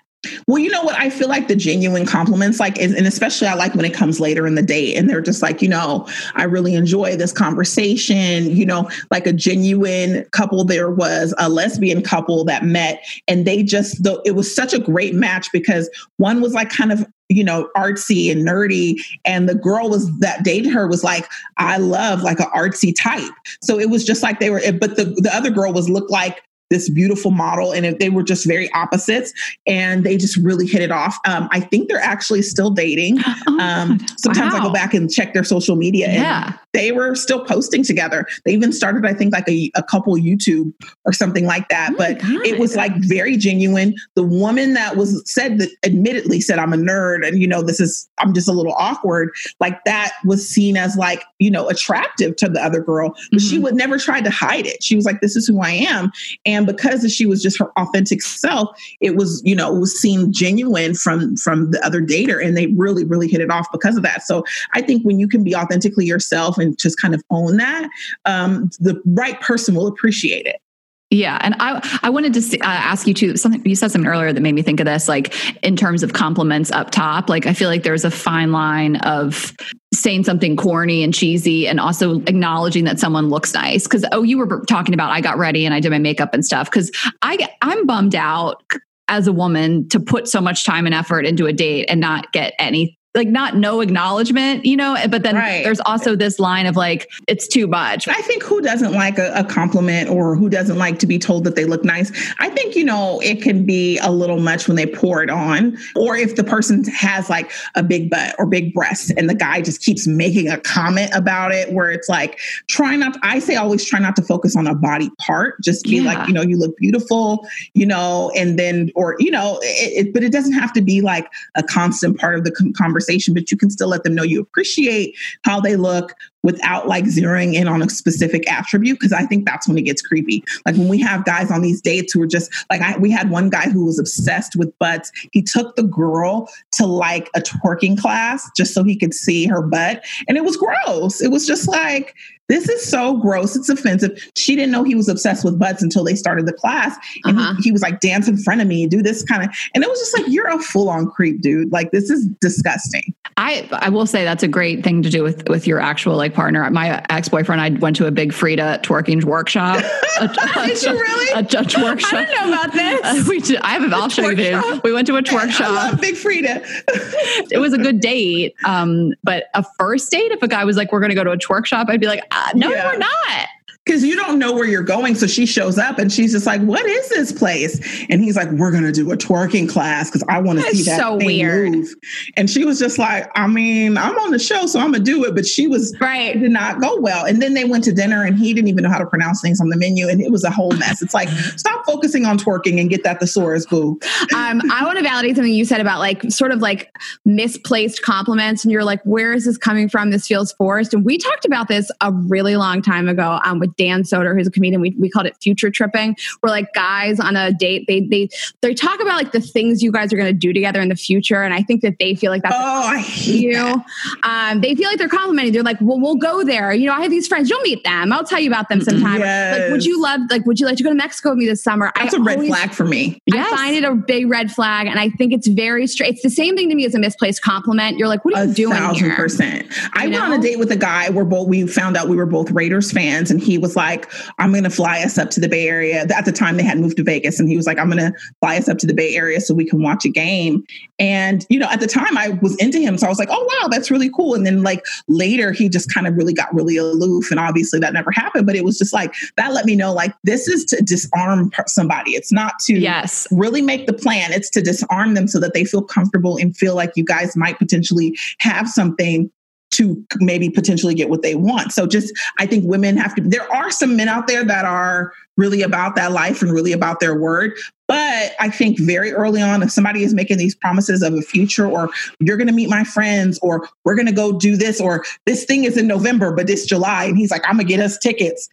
Well, 0.48 0.60
you 0.60 0.70
know 0.70 0.84
what? 0.84 0.98
I 0.99 1.10
feel 1.10 1.28
like 1.28 1.48
the 1.48 1.56
genuine 1.56 2.06
compliments, 2.06 2.60
like, 2.60 2.80
and 2.80 2.95
especially 2.95 3.48
I 3.48 3.54
like 3.54 3.76
when 3.76 3.86
it 3.86 3.94
comes 3.94 4.20
later 4.20 4.48
in 4.48 4.56
the 4.56 4.62
date 4.62 4.95
and 4.95 5.10
they're 5.10 5.22
just 5.22 5.41
like, 5.41 5.62
you 5.62 5.70
know, 5.70 6.08
I 6.36 6.44
really 6.44 6.76
enjoy 6.76 7.16
this 7.16 7.32
conversation. 7.32 8.56
You 8.56 8.66
know, 8.66 8.90
like 9.12 9.28
a 9.28 9.34
genuine 9.34 10.26
couple, 10.32 10.64
there 10.64 10.90
was 10.90 11.34
a 11.38 11.49
lesbian 11.49 12.02
couple 12.02 12.44
that 12.45 12.64
met 12.64 13.04
and 13.28 13.45
they 13.45 13.64
just, 13.64 14.04
though 14.04 14.22
it 14.26 14.32
was 14.32 14.54
such 14.54 14.74
a 14.74 14.80
great 14.80 15.14
match 15.14 15.52
because 15.52 15.90
one 16.18 16.41
was 16.41 16.54
like 16.54 16.70
kind 16.70 16.91
of, 16.91 17.06
you 17.30 17.44
know, 17.44 17.70
artsy 17.76 18.32
and 18.32 18.48
nerdy. 18.48 18.95
And 19.26 19.49
the 19.49 19.56
girl 19.56 19.90
was 19.90 20.18
that 20.20 20.44
dated 20.44 20.72
her 20.72 20.88
was 20.88 21.04
like, 21.04 21.28
I 21.58 21.78
love 21.78 22.22
like 22.22 22.40
an 22.40 22.48
artsy 22.56 22.95
type. 22.98 23.34
So 23.62 23.80
it 23.80 23.90
was 23.90 24.06
just 24.06 24.24
like 24.24 24.40
they 24.40 24.49
were, 24.49 24.62
eh, 24.64 24.72
but 24.72 24.95
the, 24.95 25.06
the 25.06 25.30
other 25.34 25.49
girl 25.49 25.74
was 25.74 25.90
looked 25.90 26.10
like, 26.10 26.41
this 26.69 26.89
beautiful 26.89 27.31
model 27.31 27.72
and 27.72 27.85
if 27.85 27.98
they 27.99 28.10
were 28.10 28.23
just 28.23 28.45
very 28.45 28.72
opposites 28.73 29.31
and 29.65 30.03
they 30.03 30.18
just 30.18 30.35
really 30.38 30.68
hit 30.68 30.81
it 30.81 30.91
off. 30.91 31.18
Um, 31.27 31.48
i 31.52 31.60
think 31.60 31.88
they're 31.89 31.99
actually 31.99 32.41
still 32.41 32.69
dating. 32.72 33.19
Oh 33.49 33.60
um, 33.60 33.99
sometimes 34.18 34.53
i 34.53 34.60
go 34.61 34.72
back 34.72 34.94
and 34.94 35.10
check 35.10 35.34
their 35.34 35.44
social 35.44 35.76
media 35.76 36.07
and 36.07 36.15
Yeah. 36.22 36.53
they 36.73 36.91
were 36.91 37.15
still 37.15 37.44
posting 37.45 37.84
together. 37.84 38.26
They 38.45 38.53
even 38.53 38.72
started 38.73 39.06
i 39.06 39.14
think 39.14 39.34
like 39.34 39.48
a, 39.49 39.72
a 39.76 39.84
couple 39.84 40.14
youtube 40.15 40.73
or 41.06 41.14
something 41.14 41.45
like 41.45 41.68
that 41.69 41.91
Oh 41.94 41.95
but 41.98 42.18
it 42.45 42.60
was 42.60 42.76
like 42.76 42.91
very 42.98 43.38
genuine. 43.38 43.95
The 44.15 44.23
woman 44.23 44.73
that 44.73 44.98
was 44.98 45.22
said 45.31 45.60
that 45.60 45.69
admittedly 45.85 46.41
said 46.41 46.60
i'm 46.60 46.73
a 46.73 46.77
nerd 46.77 47.26
and 47.27 47.39
you 47.39 47.48
know 47.48 47.61
this 47.61 47.80
is 47.80 48.07
i'm 48.19 48.34
just 48.34 48.48
a 48.48 48.52
little 48.53 48.73
awkward 48.77 49.30
like 49.60 49.84
that 49.85 50.11
was 50.26 50.48
seen 50.48 50.76
as 50.77 50.95
like 50.98 51.23
you 51.39 51.49
know 51.52 51.68
attractive 51.69 52.35
to 52.38 52.49
the 52.49 52.61
other 52.64 52.81
girl 52.81 53.15
but 53.31 53.41
she 53.41 53.57
Mhm. 53.57 53.64
would 53.64 53.76
never 53.76 53.98
try 53.98 54.19
to 54.22 54.30
hide 54.30 54.65
it. 54.68 54.84
She 54.84 54.95
was 54.95 55.06
like 55.06 55.22
this 55.22 55.35
is 55.35 55.48
who 55.48 55.61
i 55.61 55.72
am 55.72 56.11
and 56.45 56.56
because 56.65 57.11
she 57.13 57.25
was 57.25 57.41
just 57.41 57.59
her 57.59 57.71
authentic 57.77 58.21
self 58.21 58.69
it 59.01 59.15
was 59.15 59.41
you 59.43 59.55
know 59.55 59.75
it 59.75 59.79
was 59.79 59.99
seen 59.99 60.31
genuine 60.31 60.93
from 60.93 61.35
from 61.38 61.71
the 61.71 61.85
other 61.85 62.01
dater 62.01 62.43
and 62.43 62.55
they 62.55 62.67
really 62.67 63.03
really 63.03 63.27
hit 63.27 63.41
it 63.41 63.51
off 63.51 63.67
because 63.71 63.97
of 63.97 64.03
that. 64.03 64.23
So 64.23 64.43
i 64.73 64.81
think 64.81 65.03
when 65.03 65.19
you 65.19 65.27
can 65.27 65.43
be 65.43 65.55
authentically 65.55 66.05
yourself 66.05 66.57
and 66.57 66.77
just 66.77 66.99
kind 66.99 67.13
of 67.13 67.23
own 67.29 67.57
that 67.57 67.89
um, 68.25 68.69
the 68.79 69.01
right 69.05 69.39
person 69.41 69.75
will 69.75 69.88
appreciate 69.88 70.45
it 70.45 70.61
Yeah, 71.09 71.38
and 71.41 71.55
I 71.59 71.99
I 72.03 72.09
wanted 72.09 72.34
to 72.34 72.59
uh, 72.59 72.65
ask 72.65 73.07
you 73.07 73.13
too. 73.13 73.38
Something 73.38 73.61
you 73.63 73.75
said 73.75 73.91
something 73.91 74.09
earlier 74.09 74.34
that 74.34 74.41
made 74.41 74.53
me 74.53 74.61
think 74.61 74.81
of 74.81 74.85
this. 74.85 75.07
Like 75.07 75.34
in 75.63 75.77
terms 75.77 76.03
of 76.03 76.11
compliments 76.11 76.69
up 76.69 76.91
top, 76.91 77.29
like 77.29 77.45
I 77.45 77.53
feel 77.53 77.69
like 77.69 77.84
there's 77.84 78.03
a 78.03 78.11
fine 78.11 78.51
line 78.51 78.97
of 78.97 79.53
saying 79.93 80.25
something 80.25 80.57
corny 80.57 81.03
and 81.03 81.13
cheesy, 81.13 81.65
and 81.65 81.79
also 81.79 82.19
acknowledging 82.21 82.84
that 82.84 82.99
someone 82.99 83.29
looks 83.29 83.53
nice. 83.53 83.84
Because 83.84 84.03
oh, 84.11 84.21
you 84.23 84.38
were 84.38 84.65
talking 84.67 84.93
about 84.93 85.11
I 85.11 85.21
got 85.21 85.38
ready 85.38 85.65
and 85.65 85.73
I 85.73 85.79
did 85.79 85.91
my 85.91 85.97
makeup 85.97 86.34
and 86.34 86.43
stuff. 86.43 86.69
Because 86.69 86.91
I 87.21 87.47
I'm 87.61 87.85
bummed 87.85 88.15
out 88.15 88.61
as 89.07 89.27
a 89.27 89.31
woman 89.34 89.88
to 89.88 90.01
put 90.01 90.27
so 90.27 90.41
much 90.41 90.65
time 90.65 90.85
and 90.85 90.93
effort 90.93 91.25
into 91.25 91.45
a 91.45 91.53
date 91.53 91.85
and 91.85 92.01
not 92.01 92.34
get 92.34 92.53
any 92.59 92.97
like 93.18 93.27
not 93.27 93.57
no 93.57 93.81
acknowledgement, 93.81 94.64
you 94.65 94.77
know. 94.77 94.95
But 95.10 95.23
then 95.23 95.35
Right. 95.35 95.64
there's 95.64 95.81
also 95.81 96.15
this 96.15 96.39
line 96.39 96.65
of 96.65 96.76
like 96.76 97.10
it's 97.27 97.48
too 97.48 97.68
much. 97.68 98.07
I 98.07 98.22
think 98.22 98.44
who 98.44 98.61
doesn't 98.61 98.94
like 98.94 99.18
a, 99.18 99.34
a 99.34 99.44
compliment 99.44 100.10
or 100.10 100.35
who 100.35 100.48
doesn't 100.49 100.77
like 100.77 100.99
to 100.99 101.07
be 101.07 101.19
told 101.19 101.44
that 101.44 101.56
they 101.56 101.65
look 101.65 101.84
nice? 101.84 102.11
I 102.39 102.49
think, 102.49 102.76
you 102.76 102.85
know, 102.85 103.19
it 103.22 103.41
can 103.41 103.65
be 103.65 103.98
a 103.99 104.11
little 104.11 104.39
much 104.39 104.68
when 104.68 104.77
they 104.77 104.85
pour 104.85 105.22
it 105.23 105.30
on. 105.30 105.77
Or 105.95 106.15
if 106.15 106.35
the 106.35 106.44
person 106.44 106.84
has 106.85 107.30
like 107.30 107.52
a 107.76 107.84
big 107.84 108.10
butt 108.10 108.35
or 108.38 108.45
big 108.45 108.73
breast 108.73 109.11
and 109.18 109.30
the 109.30 109.35
guy 109.35 109.61
just 109.61 109.81
keeps 109.81 110.07
making 110.07 110.49
a 110.49 110.57
comment 110.60 111.11
about 111.14 111.52
it 111.52 111.73
where 111.73 111.89
it's 111.91 112.07
like, 112.07 112.39
try 112.68 112.95
not, 112.95 113.18
I 113.23 113.39
say 113.39 113.56
always 113.56 113.84
try 113.84 113.99
not 113.99 114.15
to 114.18 114.22
focus 114.22 114.56
on 114.56 114.68
a 114.68 114.76
body 114.76 115.10
part. 115.19 115.60
Just 115.61 115.84
be 115.85 115.98
Yeah. 115.98 116.14
like, 116.14 116.27
you 116.27 116.34
know, 116.34 116.44
you 116.44 116.57
look 116.57 116.77
beautiful, 116.77 117.48
you 117.73 117.85
know, 117.85 118.31
and 118.38 118.60
then, 118.60 118.91
or, 118.95 119.15
you 119.19 119.31
know, 119.31 119.60
it, 119.64 120.07
it, 120.07 120.14
but 120.14 120.23
it 120.23 120.31
doesn't 120.31 120.53
have 120.53 120.72
to 120.73 120.81
be 120.81 121.02
like 121.02 121.27
a 121.56 121.64
constant 121.64 122.18
part 122.19 122.35
of 122.38 122.44
the 122.44 122.52
con- 122.52 122.73
conversation, 123.07 123.34
but 123.34 123.51
you 123.51 123.57
can 123.57 123.69
still 123.69 123.88
let 123.88 124.03
them 124.03 124.15
know 124.15 124.23
you 124.23 124.41
appreciate 124.41 125.15
how 125.43 125.59
they 125.59 125.75
look 125.75 126.13
without 126.43 126.88
like 126.88 127.03
zeroing 127.05 127.53
in 127.53 127.67
on 127.67 127.81
a 127.81 127.89
specific 127.89 128.49
attribute 128.49 128.97
because 128.99 129.11
I 129.11 129.25
think 129.25 129.45
that's 129.45 129.67
when 129.67 129.77
it 129.77 129.81
gets 129.84 130.01
creepy. 130.01 130.43
Like 130.65 130.75
when 130.75 130.88
we 130.88 130.99
have 131.01 131.25
guys 131.25 131.51
on 131.51 131.61
these 131.61 131.81
dates 131.81 132.13
who 132.13 132.21
are 132.21 132.27
just 132.27 132.53
like 132.69 132.81
I, 132.81 132.97
we 132.97 133.11
had 133.11 133.29
one 133.29 133.49
guy 133.49 133.69
who 133.69 133.85
was 133.85 133.99
obsessed 133.99 134.55
with 134.55 134.77
butts. 134.79 135.11
He 135.31 135.41
took 135.41 135.75
the 135.75 135.84
girl 135.84 136.49
to 136.73 136.85
like 136.85 137.29
a 137.35 137.41
twerking 137.41 137.99
class 137.99 138.49
just 138.55 138.73
so 138.73 138.84
he 138.84 138.95
could 138.95 139.13
see 139.13 139.45
her 139.47 139.61
butt, 139.61 140.05
and 140.27 140.38
it 140.38 140.43
was 140.43 140.57
gross. 140.57 141.21
It 141.21 141.31
was 141.31 141.45
just 141.45 141.67
like 141.67 142.15
this 142.49 142.69
is 142.69 142.88
so 142.88 143.18
gross. 143.18 143.56
It's 143.56 143.69
offensive. 143.69 144.18
She 144.36 144.56
didn't 144.56 144.72
know 144.72 144.84
he 144.84 144.95
was 144.95 145.10
obsessed 145.10 145.44
with 145.44 145.60
butts 145.60 145.84
until 145.84 146.03
they 146.03 146.15
started 146.15 146.45
the 146.45 146.53
class, 146.53 146.95
and 147.26 147.38
Uh-huh. 147.38 147.53
he, 147.57 147.64
he 147.64 147.72
was 147.72 147.82
like, 147.82 147.99
"Dance 147.99 148.28
in 148.28 148.38
front 148.38 148.61
of 148.61 148.68
me, 148.68 148.88
do 148.88 149.02
this 149.02 149.24
kind 149.24 149.44
of," 149.44 149.49
and 149.76 149.84
it 149.84 149.90
was 149.90 149.99
just 149.99 150.18
like, 150.18 150.28
"You're 150.32 150.48
a 150.48 150.60
full 150.60 150.90
on 150.90 151.10
creep, 151.10 151.41
dude. 151.41 151.72
Like 151.72 151.91
this 151.91 152.10
is 152.10 152.26
disgusting." 152.41 153.14
I 153.40 153.68
I 153.72 153.90
will 153.90 154.06
say 154.07 154.24
that's 154.24 154.41
a 154.44 154.48
great 154.48 154.84
thing 154.84 155.03
to 155.03 155.10
do 155.10 155.22
with 155.24 155.48
with 155.49 155.68
your 155.68 155.80
actual 155.80 156.15
like 156.15 156.34
partner. 156.34 156.68
My 156.72 157.03
ex 157.10 157.30
boyfriend, 157.30 157.61
I 157.61 157.69
went 157.69 157.95
to 157.98 158.07
a 158.07 158.11
big 158.11 158.32
Freedia 158.32 158.82
twerking 158.82 159.24
workshop. 159.24 159.84
A, 160.19 160.24
a, 160.24 160.65
Did 160.65 160.82
you 160.82 160.94
really? 160.94 161.32
A, 161.34 161.40
a 161.41 161.44
twerk 161.44 161.84
workshop. 161.84 162.14
I 162.14 162.26
didn't 162.26 162.49
know 162.49 162.53
about 162.53 162.74
this. 162.74 163.02
Uh, 163.03 163.24
we 163.30 163.40
did, 163.40 163.57
I 163.61 163.74
have. 163.78 163.94
I'll 163.94 164.10
show 164.10 164.28
you. 164.30 164.45
shop? 164.49 164.84
We 164.84 164.91
went 164.91 165.06
to 165.07 165.15
a 165.18 165.22
twerk 165.22 165.41
I 165.44 165.49
shop. 165.52 165.72
love 165.91 166.02
Big 166.02 166.15
Freedia. 166.15 166.65
It 167.52 167.60
was 167.60 167.72
a 167.74 167.78
good 167.78 167.99
date, 167.99 168.56
um, 168.65 169.14
but 169.24 169.45
a 169.53 169.64
first 169.78 170.10
date. 170.11 170.32
If 170.32 170.41
a 170.41 170.48
guy 170.48 170.64
was 170.65 170.76
like, 170.76 170.91
"We're 170.91 170.99
going 170.99 171.10
to 171.11 171.15
go 171.15 171.24
to 171.24 171.32
a 171.32 171.38
twerk 171.38 171.65
shop," 171.68 171.88
I'd 171.90 171.99
be 171.99 172.07
like, 172.07 172.24
uh, 172.32 172.36
"No, 172.55 172.69
Yeah. 172.69 172.85
we're 172.85 172.97
not." 172.97 173.47
Because 173.88 174.03
you 174.03 174.15
don't 174.15 174.38
know 174.38 174.53
where 174.53 174.65
you're 174.65 174.84
going. 174.84 175.15
So 175.15 175.26
she 175.27 175.45
shows 175.45 175.77
up 175.77 175.97
and 175.97 176.11
she's 176.11 176.34
just 176.34 176.45
like, 176.45 176.61
"What 176.61 176.85
is 176.85 177.09
this 177.09 177.31
place?" 177.31 177.80
And 178.09 178.22
he's 178.22 178.35
like, 178.35 178.51
"We're 178.51 178.72
gonna 178.72 178.91
do 178.91 179.11
a 179.11 179.18
twerking 179.18 179.69
class 179.69 180.09
because 180.09 180.23
I 180.27 180.41
want 180.41 180.59
to 180.59 180.76
see 180.76 180.84
that 180.84 180.99
so 180.99 181.18
thing 181.18 181.27
weird. 181.27 181.72
move." 181.72 181.95
And 182.35 182.49
she 182.49 182.65
was 182.65 182.77
just 182.80 182.97
like, 182.99 183.30
"I 183.35 183.47
mean, 183.47 183.97
I'm 183.97 184.18
on 184.19 184.31
the 184.31 184.39
show, 184.39 184.65
so 184.68 184.80
I'm 184.80 184.91
gonna 184.91 185.03
do 185.03 185.23
it." 185.26 185.34
But 185.34 185.45
she 185.45 185.68
was 185.68 185.93
it 185.93 186.01
Right. 186.01 186.39
did 186.39 186.51
not 186.51 186.81
go 186.81 186.99
well. 186.99 187.26
And 187.26 187.41
then 187.41 187.53
they 187.53 187.64
went 187.64 187.84
to 187.85 187.93
dinner 187.93 188.23
and 188.23 188.38
he 188.38 188.53
didn't 188.53 188.68
even 188.68 188.84
know 188.84 188.89
how 188.89 188.99
to 188.99 189.05
pronounce 189.05 189.41
things 189.41 189.61
on 189.61 189.69
the 189.69 189.77
menu, 189.77 190.07
and 190.09 190.22
it 190.22 190.31
was 190.31 190.43
a 190.43 190.51
whole 190.51 190.72
mess. 190.73 191.01
It's 191.01 191.14
like, 191.14 191.30
stop 191.57 191.85
focusing 191.85 192.26
on 192.26 192.38
twerking 192.38 192.80
and 192.80 192.89
get 192.89 193.03
that 193.03 193.19
thesaurus, 193.19 193.65
boo. 193.65 193.99
Um, 194.35 194.61
I 194.72 194.84
want 194.85 194.97
to 194.97 195.03
validate 195.03 195.35
something 195.35 195.53
you 195.53 195.65
said 195.65 195.80
about 195.81 195.99
like 195.99 196.23
sort 196.31 196.51
of 196.51 196.59
like 196.59 196.91
misplaced 197.26 198.01
compliments, 198.01 198.64
and 198.65 198.72
you're 198.72 198.84
like, 198.84 199.01
where 199.03 199.31
is 199.34 199.45
this 199.45 199.57
coming 199.57 199.88
from? 199.88 200.09
This 200.09 200.27
feels 200.27 200.51
forced. 200.53 200.93
And 200.93 201.05
we 201.05 201.18
talked 201.18 201.45
about 201.45 201.68
this 201.68 201.89
a 202.01 202.11
really 202.11 202.55
long 202.57 202.81
time 202.81 203.07
ago 203.07 203.39
um, 203.43 203.59
with 203.59 203.76
Dan 203.78 204.04
Soder, 204.04 204.36
who's 204.38 204.48
a 204.48 204.52
comedian. 204.52 204.82
We, 204.82 204.95
we 204.99 205.10
called 205.10 205.26
it 205.26 205.36
future 205.41 205.70
tripping, 205.70 206.16
where 206.41 206.49
like 206.52 206.74
guys 206.74 207.20
on 207.20 207.36
a 207.36 207.52
date, 207.54 207.86
they 207.88 208.02
they 208.02 208.30
they 208.62 208.74
talk 208.74 208.99
about 209.02 209.16
like 209.16 209.32
the 209.32 209.41
things 209.41 209.82
you 209.82 209.91
guys 209.91 210.12
are 210.12 210.18
going 210.18 210.28
to 210.28 210.34
do 210.38 210.54
together 210.54 210.82
in 210.82 210.90
the 210.90 210.95
future, 210.95 211.44
and 211.44 211.54
I 211.54 211.62
think 211.64 211.82
that 211.82 211.95
they 211.99 212.16
feel 212.16 212.32
like 212.32 212.44
that's 212.44 212.56
oh, 212.58 212.88
I 212.88 212.98
hate 212.99 213.40
you. 213.41 213.54
that. 213.54 213.86
Um, 214.24 214.62
they 214.62 214.76
feel 214.76 214.90
like 214.90 214.98
they're 214.98 215.08
complimenting. 215.10 215.54
They're 215.54 215.64
like, 215.64 215.80
well, 215.82 215.99
we'll 215.99 216.16
go 216.16 216.44
there. 216.44 216.74
You 216.74 216.88
know, 216.88 216.94
I 216.94 217.02
have 217.02 217.12
these 217.12 217.28
friends. 217.28 217.49
You'll 217.49 217.62
meet 217.62 217.84
them. 217.84 218.12
I'll 218.12 218.24
tell 218.24 218.40
you 218.40 218.49
about 218.49 218.70
them 218.70 218.82
sometime. 218.82 219.20
Like, 219.22 219.72
would 219.72 219.86
you 219.86 220.02
love? 220.02 220.22
Like, 220.30 220.45
would 220.45 220.60
you 220.60 220.66
like 220.66 220.78
to 220.78 220.84
go 220.84 220.90
to 220.90 220.95
Mexico 220.95 221.30
with 221.30 221.38
me 221.40 221.45
this 221.45 221.64
summer? 221.64 221.91
That's 221.95 222.14
I 222.14 222.18
a 222.18 222.22
red 222.22 222.38
always- 222.38 222.49
flag 222.49 222.72
for 222.72 222.86
me. 222.86 223.22
I 223.34 223.49
find 223.56 223.76
it 223.76 223.84
a 223.84 223.94
big 223.95 224.30
red 224.30 224.52
flag, 224.52 224.88
and 224.88 224.99
I 224.99 225.10
think 225.10 225.34
it's 225.34 225.48
very 225.48 225.88
straight. 225.88 226.14
It's 226.14 226.24
the 226.24 226.30
same 226.30 226.56
thing 226.56 226.70
to 226.70 226.76
me 226.76 226.86
as 226.86 226.95
a 226.95 226.99
misplaced 226.99 227.41
compliment. 227.41 227.98
You're 227.98 228.08
like, 228.08 228.24
what 228.26 228.36
are 228.36 228.45
you 228.45 228.52
a 228.52 228.54
doing 228.54 228.74
thousand 228.76 229.06
here? 229.08 229.16
percent. 229.16 229.68
I 229.94 230.06
You 230.06 230.12
went 230.12 230.24
on 230.24 230.34
a 230.34 230.41
date 230.41 230.58
with 230.60 230.72
a 230.72 230.76
guy 230.78 231.10
where 231.10 231.26
both 231.26 231.48
we 231.48 231.68
found 231.68 231.95
out 231.98 232.08
we 232.08 232.16
were 232.16 232.26
both 232.26 232.52
Raiders 232.52 232.91
fans, 232.91 233.32
and 233.32 233.40
he 233.41 233.58
was 233.58 233.66
like, 233.76 234.11
"I'm 234.39 234.52
going 234.52 234.64
to 234.64 234.69
fly 234.69 235.02
us 235.03 235.18
up 235.18 235.30
to 235.31 235.39
the 235.39 235.49
Bay 235.49 235.68
Area." 235.68 236.06
At 236.15 236.26
the 236.26 236.31
time, 236.31 236.57
they 236.57 236.64
had 236.64 236.80
moved 236.80 236.98
to 236.98 237.03
Vegas, 237.03 237.39
and 237.39 237.49
he 237.49 237.56
was 237.57 237.65
like, 237.65 237.77
"I'm 237.80 237.89
going 237.89 238.11
to 238.11 238.18
fly 238.39 238.57
us 238.57 238.69
up 238.69 238.77
to 238.80 238.88
the 238.88 238.94
Bay 238.94 239.15
Area 239.15 239.41
so 239.41 239.53
we 239.53 239.65
can 239.65 239.81
watch 239.81 240.06
a 240.06 240.10
game." 240.10 240.64
And 240.99 241.45
you 241.49 241.60
know, 241.60 241.68
at 241.69 241.80
the 241.80 241.88
time, 241.88 242.18
I 242.18 242.30
was 242.41 242.56
into 242.57 242.80
him, 242.80 242.98
so 242.98 243.06
I 243.06 243.10
was 243.10 243.19
like, 243.19 243.30
"Oh 243.31 243.60
wow, 243.61 243.68
that's 243.69 243.91
really 243.91 244.10
cool." 244.10 244.34
And 244.35 244.45
then 244.45 244.64
like 244.64 244.85
later, 245.07 245.52
he 245.52 245.69
just 245.69 245.94
kind 245.94 246.07
of 246.07 246.15
really 246.15 246.34
got 246.34 246.53
really 246.53 246.77
aloof, 246.77 247.30
and 247.31 247.39
obviously 247.39 247.80
that 247.80 247.94
never 247.94 248.11
happened. 248.11 248.45
But 248.45 248.56
it 248.56 248.64
was 248.64 248.77
just 248.77 248.94
like 248.94 249.14
that 249.35 249.53
let 249.53 249.65
me 249.65 249.76
know 249.76 249.94
like 249.94 250.14
this 250.23 250.48
is 250.48 250.65
to 250.65 250.81
disarm 250.84 251.52
somebody. 251.68 252.11
It's 252.11 252.31
not 252.31 252.53
to 252.65 252.77
Yes. 252.77 253.27
really 253.31 253.61
make 253.61 253.88
the 253.88 253.94
plan. 253.94 254.31
It's 254.31 254.49
to 254.52 254.61
disarm 254.61 255.14
them 255.14 255.27
so 255.27 255.39
that 255.39 255.53
they 255.53 255.65
feel 255.65 255.81
comfortable 255.81 256.38
and 256.38 256.56
feel 256.56 256.76
like 256.76 256.91
you 256.95 257.03
guys 257.03 257.35
might 257.35 257.57
potentially 257.57 258.18
have 258.39 258.68
something 258.69 259.30
to 259.78 260.04
maybe 260.18 260.49
potentially 260.49 260.94
get 260.94 261.10
what 261.10 261.22
they 261.22 261.36
want. 261.36 261.72
So 261.72 261.88
just 261.88 262.14
I 262.40 262.45
think 262.45 262.66
women 262.66 262.98
have 262.98 263.16
to 263.16 263.22
there 263.22 263.52
are 263.54 263.72
some 263.72 263.95
men 263.95 264.08
out 264.10 264.28
there 264.28 264.44
that 264.44 264.66
are 264.66 265.14
really 265.38 265.62
about 265.62 265.95
that 265.95 266.12
life 266.12 266.41
and 266.41 266.52
really 266.52 266.72
about 266.72 266.99
their 266.99 267.16
word. 267.16 267.54
But 267.88 268.34
I 268.40 268.49
think 268.49 268.80
very 268.80 269.14
early 269.14 269.41
on, 269.41 269.64
if 269.64 269.72
somebody 269.72 270.04
is 270.04 270.14
making 270.14 270.38
these 270.40 270.56
promises 270.56 271.02
of 271.02 271.14
a 271.14 271.22
future, 271.22 271.66
or 271.66 271.90
you're 272.20 272.36
going 272.36 272.48
to 272.48 272.54
meet 272.54 272.70
my 272.70 272.84
friends, 272.84 273.40
or 273.41 273.70
we're 273.86 273.95
going 273.95 274.08
to 274.08 274.12
go 274.12 274.38
do 274.38 274.58
this, 274.58 274.82
or 274.82 275.06
this 275.26 275.45
thing 275.45 275.64
is 275.64 275.78
in 275.78 275.88
November, 275.88 276.34
but 276.34 276.49
it's 276.49 276.66
July, 276.66 277.06
and 277.06 277.18
he's 277.18 277.32
like, 277.32 277.45
I'm 277.45 277.56
going 277.56 277.68
to 277.68 277.74
get 277.74 277.80
us 277.80 277.98
tickets. 277.98 278.49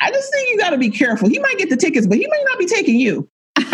I 0.00 0.10
just 0.10 0.32
think 0.32 0.48
you 0.48 0.58
got 0.58 0.70
to 0.70 0.78
be 0.78 0.90
careful. 0.90 1.28
He 1.28 1.38
might 1.38 1.58
get 1.58 1.68
the 1.68 1.76
tickets, 1.76 2.06
but 2.06 2.16
he 2.16 2.26
might 2.26 2.44
not 2.46 2.58
be 2.58 2.66
taking 2.66 2.98
you. 2.98 3.28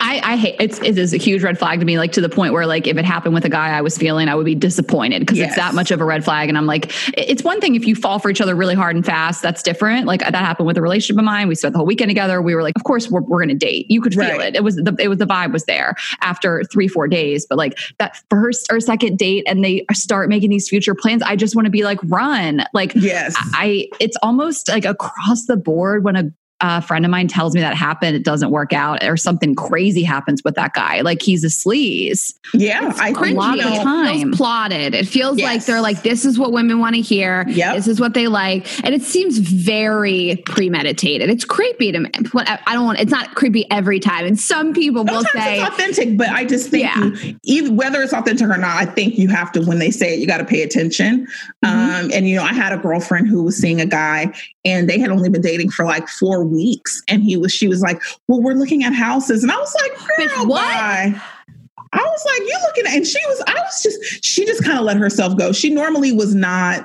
I, 0.00 0.20
I 0.24 0.36
hate 0.36 0.56
it's 0.60 0.78
it 0.80 0.98
is 0.98 1.12
a 1.12 1.16
huge 1.16 1.42
red 1.42 1.58
flag 1.58 1.80
to 1.80 1.86
me, 1.86 1.98
like 1.98 2.12
to 2.12 2.20
the 2.20 2.28
point 2.28 2.52
where 2.52 2.66
like 2.66 2.86
if 2.86 2.96
it 2.96 3.04
happened 3.04 3.34
with 3.34 3.44
a 3.44 3.48
guy 3.48 3.70
I 3.76 3.80
was 3.80 3.96
feeling, 3.98 4.28
I 4.28 4.34
would 4.34 4.46
be 4.46 4.54
disappointed 4.54 5.20
because 5.20 5.38
Yes. 5.38 5.48
it's 5.50 5.56
that 5.56 5.74
much 5.74 5.90
of 5.90 6.00
a 6.00 6.04
red 6.04 6.24
flag. 6.24 6.48
And 6.48 6.56
I'm 6.58 6.66
like, 6.66 6.92
it's 7.16 7.42
one 7.44 7.60
thing 7.60 7.74
if 7.74 7.86
you 7.86 7.94
fall 7.94 8.18
for 8.18 8.30
each 8.30 8.40
other 8.40 8.54
really 8.54 8.74
hard 8.74 8.96
and 8.96 9.04
fast, 9.04 9.42
that's 9.42 9.62
different. 9.62 10.06
Like 10.06 10.20
that 10.20 10.34
happened 10.34 10.66
with 10.66 10.76
a 10.78 10.82
relationship 10.82 11.18
of 11.18 11.24
mine. 11.24 11.48
We 11.48 11.54
spent 11.54 11.72
the 11.74 11.78
whole 11.78 11.86
weekend 11.86 12.10
together. 12.10 12.40
We 12.42 12.54
were 12.54 12.62
like, 12.62 12.74
of 12.76 12.84
course 12.84 13.10
we're, 13.10 13.20
we're 13.22 13.40
gonna 13.40 13.54
date. 13.54 13.86
You 13.90 14.00
could 14.00 14.14
feel 14.14 14.22
Right. 14.28 14.40
it. 14.40 14.56
It 14.56 14.64
was 14.64 14.76
the 14.76 14.94
it 14.98 15.08
was 15.08 15.18
the 15.18 15.26
vibe 15.26 15.52
was 15.52 15.64
there 15.64 15.94
after 16.22 16.62
three, 16.64 16.88
four 16.88 17.08
days. 17.08 17.46
But 17.48 17.58
like 17.58 17.78
that 17.98 18.20
first 18.30 18.66
or 18.72 18.80
second 18.80 19.18
date 19.18 19.44
and 19.46 19.64
they 19.64 19.84
start 19.92 20.28
making 20.28 20.50
these 20.50 20.68
future 20.68 20.94
plans, 20.94 21.22
I 21.22 21.36
just 21.36 21.54
want 21.54 21.66
to 21.66 21.70
be 21.70 21.84
like, 21.84 21.98
run. 22.04 22.64
Like 22.72 22.92
Yes. 22.94 23.34
I 23.54 23.88
it's 24.00 24.16
almost 24.22 24.68
like 24.68 24.84
across 24.84 25.46
the 25.46 25.56
board 25.56 26.04
when 26.04 26.16
a 26.16 26.30
a 26.60 26.82
friend 26.82 27.04
of 27.04 27.10
mine 27.10 27.28
tells 27.28 27.54
me 27.54 27.60
that 27.60 27.74
happened, 27.76 28.16
it 28.16 28.24
doesn't 28.24 28.50
work 28.50 28.72
out, 28.72 29.04
or 29.04 29.16
something 29.16 29.54
crazy 29.54 30.02
happens 30.02 30.42
with 30.44 30.54
that 30.56 30.72
guy. 30.74 31.02
Like 31.02 31.22
he's 31.22 31.44
a 31.44 31.48
sleaze. 31.48 32.34
yeah. 32.52 32.92
I 32.96 33.10
a 33.10 33.32
lot 33.34 33.58
of 33.58 33.82
time. 33.82 34.20
feels 34.20 34.36
plotted. 34.36 34.94
It 34.94 35.06
feels 35.06 35.40
like 35.40 35.64
they're 35.64 35.80
like, 35.80 36.02
this 36.02 36.24
is 36.24 36.38
what 36.38 36.52
women 36.52 36.80
want 36.80 36.96
to 36.96 37.00
hear. 37.00 37.44
Yep. 37.48 37.76
This 37.76 37.86
is 37.86 38.00
what 38.00 38.14
they 38.14 38.26
like. 38.26 38.66
And 38.84 38.94
it 38.94 39.02
seems 39.02 39.38
very 39.38 40.42
premeditated. 40.46 41.30
It's 41.30 41.44
creepy 41.44 41.92
to 41.92 42.00
me. 42.00 42.10
I 42.34 42.74
don't 42.74 42.84
want, 42.84 42.98
it's 43.00 43.12
not 43.12 43.34
creepy 43.34 43.70
every 43.70 44.00
time. 44.00 44.26
And 44.26 44.38
some 44.38 44.72
people 44.72 45.04
will 45.04 45.22
say, 45.32 45.60
it's 45.60 45.68
authentic, 45.68 46.16
but 46.16 46.28
I 46.28 46.44
just 46.44 46.70
think 46.70 46.84
Yeah. 46.84 47.04
you, 47.22 47.36
even 47.44 47.76
whether 47.76 48.02
it's 48.02 48.12
authentic 48.12 48.48
or 48.48 48.56
not, 48.58 48.76
I 48.76 48.84
think 48.84 49.16
you 49.16 49.28
have 49.28 49.52
to 49.52 49.60
when 49.62 49.78
they 49.78 49.90
say 49.90 50.14
it, 50.14 50.20
you 50.20 50.26
got 50.26 50.38
to 50.38 50.44
pay 50.44 50.62
attention. 50.62 51.26
Mm-hmm. 51.64 51.66
Um, 52.06 52.10
and 52.12 52.28
you 52.28 52.36
know, 52.36 52.42
I 52.42 52.52
had 52.52 52.72
a 52.72 52.78
girlfriend 52.78 53.28
who 53.28 53.42
was 53.42 53.56
seeing 53.56 53.80
a 53.80 53.86
guy, 53.86 54.32
and 54.64 54.88
they 54.88 54.98
had 54.98 55.10
only 55.10 55.28
been 55.28 55.42
dating 55.42 55.70
for 55.70 55.84
like 55.84 56.08
four 56.08 56.44
weeks, 56.48 57.02
and 57.08 57.22
he 57.22 57.36
was, 57.36 57.52
she 57.52 57.68
was 57.68 57.80
like, 57.80 58.00
"Well, 58.26 58.40
we're 58.42 58.54
looking 58.54 58.84
at 58.84 58.92
houses," 58.94 59.42
and 59.42 59.52
I 59.52 59.56
was 59.56 59.74
like, 59.82 60.28
"Girl, 60.28 60.46
what?" 60.46 60.62
bye." 60.62 61.20
I 61.92 61.98
was 62.02 62.24
like, 62.26 62.40
"You 62.40 62.58
looking 62.66 62.86
at?" 62.86 62.96
And 62.96 63.06
she 63.06 63.18
was, 63.28 63.42
I 63.46 63.54
was 63.54 63.82
just, 63.82 64.24
she 64.24 64.44
just 64.44 64.62
kind 64.64 64.78
of 64.78 64.84
let 64.84 64.96
herself 64.96 65.36
go. 65.38 65.52
She 65.52 65.70
normally 65.70 66.12
was 66.12 66.34
not 66.34 66.84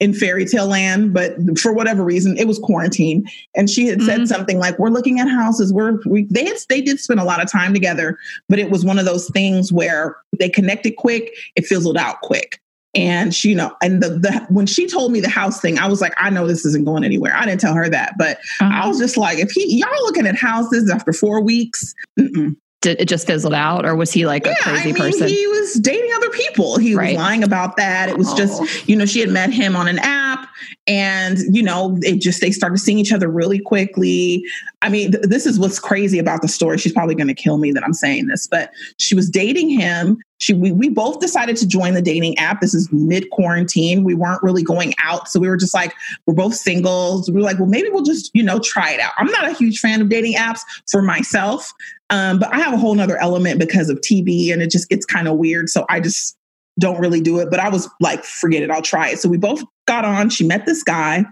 in 0.00 0.14
fairy 0.14 0.46
tale 0.46 0.66
land, 0.66 1.12
but 1.12 1.34
for 1.58 1.72
whatever 1.74 2.02
reason, 2.02 2.36
it 2.38 2.46
was 2.48 2.58
quarantine. 2.58 3.26
And 3.54 3.68
she 3.68 3.86
had 3.86 4.00
said 4.02 4.20
Mhm. 4.20 4.28
something 4.28 4.58
like, 4.58 4.78
"We're 4.78 4.88
looking 4.88 5.20
at 5.20 5.28
houses. 5.28 5.72
We're 5.72 5.98
we." 6.06 6.26
They 6.30 6.46
had, 6.46 6.56
they 6.68 6.80
did 6.80 6.98
spend 7.00 7.20
a 7.20 7.24
lot 7.24 7.42
of 7.42 7.50
time 7.50 7.74
together, 7.74 8.18
but 8.48 8.58
it 8.58 8.70
was 8.70 8.84
one 8.84 8.98
of 8.98 9.04
those 9.04 9.28
things 9.30 9.72
where 9.72 10.16
they 10.38 10.48
connected 10.48 10.96
quick. 10.96 11.32
It 11.54 11.66
fizzled 11.66 11.96
out 11.98 12.20
quick. 12.22 12.59
And 12.94 13.32
she, 13.34 13.50
you 13.50 13.54
know, 13.54 13.74
and 13.82 14.02
the, 14.02 14.10
the 14.10 14.46
when 14.48 14.66
she 14.66 14.86
told 14.86 15.12
me 15.12 15.20
the 15.20 15.28
house 15.28 15.60
thing, 15.60 15.78
I 15.78 15.86
was 15.86 16.00
like, 16.00 16.12
I 16.16 16.28
know 16.30 16.46
this 16.46 16.64
isn't 16.66 16.84
going 16.84 17.04
anywhere. 17.04 17.32
I 17.36 17.44
didn't 17.46 17.60
tell 17.60 17.74
her 17.74 17.88
that, 17.88 18.14
but 18.18 18.38
I 18.60 18.66
uh-huh. 18.66 18.88
was 18.88 18.98
just 18.98 19.16
like, 19.16 19.38
if 19.38 19.52
he 19.52 19.78
y'all 19.78 19.90
looking 20.02 20.26
at 20.26 20.34
houses 20.34 20.90
after 20.90 21.12
four 21.12 21.40
weeks, 21.40 21.94
mm-mm. 22.18 22.56
Did 22.82 22.98
it 22.98 23.08
just 23.08 23.26
fizzled 23.26 23.52
out, 23.52 23.84
or 23.84 23.94
was 23.94 24.10
he 24.10 24.24
like 24.26 24.46
a 24.46 24.54
crazy 24.62 24.80
I 24.80 24.84
mean, 24.86 24.94
person? 24.94 25.28
he 25.28 25.46
was 25.48 25.74
dating 25.74 26.10
other 26.16 26.30
people. 26.30 26.78
He 26.78 26.94
Right. 26.94 27.12
was 27.12 27.16
lying 27.18 27.44
about 27.44 27.76
that. 27.76 28.08
It 28.08 28.16
was 28.16 28.28
Oh. 28.30 28.36
just, 28.36 28.88
you 28.88 28.96
know, 28.96 29.04
she 29.04 29.20
had 29.20 29.28
met 29.28 29.52
him 29.52 29.76
on 29.76 29.86
an 29.86 29.98
app, 29.98 30.48
and 30.90 31.38
you 31.54 31.62
know, 31.62 31.96
it 32.02 32.20
just 32.20 32.40
they 32.40 32.50
started 32.50 32.78
seeing 32.78 32.98
each 32.98 33.12
other 33.12 33.28
really 33.28 33.60
quickly. 33.60 34.44
I 34.82 34.88
mean, 34.88 35.12
th- 35.12 35.22
this 35.26 35.46
is 35.46 35.56
what's 35.56 35.78
crazy 35.78 36.18
about 36.18 36.42
the 36.42 36.48
story. 36.48 36.78
She's 36.78 36.92
probably 36.92 37.14
going 37.14 37.28
to 37.28 37.34
kill 37.34 37.58
me 37.58 37.70
that 37.70 37.84
I'm 37.84 37.94
saying 37.94 38.26
this, 38.26 38.48
but 38.48 38.72
she 38.98 39.14
was 39.14 39.30
dating 39.30 39.70
him. 39.70 40.20
She 40.38 40.52
we, 40.52 40.72
we 40.72 40.88
both 40.88 41.20
decided 41.20 41.56
to 41.58 41.68
join 41.68 41.94
the 41.94 42.02
dating 42.02 42.36
app. 42.38 42.60
This 42.60 42.74
is 42.74 42.88
mid 42.90 43.30
quarantine. 43.30 44.02
We 44.02 44.16
weren't 44.16 44.42
really 44.42 44.64
going 44.64 44.92
out, 44.98 45.28
so 45.28 45.38
we 45.38 45.48
were 45.48 45.56
just 45.56 45.74
like, 45.74 45.94
we're 46.26 46.34
both 46.34 46.54
singles. 46.56 47.30
We 47.30 47.36
were 47.36 47.42
like, 47.42 47.60
well, 47.60 47.68
maybe 47.68 47.88
we'll 47.90 48.02
just 48.02 48.32
you 48.34 48.42
know 48.42 48.58
try 48.58 48.90
it 48.90 48.98
out. 48.98 49.12
I'm 49.16 49.28
not 49.28 49.48
a 49.48 49.52
huge 49.52 49.78
fan 49.78 50.00
of 50.00 50.08
dating 50.08 50.34
apps 50.34 50.62
for 50.90 51.02
myself. 51.02 51.72
Um, 52.12 52.40
but 52.40 52.52
I 52.52 52.58
have 52.58 52.72
a 52.72 52.76
whole 52.76 52.96
nother 52.96 53.16
element 53.18 53.60
because 53.60 53.88
of 53.88 54.00
TV 54.00 54.52
and 54.52 54.60
it 54.60 54.72
just 54.72 54.88
gets 54.88 55.06
kind 55.06 55.28
of 55.28 55.36
weird. 55.36 55.68
So 55.68 55.86
I 55.88 56.00
just 56.00 56.36
don't 56.78 57.00
really 57.00 57.20
do 57.20 57.38
it. 57.40 57.50
But 57.50 57.60
I 57.60 57.68
was 57.68 57.88
like, 58.00 58.24
forget 58.24 58.62
it, 58.62 58.70
I'll 58.70 58.82
try 58.82 59.08
it. 59.08 59.18
So 59.18 59.28
we 59.28 59.38
both 59.38 59.62
got 59.86 60.04
on. 60.04 60.30
She 60.30 60.46
met 60.46 60.66
this 60.66 60.82
guy 60.82 61.24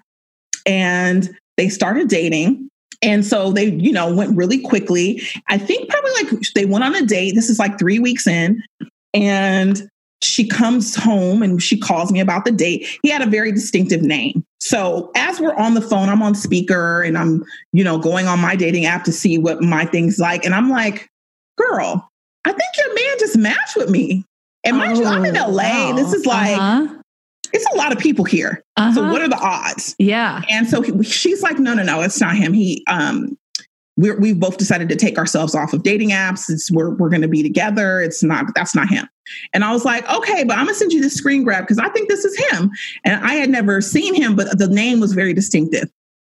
and 0.66 1.34
they 1.56 1.68
started 1.68 2.08
dating. 2.08 2.68
And 3.00 3.24
so 3.24 3.52
they, 3.52 3.66
you 3.66 3.92
know, 3.92 4.12
went 4.12 4.36
really 4.36 4.60
quickly. 4.60 5.22
I 5.48 5.56
think 5.56 5.88
probably 5.88 6.10
like 6.12 6.42
they 6.54 6.64
went 6.64 6.84
on 6.84 6.94
a 6.94 7.06
date. 7.06 7.34
This 7.34 7.48
is 7.48 7.58
like 7.58 7.78
three 7.78 7.98
weeks 7.98 8.26
in. 8.26 8.62
And 9.14 9.88
she 10.20 10.48
comes 10.48 10.96
home 10.96 11.42
and 11.42 11.62
she 11.62 11.78
calls 11.78 12.10
me 12.10 12.18
about 12.20 12.44
the 12.44 12.50
date. 12.50 12.86
He 13.02 13.08
had 13.08 13.22
a 13.22 13.26
very 13.26 13.52
distinctive 13.52 14.02
name. 14.02 14.44
So 14.60 15.12
as 15.14 15.40
we're 15.40 15.54
on 15.54 15.74
the 15.74 15.80
phone, 15.80 16.08
I'm 16.08 16.22
on 16.22 16.34
speaker 16.34 17.02
and 17.02 17.16
I'm, 17.16 17.44
you 17.72 17.84
know, 17.84 17.98
going 17.98 18.26
on 18.26 18.40
my 18.40 18.56
dating 18.56 18.84
app 18.84 19.04
to 19.04 19.12
see 19.12 19.38
what 19.38 19.62
my 19.62 19.84
thing's 19.84 20.18
like. 20.18 20.44
And 20.44 20.54
I'm 20.54 20.68
like, 20.68 21.08
girl, 21.56 22.08
I 22.44 22.52
think 22.52 22.68
your 22.76 22.94
man 22.94 23.18
just 23.20 23.36
matched 23.36 23.76
with 23.76 23.90
me. 23.90 24.24
And 24.68 24.76
mind 24.78 24.98
you, 24.98 25.04
I'm 25.06 25.24
in 25.24 25.36
Oh, 25.36 25.48
LA. 25.50 25.90
wow. 25.90 25.92
This 25.96 26.12
is 26.12 26.26
like, 26.26 26.58
Uh-huh. 26.58 26.94
it's 27.52 27.66
a 27.72 27.76
lot 27.76 27.92
of 27.92 27.98
people 27.98 28.24
here. 28.24 28.62
So 28.78 28.84
Uh-huh. 28.84 29.10
what 29.12 29.22
are 29.22 29.28
the 29.28 29.38
odds? 29.38 29.94
yeah. 29.98 30.42
And 30.50 30.68
so 30.68 30.80
he, 30.82 31.02
she's 31.02 31.42
like, 31.42 31.58
no, 31.58 31.74
no, 31.74 31.82
no, 31.82 32.00
it's 32.02 32.20
not 32.20 32.36
him. 32.36 32.52
He, 32.52 32.84
um, 32.88 33.36
we're, 33.96 34.16
we've 34.20 34.38
both 34.38 34.58
decided 34.58 34.88
to 34.90 34.96
take 34.96 35.18
ourselves 35.18 35.56
off 35.56 35.72
of 35.72 35.82
dating 35.82 36.10
apps. 36.10 36.48
It's 36.48 36.70
we're, 36.70 36.90
we're 36.90 37.08
going 37.08 37.22
to 37.22 37.28
be 37.28 37.42
together. 37.42 38.00
It's 38.00 38.22
not, 38.22 38.44
that's 38.54 38.72
not 38.74 38.88
him. 38.88 39.08
And 39.52 39.64
I 39.64 39.72
was 39.72 39.84
like, 39.84 40.08
okay, 40.08 40.44
but 40.44 40.56
I'm 40.56 40.64
gonna 40.66 40.74
send 40.74 40.90
you 40.92 41.02
this 41.02 41.14
screen 41.14 41.42
grab 41.42 41.64
because 41.64 41.78
I 41.78 41.88
think 41.90 42.08
this 42.08 42.24
is 42.24 42.34
him. 42.50 42.70
And 43.04 43.22
I 43.22 43.34
had 43.34 43.50
never 43.50 43.80
seen 43.82 44.14
him, 44.14 44.34
but 44.36 44.56
the 44.58 44.68
name 44.68 45.00
was 45.00 45.12
very 45.12 45.34
distinctive. 45.34 45.90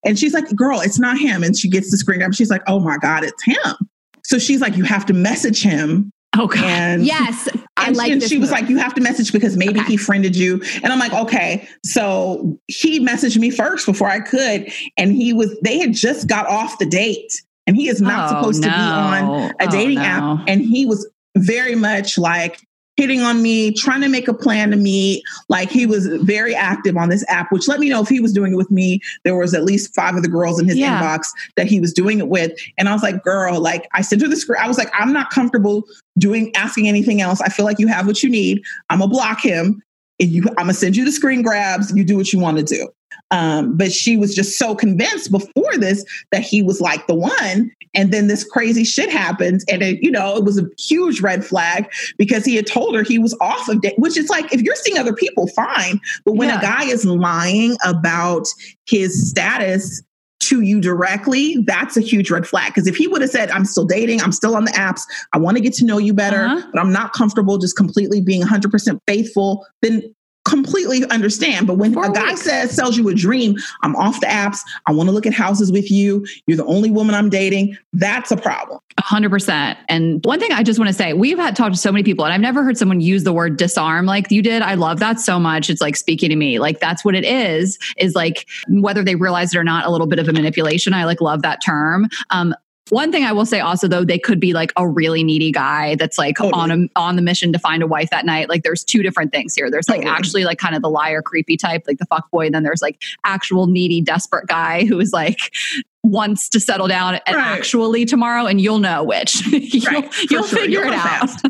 And 0.05 0.19
she's 0.19 0.33
like, 0.33 0.53
girl, 0.55 0.79
it's 0.81 0.99
not 0.99 1.17
him. 1.17 1.41
And 1.43 1.57
she 1.57 1.69
gets 1.69 1.89
the 1.89 1.97
screen 1.97 2.19
grab. 2.19 2.35
She's 2.35 2.51
like, 2.51 2.61
oh 2.67 2.79
my 2.79 2.97
God, 2.97 3.23
it's 3.23 3.43
him. 3.43 3.75
So 4.23 4.37
she's 4.37 4.61
like, 4.61 4.75
you 4.77 4.83
have 4.83 5.05
to 5.07 5.13
message 5.13 5.63
him. 5.63 6.11
Oh 6.37 6.45
god. 6.47 6.63
And 6.65 7.05
yes, 7.05 7.47
I 7.83 7.87
and 7.87 7.95
like 7.97 8.07
she, 8.07 8.13
and 8.13 8.23
she 8.23 8.37
was 8.37 8.51
like, 8.51 8.69
you 8.69 8.77
have 8.77 8.93
to 8.95 9.01
message 9.01 9.31
because 9.31 9.57
maybe 9.57 9.79
Okay. 9.79 9.91
he 9.91 9.97
friended 9.97 10.35
you. 10.35 10.61
And 10.83 10.87
I'm 10.91 10.99
like, 10.99 11.13
okay. 11.13 11.67
So 11.83 12.57
he 12.67 12.99
messaged 12.99 13.37
me 13.37 13.49
first 13.49 13.85
before 13.85 14.07
I 14.09 14.19
could. 14.19 14.71
And 14.97 15.11
he 15.13 15.33
was, 15.33 15.55
they 15.63 15.77
had 15.79 15.93
just 15.93 16.27
got 16.27 16.47
off 16.47 16.79
the 16.79 16.85
date. 16.85 17.33
And 17.67 17.75
he 17.77 17.87
is 17.87 18.01
not 18.01 18.25
Oh, 18.31 18.35
supposed 18.35 18.63
to 18.63 18.69
be 18.69 18.75
on 18.75 19.25
no. 19.27 19.51
a 19.59 19.67
Oh, 19.67 19.71
dating 19.71 19.99
no. 19.99 20.03
app. 20.03 20.39
And 20.47 20.61
he 20.61 20.85
was 20.85 21.09
very 21.37 21.75
much 21.75 22.17
like 22.17 22.59
hitting 22.95 23.21
on 23.21 23.41
me, 23.41 23.71
trying 23.73 24.01
to 24.01 24.07
make 24.07 24.27
a 24.27 24.33
plan 24.33 24.69
to 24.71 24.77
meet. 24.77 25.23
Like 25.49 25.69
he 25.69 25.85
was 25.85 26.07
very 26.21 26.53
active 26.55 26.95
on 26.95 27.09
this 27.09 27.25
app, 27.27 27.51
which 27.51 27.67
let 27.67 27.79
me 27.79 27.89
know 27.89 28.01
if 28.01 28.07
he 28.07 28.19
was 28.19 28.31
doing 28.31 28.53
it 28.53 28.55
with 28.57 28.69
me. 28.71 28.99
There 29.23 29.35
was 29.35 29.53
at 29.53 29.63
least 29.63 29.93
five 29.95 30.15
of 30.15 30.21
the 30.21 30.27
girls 30.29 30.59
in 30.59 30.67
his 30.67 30.77
Yeah. 30.77 31.01
inbox 31.01 31.27
that 31.55 31.67
he 31.67 31.79
was 31.79 31.91
doing 31.93 32.19
it 32.19 32.27
with. 32.27 32.51
And 32.77 32.87
I 32.87 32.93
was 32.93 33.01
like, 33.03 33.23
girl, 33.23 33.59
like 33.59 33.87
I 33.93 34.01
sent 34.01 34.21
her 34.21 34.27
the 34.27 34.35
script. 34.35 34.61
I 34.61 34.67
was 34.67 34.77
like, 34.77 34.91
I'm 34.93 35.11
not 35.11 35.31
comfortable 35.31 35.83
doing 36.17 36.51
asking 36.55 36.87
anything 36.87 37.21
else. 37.21 37.41
I 37.41 37.49
feel 37.49 37.65
like 37.65 37.79
you 37.79 37.87
have 37.87 38.05
what 38.05 38.21
you 38.21 38.29
need. 38.29 38.61
I'm 38.89 38.99
gonna 38.99 39.09
block 39.09 39.41
him. 39.41 39.81
And 40.19 40.29
you, 40.29 40.43
I'm 40.49 40.65
gonna 40.65 40.73
send 40.75 40.95
you 40.95 41.03
the 41.05 41.11
screen 41.11 41.41
grabs. 41.41 41.91
You 41.95 42.03
do 42.03 42.15
what 42.15 42.31
you 42.31 42.39
want 42.39 42.57
to 42.57 42.63
do. 42.63 42.87
Um, 43.33 43.75
but 43.75 43.91
she 43.91 44.15
was 44.15 44.35
just 44.35 44.59
so 44.59 44.75
convinced 44.75 45.31
before 45.31 45.77
this 45.77 46.05
that 46.31 46.43
he 46.43 46.61
was 46.61 46.79
like 46.79 47.07
the 47.07 47.15
one. 47.15 47.71
And 47.95 48.11
then 48.13 48.27
this 48.27 48.43
crazy 48.43 48.83
shit 48.83 49.09
happens. 49.11 49.65
And 49.71 49.81
it, 49.81 50.01
you 50.03 50.11
know, 50.11 50.35
it 50.37 50.43
was 50.43 50.59
a 50.59 50.67
huge 50.79 51.19
red 51.21 51.43
flag 51.43 51.91
because 52.17 52.45
he 52.45 52.55
had 52.55 52.67
told 52.67 52.95
her 52.95 53.03
he 53.03 53.19
was 53.19 53.35
off 53.41 53.67
of 53.69 53.81
date, 53.81 53.97
which 53.97 54.17
is 54.17 54.29
like, 54.29 54.53
if 54.53 54.61
you're 54.61 54.75
seeing 54.75 54.97
other 54.97 55.13
people, 55.13 55.47
fine. 55.47 55.99
But 56.25 56.33
when 56.33 56.49
Yeah. 56.49 56.59
a 56.59 56.61
guy 56.61 56.83
is 56.85 57.05
lying 57.05 57.75
about 57.85 58.47
his 58.87 59.29
status 59.29 60.01
to 60.41 60.61
you 60.61 60.81
directly, 60.81 61.63
that's 61.65 61.95
a 61.97 62.01
huge 62.01 62.29
red 62.29 62.45
flag. 62.45 62.73
Because 62.73 62.87
if 62.87 62.95
he 62.97 63.07
would 63.07 63.21
have 63.21 63.31
said, 63.31 63.49
I'm 63.51 63.65
still 63.65 63.85
dating, 63.85 64.21
I'm 64.21 64.31
still 64.33 64.55
on 64.55 64.65
the 64.65 64.71
apps, 64.71 65.01
I 65.33 65.37
want 65.37 65.57
to 65.57 65.61
get 65.63 65.73
to 65.75 65.85
know 65.85 65.97
you 65.97 66.13
better, 66.13 66.45
Uh-huh. 66.45 66.67
but 66.73 66.81
I'm 66.81 66.91
not 66.91 67.13
comfortable 67.13 67.57
just 67.57 67.77
completely 67.77 68.21
being 68.21 68.41
100% 68.43 68.99
faithful, 69.07 69.65
then 69.81 70.03
completely 70.53 71.03
understand. 71.09 71.65
But 71.65 71.75
when 71.75 71.97
a 71.97 72.11
guy 72.11 72.29
weeks. 72.29 72.43
says, 72.43 72.71
sells 72.71 72.95
you 72.95 73.09
a 73.09 73.15
dream, 73.15 73.55
I'm 73.81 73.95
off 73.95 74.19
the 74.19 74.27
apps, 74.27 74.59
I 74.85 74.91
want 74.91 75.09
to 75.09 75.13
look 75.13 75.25
at 75.25 75.33
houses 75.33 75.71
with 75.71 75.89
you, 75.89 76.25
you're 76.45 76.57
the 76.57 76.65
only 76.65 76.91
woman 76.91 77.15
I'm 77.15 77.29
dating, 77.29 77.75
that's 77.93 78.31
a 78.31 78.37
problem. 78.37 78.79
Hundred 78.99 79.31
percent. 79.31 79.79
And 79.89 80.23
one 80.23 80.39
thing 80.39 80.51
I 80.51 80.61
just 80.61 80.77
want 80.77 80.89
to 80.89 80.93
say, 80.93 81.13
we've 81.13 81.39
had 81.39 81.55
talked 81.55 81.73
to 81.73 81.81
so 81.81 81.91
many 81.91 82.03
people, 82.03 82.23
and 82.23 82.33
I've 82.33 82.41
never 82.41 82.63
heard 82.63 82.77
someone 82.77 83.01
use 83.01 83.23
the 83.23 83.33
word 83.33 83.57
disarm 83.57 84.05
like 84.05 84.29
you 84.29 84.43
did. 84.43 84.61
I 84.61 84.75
love 84.75 84.99
that 84.99 85.19
so 85.19 85.39
much. 85.39 85.71
It's 85.71 85.81
like 85.81 85.95
speaking 85.95 86.29
to 86.29 86.35
me. 86.35 86.59
Like 86.59 86.79
that's 86.79 87.03
what 87.03 87.15
it 87.15 87.25
is. 87.25 87.79
Is 87.97 88.13
like 88.13 88.47
whether 88.67 89.03
they 89.03 89.15
realize 89.15 89.55
it 89.55 89.57
or 89.57 89.63
not, 89.63 89.87
a 89.87 89.89
little 89.89 90.07
bit 90.07 90.19
of 90.19 90.29
a 90.29 90.33
manipulation. 90.33 90.93
I 90.93 91.05
like 91.05 91.21
love 91.21 91.41
that 91.41 91.63
term. 91.63 92.07
Um, 92.29 92.53
one 92.93 93.11
thing 93.11 93.23
I 93.25 93.31
will 93.33 93.45
say 93.45 93.59
also 93.59 93.87
though, 93.87 94.03
they 94.05 94.19
could 94.19 94.39
be 94.39 94.53
like 94.53 94.71
a 94.77 94.87
really 94.87 95.23
needy 95.23 95.51
guy 95.51 95.95
that's 95.95 96.17
like 96.17 96.39
on 96.39 96.71
a 96.71 96.87
on 96.95 97.15
the 97.15 97.21
mission 97.21 97.51
to 97.53 97.59
find 97.59 97.83
a 97.83 97.87
wife 97.87 98.09
that 98.11 98.25
night. 98.25 98.47
Like 98.49 98.63
there's 98.63 98.83
two 98.83 99.03
different 99.03 99.31
things 99.31 99.53
here. 99.55 99.69
There's 99.69 99.89
like 99.89 100.01
Totally. 100.01 100.15
actually 100.15 100.43
like 100.45 100.57
kind 100.59 100.75
of 100.75 100.81
the 100.81 100.89
liar 100.89 101.21
creepy 101.21 101.57
type, 101.57 101.83
like 101.87 101.97
the 101.97 102.05
fuck 102.05 102.29
boy. 102.31 102.45
And 102.45 102.55
then 102.55 102.63
there's 102.63 102.81
like 102.81 103.01
actual 103.25 103.67
needy, 103.67 103.99
desperate 104.01 104.47
guy 104.47 104.85
who 104.85 104.99
is 104.99 105.11
like 105.11 105.39
wants 106.05 106.49
to 106.49 106.59
settle 106.59 106.87
down 106.87 107.15
and 107.25 107.35
Right. 107.37 107.47
actually 107.57 108.03
tomorrow, 108.03 108.45
and 108.45 108.59
you'll 108.59 108.79
know 108.79 109.03
which. 109.03 109.45
you'll 109.47 109.91
Right, 110.01 110.13
you'll 110.29 110.43
sure. 110.43 110.59
figure 110.59 110.81
You'll 110.83 110.91
it 110.93 110.99
out. 110.99 111.29
fast. 111.29 111.43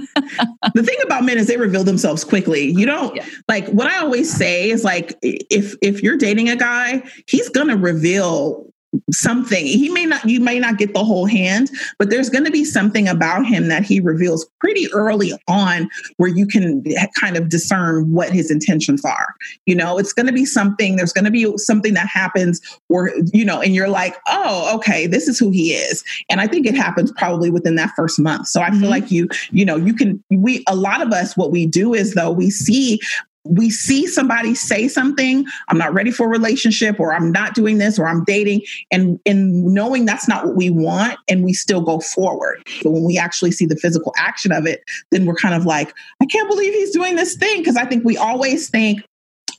the 0.76 0.84
thing 0.84 0.98
about 1.03 1.24
men 1.24 1.38
is 1.40 1.48
they 1.48 1.57
reveal 1.57 1.84
themselves 1.84 2.24
quickly. 2.24 2.65
You 2.72 2.86
don't 2.86 3.15
Yeah. 3.15 3.26
like 3.49 3.68
what 3.70 3.88
I 3.88 3.99
always 3.99 4.32
say 4.32 4.70
is 4.70 4.84
like 4.84 5.18
if 5.22 5.76
if 5.82 6.03
you're 6.03 6.18
dating 6.18 6.49
a 6.49 6.56
guy, 6.56 7.03
he's 7.28 7.49
gonna 7.49 7.76
reveal 7.78 8.72
something. 9.11 9.65
He 9.65 9.90
may 9.90 10.06
not 10.06 10.24
you 10.26 10.40
may 10.40 10.60
not 10.60 10.78
get 10.78 10.94
the 10.94 11.03
whole 11.03 11.26
hand, 11.26 11.70
but 11.99 12.10
there's 12.10 12.30
going 12.30 12.45
to 12.45 12.52
be 12.52 12.65
something 12.65 13.07
about 13.07 13.45
him 13.45 13.68
that 13.68 13.84
he 13.84 13.99
reveals 13.99 14.48
pretty 14.60 14.91
early 14.94 15.34
on 15.48 15.90
where 16.18 16.30
you 16.30 16.45
can 16.45 16.84
kind 17.20 17.38
of 17.38 17.49
discern 17.49 18.11
what 18.11 18.32
his 18.32 18.52
intentions 18.52 19.03
are. 19.06 19.34
You 19.65 19.76
know, 19.76 19.98
it's 19.98 20.14
going 20.14 20.28
to 20.28 20.34
be 20.34 20.45
something 20.45 20.95
there's 20.95 21.14
going 21.14 21.26
to 21.26 21.32
be 21.32 21.52
something 21.57 21.94
that 21.94 22.07
happens 22.07 22.61
or 22.90 23.11
you 23.34 23.45
know 23.45 23.61
and 23.61 23.76
you're 23.76 23.90
like, 23.90 24.15
"Oh, 24.28 24.76
okay, 24.76 25.07
this 25.07 25.28
is 25.28 25.40
who 25.40 25.49
he 25.49 25.74
is." 25.74 26.03
And 26.30 26.41
I 26.41 26.48
think 26.48 26.65
it 26.65 26.76
happens 26.76 27.11
probably 27.14 27.49
within 27.49 27.76
that 27.76 27.91
first 27.95 28.20
month. 28.20 28.48
So 28.48 28.61
I 28.61 28.70
Mhm. 28.70 28.80
feel 28.82 28.90
like 28.90 29.11
you 29.11 29.28
you 29.52 29.65
know, 29.65 29.76
you 29.76 29.94
can 29.94 30.24
we 30.30 30.64
a 30.68 30.76
lot 30.76 31.02
of 31.02 31.11
us 31.11 31.36
what 31.38 31.52
we 31.52 31.65
do 31.65 31.94
is 31.94 32.14
though 32.14 32.32
we 32.32 32.49
see 32.49 32.99
we 33.45 33.70
see 33.70 34.07
somebody 34.07 34.56
say 34.56 34.88
something 34.88 35.45
i'm 35.68 35.78
not 35.78 35.94
ready 35.94 36.11
for 36.11 36.26
a 36.28 36.30
relationship 36.30 36.99
or 36.99 37.14
i'm 37.14 37.32
not 37.32 37.53
doing 37.53 37.78
this 37.78 37.99
or 37.99 38.07
i'm 38.07 38.24
dating 38.24 38.61
and 38.91 39.20
and 39.26 39.64
knowing 39.65 40.06
that's 40.06 40.28
not 40.28 40.45
what 40.45 40.56
we 40.56 40.70
want 40.70 41.18
and 41.28 41.44
we 41.44 41.53
still 41.53 41.82
go 41.82 41.99
forward. 41.99 42.61
But 42.84 42.91
when 42.91 43.03
we 43.03 43.18
actually 43.18 43.52
see 43.52 43.65
the 43.65 43.76
physical 43.76 44.14
action 44.18 44.52
of 44.52 44.65
it 44.65 44.84
then 45.11 45.26
we're 45.26 45.36
kind 45.36 45.56
of 45.56 45.65
like 45.65 45.94
i 46.22 46.26
can't 46.26 46.49
believe 46.49 46.74
he's 46.74 46.91
doing 46.91 47.15
this 47.15 47.36
thing 47.36 47.60
because 47.60 47.76
i 47.76 47.86
think 47.86 48.06
we 48.06 48.18
always 48.18 48.70
think 48.70 49.02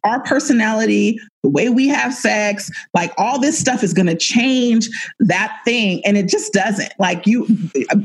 our 0.04 0.22
personality 0.22 1.18
the 1.42 1.50
way 1.50 1.68
we 1.68 1.86
have 1.88 2.14
sex 2.14 2.70
like 2.94 3.12
all 3.18 3.38
this 3.38 3.58
stuff 3.58 3.82
is 3.82 3.92
going 3.92 4.06
to 4.06 4.16
change 4.16 4.88
that 5.20 5.54
thing 5.66 6.00
and 6.06 6.16
it 6.16 6.26
just 6.26 6.54
doesn't. 6.54 6.90
Like 6.98 7.26
you 7.26 7.46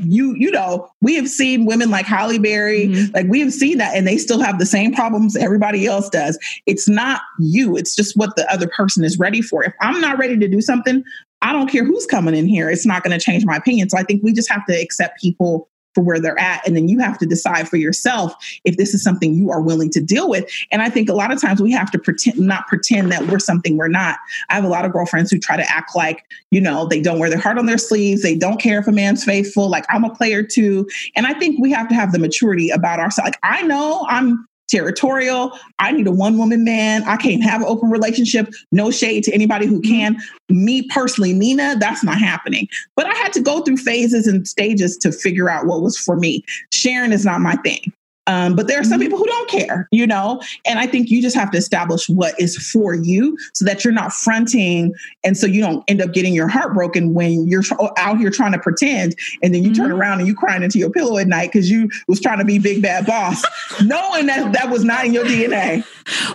you 0.04 0.34
you 0.36 0.50
know 0.50 0.90
we 1.00 1.14
have 1.14 1.28
seen 1.28 1.64
women 1.64 1.90
like 1.90 2.04
Halle 2.04 2.38
Berry 2.38 2.88
Mhm. 2.88 3.14
like 3.14 3.26
we 3.28 3.40
have 3.40 3.52
seen 3.52 3.78
that 3.78 3.96
and 3.96 4.06
they 4.06 4.18
still 4.18 4.40
have 4.40 4.58
the 4.58 4.66
same 4.66 4.92
problems 4.94 5.36
everybody 5.36 5.86
else 5.86 6.10
does. 6.10 6.38
It's 6.66 6.88
not 6.88 7.22
you 7.38 7.76
it's 7.76 7.94
just 7.96 8.14
what 8.16 8.36
the 8.36 8.50
other 8.52 8.68
person 8.68 9.04
is 9.04 9.18
ready 9.18 9.40
for. 9.40 9.64
If 9.64 9.72
i'm 9.80 10.00
not 10.00 10.18
ready 10.18 10.36
to 10.36 10.48
do 10.48 10.60
something 10.60 11.02
i 11.40 11.52
don't 11.54 11.70
care 11.70 11.84
who's 11.84 12.04
coming 12.04 12.34
in 12.34 12.46
here 12.46 12.68
it's 12.68 12.84
not 12.84 13.02
going 13.02 13.18
to 13.18 13.24
change 13.24 13.46
my 13.46 13.56
opinion. 13.56 13.88
So 13.88 13.96
i 13.96 14.02
think 14.02 14.22
we 14.22 14.34
just 14.34 14.50
have 14.50 14.66
to 14.66 14.74
accept 14.78 15.18
people 15.18 15.69
for 15.94 16.02
where 16.02 16.20
they're 16.20 16.38
at. 16.38 16.66
And 16.66 16.76
then 16.76 16.88
you 16.88 16.98
have 17.00 17.18
to 17.18 17.26
decide 17.26 17.68
for 17.68 17.76
yourself 17.76 18.34
if 18.64 18.76
this 18.76 18.94
is 18.94 19.02
something 19.02 19.34
you 19.34 19.50
are 19.50 19.60
willing 19.60 19.90
to 19.90 20.00
deal 20.00 20.28
with. 20.28 20.50
And 20.70 20.82
i 20.82 20.88
think 20.88 21.08
a 21.08 21.14
lot 21.14 21.32
of 21.32 21.40
times 21.40 21.60
we 21.60 21.72
have 21.72 21.90
to 21.90 21.98
pretend 21.98 22.38
not 22.38 22.66
pretend 22.66 23.10
that 23.12 23.26
we're 23.28 23.38
something 23.38 23.76
we're 23.76 23.88
not. 23.88 24.18
I 24.48 24.54
have 24.54 24.64
a 24.64 24.68
lot 24.68 24.84
of 24.84 24.92
girlfriends 24.92 25.30
who 25.30 25.38
try 25.38 25.56
to 25.56 25.70
act 25.70 25.94
like 25.94 26.24
you 26.50 26.60
know 26.60 26.86
they 26.86 27.00
don't 27.00 27.18
wear 27.18 27.30
their 27.30 27.38
heart 27.38 27.58
on 27.58 27.66
their 27.66 27.78
sleeves. 27.78 28.22
They 28.22 28.34
don't 28.34 28.60
care 28.60 28.78
if 28.80 28.88
a 28.88 28.92
man's 28.92 29.24
faithful. 29.24 29.68
Like 29.68 29.84
i'm 29.88 30.04
a 30.04 30.14
player 30.14 30.42
too. 30.42 30.88
And 31.16 31.26
i 31.26 31.34
think 31.34 31.60
we 31.60 31.70
have 31.72 31.88
to 31.88 31.94
have 31.94 32.12
the 32.12 32.18
maturity 32.18 32.70
about 32.70 32.98
ourselves. 32.98 33.26
Like 33.26 33.40
i 33.42 33.62
know 33.62 34.06
i'm 34.08 34.46
territorial. 34.70 35.58
I 35.78 35.92
need 35.92 36.06
a 36.06 36.12
one 36.12 36.38
woman 36.38 36.64
man. 36.64 37.02
I 37.04 37.16
can't 37.16 37.42
have 37.42 37.60
an 37.60 37.66
open 37.66 37.90
relationship. 37.90 38.48
No 38.72 38.90
shade 38.90 39.24
to 39.24 39.32
anybody 39.32 39.66
who 39.66 39.80
mm-hmm. 39.80 39.90
can. 39.90 40.16
Me 40.48 40.82
personally 40.88 41.32
nina 41.32 41.76
that's 41.78 42.02
not 42.02 42.18
happening. 42.18 42.68
But 42.96 43.06
i 43.06 43.14
had 43.14 43.32
to 43.34 43.40
go 43.40 43.60
through 43.60 43.78
phases 43.78 44.26
and 44.26 44.46
stages 44.46 44.96
to 44.98 45.12
figure 45.12 45.48
out 45.48 45.66
what 45.66 45.82
was 45.82 45.96
for 45.96 46.16
me. 46.16 46.44
Sharon 46.72 47.12
is 47.12 47.24
not 47.24 47.40
my 47.40 47.54
thing 47.56 47.92
um, 48.30 48.54
but 48.54 48.68
there 48.68 48.78
are 48.80 48.84
some 48.84 49.00
people 49.00 49.18
who 49.18 49.26
don't 49.26 49.50
care, 49.50 49.88
you 49.90 50.06
know, 50.06 50.40
and 50.64 50.78
I 50.78 50.86
think 50.86 51.10
you 51.10 51.20
just 51.20 51.34
have 51.36 51.50
to 51.50 51.58
establish 51.58 52.08
what 52.08 52.38
is 52.38 52.56
for 52.56 52.94
you 52.94 53.36
so 53.54 53.64
that 53.64 53.82
you're 53.84 53.92
not 53.92 54.12
fronting, 54.12 54.94
and 55.24 55.36
so 55.36 55.46
you 55.46 55.60
don't 55.60 55.82
end 55.88 56.00
up 56.00 56.12
getting 56.12 56.32
your 56.32 56.46
heart 56.48 56.72
broken 56.74 57.12
when 57.12 57.48
you're 57.48 57.62
tr- 57.62 57.74
out 57.96 58.18
here 58.18 58.30
trying 58.30 58.52
to 58.52 58.58
pretend, 58.58 59.16
and 59.42 59.52
then 59.54 59.64
you 59.64 59.74
turn 59.74 59.90
Mhm. 59.90 59.98
around 59.98 60.18
and 60.20 60.28
you 60.28 60.34
crying 60.34 60.62
into 60.62 60.78
your 60.78 60.90
pillow 60.90 61.18
at 61.18 61.26
night 61.26 61.50
because 61.52 61.70
you 61.70 61.88
was 62.06 62.20
trying 62.20 62.38
to 62.38 62.44
be 62.44 62.58
big 62.58 62.80
bad 62.82 63.04
boss, 63.06 63.42
knowing 63.82 64.26
that 64.26 64.52
that 64.52 64.70
was 64.70 64.84
not 64.84 65.04
in 65.04 65.12
your 65.12 65.24
DNA. 65.24 65.82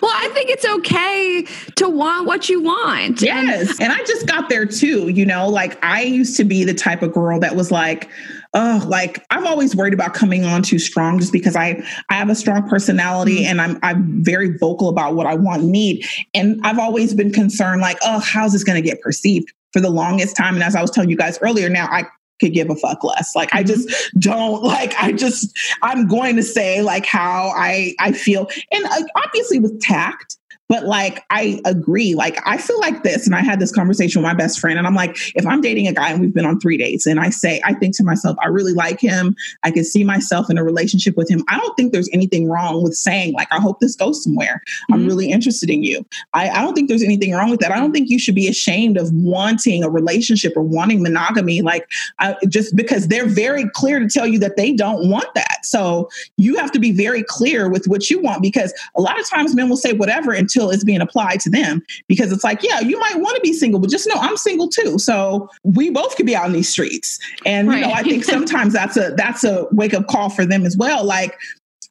Well, 0.01 0.11
I 0.13 0.27
think 0.33 0.49
it's 0.49 0.65
okay 0.65 1.45
to 1.75 1.89
want 1.89 2.27
what 2.27 2.49
you 2.49 2.61
want. 2.61 3.21
And 3.23 3.47
Yes. 3.47 3.79
And 3.79 3.91
I 3.93 3.97
just 4.05 4.25
got 4.27 4.49
there 4.49 4.65
too, 4.65 5.09
you 5.09 5.25
know, 5.25 5.47
like 5.49 5.77
I 5.83 6.01
used 6.01 6.35
to 6.37 6.43
be 6.43 6.63
the 6.63 6.73
type 6.73 7.01
of 7.01 7.13
girl 7.13 7.39
that 7.39 7.55
was 7.55 7.71
like, 7.71 8.09
oh, 8.55 8.83
like 8.87 9.23
I'm 9.29 9.45
always 9.45 9.75
worried 9.75 9.93
about 9.93 10.13
coming 10.13 10.45
on 10.45 10.63
too 10.63 10.79
strong 10.79 11.19
just 11.19 11.31
because 11.31 11.55
I 11.55 11.83
I 12.09 12.15
have 12.15 12.29
a 12.29 12.35
strong 12.35 12.67
personality 12.67 13.45
and 13.45 13.61
I'm 13.61 13.77
I'm 13.83 14.23
very 14.23 14.57
vocal 14.57 14.89
about 14.89 15.13
what 15.13 15.27
I 15.27 15.35
want 15.35 15.61
and 15.61 15.71
need. 15.71 16.05
And 16.33 16.59
I've 16.63 16.79
always 16.79 17.13
been 17.13 17.31
concerned, 17.31 17.81
like, 17.81 17.97
oh, 18.01 18.19
how's 18.19 18.53
this 18.53 18.63
gonna 18.63 18.81
get 18.81 19.01
perceived 19.01 19.53
for 19.73 19.81
the 19.81 19.89
longest 19.89 20.35
time? 20.35 20.55
And 20.55 20.63
as 20.63 20.75
I 20.75 20.81
was 20.81 20.89
telling 20.89 21.09
you 21.09 21.17
guys 21.17 21.37
earlier, 21.41 21.69
now 21.69 21.85
I 21.91 22.05
could 22.39 22.53
give 22.53 22.69
a 22.69 22.75
fuck 22.75 23.03
less. 23.03 23.35
Like 23.35 23.53
I 23.53 23.63
just 23.63 23.89
don't 24.19 24.63
like 24.63 24.93
I 24.95 25.11
just 25.11 25.55
I'm 25.81 26.07
going 26.07 26.35
to 26.37 26.43
say 26.43 26.81
like 26.81 27.05
how 27.05 27.53
I 27.55 27.93
I 27.99 28.13
feel 28.13 28.49
and 28.71 28.85
uh, 28.85 29.03
obviously 29.15 29.59
with 29.59 29.79
tact 29.81 30.37
but 30.67 30.85
like 30.85 31.23
I 31.29 31.59
agree 31.65 32.15
like 32.15 32.39
I 32.45 32.57
feel 32.57 32.79
like 32.79 33.03
this 33.03 33.25
and 33.25 33.35
I 33.35 33.41
had 33.41 33.59
this 33.59 33.71
conversation 33.71 34.21
with 34.21 34.27
my 34.29 34.33
best 34.33 34.59
friend 34.59 34.77
and 34.77 34.87
I'm 34.87 34.95
like 34.95 35.15
if 35.35 35.45
I'm 35.45 35.61
dating 35.61 35.87
a 35.87 35.93
guy 35.93 36.09
and 36.11 36.19
we've 36.21 36.33
been 36.33 36.45
on 36.45 36.59
3 36.59 36.77
dates 36.77 37.05
and 37.05 37.19
I 37.19 37.29
say 37.29 37.61
I 37.63 37.73
think 37.73 37.95
to 37.97 38.03
myself 38.03 38.35
I 38.41 38.47
really 38.47 38.73
like 38.73 38.99
him 38.99 39.35
I 39.63 39.71
can 39.71 39.83
see 39.83 40.03
myself 40.03 40.49
in 40.49 40.57
a 40.57 40.63
relationship 40.63 41.15
with 41.17 41.29
him 41.29 41.43
I 41.49 41.57
don't 41.59 41.75
think 41.75 41.91
there's 41.93 42.09
anything 42.13 42.49
wrong 42.49 42.83
with 42.83 42.95
saying 42.95 43.33
like 43.33 43.47
I 43.51 43.59
hope 43.59 43.79
this 43.79 43.95
goes 43.95 44.23
somewhere 44.23 44.61
I'm 44.91 45.03
Mhm. 45.03 45.07
really 45.07 45.31
interested 45.31 45.69
in 45.69 45.83
you 45.83 46.05
I, 46.33 46.49
I 46.49 46.61
don't 46.61 46.73
think 46.73 46.89
there's 46.89 47.03
anything 47.03 47.33
wrong 47.33 47.49
with 47.51 47.59
that 47.59 47.71
I 47.71 47.77
don't 47.77 47.91
think 47.91 48.09
you 48.09 48.17
should 48.19 48.35
be 48.35 48.47
ashamed 48.47 48.97
of 48.97 49.11
wanting 49.13 49.83
a 49.83 49.89
relationship 49.89 50.53
or 50.55 50.63
wanting 50.63 51.03
monogamy 51.03 51.61
like 51.61 51.87
I, 52.19 52.35
just 52.49 52.75
because 52.75 53.07
they're 53.07 53.27
very 53.27 53.69
clear 53.73 53.99
to 53.99 54.07
tell 54.07 54.25
you 54.27 54.39
that 54.39 54.57
they 54.57 54.71
don't 54.73 55.09
want 55.09 55.27
that. 55.35 55.65
So 55.65 56.09
you 56.37 56.55
have 56.57 56.71
to 56.71 56.79
be 56.79 56.91
very 56.91 57.23
clear 57.23 57.69
with 57.69 57.85
what 57.87 58.09
you 58.09 58.19
want 58.19 58.41
because 58.41 58.73
a 58.95 59.01
lot 59.01 59.19
of 59.19 59.27
times 59.29 59.53
men 59.55 59.69
will 59.69 59.77
say 59.77 59.93
whatever 59.93 60.31
until 60.31 60.54
it's 60.57 60.83
being 60.83 61.01
applied 61.01 61.39
to 61.41 61.49
them 61.49 61.81
because 62.07 62.31
it's 62.31 62.43
like, 62.43 62.63
yeah, 62.63 62.79
you 62.79 62.99
might 62.99 63.17
want 63.17 63.35
to 63.35 63.41
be 63.41 63.53
single, 63.53 63.79
but 63.79 63.89
just 63.89 64.07
know 64.07 64.15
I'm 64.17 64.37
single 64.37 64.67
too. 64.67 64.97
So 64.99 65.49
we 65.63 65.89
both 65.89 66.15
could 66.15 66.25
be 66.25 66.35
out 66.35 66.47
in 66.47 66.53
these 66.53 66.69
streets. 66.69 67.19
And 67.45 67.71
you 67.71 67.81
know, 67.81 67.91
I 67.91 68.03
think 68.03 68.23
sometimes 68.25 68.73
that's 68.73 68.97
a 68.97 69.13
that's 69.15 69.43
a 69.43 69.67
wake 69.71 69.93
up 69.93 70.07
call 70.07 70.29
for 70.29 70.45
them 70.45 70.65
as 70.65 70.77
well. 70.77 71.03
Like 71.03 71.37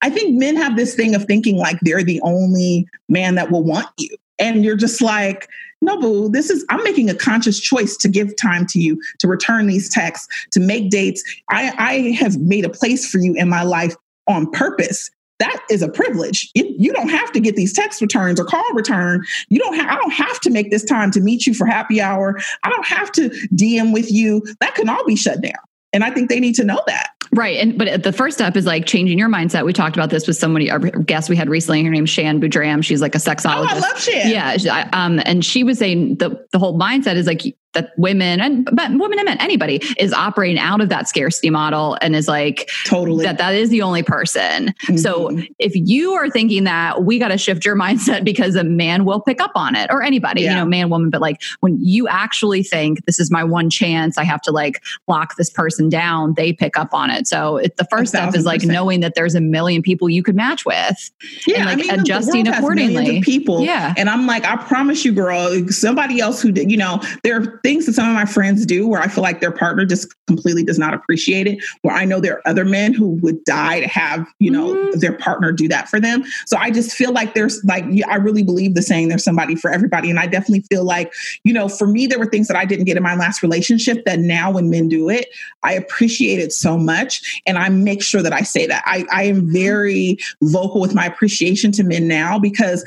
I 0.03 0.11
think 0.11 0.39
men 0.39 0.57
have 0.57 0.77
this 0.77 0.95
thing 0.95 1.15
of 1.15 1.24
thinking 1.24 1.57
like 1.57 1.78
they're 1.81 2.03
the 2.03 2.20
only 2.23 2.86
man 3.09 3.36
that 3.36 3.51
will 3.51 3.65
want 3.65 3.89
you. 3.99 4.16
And 4.39 4.65
you're 4.65 4.77
just 4.77 5.01
like, 5.01 5.49
no, 5.81 5.99
boo, 5.99 6.28
this 6.28 6.51
is, 6.51 6.65
I'm 6.70 6.82
making 6.82 7.09
a 7.09 7.15
conscious 7.15 7.61
choice 7.61 7.97
to 7.99 8.09
give 8.09 8.35
time 8.36 8.66
to 8.69 8.81
you, 8.81 9.01
to 9.20 9.28
return 9.28 9.66
these 9.66 9.89
texts, 9.89 10.28
to 10.53 10.61
make 10.61 10.91
dates. 10.91 11.23
I, 11.51 11.73
I 11.78 12.11
have 12.19 12.39
made 12.39 12.65
a 12.65 12.70
place 12.70 13.09
for 13.09 13.19
you 13.19 13.35
in 13.35 13.49
my 13.49 13.62
life 13.62 13.95
on 14.27 14.51
purpose. 14.51 15.11
That 15.40 15.61
is 15.69 15.82
a 15.82 15.89
privilege. 15.89 16.51
You, 16.55 16.74
you 16.78 16.93
don't 16.93 17.09
have 17.09 17.32
to 17.32 17.40
get 17.40 17.56
these 17.56 17.73
text 17.73 18.01
returns 18.01 18.39
or 18.39 18.44
call 18.44 18.65
return. 18.73 19.24
You 19.48 19.59
don't 19.59 19.74
have, 19.74 19.90
I 19.90 19.97
don't 19.97 20.12
have 20.12 20.40
to 20.40 20.51
make 20.51 20.70
this 20.70 20.85
time 20.85 21.11
to 21.12 21.20
meet 21.20 21.47
you 21.47 21.55
for 21.55 21.66
happy 21.66 22.01
hour. 22.01 22.39
I 22.62 22.70
don't 22.70 22.86
have 22.86 23.11
to 23.12 23.31
DM 23.55 23.93
with 23.93 24.12
you. 24.12 24.43
That 24.61 24.74
can 24.74 24.89
all 24.89 25.05
be 25.05 25.16
shut 25.16 25.40
down. 25.40 25.52
And 25.93 26.05
I 26.05 26.11
think 26.11 26.28
they 26.28 26.40
need 26.40 26.55
to 26.56 26.65
know 26.65 26.81
that. 26.86 27.11
Right. 27.32 27.56
And 27.56 27.77
but 27.78 28.02
the 28.02 28.12
first 28.12 28.36
step 28.36 28.56
is 28.56 28.66
like 28.66 28.86
changing 28.86 29.19
your 29.19 29.28
mindset. 29.28 29.65
We 29.65 29.73
talked 29.73 29.97
about 29.97 30.11
this 30.11 30.27
with 30.27 30.36
somebody, 30.36 30.69
a 30.69 30.78
guest 30.78 31.28
we 31.28 31.36
had 31.36 31.48
recently. 31.48 31.82
Her 31.82 31.90
name's 31.90 32.11
Shan 32.11 32.40
Boodram. 32.40 32.85
She's 32.85 33.01
like 33.01 33.15
a 33.15 33.19
sexologist. 33.19 33.66
Oh, 33.70 33.77
I 33.77 33.78
love 33.78 34.01
Shan. 34.01 34.31
Yeah. 34.31 34.89
Um, 34.93 35.20
and 35.24 35.44
she 35.44 35.65
was 35.65 35.78
saying 35.78 36.16
the 36.16 36.44
the 36.52 36.59
whole 36.59 36.78
mindset 36.78 37.16
is 37.16 37.27
like 37.27 37.43
that 37.74 37.92
women 37.96 38.40
and 38.40 38.64
but 38.72 38.90
women 38.92 39.18
and 39.18 39.26
men, 39.26 39.38
anybody 39.40 39.80
is 39.98 40.12
operating 40.12 40.59
out 40.59 40.80
of 40.80 40.88
that 40.88 41.09
scarcity 41.09 41.51
model 41.51 41.96
and 42.01 42.16
is 42.16 42.28
like 42.28 42.70
totally 42.86 43.24
that 43.24 43.38
that 43.38 43.55
is 43.55 43.70
the 43.70 43.82
only 43.82 44.02
person. 44.02 44.68
Mm-hmm. 44.68 44.96
So 44.96 45.36
if 45.59 45.72
you 45.74 46.12
are 46.12 46.30
thinking 46.30 46.64
that 46.64 47.05
we 47.05 47.18
got 47.18 47.28
to 47.28 47.38
shift 47.38 47.64
your 47.64 47.76
mindset 47.84 48.24
because 48.24 48.55
a 48.55 48.64
man 48.64 49.05
will 49.05 49.20
pick 49.20 49.40
up 49.40 49.52
on 49.55 49.76
it 49.76 49.90
or 49.90 50.02
anybody, 50.02 50.42
yeah. 50.42 50.51
you 50.51 50.56
know, 50.56 50.64
man, 50.64 50.90
woman, 50.90 51.10
but 51.10 51.20
like 51.20 51.42
when 51.60 51.78
you 51.82 52.09
actually 52.09 52.62
think 52.62 53.05
this 53.06 53.18
is 53.18 53.30
my 53.30 53.44
one 53.44 53.70
chance, 53.70 54.18
I 54.18 54.24
have 54.24 54.40
to 54.42 54.52
like 54.52 54.82
lock 55.09 55.36
this 55.36 55.51
person 55.51 55.88
down, 55.88 56.34
they 56.34 56.52
pick 56.52 56.78
up 56.78 56.94
on 56.94 57.10
it. 57.10 57.26
So 57.26 57.59
it, 57.59 57.76
the 57.76 57.86
first 57.90 58.10
step 58.10 58.34
is 58.34 58.44
like 58.44 58.62
knowing 58.62 59.01
that 59.01 59.14
there's 59.14 59.34
a 59.34 59.40
million 59.40 59.82
people 59.82 60.09
you 60.09 60.22
could 60.22 60.36
match 60.36 60.64
with 60.64 61.10
yeah, 61.46 61.56
and 61.56 61.64
like 61.66 61.88
I 61.88 61.92
mean, 61.92 62.01
adjusting 62.01 62.48
accordingly. 62.48 63.20
people. 63.22 63.60
Yeah. 63.60 63.94
And 63.96 64.09
I'm 64.09 64.26
like, 64.26 64.44
I 64.44 64.56
promise 64.56 65.05
you, 65.05 65.12
girl, 65.12 65.68
somebody 65.68 66.20
else 66.20 66.40
who 66.40 66.52
did, 66.52 66.70
you 66.70 66.76
know, 66.76 67.01
there 67.22 67.60
things 67.65 67.86
that 67.86 67.95
some 67.95 68.07
of 68.07 68.15
my 68.15 68.27
friends 68.27 68.66
do 68.66 68.86
where 68.86 69.01
I 69.01 69.09
feel 69.09 69.23
like 69.23 69.41
their 69.41 69.51
partner 69.51 69.86
just 69.86 70.15
completely 70.27 70.62
does 70.62 70.78
not 70.78 70.93
appreciate 70.93 71.47
it. 71.47 71.65
Where 71.81 71.97
I 71.97 72.05
know 72.05 72.20
there 72.20 72.35
are 72.35 72.49
other 72.49 72.65
men 72.66 72.93
who 72.93 73.19
would 73.23 73.43
die 73.45 73.81
to 73.81 73.89
have, 73.89 74.27
you 74.39 74.51
know, 74.51 74.74
mm-hmm. 74.74 74.99
their 74.99 75.16
partner 75.16 75.51
do 75.51 75.66
that 75.69 75.89
for 75.89 75.99
them. 75.99 76.24
So 76.45 76.59
I 76.59 76.70
just 76.70 76.93
feel 76.93 77.11
like 77.11 77.32
there's 77.32 77.65
like, 77.65 77.85
I 78.07 78.16
really 78.16 78.43
believe 78.43 78.74
the 78.74 78.82
saying 78.82 79.09
there's 79.09 79.24
somebody 79.24 79.57
for 79.57 79.70
everybody. 79.70 80.11
And 80.11 80.19
I 80.19 80.27
definitely 80.27 80.66
feel 80.70 80.85
like, 80.85 81.11
you 81.43 81.55
know, 81.55 81.70
for 81.70 81.86
me, 81.86 82.07
there 82.07 82.19
were 82.19 82.27
things 82.27 82.49
that 82.49 82.57
I 82.57 82.66
didn't 82.66 82.85
get 82.85 82.99
in 82.99 83.03
my 83.03 83.15
last 83.15 83.43
relationship 83.43 84.05
that 84.05 84.19
now 84.19 84.53
when 84.53 84.69
men 84.69 84.91
do 84.91 85.09
it, 85.09 85.28
I 85.62 85.73
appreciate 85.73 86.41
it 86.41 86.53
so 86.53 86.77
much. 86.77 87.41
And 87.47 87.57
I 87.57 87.70
make 87.70 88.03
sure 88.03 88.23
that 88.23 88.35
I 88.35 88.43
say 88.43 88.66
that. 88.66 88.82
I, 88.85 89.07
I 89.11 89.23
am 89.24 89.51
very 89.51 90.19
vocal 90.43 90.82
with 90.82 90.95
my 90.95 91.07
appreciation 91.07 91.73
to 91.73 91.82
men 91.82 92.07
now 92.07 92.39
because 92.39 92.85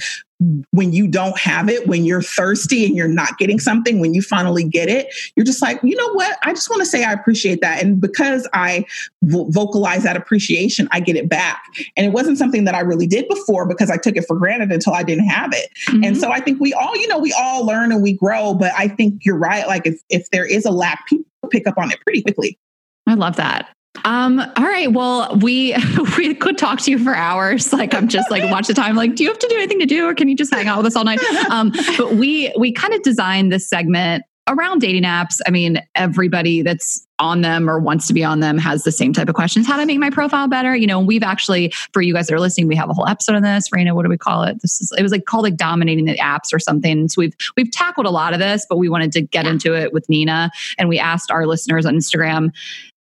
when 0.72 0.93
you 0.93 1.07
don't 1.07 1.38
have 1.39 1.68
it, 1.68 1.88
when 1.88 2.05
you're 2.05 2.22
thirsty 2.22 2.85
and 2.85 2.95
you're 2.95 3.07
not 3.07 3.38
getting 3.39 3.59
something, 3.59 3.99
when 3.99 4.14
you 4.14 4.22
finally 4.22 4.64
get 4.64 4.88
it, 4.88 5.07
you're 5.35 5.45
just 5.45 5.61
like, 5.61 5.80
you 5.81 5.95
know 5.95 6.14
what? 6.14 6.38
I 6.43 6.53
just 6.53 6.69
want 6.69 6.81
to 6.81 6.85
say 6.85 7.03
I 7.03 7.11
appreciate 7.11 7.61
that. 7.61 7.81
And 7.81 7.99
because 7.99 8.47
I 8.53 8.85
vo- 9.23 9.49
vocalize 9.49 10.03
that 10.03 10.15
appreciation, 10.15 10.88
I 10.91 10.99
get 10.99 11.15
it 11.15 11.27
back. 11.27 11.64
And 11.95 12.05
it 12.05 12.11
wasn't 12.14 12.38
something 12.38 12.65
that 12.65 12.76
I 12.76 12.81
really 12.81 13.07
did 13.07 13.27
before 13.27 13.68
because 13.68 13.89
I 13.89 13.97
took 13.97 14.15
it 14.15 14.26
for 14.27 14.38
granted 14.38 14.72
until 14.72 14.93
I 14.93 15.01
didn't 15.01 15.27
have 15.27 15.51
it. 15.53 15.69
Mm-hmm. 15.88 16.03
And 16.03 16.18
so 16.18 16.31
I 16.31 16.39
think 16.39 16.61
we 16.61 16.72
all, 16.73 16.95
you 16.95 17.07
know, 17.07 17.18
we 17.18 17.34
all 17.34 17.65
learn 17.65 17.91
and 17.91 18.03
we 18.03 18.14
grow. 18.14 18.53
But 18.53 18.73
I 18.77 18.89
think 18.89 19.26
you're 19.26 19.38
right. 19.38 19.65
Like 19.65 19.88
if, 19.88 19.99
if 20.09 20.30
there 20.30 20.45
is 20.45 20.65
a 20.65 20.72
lack, 20.72 21.07
people 21.07 21.26
pick 21.49 21.65
up 21.65 21.80
on 21.80 21.91
it 21.91 21.99
pretty 22.01 22.22
quickly. 22.22 22.59
I 23.07 23.15
love 23.15 23.38
that. 23.38 23.69
Um, 24.05 24.39
all 24.39 24.64
right. 24.64 24.91
Well, 24.91 25.38
we 25.38 25.76
we 26.18 26.35
could 26.35 26.57
talk 26.57 26.80
to 26.81 26.91
you 26.91 27.03
for 27.03 27.15
hours. 27.15 27.73
Like 27.73 27.93
I'm 27.93 28.07
just 28.07 28.30
like 28.31 28.49
watch 28.51 28.68
the 28.68 28.73
time. 28.73 28.95
Like, 28.95 29.15
do 29.15 29.23
you 29.23 29.30
have 29.30 29.39
to 29.39 29.47
do 29.47 29.55
anything 29.55 29.80
to 29.80 29.85
do, 29.85 30.07
or 30.07 30.14
can 30.14 30.27
you 30.27 30.35
just 30.35 30.53
hang 30.53 30.68
out 30.68 30.77
with 30.77 30.85
us 30.85 30.95
all 30.95 31.03
night? 31.03 31.22
Um, 31.49 31.72
but 31.97 32.15
we 32.15 32.53
we 32.57 32.72
kind 32.72 32.93
of 32.93 33.01
designed 33.01 33.51
this 33.51 33.68
segment 33.68 34.23
around 34.47 34.80
dating 34.80 35.03
apps. 35.03 35.39
I 35.45 35.51
mean, 35.51 35.81
everybody 35.95 36.61
that's 36.61 37.05
on 37.19 37.41
them 37.41 37.69
or 37.69 37.80
wants 37.80 38.07
to 38.07 38.14
be 38.14 38.23
on 38.23 38.39
them 38.39 38.57
has 38.57 38.84
the 38.84 38.91
same 38.91 39.11
type 39.11 39.27
of 39.27 39.35
questions. 39.35 39.68
How 39.68 39.77
to 39.77 39.85
make 39.85 39.99
my 39.99 40.09
profile 40.09 40.47
better? 40.47 40.76
You 40.76 40.88
know, 40.88 40.99
we've 40.99 41.23
actually, 41.23 41.73
for 41.91 42.01
you 42.01 42.14
guys 42.14 42.27
that 42.27 42.35
are 42.35 42.39
listening, 42.39 42.68
we 42.68 42.76
have 42.76 42.89
a 42.89 42.93
whole 42.93 43.07
episode 43.07 43.35
on 43.35 43.41
this. 43.41 43.69
Rayna, 43.69 43.93
what 43.93 44.03
do 44.03 44.09
we 44.09 44.18
call 44.18 44.43
it? 44.43 44.61
This 44.61 44.80
is 44.80 44.93
it 44.97 45.03
was 45.03 45.11
like 45.11 45.26
called 45.26 45.43
like 45.43 45.57
dominating 45.57 46.05
the 46.05 46.18
apps 46.18 46.53
or 46.53 46.59
something. 46.59 47.09
So 47.09 47.22
we've 47.22 47.35
we've 47.55 47.72
tackled 47.72 48.05
a 48.05 48.11
lot 48.11 48.34
of 48.34 48.39
this, 48.39 48.65
but 48.69 48.77
we 48.77 48.89
wanted 48.89 49.11
to 49.14 49.22
get 49.22 49.45
into 49.45 49.76
it 49.76 49.93
with 49.93 50.07
Nina 50.09 50.51
and 50.77 50.88
we 50.89 50.99
asked 50.99 51.31
our 51.31 51.45
listeners 51.45 51.85
on 51.85 51.95
Instagram, 51.95 52.51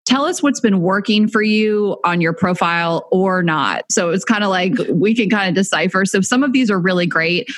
tell 0.05 0.25
us 0.25 0.41
what's 0.41 0.59
been 0.59 0.81
working 0.81 1.27
for 1.27 1.41
you 1.41 1.97
on 2.03 2.21
your 2.21 2.33
profile 2.33 3.07
or 3.11 3.43
not. 3.43 3.85
So 3.89 4.09
it's 4.09 4.25
kind 4.25 4.43
of 4.43 4.49
like 4.49 4.73
we 4.89 5.15
can 5.15 5.29
kind 5.29 5.49
of 5.49 5.55
decipher. 5.55 6.05
So 6.05 6.21
some 6.21 6.43
of 6.43 6.53
these 6.53 6.69
are 6.71 6.79
really 6.79 7.05
great. 7.05 7.49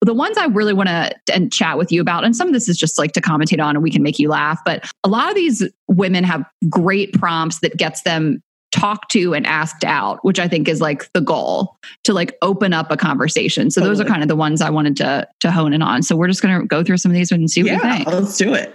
The 0.00 0.14
ones 0.14 0.36
I 0.36 0.46
really 0.46 0.74
want 0.74 0.88
to 0.88 1.48
chat 1.50 1.78
with 1.78 1.90
you 1.90 2.00
about, 2.00 2.24
and 2.24 2.36
some 2.36 2.46
of 2.46 2.52
this 2.52 2.68
is 2.68 2.76
just 2.76 2.98
like 2.98 3.12
to 3.12 3.22
commentate 3.22 3.62
on 3.62 3.74
and 3.74 3.82
we 3.82 3.90
can 3.90 4.02
make 4.02 4.18
you 4.18 4.28
laugh, 4.28 4.60
but 4.64 4.90
a 5.02 5.08
lot 5.08 5.30
of 5.30 5.34
these 5.34 5.66
women 5.88 6.24
have 6.24 6.44
great 6.68 7.14
prompts 7.14 7.60
that 7.60 7.76
gets 7.78 8.02
them 8.02 8.42
talked 8.74 9.12
to 9.12 9.34
and 9.34 9.46
asked 9.46 9.84
out, 9.84 10.18
which 10.24 10.40
I 10.40 10.48
think 10.48 10.68
is 10.68 10.80
like 10.80 11.10
the 11.12 11.20
goal 11.20 11.78
to 12.02 12.12
like 12.12 12.36
open 12.42 12.72
up 12.72 12.90
a 12.90 12.96
conversation. 12.96 13.70
So 13.70 13.80
totally. 13.80 13.96
those 13.96 14.04
are 14.04 14.08
kind 14.08 14.22
of 14.22 14.28
the 14.28 14.34
ones 14.34 14.60
I 14.60 14.68
wanted 14.68 14.96
to 14.96 15.28
to 15.40 15.52
hone 15.52 15.72
in 15.72 15.80
on. 15.80 16.02
So 16.02 16.16
we're 16.16 16.26
just 16.26 16.42
going 16.42 16.60
to 16.60 16.66
go 16.66 16.82
through 16.82 16.96
some 16.96 17.12
of 17.12 17.14
these 17.14 17.30
and 17.30 17.48
see 17.48 17.62
what 17.62 17.70
yeah, 17.70 17.74
you 17.76 18.04
think. 18.04 18.08
Let's 18.08 18.36
do 18.36 18.52
it. 18.52 18.74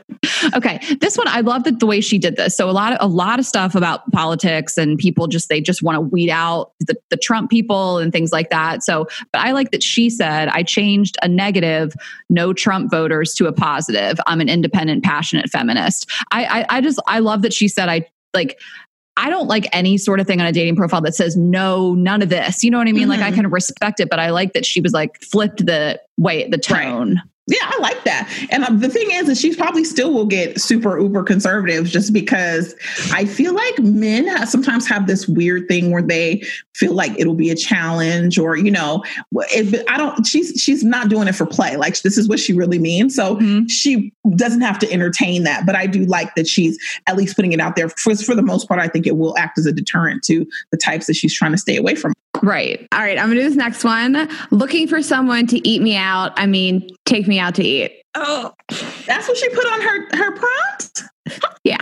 Okay, 0.56 0.80
this 1.02 1.18
one 1.18 1.28
I 1.28 1.42
love 1.42 1.66
that 1.66 1.82
the 1.82 1.86
way 1.86 2.00
she 2.00 2.18
did 2.18 2.38
this. 2.38 2.56
So 2.56 2.70
a 2.70 2.72
lot 2.72 2.94
of 2.94 2.98
a 3.02 3.08
lot 3.08 3.40
of 3.40 3.46
stuff 3.46 3.76
about 3.76 4.10
politics 4.12 4.78
and 4.78 4.98
people 4.98 5.28
just 5.28 5.50
they 5.50 5.60
just 5.60 5.84
want 5.84 5.98
to 5.98 6.02
weed 6.02 6.30
out 6.30 6.72
the, 6.80 6.96
the 7.10 7.18
Trump 7.18 7.50
people 7.50 7.98
and 7.98 8.14
things 8.14 8.32
like 8.32 8.50
that. 8.52 8.84
So, 8.84 9.06
but 9.34 9.40
I 9.40 9.52
like 9.52 9.72
that 9.72 9.84
she 9.84 10.10
said 10.10 10.48
I 10.48 10.64
changed 10.64 11.18
a 11.22 11.28
negative 11.28 11.94
no 12.30 12.54
Trump 12.54 12.90
voters 12.90 13.34
to 13.34 13.48
a 13.48 13.52
positive. 13.52 14.18
I'm 14.28 14.40
an 14.40 14.48
independent, 14.48 15.04
passionate 15.04 15.50
feminist. 15.50 16.10
I, 16.32 16.46
I, 16.46 16.78
I 16.78 16.82
just 16.82 17.02
I 17.06 17.20
love 17.20 17.42
that 17.42 17.54
she 17.54 17.68
said 17.68 17.90
I 17.90 18.08
like 18.34 18.60
I 19.18 19.30
don't 19.30 19.48
like 19.48 19.68
any 19.74 19.98
sort 19.98 20.20
of 20.20 20.28
thing 20.28 20.40
on 20.40 20.48
a 20.48 20.52
dating 20.52 20.76
profile 20.76 21.02
that 21.02 21.16
says 21.16 21.36
no, 21.36 21.94
none 21.94 22.22
of 22.22 22.30
this. 22.30 22.64
You 22.64 22.72
know 22.72 22.78
what 22.78 22.88
I 22.88 22.92
mean? 22.92 23.04
Mm-hmm. 23.04 23.12
Like 23.12 23.20
I 23.20 23.28
mm-hmm. 23.28 23.42
can 23.42 23.50
respect 23.52 24.00
it, 24.00 24.10
but 24.10 24.20
I 24.20 24.30
like 24.30 24.54
that 24.54 24.66
she 24.66 24.82
was 24.82 24.94
like 24.94 25.22
flipped 25.22 25.66
the 25.66 26.00
way 26.18 26.48
the 26.48 26.58
tone. 26.58 27.16
Right. 27.16 27.24
Yeah, 27.50 27.58
I 27.64 27.78
like 27.80 28.04
that. 28.04 28.32
And 28.52 28.64
um, 28.64 28.80
the 28.80 28.90
thing 28.90 29.10
is, 29.12 29.28
is 29.28 29.40
she 29.40 29.56
probably 29.56 29.84
still 29.84 30.14
will 30.14 30.26
get 30.26 30.62
super 30.62 31.00
uber 31.00 31.24
conservative 31.24 31.88
just 31.88 32.14
because 32.14 32.76
I 33.12 33.26
feel 33.26 33.56
like 33.56 33.80
men 33.80 34.46
sometimes 34.46 34.88
have 34.88 35.08
this 35.08 35.28
weird 35.28 35.68
thing 35.68 35.90
where 35.90 36.04
they 36.04 36.44
feel 36.76 36.94
like 36.94 37.12
it'll 37.18 37.34
be 37.34 37.50
a 37.50 37.56
challenge 37.56 38.38
or, 38.38 38.56
you 38.56 38.70
know, 38.70 39.04
if 39.52 39.84
I 39.90 39.98
don't, 39.98 40.26
she's, 40.28 40.62
she's 40.62 40.84
not 40.84 41.10
doing 41.10 41.28
it 41.28 41.34
for 41.34 41.48
play. 41.48 41.76
Like 41.76 42.00
this 42.02 42.18
is 42.18 42.30
what 42.30 42.40
she 42.40 42.54
really 42.54 42.80
means. 42.80 43.16
So 43.16 43.36
mm-hmm. 43.36 43.66
she 43.66 44.14
doesn't 44.36 44.62
have 44.62 44.78
to 44.80 44.92
entertain 44.92 45.44
that. 45.44 45.66
But 45.66 45.76
I 45.76 45.88
do 45.88 46.06
like 46.06 46.36
that 46.36 46.48
she's 46.48 46.78
at 47.08 47.18
least 47.18 47.36
putting 47.36 47.52
it 47.52 47.60
out 47.60 47.76
there. 47.76 47.90
For, 47.90 48.16
for 48.16 48.36
the 48.36 48.44
most 48.44 48.68
part, 48.68 48.80
I 48.80 48.88
think 48.88 49.08
it 49.08 49.18
will 49.18 49.36
act 49.38 49.58
as 49.58 49.66
a 49.66 49.72
deterrent 49.72 50.24
to 50.26 50.46
the 50.72 50.78
types 50.78 51.08
that 51.08 51.16
she's 51.16 51.34
trying 51.34 51.52
to 51.52 51.58
stay 51.58 51.78
away 51.78 51.96
from. 51.96 52.14
Right. 52.44 52.88
All 52.94 53.00
right. 53.00 53.18
I'm 53.18 53.26
going 53.26 53.38
to 53.38 53.44
do 53.44 53.50
this 53.50 53.58
next 53.58 53.84
one. 53.84 54.30
Looking 54.52 54.88
for 54.88 55.02
someone 55.02 55.48
to 55.48 55.68
eat 55.68 55.82
me 55.82 55.96
out. 55.96 56.32
I 56.38 56.46
mean, 56.46 56.90
take 57.06 57.28
me 57.28 57.39
out 57.40 57.56
to 57.56 57.64
eat. 57.64 58.04
Oh, 58.16 58.54
that's 59.06 59.28
what 59.28 59.38
she 59.38 59.50
put 59.50 59.66
on 59.66 59.82
her 59.82 60.18
her 60.18 60.32
prompt. 60.36 61.04
Yeah. 61.64 61.78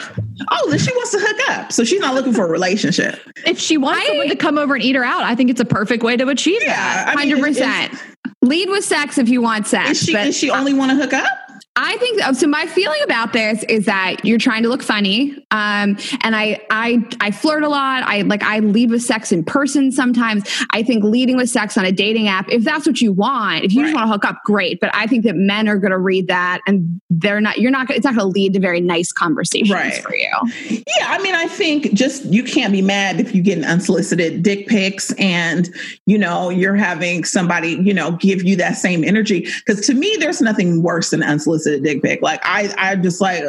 Oh, 0.52 0.70
then 0.70 0.80
she 0.80 0.92
wants 0.94 1.12
to 1.12 1.20
hook 1.20 1.50
up. 1.50 1.72
So 1.72 1.84
she's 1.84 2.02
not 2.02 2.16
looking 2.16 2.34
for 2.34 2.46
a 2.46 2.50
relationship. 2.50 3.20
If 3.46 3.60
she 3.60 3.78
wants 3.78 4.02
I, 4.02 4.08
someone 4.08 4.30
to 4.30 4.36
come 4.36 4.58
over 4.58 4.76
and 4.76 4.84
eat 4.84 4.96
her 4.96 5.04
out, 5.04 5.24
I 5.24 5.36
think 5.36 5.50
it's 5.50 5.62
a 5.62 5.66
perfect 5.66 6.04
way 6.04 6.18
to 6.18 6.28
achieve 6.28 6.62
yeah, 6.62 7.06
that. 7.06 7.16
Hundred 7.18 7.40
percent. 7.40 7.94
Lead 8.42 8.70
with 8.70 8.84
sex 8.84 9.18
if 9.18 9.30
you 9.30 9.42
want 9.42 9.68
sex. 9.68 9.92
Is 9.92 10.00
she, 10.00 10.14
does 10.14 10.36
she 10.36 10.50
only 10.50 10.74
want 10.74 10.92
to 10.92 10.98
hook 10.98 11.14
up? 11.14 11.28
I 11.80 11.96
think 11.98 12.20
so. 12.36 12.48
My 12.48 12.66
feeling 12.66 13.00
about 13.04 13.34
this 13.34 13.64
is 13.70 13.86
that 13.86 14.26
you're 14.26 14.40
trying 14.40 14.64
to 14.64 14.70
look 14.70 14.82
funny, 14.82 15.38
um, 15.52 15.96
and 16.22 16.36
I, 16.36 16.60
I, 16.72 17.08
I 17.22 17.30
flirt 17.30 17.62
a 17.62 17.70
lot. 17.70 18.02
I 18.04 18.22
like 18.22 18.42
I 18.42 18.60
lead 18.60 18.90
with 18.90 19.04
sex 19.04 19.32
in 19.32 19.44
person 19.44 19.92
sometimes. 19.92 20.44
I 20.72 20.82
think 20.82 21.04
leading 21.04 21.38
with 21.38 21.52
sex 21.52 21.78
on 21.78 21.86
a 21.86 21.92
dating 21.92 22.30
app, 22.30 22.50
if 22.50 22.64
that's 22.64 22.88
what 22.88 23.00
you 23.00 23.14
want, 23.14 23.64
if 23.64 23.74
you 23.74 23.82
right. 23.82 23.90
just 23.90 23.96
want 23.96 24.08
to 24.08 24.12
hook 24.12 24.26
up, 24.26 24.44
great. 24.44 24.80
But 24.80 24.90
I 24.96 25.06
think 25.06 25.24
that 25.26 25.36
men 25.36 25.70
are 25.70 25.78
going 25.78 25.92
to 25.92 26.00
read 26.00 26.28
that, 26.30 26.62
and 26.66 27.00
they're 27.12 27.40
not. 27.40 27.60
You're 27.60 27.70
not. 27.70 27.92
It's 27.92 28.04
not 28.04 28.16
going 28.16 28.28
to 28.28 28.34
lead 28.34 28.54
to 28.54 28.60
very 28.60 28.82
nice 28.82 29.12
conversations 29.12 29.72
right. 29.72 30.02
for 30.02 30.16
you. 30.16 30.32
Yeah, 30.70 31.06
I 31.10 31.22
mean, 31.22 31.36
I 31.36 31.48
think 31.48 31.94
just 31.94 32.26
you 32.26 32.42
can't 32.44 32.74
be 32.74 32.82
mad 32.82 33.20
if 33.20 33.36
you 33.36 33.44
get 33.44 33.56
an 33.56 33.66
unsolicited 33.66 34.42
dick 34.42 34.66
pics, 34.66 35.14
and 35.20 35.70
you 36.08 36.18
know 36.18 36.50
you're 36.50 36.76
having 36.76 37.24
somebody 37.24 37.74
you 37.84 37.94
know 37.94 38.14
give 38.14 38.44
you 38.44 38.56
that 38.56 38.78
same 38.78 39.04
energy. 39.04 39.42
Because 39.64 39.86
to 39.86 39.94
me, 39.94 40.18
there's 40.20 40.42
nothing 40.42 40.82
worse 40.82 41.12
than 41.12 41.22
unsolicited 41.22 41.67
a 41.68 41.80
dick 41.80 42.02
pic. 42.02 42.22
Like 42.22 42.42
I, 42.44 42.74
I 42.78 42.96
just 42.96 43.22
like, 43.22 43.44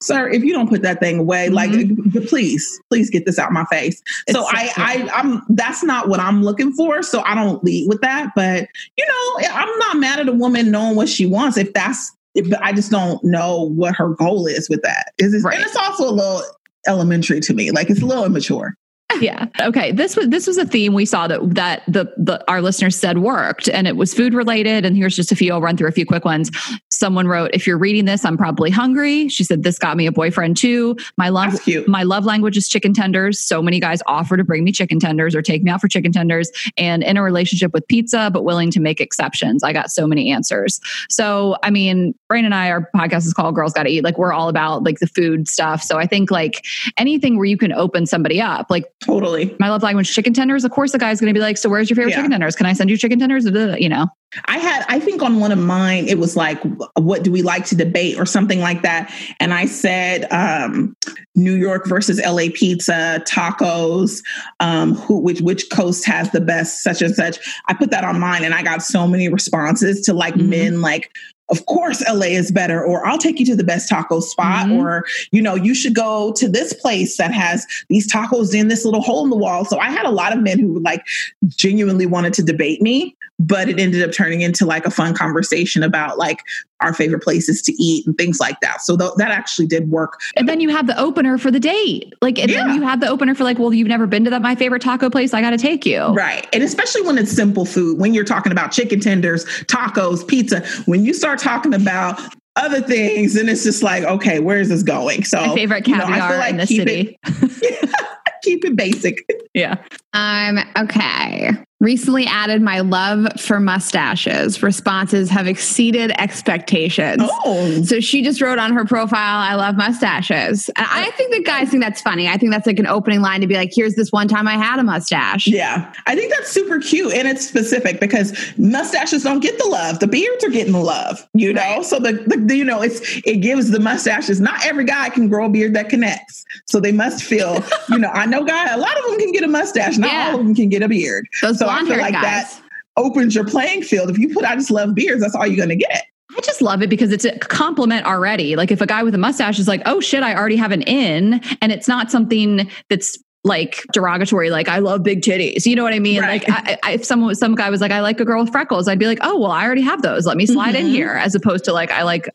sir, 0.00 0.28
if 0.28 0.44
you 0.44 0.52
don't 0.52 0.68
put 0.68 0.82
that 0.82 1.00
thing 1.00 1.18
away, 1.18 1.48
mm-hmm. 1.48 2.14
like 2.14 2.28
please, 2.28 2.80
please 2.90 3.10
get 3.10 3.26
this 3.26 3.38
out 3.38 3.52
my 3.52 3.64
face. 3.66 4.02
It's 4.26 4.36
so 4.36 4.44
I, 4.48 4.70
I, 4.76 5.10
I'm 5.14 5.42
that's 5.50 5.82
not 5.82 6.08
what 6.08 6.20
I'm 6.20 6.42
looking 6.42 6.72
for. 6.72 7.02
So 7.02 7.22
I 7.24 7.34
don't 7.34 7.62
lead 7.64 7.88
with 7.88 8.00
that. 8.00 8.30
But 8.34 8.68
you 8.96 9.06
know, 9.06 9.48
I'm 9.52 9.78
not 9.78 9.98
mad 9.98 10.20
at 10.20 10.28
a 10.28 10.32
woman 10.32 10.70
knowing 10.70 10.96
what 10.96 11.08
she 11.08 11.26
wants 11.26 11.56
if 11.56 11.72
that's. 11.72 12.12
If, 12.34 12.52
I 12.60 12.72
just 12.72 12.90
don't 12.90 13.24
know 13.24 13.70
what 13.70 13.96
her 13.96 14.10
goal 14.10 14.46
is 14.46 14.68
with 14.68 14.82
that. 14.82 15.12
Is 15.18 15.34
it, 15.34 15.42
right. 15.42 15.56
and 15.56 15.64
it's 15.64 15.74
also 15.74 16.08
a 16.08 16.12
little 16.12 16.42
elementary 16.86 17.40
to 17.40 17.54
me. 17.54 17.70
Like 17.72 17.90
it's 17.90 18.02
a 18.02 18.06
little 18.06 18.24
immature. 18.24 18.76
Yeah. 19.20 19.46
Okay. 19.62 19.90
This 19.90 20.16
was 20.16 20.28
this 20.28 20.46
was 20.46 20.58
a 20.58 20.66
theme 20.66 20.92
we 20.92 21.06
saw 21.06 21.26
that 21.28 21.54
that 21.54 21.82
the, 21.88 22.12
the 22.18 22.44
our 22.48 22.60
listeners 22.60 22.94
said 22.94 23.18
worked, 23.18 23.68
and 23.68 23.86
it 23.86 23.96
was 23.96 24.12
food 24.12 24.34
related. 24.34 24.84
And 24.84 24.96
here's 24.96 25.16
just 25.16 25.32
a 25.32 25.36
few. 25.36 25.52
I'll 25.52 25.62
run 25.62 25.76
through 25.76 25.88
a 25.88 25.92
few 25.92 26.04
quick 26.04 26.24
ones. 26.26 26.50
Someone 26.90 27.26
wrote, 27.26 27.50
"If 27.54 27.66
you're 27.66 27.78
reading 27.78 28.04
this, 28.04 28.24
I'm 28.24 28.36
probably 28.36 28.70
hungry." 28.70 29.28
She 29.28 29.44
said, 29.44 29.62
"This 29.62 29.78
got 29.78 29.96
me 29.96 30.06
a 30.06 30.12
boyfriend 30.12 30.58
too. 30.58 30.96
My 31.16 31.30
love 31.30 31.58
my 31.86 32.02
love 32.02 32.26
language 32.26 32.56
is 32.58 32.68
chicken 32.68 32.92
tenders. 32.92 33.40
So 33.40 33.62
many 33.62 33.80
guys 33.80 34.02
offer 34.06 34.36
to 34.36 34.44
bring 34.44 34.62
me 34.62 34.72
chicken 34.72 35.00
tenders 35.00 35.34
or 35.34 35.40
take 35.40 35.62
me 35.62 35.70
out 35.70 35.80
for 35.80 35.88
chicken 35.88 36.12
tenders. 36.12 36.50
And 36.76 37.02
in 37.02 37.16
a 37.16 37.22
relationship 37.22 37.72
with 37.72 37.88
pizza, 37.88 38.30
but 38.32 38.44
willing 38.44 38.70
to 38.72 38.80
make 38.80 39.00
exceptions. 39.00 39.64
I 39.64 39.72
got 39.72 39.90
so 39.90 40.06
many 40.06 40.30
answers. 40.30 40.80
So 41.08 41.56
I 41.62 41.70
mean, 41.70 42.14
Rayna 42.30 42.44
and 42.44 42.54
I, 42.54 42.70
our 42.70 42.90
podcast 42.94 43.26
is 43.26 43.32
called 43.32 43.54
Girls 43.54 43.72
Gotta 43.72 43.88
Eat. 43.88 44.04
Like 44.04 44.18
we're 44.18 44.34
all 44.34 44.50
about 44.50 44.84
like 44.84 44.98
the 44.98 45.06
food 45.06 45.48
stuff. 45.48 45.82
So 45.82 45.98
I 45.98 46.06
think 46.06 46.30
like 46.30 46.66
anything 46.98 47.36
where 47.36 47.46
you 47.46 47.56
can 47.56 47.72
open 47.72 48.04
somebody 48.04 48.40
up, 48.40 48.66
like 48.68 48.84
Totally. 49.04 49.54
my 49.60 49.70
love 49.70 49.82
language 49.84 50.12
chicken 50.12 50.32
tenders 50.34 50.64
of 50.64 50.72
course 50.72 50.90
the 50.90 50.98
guy's 50.98 51.20
going 51.20 51.32
to 51.32 51.38
be 51.38 51.40
like 51.42 51.56
so 51.56 51.68
where's 51.68 51.88
your 51.88 51.94
favorite 51.96 52.10
Yeah. 52.10 52.16
chicken 52.16 52.32
tenders 52.32 52.56
can 52.56 52.66
i 52.66 52.72
send 52.72 52.90
you 52.90 52.96
chicken 52.98 53.18
tenders 53.18 53.44
you 53.44 53.88
know 53.88 54.08
I 54.46 54.58
had, 54.58 54.84
I 54.90 55.00
think 55.00 55.22
on 55.22 55.40
one 55.40 55.52
of 55.52 55.58
mine, 55.58 56.06
it 56.06 56.18
was 56.18 56.36
like, 56.36 56.60
what 56.98 57.22
do 57.22 57.32
we 57.32 57.40
like 57.40 57.64
to 57.64 57.74
debate 57.74 58.18
or 58.18 58.26
something 58.26 58.60
like 58.60 58.82
that? 58.82 59.10
And 59.40 59.54
I 59.54 59.64
said, 59.64 60.30
um, 60.30 60.94
New 61.34 61.54
York 61.54 61.86
versus 61.86 62.20
LA 62.22 62.48
pizza, 62.54 63.22
tacos, 63.26 64.22
um, 64.60 64.96
who, 64.96 65.18
which, 65.18 65.40
which 65.40 65.70
coast 65.70 66.04
has 66.06 66.30
the 66.32 66.42
best 66.42 66.82
such 66.82 67.00
and 67.00 67.14
such. 67.14 67.38
I 67.68 67.72
put 67.72 67.90
that 67.90 68.04
on 68.04 68.20
mine 68.20 68.44
and 68.44 68.52
I 68.52 68.62
got 68.62 68.82
so 68.82 69.06
many 69.08 69.30
responses 69.30 70.02
to 70.02 70.12
like 70.12 70.34
Mhm. 70.34 70.48
men, 70.48 70.80
like, 70.82 71.10
of 71.50 71.66
course 71.66 72.02
LA 72.08 72.26
is 72.26 72.50
better, 72.50 72.82
or 72.84 73.06
I'll 73.06 73.18
take 73.18 73.38
you 73.40 73.46
to 73.46 73.56
the 73.56 73.64
best 73.64 73.88
taco 73.88 74.20
spot, 74.20 74.66
Mhm. 74.66 74.78
or, 74.78 75.04
you 75.32 75.40
know, 75.40 75.54
you 75.54 75.74
should 75.74 75.94
go 75.94 76.32
to 76.32 76.48
this 76.48 76.72
place 76.72 77.16
that 77.16 77.32
has 77.32 77.66
these 77.88 78.10
tacos 78.10 78.54
in 78.54 78.68
this 78.68 78.84
little 78.84 79.00
hole 79.00 79.24
in 79.24 79.30
the 79.30 79.36
wall. 79.36 79.64
So 79.64 79.78
I 79.78 79.90
had 79.90 80.04
a 80.04 80.10
lot 80.10 80.32
of 80.32 80.40
men 80.42 80.58
who 80.58 80.80
like 80.80 81.02
genuinely 81.46 82.06
wanted 82.06 82.34
to 82.34 82.42
debate 82.42 82.82
me, 82.82 83.16
but 83.38 83.68
it 83.68 83.78
ended 83.78 84.02
up 84.02 84.12
turning 84.12 84.40
into 84.40 84.66
like 84.66 84.84
a 84.84 84.90
fun 84.90 85.14
conversation 85.14 85.82
about 85.82 86.18
like 86.18 86.42
our 86.80 86.92
favorite 86.92 87.22
places 87.22 87.60
to 87.62 87.72
eat 87.82 88.06
and 88.06 88.16
things 88.18 88.38
like 88.40 88.58
that. 88.60 88.80
So 88.82 88.96
th- 88.96 89.12
that 89.16 89.30
actually 89.30 89.66
did 89.66 89.90
work. 89.90 90.20
and 90.36 90.48
then 90.48 90.60
you 90.60 90.68
have 90.70 90.86
the 90.86 90.98
opener 90.98 91.38
for 91.38 91.50
the 91.50 91.60
date 91.60 92.12
like 92.22 92.38
and 92.38 92.50
Yeah. 92.50 92.64
then 92.66 92.74
you 92.74 92.82
have 92.82 93.00
the 93.00 93.08
opener 93.08 93.34
for 93.34 93.44
like 93.44 93.58
well 93.58 93.72
you've 93.74 93.88
never 93.88 94.06
been 94.06 94.24
to 94.24 94.30
that 94.30 94.42
my 94.42 94.54
favorite 94.54 94.82
taco 94.82 95.08
place 95.10 95.34
i 95.34 95.40
gotta 95.40 95.58
take 95.58 95.84
you 95.86 96.00
Right. 96.14 96.46
And 96.52 96.62
especially 96.62 97.02
when 97.02 97.18
it's 97.18 97.30
simple 97.32 97.64
food, 97.64 97.98
when 97.98 98.14
you're 98.14 98.24
talking 98.24 98.50
about 98.52 98.72
chicken 98.72 99.00
tenders, 99.00 99.44
tacos, 99.64 100.26
pizza, 100.26 100.64
when 100.86 101.04
you 101.04 101.12
start 101.14 101.38
talking 101.38 101.74
about 101.74 102.20
other 102.56 102.80
things, 102.80 103.36
and 103.36 103.48
it's 103.48 103.62
just 103.62 103.82
like, 103.84 104.02
okay, 104.02 104.40
where 104.40 104.58
is 104.58 104.68
this 104.68 104.82
going? 104.82 105.22
So 105.22 105.40
my 105.40 105.54
favorite 105.54 105.86
you 105.86 105.96
know, 105.96 106.04
I 106.04 106.18
caviar 106.18 106.28
feel 106.30 106.38
like 106.38 106.50
in 106.50 106.56
the 106.56 106.66
keep 106.66 106.78
city 106.88 107.18
It, 107.24 107.90
keep 108.42 108.64
it 108.64 108.74
basic. 108.76 109.24
yeah 109.54 109.76
Um, 110.12 110.58
okay. 110.76 111.50
Recently 111.80 112.26
added 112.26 112.60
my 112.60 112.80
love 112.80 113.40
for 113.40 113.60
mustaches. 113.60 114.64
Responses 114.64 115.30
have 115.30 115.46
exceeded 115.46 116.10
expectations. 116.18 117.22
Oh. 117.22 117.82
So 117.84 118.00
she 118.00 118.20
just 118.20 118.40
wrote 118.40 118.58
on 118.58 118.72
her 118.72 118.84
profile, 118.84 119.38
I 119.38 119.54
love 119.54 119.76
mustaches. 119.76 120.68
And 120.70 120.84
I 120.90 121.06
uh, 121.06 121.12
think 121.12 121.32
that 121.32 121.44
guys 121.44 121.70
think 121.70 121.84
that's 121.84 122.00
funny. 122.00 122.26
I 122.26 122.36
think 122.36 122.50
that's 122.50 122.66
like 122.66 122.80
an 122.80 122.88
opening 122.88 123.20
line 123.20 123.42
to 123.42 123.46
be 123.46 123.54
like, 123.54 123.70
here's 123.72 123.94
this 123.94 124.10
one 124.10 124.26
time 124.26 124.48
I 124.48 124.54
had 124.54 124.80
a 124.80 124.82
mustache. 124.82 125.46
Yeah, 125.46 125.92
I 126.08 126.16
think 126.16 126.34
that's 126.34 126.50
super 126.50 126.80
cute 126.80 127.12
and 127.12 127.28
it's 127.28 127.46
specific 127.46 128.00
because 128.00 128.36
mustaches 128.58 129.22
don't 129.22 129.38
get 129.38 129.56
the 129.58 129.68
love. 129.68 130.00
The 130.00 130.08
beards 130.08 130.42
are 130.42 130.50
getting 130.50 130.72
the 130.72 130.80
love, 130.80 131.28
you 131.34 131.52
know. 131.52 131.82
So 131.82 132.00
the, 132.00 132.12
the 132.26 132.56
you 132.56 132.64
know 132.64 132.82
it's 132.82 133.18
it 133.24 133.36
gives 133.36 133.70
the 133.70 133.78
mustaches. 133.78 134.40
Not 134.40 134.66
every 134.66 134.84
guy 134.84 135.10
can 135.10 135.28
grow 135.28 135.46
a 135.46 135.48
beard 135.48 135.74
that 135.74 135.90
connects, 135.90 136.44
so 136.64 136.80
they 136.80 136.92
must 136.92 137.22
feel. 137.22 137.62
you 137.88 137.98
know, 137.98 138.08
I 138.08 138.26
know 138.26 138.42
guy. 138.42 138.74
A 138.74 138.78
lot 138.78 138.98
of 138.98 139.04
them 139.04 139.18
can 139.20 139.30
get 139.30 139.44
a 139.44 139.48
mustache. 139.48 139.96
Not 139.96 140.10
Yeah. 140.10 140.30
all 140.32 140.40
of 140.40 140.44
them 140.44 140.56
can 140.56 140.68
get 140.68 140.82
a 140.82 140.88
beard. 140.88 141.28
Those 141.40 141.58
So 141.58 141.67
blonde 141.68 141.88
feel 141.88 141.98
like 141.98 142.12
guys. 142.12 142.22
that 142.56 142.62
opens 142.96 143.34
your 143.34 143.44
playing 143.44 143.82
field. 143.82 144.10
If 144.10 144.18
you 144.18 144.32
put 144.34 144.44
I 144.44 144.54
just 144.56 144.70
love 144.70 144.94
beards, 144.94 145.20
that's 145.20 145.34
all 145.34 145.46
you're 145.46 145.56
gonna 145.56 145.76
get. 145.76 146.04
I 146.36 146.40
just 146.42 146.60
love 146.60 146.82
it 146.82 146.90
because 146.90 147.10
it's 147.10 147.24
a 147.24 147.38
compliment 147.38 148.04
already. 148.06 148.54
Like 148.54 148.70
if 148.70 148.80
a 148.80 148.86
guy 148.86 149.02
with 149.02 149.14
a 149.14 149.18
mustache 149.18 149.58
is 149.58 149.66
like, 149.68 149.82
"Oh 149.86 150.00
shit, 150.00 150.22
I 150.22 150.34
already 150.34 150.56
have 150.56 150.72
an 150.72 150.82
in," 150.82 151.40
and 151.62 151.72
it's 151.72 151.88
not 151.88 152.10
something 152.10 152.70
that's 152.90 153.18
like 153.44 153.84
derogatory, 153.92 154.50
like 154.50 154.68
I 154.68 154.78
love 154.78 155.02
big 155.04 155.22
titties. 155.22 155.64
You 155.64 155.74
know 155.74 155.82
what 155.84 155.94
I 155.94 156.00
mean? 156.00 156.20
Right. 156.20 156.46
Like 156.46 156.68
I, 156.68 156.78
I, 156.82 156.92
if 156.94 157.04
someone, 157.04 157.34
some 157.34 157.54
guy 157.54 157.70
was 157.70 157.80
like, 157.80 157.92
"I 157.92 158.00
like 158.00 158.20
a 158.20 158.24
girl 158.24 158.42
with 158.42 158.52
freckles," 158.52 158.88
I'd 158.88 158.98
be 158.98 159.06
like, 159.06 159.18
"Oh 159.22 159.38
well, 159.38 159.52
I 159.52 159.64
already 159.64 159.80
have 159.82 160.02
those. 160.02 160.26
Let 160.26 160.36
me 160.36 160.44
slide 160.44 160.74
in 160.74 160.86
Mhm. 160.86 160.90
here." 160.90 161.12
As 161.12 161.34
opposed 161.34 161.64
to 161.64 161.72
like, 161.72 161.90
I 161.90 162.02
like 162.02 162.28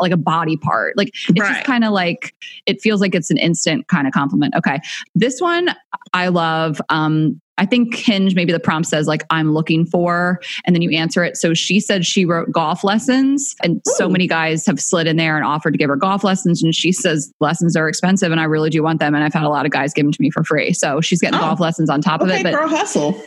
like 0.00 0.12
a 0.12 0.16
body 0.16 0.56
part. 0.56 0.96
Like 0.96 1.08
it's 1.28 1.38
Right. 1.38 1.52
just 1.54 1.64
kind 1.64 1.84
of 1.84 1.92
like 1.92 2.34
it 2.66 2.80
feels 2.80 3.00
like 3.00 3.14
it's 3.14 3.30
an 3.30 3.36
instant 3.38 3.86
kind 3.86 4.06
of 4.08 4.12
compliment. 4.12 4.54
Okay, 4.56 4.80
this 5.14 5.40
one 5.40 5.68
I 6.12 6.28
love. 6.28 6.80
Um, 6.88 7.40
I 7.58 7.66
think 7.66 7.94
Hinge, 7.94 8.34
maybe 8.34 8.52
the 8.52 8.60
prompt 8.60 8.88
says 8.88 9.06
like 9.06 9.24
I'm 9.30 9.54
looking 9.54 9.86
for, 9.86 10.40
and 10.64 10.74
then 10.74 10.82
you 10.82 10.90
answer 10.90 11.24
it. 11.24 11.36
So 11.36 11.54
she 11.54 11.80
said 11.80 12.04
she 12.04 12.24
wrote 12.24 12.50
golf 12.52 12.84
lessons, 12.84 13.54
and 13.62 13.80
so 13.86 14.08
many 14.08 14.26
guys 14.26 14.66
have 14.66 14.78
slid 14.80 15.06
in 15.06 15.16
there 15.16 15.36
and 15.36 15.44
offered 15.44 15.72
to 15.72 15.78
give 15.78 15.88
her 15.88 15.96
golf 15.96 16.22
lessons. 16.24 16.62
And 16.62 16.74
she 16.74 16.92
says 16.92 17.32
lessons 17.40 17.76
are 17.76 17.88
expensive, 17.88 18.30
and 18.30 18.40
I 18.40 18.44
really 18.44 18.70
do 18.70 18.82
want 18.82 19.00
them. 19.00 19.14
And 19.14 19.24
I've 19.24 19.32
had 19.34 19.44
a 19.44 19.48
lot 19.48 19.64
of 19.64 19.72
guys 19.72 19.92
give 19.92 20.04
them 20.04 20.12
to 20.12 20.20
me 20.20 20.30
for 20.30 20.44
free. 20.44 20.72
So 20.72 21.00
she's 21.00 21.20
getting 21.20 21.38
Oh. 21.38 21.42
golf 21.42 21.60
lessons 21.60 21.88
on 21.90 22.00
top 22.00 22.20
of 22.20 22.28
it. 22.28 22.42
But 22.42 22.54
girl, 22.54 22.68
hustle. 22.68 23.20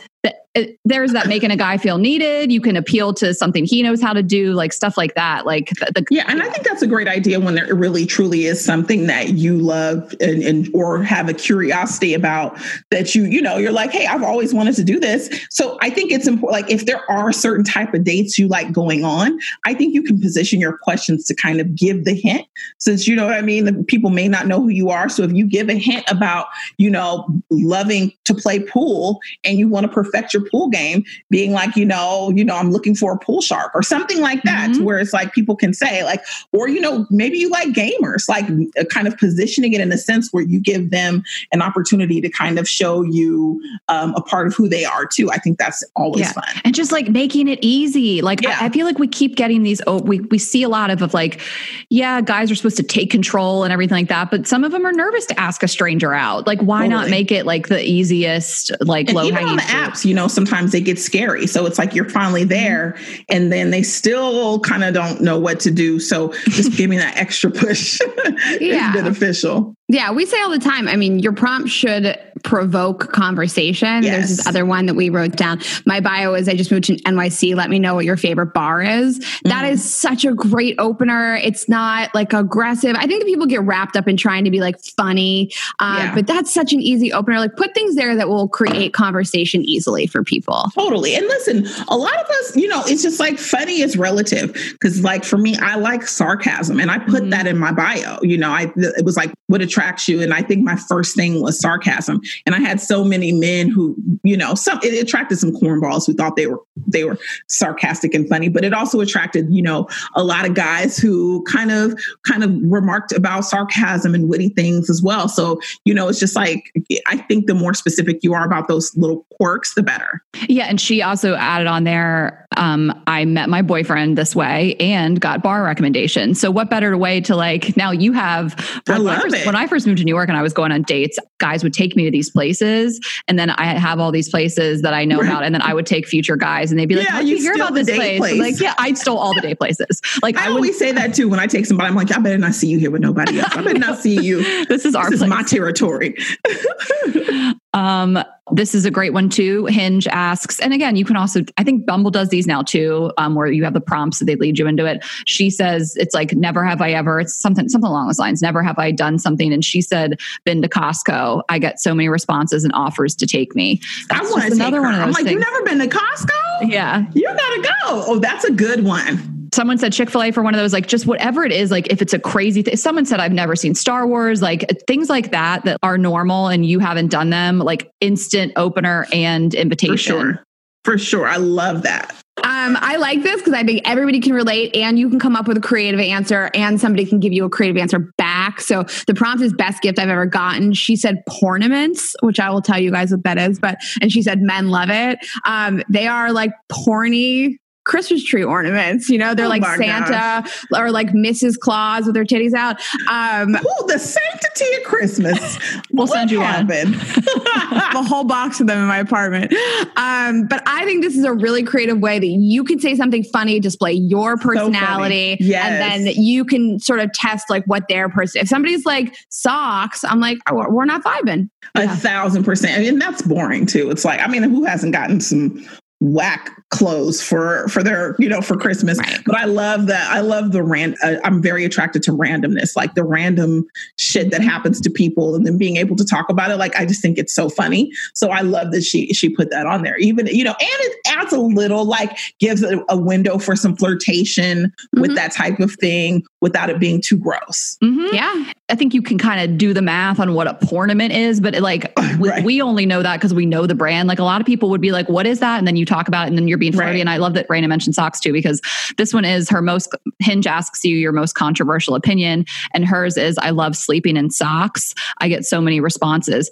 It- 0.54 0.78
there's 0.84 1.12
that 1.12 1.28
making 1.28 1.50
a 1.50 1.56
guy 1.56 1.76
feel 1.76 1.98
needed. 1.98 2.50
You 2.50 2.60
can 2.60 2.76
appeal 2.76 3.14
to 3.14 3.32
something 3.34 3.64
he 3.64 3.82
knows 3.82 4.02
how 4.02 4.12
to 4.12 4.22
do, 4.22 4.52
like 4.52 4.72
stuff 4.72 4.96
like 4.96 5.14
that. 5.14 5.46
Like 5.46 5.68
the, 5.78 5.92
the 5.94 6.04
Yeah, 6.10 6.24
and 6.26 6.42
I 6.42 6.48
think 6.48 6.66
that's 6.66 6.82
a 6.82 6.88
great 6.88 7.06
idea 7.06 7.38
when 7.38 7.54
there 7.54 7.72
really 7.74 8.04
truly 8.04 8.46
is 8.46 8.62
something 8.64 9.06
that 9.06 9.30
you 9.30 9.56
love 9.58 10.12
and, 10.20 10.42
and 10.42 10.68
or 10.74 11.02
have 11.04 11.28
a 11.28 11.34
curiosity 11.34 12.14
about 12.14 12.58
that 12.90 13.14
you 13.14 13.24
you 13.24 13.40
know 13.40 13.58
you're 13.58 13.70
like, 13.72 13.92
hey, 13.92 14.06
I've 14.06 14.24
always 14.24 14.52
wanted 14.52 14.74
to 14.76 14.84
do 14.84 14.98
this. 14.98 15.30
So 15.50 15.78
I 15.82 15.90
think 15.90 16.10
it's 16.10 16.26
important. 16.26 16.62
Like 16.62 16.70
if 16.72 16.86
there 16.86 17.08
are 17.10 17.30
certain 17.32 17.64
type 17.64 17.94
of 17.94 18.02
dates 18.02 18.38
you 18.38 18.48
like 18.48 18.72
going 18.72 19.04
on, 19.04 19.38
I 19.66 19.74
think 19.74 19.94
you 19.94 20.02
can 20.02 20.20
position 20.20 20.60
your 20.60 20.76
questions 20.78 21.26
to 21.26 21.34
kind 21.34 21.60
of 21.60 21.74
give 21.76 22.04
the 22.04 22.14
hint. 22.14 22.46
Since 22.78 23.06
you 23.06 23.14
know 23.14 23.26
what 23.26 23.34
I 23.34 23.42
mean, 23.42 23.66
the 23.66 23.84
people 23.84 24.10
may 24.10 24.26
not 24.26 24.48
know 24.48 24.60
who 24.60 24.68
you 24.68 24.90
are. 24.90 25.08
So 25.08 25.22
if 25.22 25.32
you 25.32 25.46
give 25.46 25.68
a 25.68 25.74
hint 25.74 26.04
about 26.08 26.46
you 26.76 26.90
know 26.90 27.28
loving 27.50 28.12
to 28.24 28.34
play 28.34 28.58
pool 28.58 29.20
and 29.44 29.56
you 29.56 29.68
want 29.68 29.86
to 29.86 29.92
perfect 29.92 30.32
your 30.32 30.39
pool 30.40 30.68
game, 30.68 31.04
being 31.30 31.52
like, 31.52 31.76
you 31.76 31.84
know, 31.84 32.30
you 32.34 32.44
know, 32.44 32.56
I'm 32.56 32.70
looking 32.70 32.94
for 32.94 33.12
a 33.12 33.18
pool 33.18 33.40
shark 33.40 33.72
or 33.74 33.82
something 33.82 34.20
like 34.20 34.42
that, 34.44 34.70
Mhm. 34.70 34.82
where 34.82 34.98
it's 34.98 35.12
like 35.12 35.32
people 35.32 35.56
can 35.56 35.72
say 35.74 36.04
like, 36.04 36.22
or 36.52 36.68
you 36.68 36.80
know, 36.80 37.06
maybe 37.10 37.38
you 37.38 37.48
like 37.50 37.68
gamers, 37.68 38.28
like 38.28 38.44
uh, 38.78 38.84
kind 38.84 39.06
of 39.08 39.16
positioning 39.18 39.72
it 39.72 39.80
in 39.80 39.92
a 39.92 39.98
sense 39.98 40.28
where 40.32 40.42
you 40.44 40.60
give 40.60 40.90
them 40.90 41.22
an 41.52 41.62
opportunity 41.62 42.20
to 42.20 42.28
kind 42.28 42.58
of 42.58 42.68
show 42.68 43.02
you 43.02 43.60
um, 43.88 44.14
a 44.16 44.20
part 44.20 44.46
of 44.46 44.54
who 44.54 44.68
they 44.68 44.84
are 44.84 45.06
too. 45.06 45.30
I 45.30 45.38
think 45.38 45.58
that's 45.58 45.84
always 45.96 46.20
Yeah. 46.26 46.32
fun. 46.32 46.44
and 46.64 46.74
just 46.74 46.92
like 46.92 47.08
making 47.08 47.48
it 47.48 47.58
easy. 47.62 48.22
Like 48.22 48.42
Yeah. 48.42 48.56
I, 48.60 48.66
I 48.66 48.68
feel 48.70 48.86
like 48.86 48.98
we 48.98 49.08
keep 49.08 49.36
getting 49.36 49.62
these. 49.62 49.80
Oh, 49.86 50.00
we 50.00 50.20
we 50.20 50.38
see 50.38 50.62
a 50.62 50.68
lot 50.68 50.90
of 50.90 51.02
of 51.02 51.14
like, 51.14 51.40
yeah, 51.88 52.20
guys 52.20 52.50
are 52.50 52.54
supposed 52.54 52.76
to 52.76 52.82
take 52.82 53.10
control 53.10 53.64
and 53.64 53.72
everything 53.72 53.96
like 53.96 54.08
that, 54.08 54.30
but 54.30 54.46
some 54.46 54.64
of 54.64 54.72
them 54.72 54.84
are 54.86 54.92
nervous 54.92 55.26
to 55.26 55.40
ask 55.40 55.62
a 55.62 55.68
stranger 55.68 56.12
out. 56.14 56.46
Like, 56.46 56.60
why 56.60 56.86
not 56.86 57.08
make 57.10 57.32
it 57.32 57.46
like 57.46 57.68
the 57.68 57.82
easiest, 57.82 58.70
like 58.80 59.10
low 59.12 59.24
even 59.24 59.34
hanging 59.34 59.50
on 59.50 59.56
the 59.56 59.62
apps, 59.62 60.04
you 60.04 60.14
know, 60.14 60.28
sometimes 60.30 60.72
they 60.72 60.80
get 60.80 60.98
scary. 60.98 61.46
So 61.46 61.66
it's 61.66 61.78
like 61.78 61.94
you're 61.94 62.08
finally 62.08 62.42
mm-hmm. 62.42 62.48
there 62.50 62.96
and 63.28 63.52
then 63.52 63.70
they 63.70 63.82
still 63.82 64.60
kind 64.60 64.84
of 64.84 64.94
don't 64.94 65.20
know 65.20 65.38
what 65.38 65.60
to 65.60 65.70
do. 65.70 66.00
So 66.00 66.32
just 66.48 66.76
giving 66.76 66.98
that 66.98 67.16
extra 67.16 67.50
push 67.50 67.98
Yeah. 68.60 68.90
is 68.90 68.94
beneficial. 68.94 69.74
Yeah, 69.92 70.12
we 70.12 70.24
say 70.24 70.40
all 70.40 70.50
the 70.50 70.58
time. 70.60 70.86
I 70.86 70.94
mean, 70.94 71.18
your 71.18 71.32
prompt 71.32 71.68
should 71.68 72.16
provoke 72.44 73.12
conversation. 73.12 74.02
There's 74.02 74.28
this 74.28 74.46
other 74.46 74.64
one 74.64 74.86
that 74.86 74.94
we 74.94 75.10
wrote 75.10 75.32
down. 75.36 75.60
My 75.84 75.98
bio 75.98 76.34
is 76.34 76.48
I 76.48 76.54
just 76.54 76.70
moved 76.70 76.84
to 76.84 76.96
NYC. 77.02 77.56
Let 77.56 77.70
me 77.70 77.80
know 77.80 77.96
what 77.96 78.04
your 78.04 78.16
favorite 78.16 78.54
bar 78.54 78.80
is. 78.82 79.18
That 79.44 79.64
Mhm. 79.64 79.72
is 79.72 79.92
such 79.94 80.24
a 80.24 80.32
great 80.32 80.76
opener. 80.78 81.34
It's 81.42 81.68
not 81.68 82.14
like 82.14 82.32
aggressive. 82.32 82.94
I 82.96 83.06
think 83.08 83.20
that 83.20 83.26
people 83.26 83.46
get 83.46 83.62
wrapped 83.62 83.96
up 83.96 84.06
in 84.06 84.16
trying 84.16 84.44
to 84.44 84.50
be 84.50 84.60
like 84.60 84.76
funny, 84.96 85.50
uh, 85.80 85.96
Yeah. 85.98 86.14
but 86.14 86.26
that's 86.28 86.54
such 86.54 86.72
an 86.72 86.80
easy 86.80 87.12
opener. 87.12 87.38
Like 87.40 87.56
put 87.56 87.74
things 87.74 87.96
there 87.96 88.14
that 88.14 88.28
will 88.28 88.46
create 88.48 88.92
conversation 88.94 89.62
easily 89.64 90.06
for 90.06 90.22
people. 90.22 90.70
Totally. 90.74 91.16
And 91.16 91.26
listen, 91.26 91.66
a 91.88 91.96
lot 91.96 92.14
of 92.14 92.26
us, 92.30 92.56
you 92.56 92.68
know, 92.68 92.82
it's 92.86 93.02
just 93.02 93.18
like 93.18 93.38
funny 93.40 93.80
is 93.82 93.96
relative. 93.96 94.54
Cause 94.80 95.02
like 95.02 95.24
for 95.24 95.36
me, 95.36 95.56
I 95.60 95.74
like 95.74 96.06
sarcasm 96.06 96.78
and 96.78 96.92
I 96.92 96.98
put 97.00 97.24
Mhm. 97.24 97.30
that 97.32 97.46
in 97.48 97.58
my 97.58 97.72
bio. 97.72 98.18
You 98.22 98.38
know, 98.38 98.50
I 98.50 98.72
it 98.76 99.04
was 99.04 99.16
like 99.16 99.32
what 99.48 99.60
attracts 99.80 100.08
you. 100.08 100.22
And 100.22 100.34
I 100.34 100.42
think 100.42 100.62
my 100.62 100.76
first 100.76 101.16
thing 101.16 101.40
was 101.42 101.58
sarcasm. 101.58 102.20
And 102.44 102.54
I 102.54 102.58
had 102.58 102.80
so 102.80 103.02
many 103.02 103.32
men 103.32 103.70
who, 103.70 103.96
you 104.22 104.36
know, 104.36 104.54
some 104.54 104.78
it 104.82 105.02
attracted 105.02 105.38
some 105.38 105.52
cornballs 105.52 106.06
who 106.06 106.12
thought 106.12 106.36
they 106.36 106.46
were 106.46 106.60
they 106.92 107.04
were 107.04 107.18
sarcastic 107.48 108.14
and 108.14 108.28
funny, 108.28 108.48
but 108.48 108.64
it 108.64 108.72
also 108.72 109.00
attracted, 109.00 109.46
you 109.50 109.62
know, 109.62 109.88
a 110.14 110.24
lot 110.24 110.46
of 110.46 110.54
guys 110.54 110.96
who 110.98 111.42
kind 111.44 111.70
of 111.70 111.98
kind 112.26 112.42
of 112.44 112.50
remarked 112.62 113.12
about 113.12 113.44
sarcasm 113.44 114.14
and 114.14 114.28
witty 114.28 114.50
things 114.50 114.88
as 114.90 115.02
well. 115.02 115.28
So, 115.28 115.60
you 115.84 115.94
know, 115.94 116.08
it's 116.08 116.18
just 116.20 116.36
like 116.36 116.72
I 117.06 117.16
think 117.18 117.46
the 117.46 117.54
more 117.54 117.74
specific 117.74 118.18
you 118.22 118.34
are 118.34 118.44
about 118.44 118.68
those 118.68 118.94
little 118.96 119.26
quirks, 119.36 119.74
the 119.74 119.82
better. 119.82 120.22
Yeah, 120.48 120.64
and 120.64 120.80
she 120.80 121.02
also 121.02 121.34
added 121.34 121.66
on 121.66 121.84
there. 121.84 122.46
Um, 122.56 122.92
I 123.06 123.24
met 123.24 123.48
my 123.48 123.62
boyfriend 123.62 124.18
this 124.18 124.34
way 124.34 124.74
and 124.80 125.20
got 125.20 125.42
bar 125.42 125.62
recommendations. 125.62 126.40
So, 126.40 126.50
what 126.50 126.68
better 126.68 126.96
way 126.96 127.20
to 127.22 127.36
like? 127.36 127.76
Now 127.76 127.92
you 127.92 128.12
have. 128.12 128.54
I 128.88 128.92
when 128.94 129.04
love 129.04 129.22
first, 129.22 129.36
it. 129.36 129.46
When 129.46 129.54
I 129.54 129.66
first 129.66 129.86
moved 129.86 129.98
to 129.98 130.04
New 130.04 130.14
York 130.14 130.28
and 130.28 130.36
I 130.36 130.42
was 130.42 130.52
going 130.52 130.72
on 130.72 130.82
dates, 130.82 131.18
guys 131.38 131.62
would 131.62 131.72
take 131.72 131.94
me 131.96 132.04
to 132.04 132.10
these 132.10 132.30
places, 132.30 133.00
and 133.28 133.38
then 133.38 133.50
I 133.50 133.66
have 133.78 134.00
all 134.00 134.10
these 134.10 134.28
places 134.28 134.82
that 134.82 134.94
I 134.94 135.04
know 135.04 135.18
Right. 135.20 135.28
about, 135.28 135.44
and 135.44 135.54
then 135.54 135.62
I 135.62 135.74
would 135.74 135.86
take 135.86 136.06
future 136.06 136.36
guys, 136.36 136.70
and 136.72 136.79
they'd 136.80 136.86
be 136.86 136.96
like, 136.96 137.04
Yeah, 137.04 137.10
"How 137.12 137.20
did 137.20 137.28
you 137.28 137.36
hear 137.36 137.54
about 137.54 137.74
the 137.74 137.82
this 137.84 137.96
place?" 137.96 138.18
Place. 138.18 138.40
Like, 138.40 138.60
yeah, 138.60 138.74
I 138.78 138.94
stole 138.94 139.18
all 139.18 139.34
the 139.34 139.40
day 139.40 139.54
places. 139.54 140.00
Like, 140.22 140.36
I 140.36 140.46
I, 140.46 140.48
would. 140.48 140.56
always 140.56 140.78
say 140.78 140.92
that 140.92 141.14
too 141.14 141.28
when 141.28 141.38
I 141.38 141.46
take 141.46 141.66
somebody. 141.66 141.88
I'm 141.88 141.94
like, 141.94 142.14
I 142.16 142.18
better 142.20 142.38
not 142.38 142.54
see 142.54 142.66
you 142.68 142.78
here 142.78 142.90
with 142.90 143.02
nobody 143.02 143.38
else. 143.40 143.54
I 143.54 143.62
better 143.62 143.78
not 143.78 143.98
see 144.00 144.20
you. 144.20 144.42
This 144.66 144.84
is 144.84 144.94
our 144.94 145.04
This 145.10 145.20
is 145.22 145.26
place. 145.26 145.30
my 145.30 145.42
territory. 145.42 146.16
Um, 147.72 148.18
this 148.52 148.74
is 148.74 148.84
a 148.84 148.90
great 148.90 149.12
one 149.12 149.28
too. 149.28 149.66
Hinge 149.66 150.08
asks, 150.08 150.58
and 150.58 150.74
again, 150.74 150.96
you 150.96 151.04
can 151.04 151.14
also, 151.16 151.42
I 151.56 151.62
think 151.62 151.86
Bumble 151.86 152.10
does 152.10 152.28
these 152.30 152.44
now 152.46 152.62
too, 152.62 153.12
um, 153.16 153.36
where 153.36 153.46
you 153.46 153.62
have 153.62 153.74
the 153.74 153.80
prompts 153.80 154.18
that 154.18 154.24
they 154.24 154.34
lead 154.34 154.58
you 154.58 154.66
into 154.66 154.86
it. 154.86 155.04
She 155.26 155.50
says 155.50 155.94
it's 155.96 156.12
like, 156.12 156.32
never 156.34 156.64
have 156.64 156.82
I 156.82 156.90
ever, 156.90 157.20
it's 157.20 157.32
something, 157.34 157.68
something 157.68 157.88
along 157.88 158.08
those 158.08 158.18
lines. 158.18 158.42
Never 158.42 158.62
have 158.64 158.78
I 158.78 158.90
done 158.90 159.20
something. 159.20 159.52
And 159.52 159.64
she 159.64 159.80
said, 159.80 160.18
been 160.44 160.62
to 160.62 160.68
Costco. 160.68 161.42
I 161.48 161.60
get 161.60 161.80
so 161.80 161.94
many 161.94 162.08
responses 162.08 162.64
and 162.64 162.72
offers 162.74 163.14
to 163.16 163.26
take 163.26 163.54
me. 163.54 163.80
I 164.10 164.20
want 164.22 164.52
another 164.52 164.78
her. 164.78 164.82
one 164.82 164.94
of 164.94 165.00
I'm 165.00 165.06
those 165.06 165.14
like, 165.14 165.24
you 165.26 165.38
things. 165.38 165.44
never 165.48 165.62
been 165.64 165.78
to 165.78 165.96
Costco? 165.96 166.70
yeah. 166.72 167.04
You 167.14 167.24
gotta 167.26 167.62
go. 167.62 168.04
Oh, 168.08 168.18
that's 168.18 168.44
a 168.44 168.52
good 168.52 168.84
one. 168.84 169.39
Someone 169.54 169.78
said 169.78 169.92
Chick 169.92 170.10
fil 170.10 170.22
A 170.22 170.30
for 170.30 170.42
one 170.42 170.54
of 170.54 170.60
those, 170.60 170.72
like 170.72 170.86
just 170.86 171.06
whatever 171.06 171.44
it 171.44 171.52
is, 171.52 171.70
like 171.70 171.88
if 171.88 172.02
it's 172.02 172.12
a 172.12 172.18
crazy 172.18 172.62
thing. 172.62 172.76
Someone 172.76 173.04
said, 173.04 173.20
I've 173.20 173.32
never 173.32 173.56
seen 173.56 173.74
Star 173.74 174.06
Wars, 174.06 174.42
like 174.42 174.66
things 174.86 175.08
like 175.08 175.30
that 175.30 175.64
that 175.64 175.78
are 175.82 175.98
normal 175.98 176.48
and 176.48 176.64
you 176.66 176.78
haven't 176.78 177.08
done 177.08 177.30
them, 177.30 177.58
like 177.58 177.90
instant 178.00 178.52
opener 178.56 179.06
and 179.12 179.54
invitation. 179.54 179.96
For 179.96 179.98
sure. 179.98 180.44
For 180.84 180.98
sure. 180.98 181.26
I 181.26 181.36
love 181.36 181.82
that. 181.82 182.16
Um, 182.42 182.78
I 182.80 182.96
like 182.96 183.22
this 183.22 183.42
because 183.42 183.52
I 183.52 183.64
think 183.64 183.82
everybody 183.84 184.18
can 184.18 184.32
relate 184.32 184.74
and 184.74 184.98
you 184.98 185.10
can 185.10 185.18
come 185.18 185.36
up 185.36 185.46
with 185.46 185.58
a 185.58 185.60
creative 185.60 186.00
answer 186.00 186.50
and 186.54 186.80
somebody 186.80 187.04
can 187.04 187.20
give 187.20 187.34
you 187.34 187.44
a 187.44 187.50
creative 187.50 187.76
answer 187.76 187.98
back. 188.16 188.62
So 188.62 188.84
the 189.06 189.14
prompt 189.14 189.42
is 189.42 189.52
best 189.52 189.82
gift 189.82 189.98
I've 189.98 190.08
ever 190.08 190.24
gotten. 190.24 190.72
She 190.72 190.96
said 190.96 191.22
pornaments, 191.28 192.16
which 192.22 192.40
I 192.40 192.48
will 192.48 192.62
tell 192.62 192.78
you 192.78 192.90
guys 192.90 193.10
what 193.10 193.24
that 193.24 193.36
is, 193.36 193.58
but 193.58 193.76
and 194.00 194.10
she 194.10 194.22
said 194.22 194.40
men 194.40 194.68
love 194.70 194.88
it. 194.88 195.18
Um, 195.44 195.82
they 195.90 196.06
are 196.06 196.32
like 196.32 196.52
porny 196.72 197.58
Christmas 197.84 198.22
tree 198.24 198.44
ornaments. 198.44 199.08
You 199.08 199.18
know, 199.18 199.34
they're 199.34 199.46
Oh 199.46 199.48
like 199.48 199.64
Santa 199.64 200.44
or 200.74 200.90
like 200.90 201.08
Mrs. 201.12 201.58
Claus 201.58 202.04
with 202.06 202.14
their 202.14 202.24
titties 202.24 202.54
out. 202.54 202.76
Um, 203.10 203.56
Ooh, 203.56 203.86
the 203.86 203.98
sanctity 203.98 204.74
of 204.76 204.82
Christmas. 204.84 205.58
We'll 205.92 206.06
What 206.06 206.14
send 206.14 206.30
you 206.30 206.38
one. 206.40 206.46
happened? 206.68 206.94
a 207.96 208.02
whole 208.02 208.22
box 208.24 208.60
of 208.60 208.68
them 208.68 208.78
in 208.80 208.86
my 208.86 208.98
apartment. 208.98 209.52
Um, 209.96 210.46
but 210.46 210.62
I 210.66 210.84
think 210.84 211.02
this 211.02 211.16
is 211.16 211.24
a 211.24 211.32
really 211.32 211.64
creative 211.64 211.98
way 211.98 212.18
that 212.20 212.26
you 212.26 212.62
can 212.62 212.78
say 212.78 212.94
something 212.94 213.24
funny, 213.24 213.58
display 213.58 213.92
your 213.94 214.36
personality, 214.36 215.36
Yes. 215.40 215.66
and 215.66 216.06
then 216.06 216.14
you 216.14 216.44
can 216.44 216.78
sort 216.78 217.00
of 217.00 217.12
test 217.12 217.50
like 217.50 217.64
what 217.64 217.88
their 217.88 218.08
person. 218.08 218.40
If 218.42 218.48
somebody's 218.48 218.86
like 218.86 219.16
socks, 219.30 220.04
I'm 220.04 220.20
like, 220.20 220.38
oh, 220.48 220.64
we're 220.70 220.84
not 220.84 221.02
vibing. 221.02 221.50
A 221.74 221.88
thousand 221.96 222.44
percent. 222.44 222.86
And 222.86 223.00
that's 223.02 223.22
boring 223.22 223.66
too. 223.66 223.90
It's 223.90 224.04
like, 224.04 224.20
I 224.20 224.28
mean, 224.28 224.44
who 224.44 224.64
hasn't 224.64 224.92
gotten 224.92 225.20
some 225.20 225.66
whack 226.00 226.50
clothes 226.70 227.20
for 227.20 227.66
for 227.68 227.82
their 227.82 228.14
you 228.20 228.28
know 228.28 228.40
for 228.40 228.56
christmas 228.56 228.96
Right. 228.98 229.18
but 229.26 229.34
i 229.36 229.44
love 229.44 229.86
that 229.86 230.08
i 230.12 230.20
love 230.20 230.52
the 230.52 230.62
rand 230.62 230.96
uh, 231.02 231.16
i'm 231.24 231.42
very 231.42 231.64
attracted 231.64 232.00
to 232.04 232.12
randomness 232.12 232.76
like 232.76 232.94
the 232.94 233.02
random 233.02 233.66
shit 233.96 234.30
that 234.30 234.40
happens 234.40 234.80
to 234.82 234.90
people 234.90 235.34
and 235.34 235.44
then 235.44 235.58
being 235.58 235.76
able 235.78 235.96
to 235.96 236.04
talk 236.04 236.28
about 236.28 236.50
it 236.52 236.56
like 236.58 236.76
i 236.76 236.86
just 236.86 237.02
think 237.02 237.18
it's 237.18 237.34
so 237.34 237.48
funny 237.48 237.90
so 238.14 238.30
i 238.30 238.40
love 238.40 238.70
that 238.70 238.82
she 238.84 239.12
she 239.12 239.28
put 239.28 239.50
that 239.50 239.66
on 239.66 239.82
there 239.82 239.96
even 239.98 240.28
you 240.28 240.44
know 240.44 240.52
and 240.52 240.58
it 240.60 240.96
adds 241.08 241.32
a 241.32 241.40
little 241.40 241.84
like 241.84 242.16
gives 242.38 242.62
a, 242.62 242.80
a 242.88 242.96
window 242.96 243.36
for 243.38 243.56
some 243.56 243.74
flirtation 243.76 244.72
with 244.92 245.10
Mhm. 245.10 245.14
that 245.16 245.32
type 245.32 245.58
of 245.58 245.72
thing 245.72 246.22
without 246.40 246.70
it 246.70 246.78
being 246.78 247.00
too 247.02 247.16
gross 247.16 247.76
Mhm. 247.82 248.12
Yeah. 248.12 248.44
I 248.68 248.76
think 248.76 248.94
you 248.94 249.02
can 249.02 249.18
kind 249.18 249.40
of 249.50 249.58
do 249.58 249.74
the 249.74 249.82
math 249.82 250.20
on 250.20 250.32
what 250.34 250.46
a 250.46 250.54
pornament 250.54 251.12
is, 251.12 251.40
but 251.40 251.58
like 251.60 251.92
we, 252.20 252.30
we 252.44 252.62
only 252.62 252.86
know 252.86 253.02
that 253.02 253.16
because 253.16 253.34
we 253.34 253.44
know 253.44 253.66
the 253.66 253.74
brand. 253.74 254.06
Like 254.08 254.20
a 254.20 254.22
lot 254.22 254.40
of 254.40 254.46
people 254.46 254.70
would 254.70 254.80
be 254.80 254.92
like, 254.92 255.08
"What 255.08 255.26
is 255.26 255.40
that?" 255.40 255.58
And 255.58 255.66
then 255.66 255.74
you 255.74 255.84
talk 255.84 256.06
about 256.06 256.26
it, 256.26 256.28
and 256.28 256.38
then 256.38 256.46
you're 256.46 256.56
being 256.60 256.72
flirty. 256.72 256.90
Right. 256.92 257.00
And 257.00 257.10
I 257.10 257.16
love 257.16 257.34
that 257.34 257.48
Rayna 257.48 257.68
mentioned 257.68 257.94
socks 257.94 258.20
too 258.20 258.32
because 258.32 258.60
this 258.96 259.12
one 259.12 259.24
is 259.24 259.48
her 259.48 259.60
most. 259.60 259.92
Hinge 260.20 260.46
asks 260.46 260.84
you 260.84 260.96
your 260.96 261.12
most 261.12 261.34
controversial 261.34 261.94
opinion, 261.94 262.44
and 262.72 262.84
hers 262.84 263.16
is, 263.16 263.36
"I 263.38 263.50
love 263.50 263.76
sleeping 263.76 264.16
in 264.16 264.30
socks." 264.30 264.94
I 265.18 265.28
get 265.28 265.44
so 265.44 265.60
many 265.60 265.80
responses. 265.80 266.50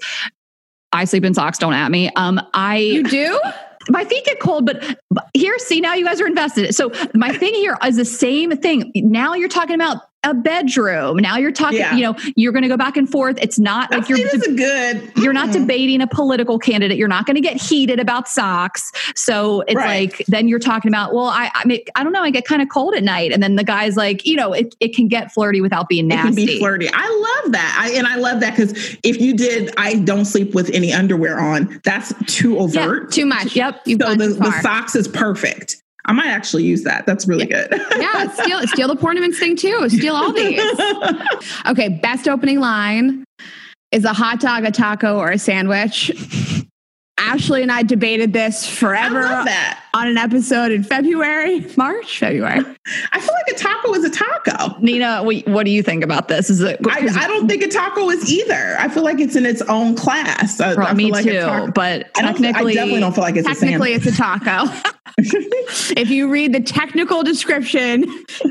I 0.93 1.05
sleep 1.05 1.25
in 1.25 1.35
socks. 1.35 1.59
Don't 1.59 1.75
at 1.75 1.91
me. 1.91 2.11
Um, 2.17 2.41
I 2.55 2.79
You 2.79 3.03
do? 3.05 3.41
my 3.91 4.05
feet 4.05 4.25
get 4.25 4.41
cold, 4.41 4.67
but 4.67 4.99
but 5.11 5.29
here, 5.35 5.59
see, 5.59 5.81
now 5.81 5.95
you 5.95 6.05
guys 6.05 6.21
are 6.21 6.27
invested. 6.27 6.75
So 6.75 6.93
my 7.15 7.33
thing 7.33 7.55
here 7.55 7.77
is 7.85 7.97
the 7.97 8.05
same 8.05 8.57
thing. 8.57 8.93
Now 8.97 9.35
you're 9.35 9.49
talking 9.49 9.75
about 9.75 10.03
a 10.29 10.35
bedroom. 10.35 11.17
Now 11.17 11.37
you're 11.39 11.53
talking, 11.53 11.79
Yeah. 11.79 11.95
you 11.95 12.03
know, 12.03 12.15
you're 12.37 12.53
going 12.53 12.63
to 12.63 12.69
go 12.69 12.77
back 12.77 12.97
and 12.97 13.09
forth. 13.09 13.39
It's 13.41 13.59
not 13.59 13.91
like 13.91 14.09
you're. 14.09 14.19
a 14.19 14.55
good 14.55 15.13
you're 15.17 15.33
not 15.33 15.49
mm. 15.49 15.53
debating 15.55 16.01
a 16.01 16.07
political 16.07 16.59
candidate. 16.59 16.99
You're 16.99 17.09
not 17.09 17.27
going 17.27 17.37
to 17.37 17.41
get 17.41 17.61
heated 17.61 17.99
about 17.99 18.29
socks. 18.29 18.93
So 19.17 19.63
it's 19.63 19.75
Right. 19.75 20.13
like 20.13 20.27
then 20.27 20.49
you're 20.49 20.59
talking 20.59 20.91
about, 20.91 21.15
well, 21.15 21.27
I 21.27 21.51
I, 21.55 21.65
mean, 21.65 21.81
I 21.95 22.05
don't 22.05 22.13
know, 22.13 22.23
I 22.23 22.31
get 22.31 22.45
kind 22.45 22.61
of 22.63 22.69
cold 22.69 22.95
at 22.95 23.03
night, 23.03 23.33
and 23.33 23.43
then 23.43 23.57
the 23.57 23.65
guy's 23.65 23.97
like, 23.97 24.27
you 24.27 24.37
know, 24.37 24.53
it, 24.53 24.75
it 24.81 24.95
can 24.95 25.09
get 25.09 25.33
flirty 25.33 25.61
without 25.61 25.89
being 25.89 26.07
It 26.11 26.15
can 26.17 26.27
nasty. 26.27 26.47
be 26.47 26.59
flirty. 26.59 26.89
I 26.93 27.41
love 27.43 27.53
that. 27.53 27.79
I, 27.81 27.97
and 27.97 28.07
I 28.07 28.17
love 28.17 28.41
that 28.41 28.57
because 28.57 28.73
if 29.03 29.21
you 29.21 29.35
did, 29.37 29.73
I 29.77 29.97
don't 29.97 30.25
sleep 30.25 30.55
with 30.55 30.71
any 30.71 30.93
underwear 30.93 31.39
on, 31.41 31.81
that's 31.85 32.13
too 32.27 32.59
overt. 32.59 33.13
Too 33.13 33.27
much. 33.27 33.57
Yep. 33.57 33.83
You've 33.87 34.01
so 34.03 34.15
the, 34.15 34.29
the 34.29 34.61
socks 34.61 34.95
is 34.95 35.09
perfect. 35.09 35.83
I 36.09 36.13
might 36.13 36.29
actually 36.29 36.65
use 36.65 36.85
that. 36.85 37.05
That's 37.05 37.29
really 37.29 37.47
good. 37.47 37.69
yeah, 37.99 38.33
steal 38.33 38.67
steal 38.67 38.89
the 38.89 38.97
pornaments 38.97 39.39
thing 39.39 39.57
too. 39.57 39.89
Steal 39.89 40.17
all 40.17 40.33
these. 40.33 40.61
Okay, 41.67 41.89
best 41.89 42.27
opening 42.27 42.61
line 42.61 43.25
is 43.93 44.05
a 44.05 44.13
hot 44.13 44.41
dog, 44.41 44.65
a 44.65 44.71
taco, 44.71 45.19
or 45.19 45.31
a 45.31 45.39
sandwich. 45.39 46.11
Ashley 47.29 47.63
and 47.63 47.71
I 47.71 47.83
debated 47.83 48.33
this 48.33 48.67
forever 48.67 49.21
that. 49.21 49.85
on 49.93 50.09
an 50.09 50.17
episode 50.17 50.73
in 50.73 50.83
February, 50.83 51.67
March, 51.77 52.19
February. 52.19 52.65
I 53.13 53.21
feel 53.21 53.35
like 53.35 53.55
a 53.55 53.59
taco 53.59 53.93
is 53.93 54.05
a 54.05 54.11
taco. 54.11 54.79
Nina, 54.81 55.23
what, 55.23 55.47
what 55.47 55.65
do 55.65 55.71
you 55.71 55.83
think 55.83 56.03
about 56.03 56.29
this? 56.29 56.49
Is 56.49 56.61
it? 56.63 56.79
I, 56.89 57.01
I 57.01 57.29
don't 57.29 57.47
think 57.47 57.63
a 57.63 57.69
taco 57.69 58.09
is 58.09 58.33
either. 58.33 58.77
I 58.79 58.89
feel 58.89 59.05
like 59.05 59.21
it's 59.21 59.37
in 59.37 59.45
its 59.45 59.61
own 59.63 59.95
class. 59.95 60.59
I, 60.59 60.75
I 60.75 60.95
me 60.95 61.13
like 61.13 61.25
too, 61.25 61.39
taco- 61.39 61.73
but 61.73 62.11
I, 62.17 62.23
don't, 62.23 62.33
technically, 62.33 62.73
I 62.73 62.75
definitely 62.75 63.01
don't 63.01 63.15
feel 63.15 63.25
like 63.25 63.37
it's 63.37 63.47
Technically, 63.47 63.93
a 63.93 63.97
it's 63.97 64.07
a 64.07 64.13
taco. 64.13 64.73
if 65.19 66.09
you 66.09 66.31
read 66.31 66.55
the 66.55 66.61
technical 66.61 67.23
description, 67.23 68.05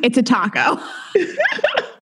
it's 0.04 0.18
a 0.18 0.24
taco. 0.24 0.80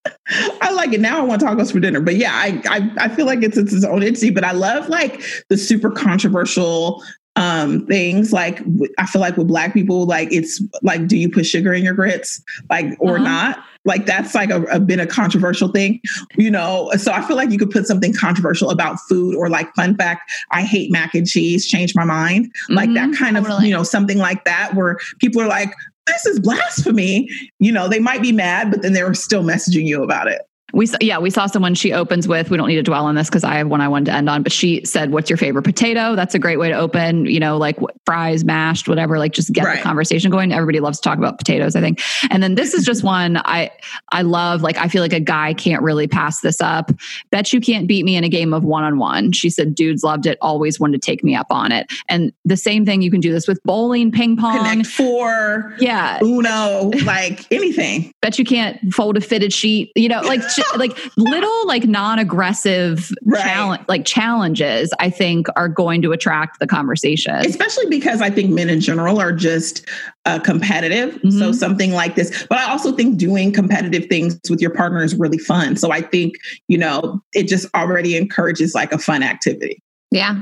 I 0.62 0.72
like 0.72 0.94
it. 0.94 1.00
Now 1.00 1.20
I 1.20 1.22
want 1.22 1.42
tacos 1.42 1.72
for 1.72 1.80
dinner. 1.80 2.02
But 2.02 2.16
yeah, 2.16 2.34
I, 2.34 2.62
I 2.68 3.06
I 3.06 3.10
feel 3.10 3.26
like 3.26 3.44
it's, 3.44 3.58
it's 3.58 3.74
its 3.74 3.86
own 3.86 4.04
entity. 4.04 4.30
But 4.32 4.44
I 4.44 4.52
love 4.52 4.90
like 4.90 5.22
the 5.50 5.58
super 5.58 5.92
controversial 5.92 7.04
um 7.38 7.86
things 7.88 8.32
like 8.32 8.62
I 8.98 9.06
feel 9.06 9.20
like 9.22 9.36
with 9.36 9.48
black 9.50 9.74
people 9.74 10.06
like 10.06 10.32
it's 10.32 10.62
like 10.84 11.06
do 11.08 11.18
you 11.18 11.30
put 11.30 11.46
sugar 11.46 11.74
in 11.74 11.84
your 11.84 11.94
grits 11.94 12.42
like 12.70 12.86
or 13.00 13.16
Uh-huh. 13.16 13.24
not 13.26 13.64
like 13.84 14.06
that's 14.06 14.34
like 14.34 14.50
a, 14.52 14.64
a 14.64 14.80
been 14.80 15.02
a 15.02 15.06
controversial 15.06 15.68
thing 15.68 16.00
you 16.38 16.50
know 16.50 16.90
so 16.98 17.12
i 17.12 17.22
feel 17.28 17.36
like 17.36 17.52
you 17.52 17.60
could 17.60 17.72
put 17.72 17.86
something 17.86 18.14
controversial 18.14 18.70
about 18.70 18.98
food 19.10 19.36
or 19.36 19.50
like 19.50 19.68
fun 19.76 19.98
fact 19.98 20.32
i 20.52 20.62
hate 20.62 20.90
mac 20.94 21.14
and 21.14 21.28
cheese 21.28 21.68
change 21.68 21.94
my 21.94 22.06
mind 22.06 22.50
like 22.70 22.94
that 22.94 23.10
Mhm, 23.10 23.18
kind 23.18 23.38
of 23.38 23.46
you 23.66 23.72
know 23.72 23.84
something 23.84 24.18
like 24.18 24.46
that 24.46 24.74
where 24.74 24.98
people 25.20 25.42
are 25.42 25.48
like 25.48 25.74
this 26.08 26.26
is 26.26 26.40
blasphemy. 26.40 27.30
You 27.60 27.72
know 27.72 27.88
they 27.88 28.00
might 28.00 28.22
be 28.22 28.32
mad 28.32 28.72
but 28.72 28.82
then 28.82 28.94
they're 28.94 29.14
still 29.14 29.44
messaging 29.44 29.86
you 29.86 30.04
about 30.04 30.28
it 30.28 30.42
We 30.76 30.86
saw, 30.86 30.98
yeah, 31.02 31.20
we 31.20 31.30
saw 31.30 31.48
someone 31.48 31.74
she 31.74 31.94
opens 31.94 32.28
with. 32.28 32.50
We 32.50 32.58
don't 32.58 32.68
need 32.68 32.76
to 32.76 32.84
dwell 32.84 33.06
on 33.06 33.16
this 33.16 33.30
because 33.30 33.44
I 33.46 33.56
have 33.56 33.68
one 33.68 33.80
I 33.82 33.88
wanted 33.88 34.06
to 34.08 34.14
end 34.14 34.30
on. 34.30 34.44
But 34.44 34.52
she 34.52 34.84
said, 34.84 35.12
"What's 35.12 35.30
your 35.30 35.38
favorite 35.38 35.64
potato?" 35.64 36.16
That's 36.16 36.36
a 36.36 36.40
great 36.40 36.60
way 36.60 36.68
to 36.70 36.76
open. 36.76 37.26
You 37.26 37.40
know, 37.40 37.58
like 37.58 37.80
fries, 38.06 38.44
mashed, 38.44 38.88
whatever. 38.90 39.18
Like 39.18 39.32
just 39.32 39.54
get 39.54 39.64
Right. 39.64 39.78
the 39.78 39.84
conversation 39.84 40.30
going. 40.32 40.52
Everybody 40.52 40.82
loves 40.82 41.00
to 41.00 41.10
talk 41.10 41.18
about 41.18 41.38
potatoes. 41.38 41.76
I 41.76 41.82
think. 41.82 42.02
And 42.30 42.44
then 42.44 42.56
this 42.56 42.74
is 42.74 42.86
just 42.86 43.04
one 43.04 43.38
I 43.46 43.72
I 44.12 44.22
love. 44.24 44.62
Like 44.62 44.78
I 44.78 44.90
feel 44.90 45.02
like 45.02 45.14
a 45.14 45.20
guy 45.22 45.54
can't 45.54 45.82
really 45.82 46.08
pass 46.08 46.42
this 46.42 46.60
up. 46.60 46.92
Bet 47.32 47.54
you 47.54 47.62
can't 47.62 47.88
beat 47.88 48.04
me 48.04 48.18
in 48.18 48.24
a 48.26 48.30
game 48.30 48.54
of 48.54 48.64
one 48.66 48.84
on 48.84 49.00
one. 49.00 49.32
She 49.32 49.50
said, 49.50 49.76
"Dudes 49.76 50.04
loved 50.04 50.26
it. 50.26 50.38
Always 50.42 50.80
wanted 50.80 51.02
to 51.02 51.06
take 51.06 51.24
me 51.24 51.36
up 51.36 51.48
on 51.52 51.72
it." 51.72 51.88
And 52.10 52.34
the 52.44 52.58
same 52.58 52.86
thing 52.86 53.02
you 53.02 53.12
can 53.12 53.22
do 53.22 53.32
this 53.32 53.48
with 53.48 53.64
bowling, 53.64 54.12
ping 54.12 54.36
pong. 54.36 54.58
connect 54.58 54.88
four 54.88 55.74
Yeah, 55.80 56.20
uno 56.22 56.92
like 57.06 57.50
anything 57.52 58.12
bet 58.22 58.38
you 58.38 58.44
can't 58.44 58.94
fold 58.94 59.16
a 59.16 59.22
fitted 59.22 59.54
sheet. 59.54 59.92
You 59.96 60.10
know, 60.10 60.20
like 60.22 60.42
like 60.78 60.98
little 61.18 61.68
like 61.68 61.86
non-aggressive 61.86 63.12
Right. 63.24 63.42
challenge 63.44 63.84
like 63.88 64.06
challenges 64.06 64.92
I 65.00 65.10
think 65.10 65.48
are 65.56 65.68
going 65.70 66.02
to 66.04 66.12
attract 66.12 66.60
the 66.60 66.68
conversation. 66.68 67.36
especially 67.36 67.86
because 67.88 68.22
I 68.22 68.30
think 68.30 68.52
men 68.52 68.70
in 68.70 68.80
general 68.82 69.20
are 69.20 69.32
just 69.32 69.86
uh, 70.26 70.40
competitive. 70.40 71.14
So 71.24 71.52
Mhm. 71.52 71.56
something 71.56 71.92
like 71.94 72.16
this, 72.16 72.46
but 72.50 72.58
I 72.58 72.70
also 72.70 72.92
think 72.92 73.18
doing 73.18 73.52
competitive 73.52 74.06
things 74.10 74.40
with 74.50 74.60
your 74.62 74.72
partner 74.72 75.04
is 75.04 75.14
really 75.16 75.38
fun. 75.38 75.76
So 75.76 75.92
I 75.92 76.02
think 76.02 76.34
you 76.68 76.78
know 76.78 77.22
it 77.34 77.48
just 77.48 77.68
already 77.76 78.16
encourages 78.18 78.74
like 78.74 78.92
a 78.92 78.98
fun 78.98 79.24
activity. 79.24 79.82
Yeah. 80.12 80.42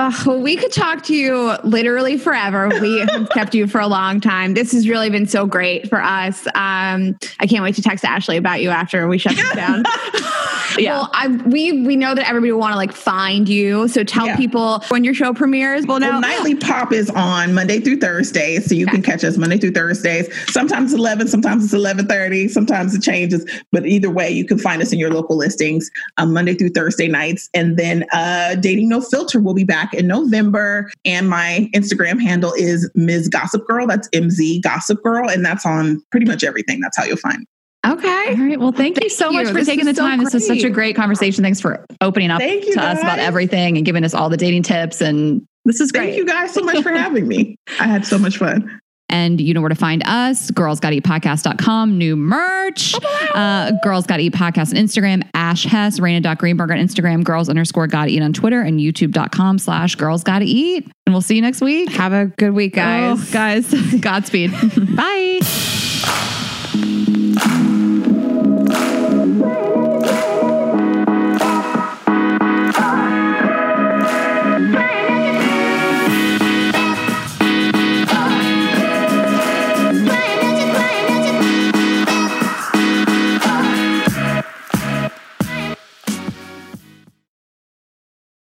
Oh, 0.00 0.22
well, 0.24 0.40
we 0.40 0.54
could 0.54 0.70
talk 0.70 1.02
to 1.04 1.14
you 1.14 1.56
literally 1.64 2.16
forever. 2.18 2.68
We 2.80 3.00
have 3.10 3.28
kept 3.30 3.52
you 3.52 3.66
for 3.66 3.80
a 3.80 3.88
long 3.88 4.20
time. 4.20 4.54
This 4.54 4.70
has 4.70 4.88
really 4.88 5.10
been 5.10 5.26
so 5.26 5.44
great 5.44 5.88
for 5.88 6.00
us. 6.00 6.46
Um, 6.54 7.18
I 7.40 7.48
can't 7.48 7.64
wait 7.64 7.74
to 7.74 7.82
text 7.82 8.04
Ashley 8.04 8.36
about 8.36 8.62
you 8.62 8.70
after 8.70 9.08
we 9.08 9.18
shut 9.18 9.34
this 9.34 9.52
down. 9.54 9.82
Yeah. 10.78 10.92
Well, 10.92 11.10
I, 11.12 11.28
we 11.28 11.86
we 11.86 11.96
know 11.96 12.14
that 12.14 12.28
everybody 12.28 12.52
will 12.52 12.60
want 12.60 12.72
to 12.72 12.76
like 12.76 12.92
find 12.92 13.48
you. 13.48 13.88
So 13.88 14.04
tell 14.04 14.26
Yeah. 14.26 14.36
people 14.36 14.80
when 14.88 15.02
your 15.02 15.14
show 15.14 15.32
premieres. 15.32 15.86
Well, 15.86 15.98
now 15.98 16.12
Well, 16.12 16.20
nightly 16.20 16.54
pop 16.54 16.92
is 16.92 17.10
on 17.10 17.54
Monday 17.54 17.80
through 17.80 17.96
Thursdays, 17.98 18.66
so 18.66 18.74
you 18.74 18.86
can 18.86 19.02
catch 19.02 19.24
us 19.24 19.36
Monday 19.36 19.58
through 19.58 19.72
Thursdays. 19.72 20.28
Sometimes 20.52 20.92
eleven, 20.92 21.26
sometimes 21.26 21.64
it's 21.64 21.72
eleven 21.72 22.06
thirty, 22.06 22.48
sometimes 22.48 22.94
it 22.94 23.02
changes. 23.02 23.44
But 23.72 23.86
either 23.86 24.10
way, 24.10 24.30
you 24.30 24.44
can 24.44 24.58
find 24.58 24.80
us 24.82 24.92
in 24.92 24.98
your 24.98 25.10
local 25.10 25.36
listings 25.36 25.90
um, 26.18 26.32
Monday 26.32 26.54
through 26.54 26.70
Thursday 26.70 27.08
nights. 27.08 27.48
And 27.54 27.76
then 27.76 28.04
uh, 28.12 28.54
Dating 28.56 28.88
No 28.88 29.00
Filter 29.00 29.40
will 29.40 29.54
be 29.54 29.64
back 29.64 29.87
in 29.94 30.06
November. 30.06 30.90
And 31.04 31.28
my 31.28 31.68
Instagram 31.74 32.20
handle 32.20 32.52
is 32.56 32.90
Ms. 32.94 33.28
Gossip 33.28 33.66
Girl. 33.66 33.86
That's 33.86 34.08
MZ 34.10 34.62
Gossip 34.62 35.02
Girl, 35.02 35.28
and 35.28 35.44
that's 35.44 35.64
on 35.66 36.02
pretty 36.10 36.26
much 36.26 36.44
everything. 36.44 36.80
That's 36.80 36.96
how 36.96 37.04
you'll 37.04 37.16
find. 37.18 37.38
me. 37.40 37.46
okay. 37.86 38.28
All 38.30 38.46
right. 38.46 38.58
Well, 38.60 38.72
thank, 38.72 38.96
you 38.96 39.02
Thank 39.02 39.12
so 39.12 39.30
much 39.32 39.48
for 39.48 39.54
This 39.54 39.66
taking 39.66 39.84
the 39.84 39.90
was 39.90 39.96
so 39.96 40.02
time. 40.06 40.22
This 40.22 40.34
was 40.34 40.46
such 40.46 40.58
a 40.58 40.62
great. 40.62 40.74
great 40.74 40.96
conversation. 40.96 41.42
Thanks 41.44 41.60
for 41.60 41.84
opening 42.00 42.30
up 42.30 42.40
Thank 42.40 42.66
you, 42.66 42.74
to 42.74 42.82
us 42.82 43.00
about 43.00 43.18
everything 43.18 43.76
and 43.76 43.86
giving 43.86 44.04
us 44.04 44.14
all 44.14 44.28
the 44.28 44.36
dating 44.36 44.64
tips. 44.64 45.00
And 45.00 45.46
this 45.64 45.80
is 45.80 45.90
Thank 45.90 46.10
great. 46.10 46.16
you 46.16 46.26
guys 46.26 46.52
so 46.52 46.60
much 46.64 46.82
for 46.82 46.90
having 46.92 47.26
me. 47.28 47.56
I 47.80 47.84
had 47.86 48.04
so 48.06 48.18
much 48.18 48.38
fun. 48.38 48.80
And 49.10 49.40
you 49.40 49.54
know 49.54 49.60
where 49.60 49.70
to 49.70 49.74
find 49.74 50.02
us, 50.06 50.50
girlsgotta.eat.podcast.com, 50.50 51.96
new 51.96 52.14
merch. 52.16 52.94
Uh, 53.34 53.72
Girls 53.82 54.06
Gotta 54.06 54.22
Eat 54.22 54.34
Podcast 54.34 54.76
on 54.76 54.82
Instagram, 54.84 55.26
Ash 55.34 55.64
Hess, 55.64 55.98
Rayna.Greenberg 55.98 56.70
on 56.70 56.76
Instagram, 56.78 57.24
girls 57.24 57.48
underscore 57.48 57.86
gotta 57.86 58.10
eat 58.10 58.22
on 58.22 58.32
Twitter, 58.32 58.60
and 58.60 58.80
youtube.com 58.80 59.58
slash 59.58 59.94
girls 59.94 60.22
gotta 60.24 60.44
eat. 60.44 60.84
And 61.06 61.14
we'll 61.14 61.22
see 61.22 61.36
you 61.36 61.42
next 61.42 61.60
week. 61.62 61.90
Have 61.92 62.12
a 62.12 62.26
good 62.26 62.50
week, 62.52 62.74
guys. 62.74 63.18
Oh, 63.18 63.32
guys, 63.32 63.66
Godspeed. 64.00 64.52
Bye. 64.96 66.34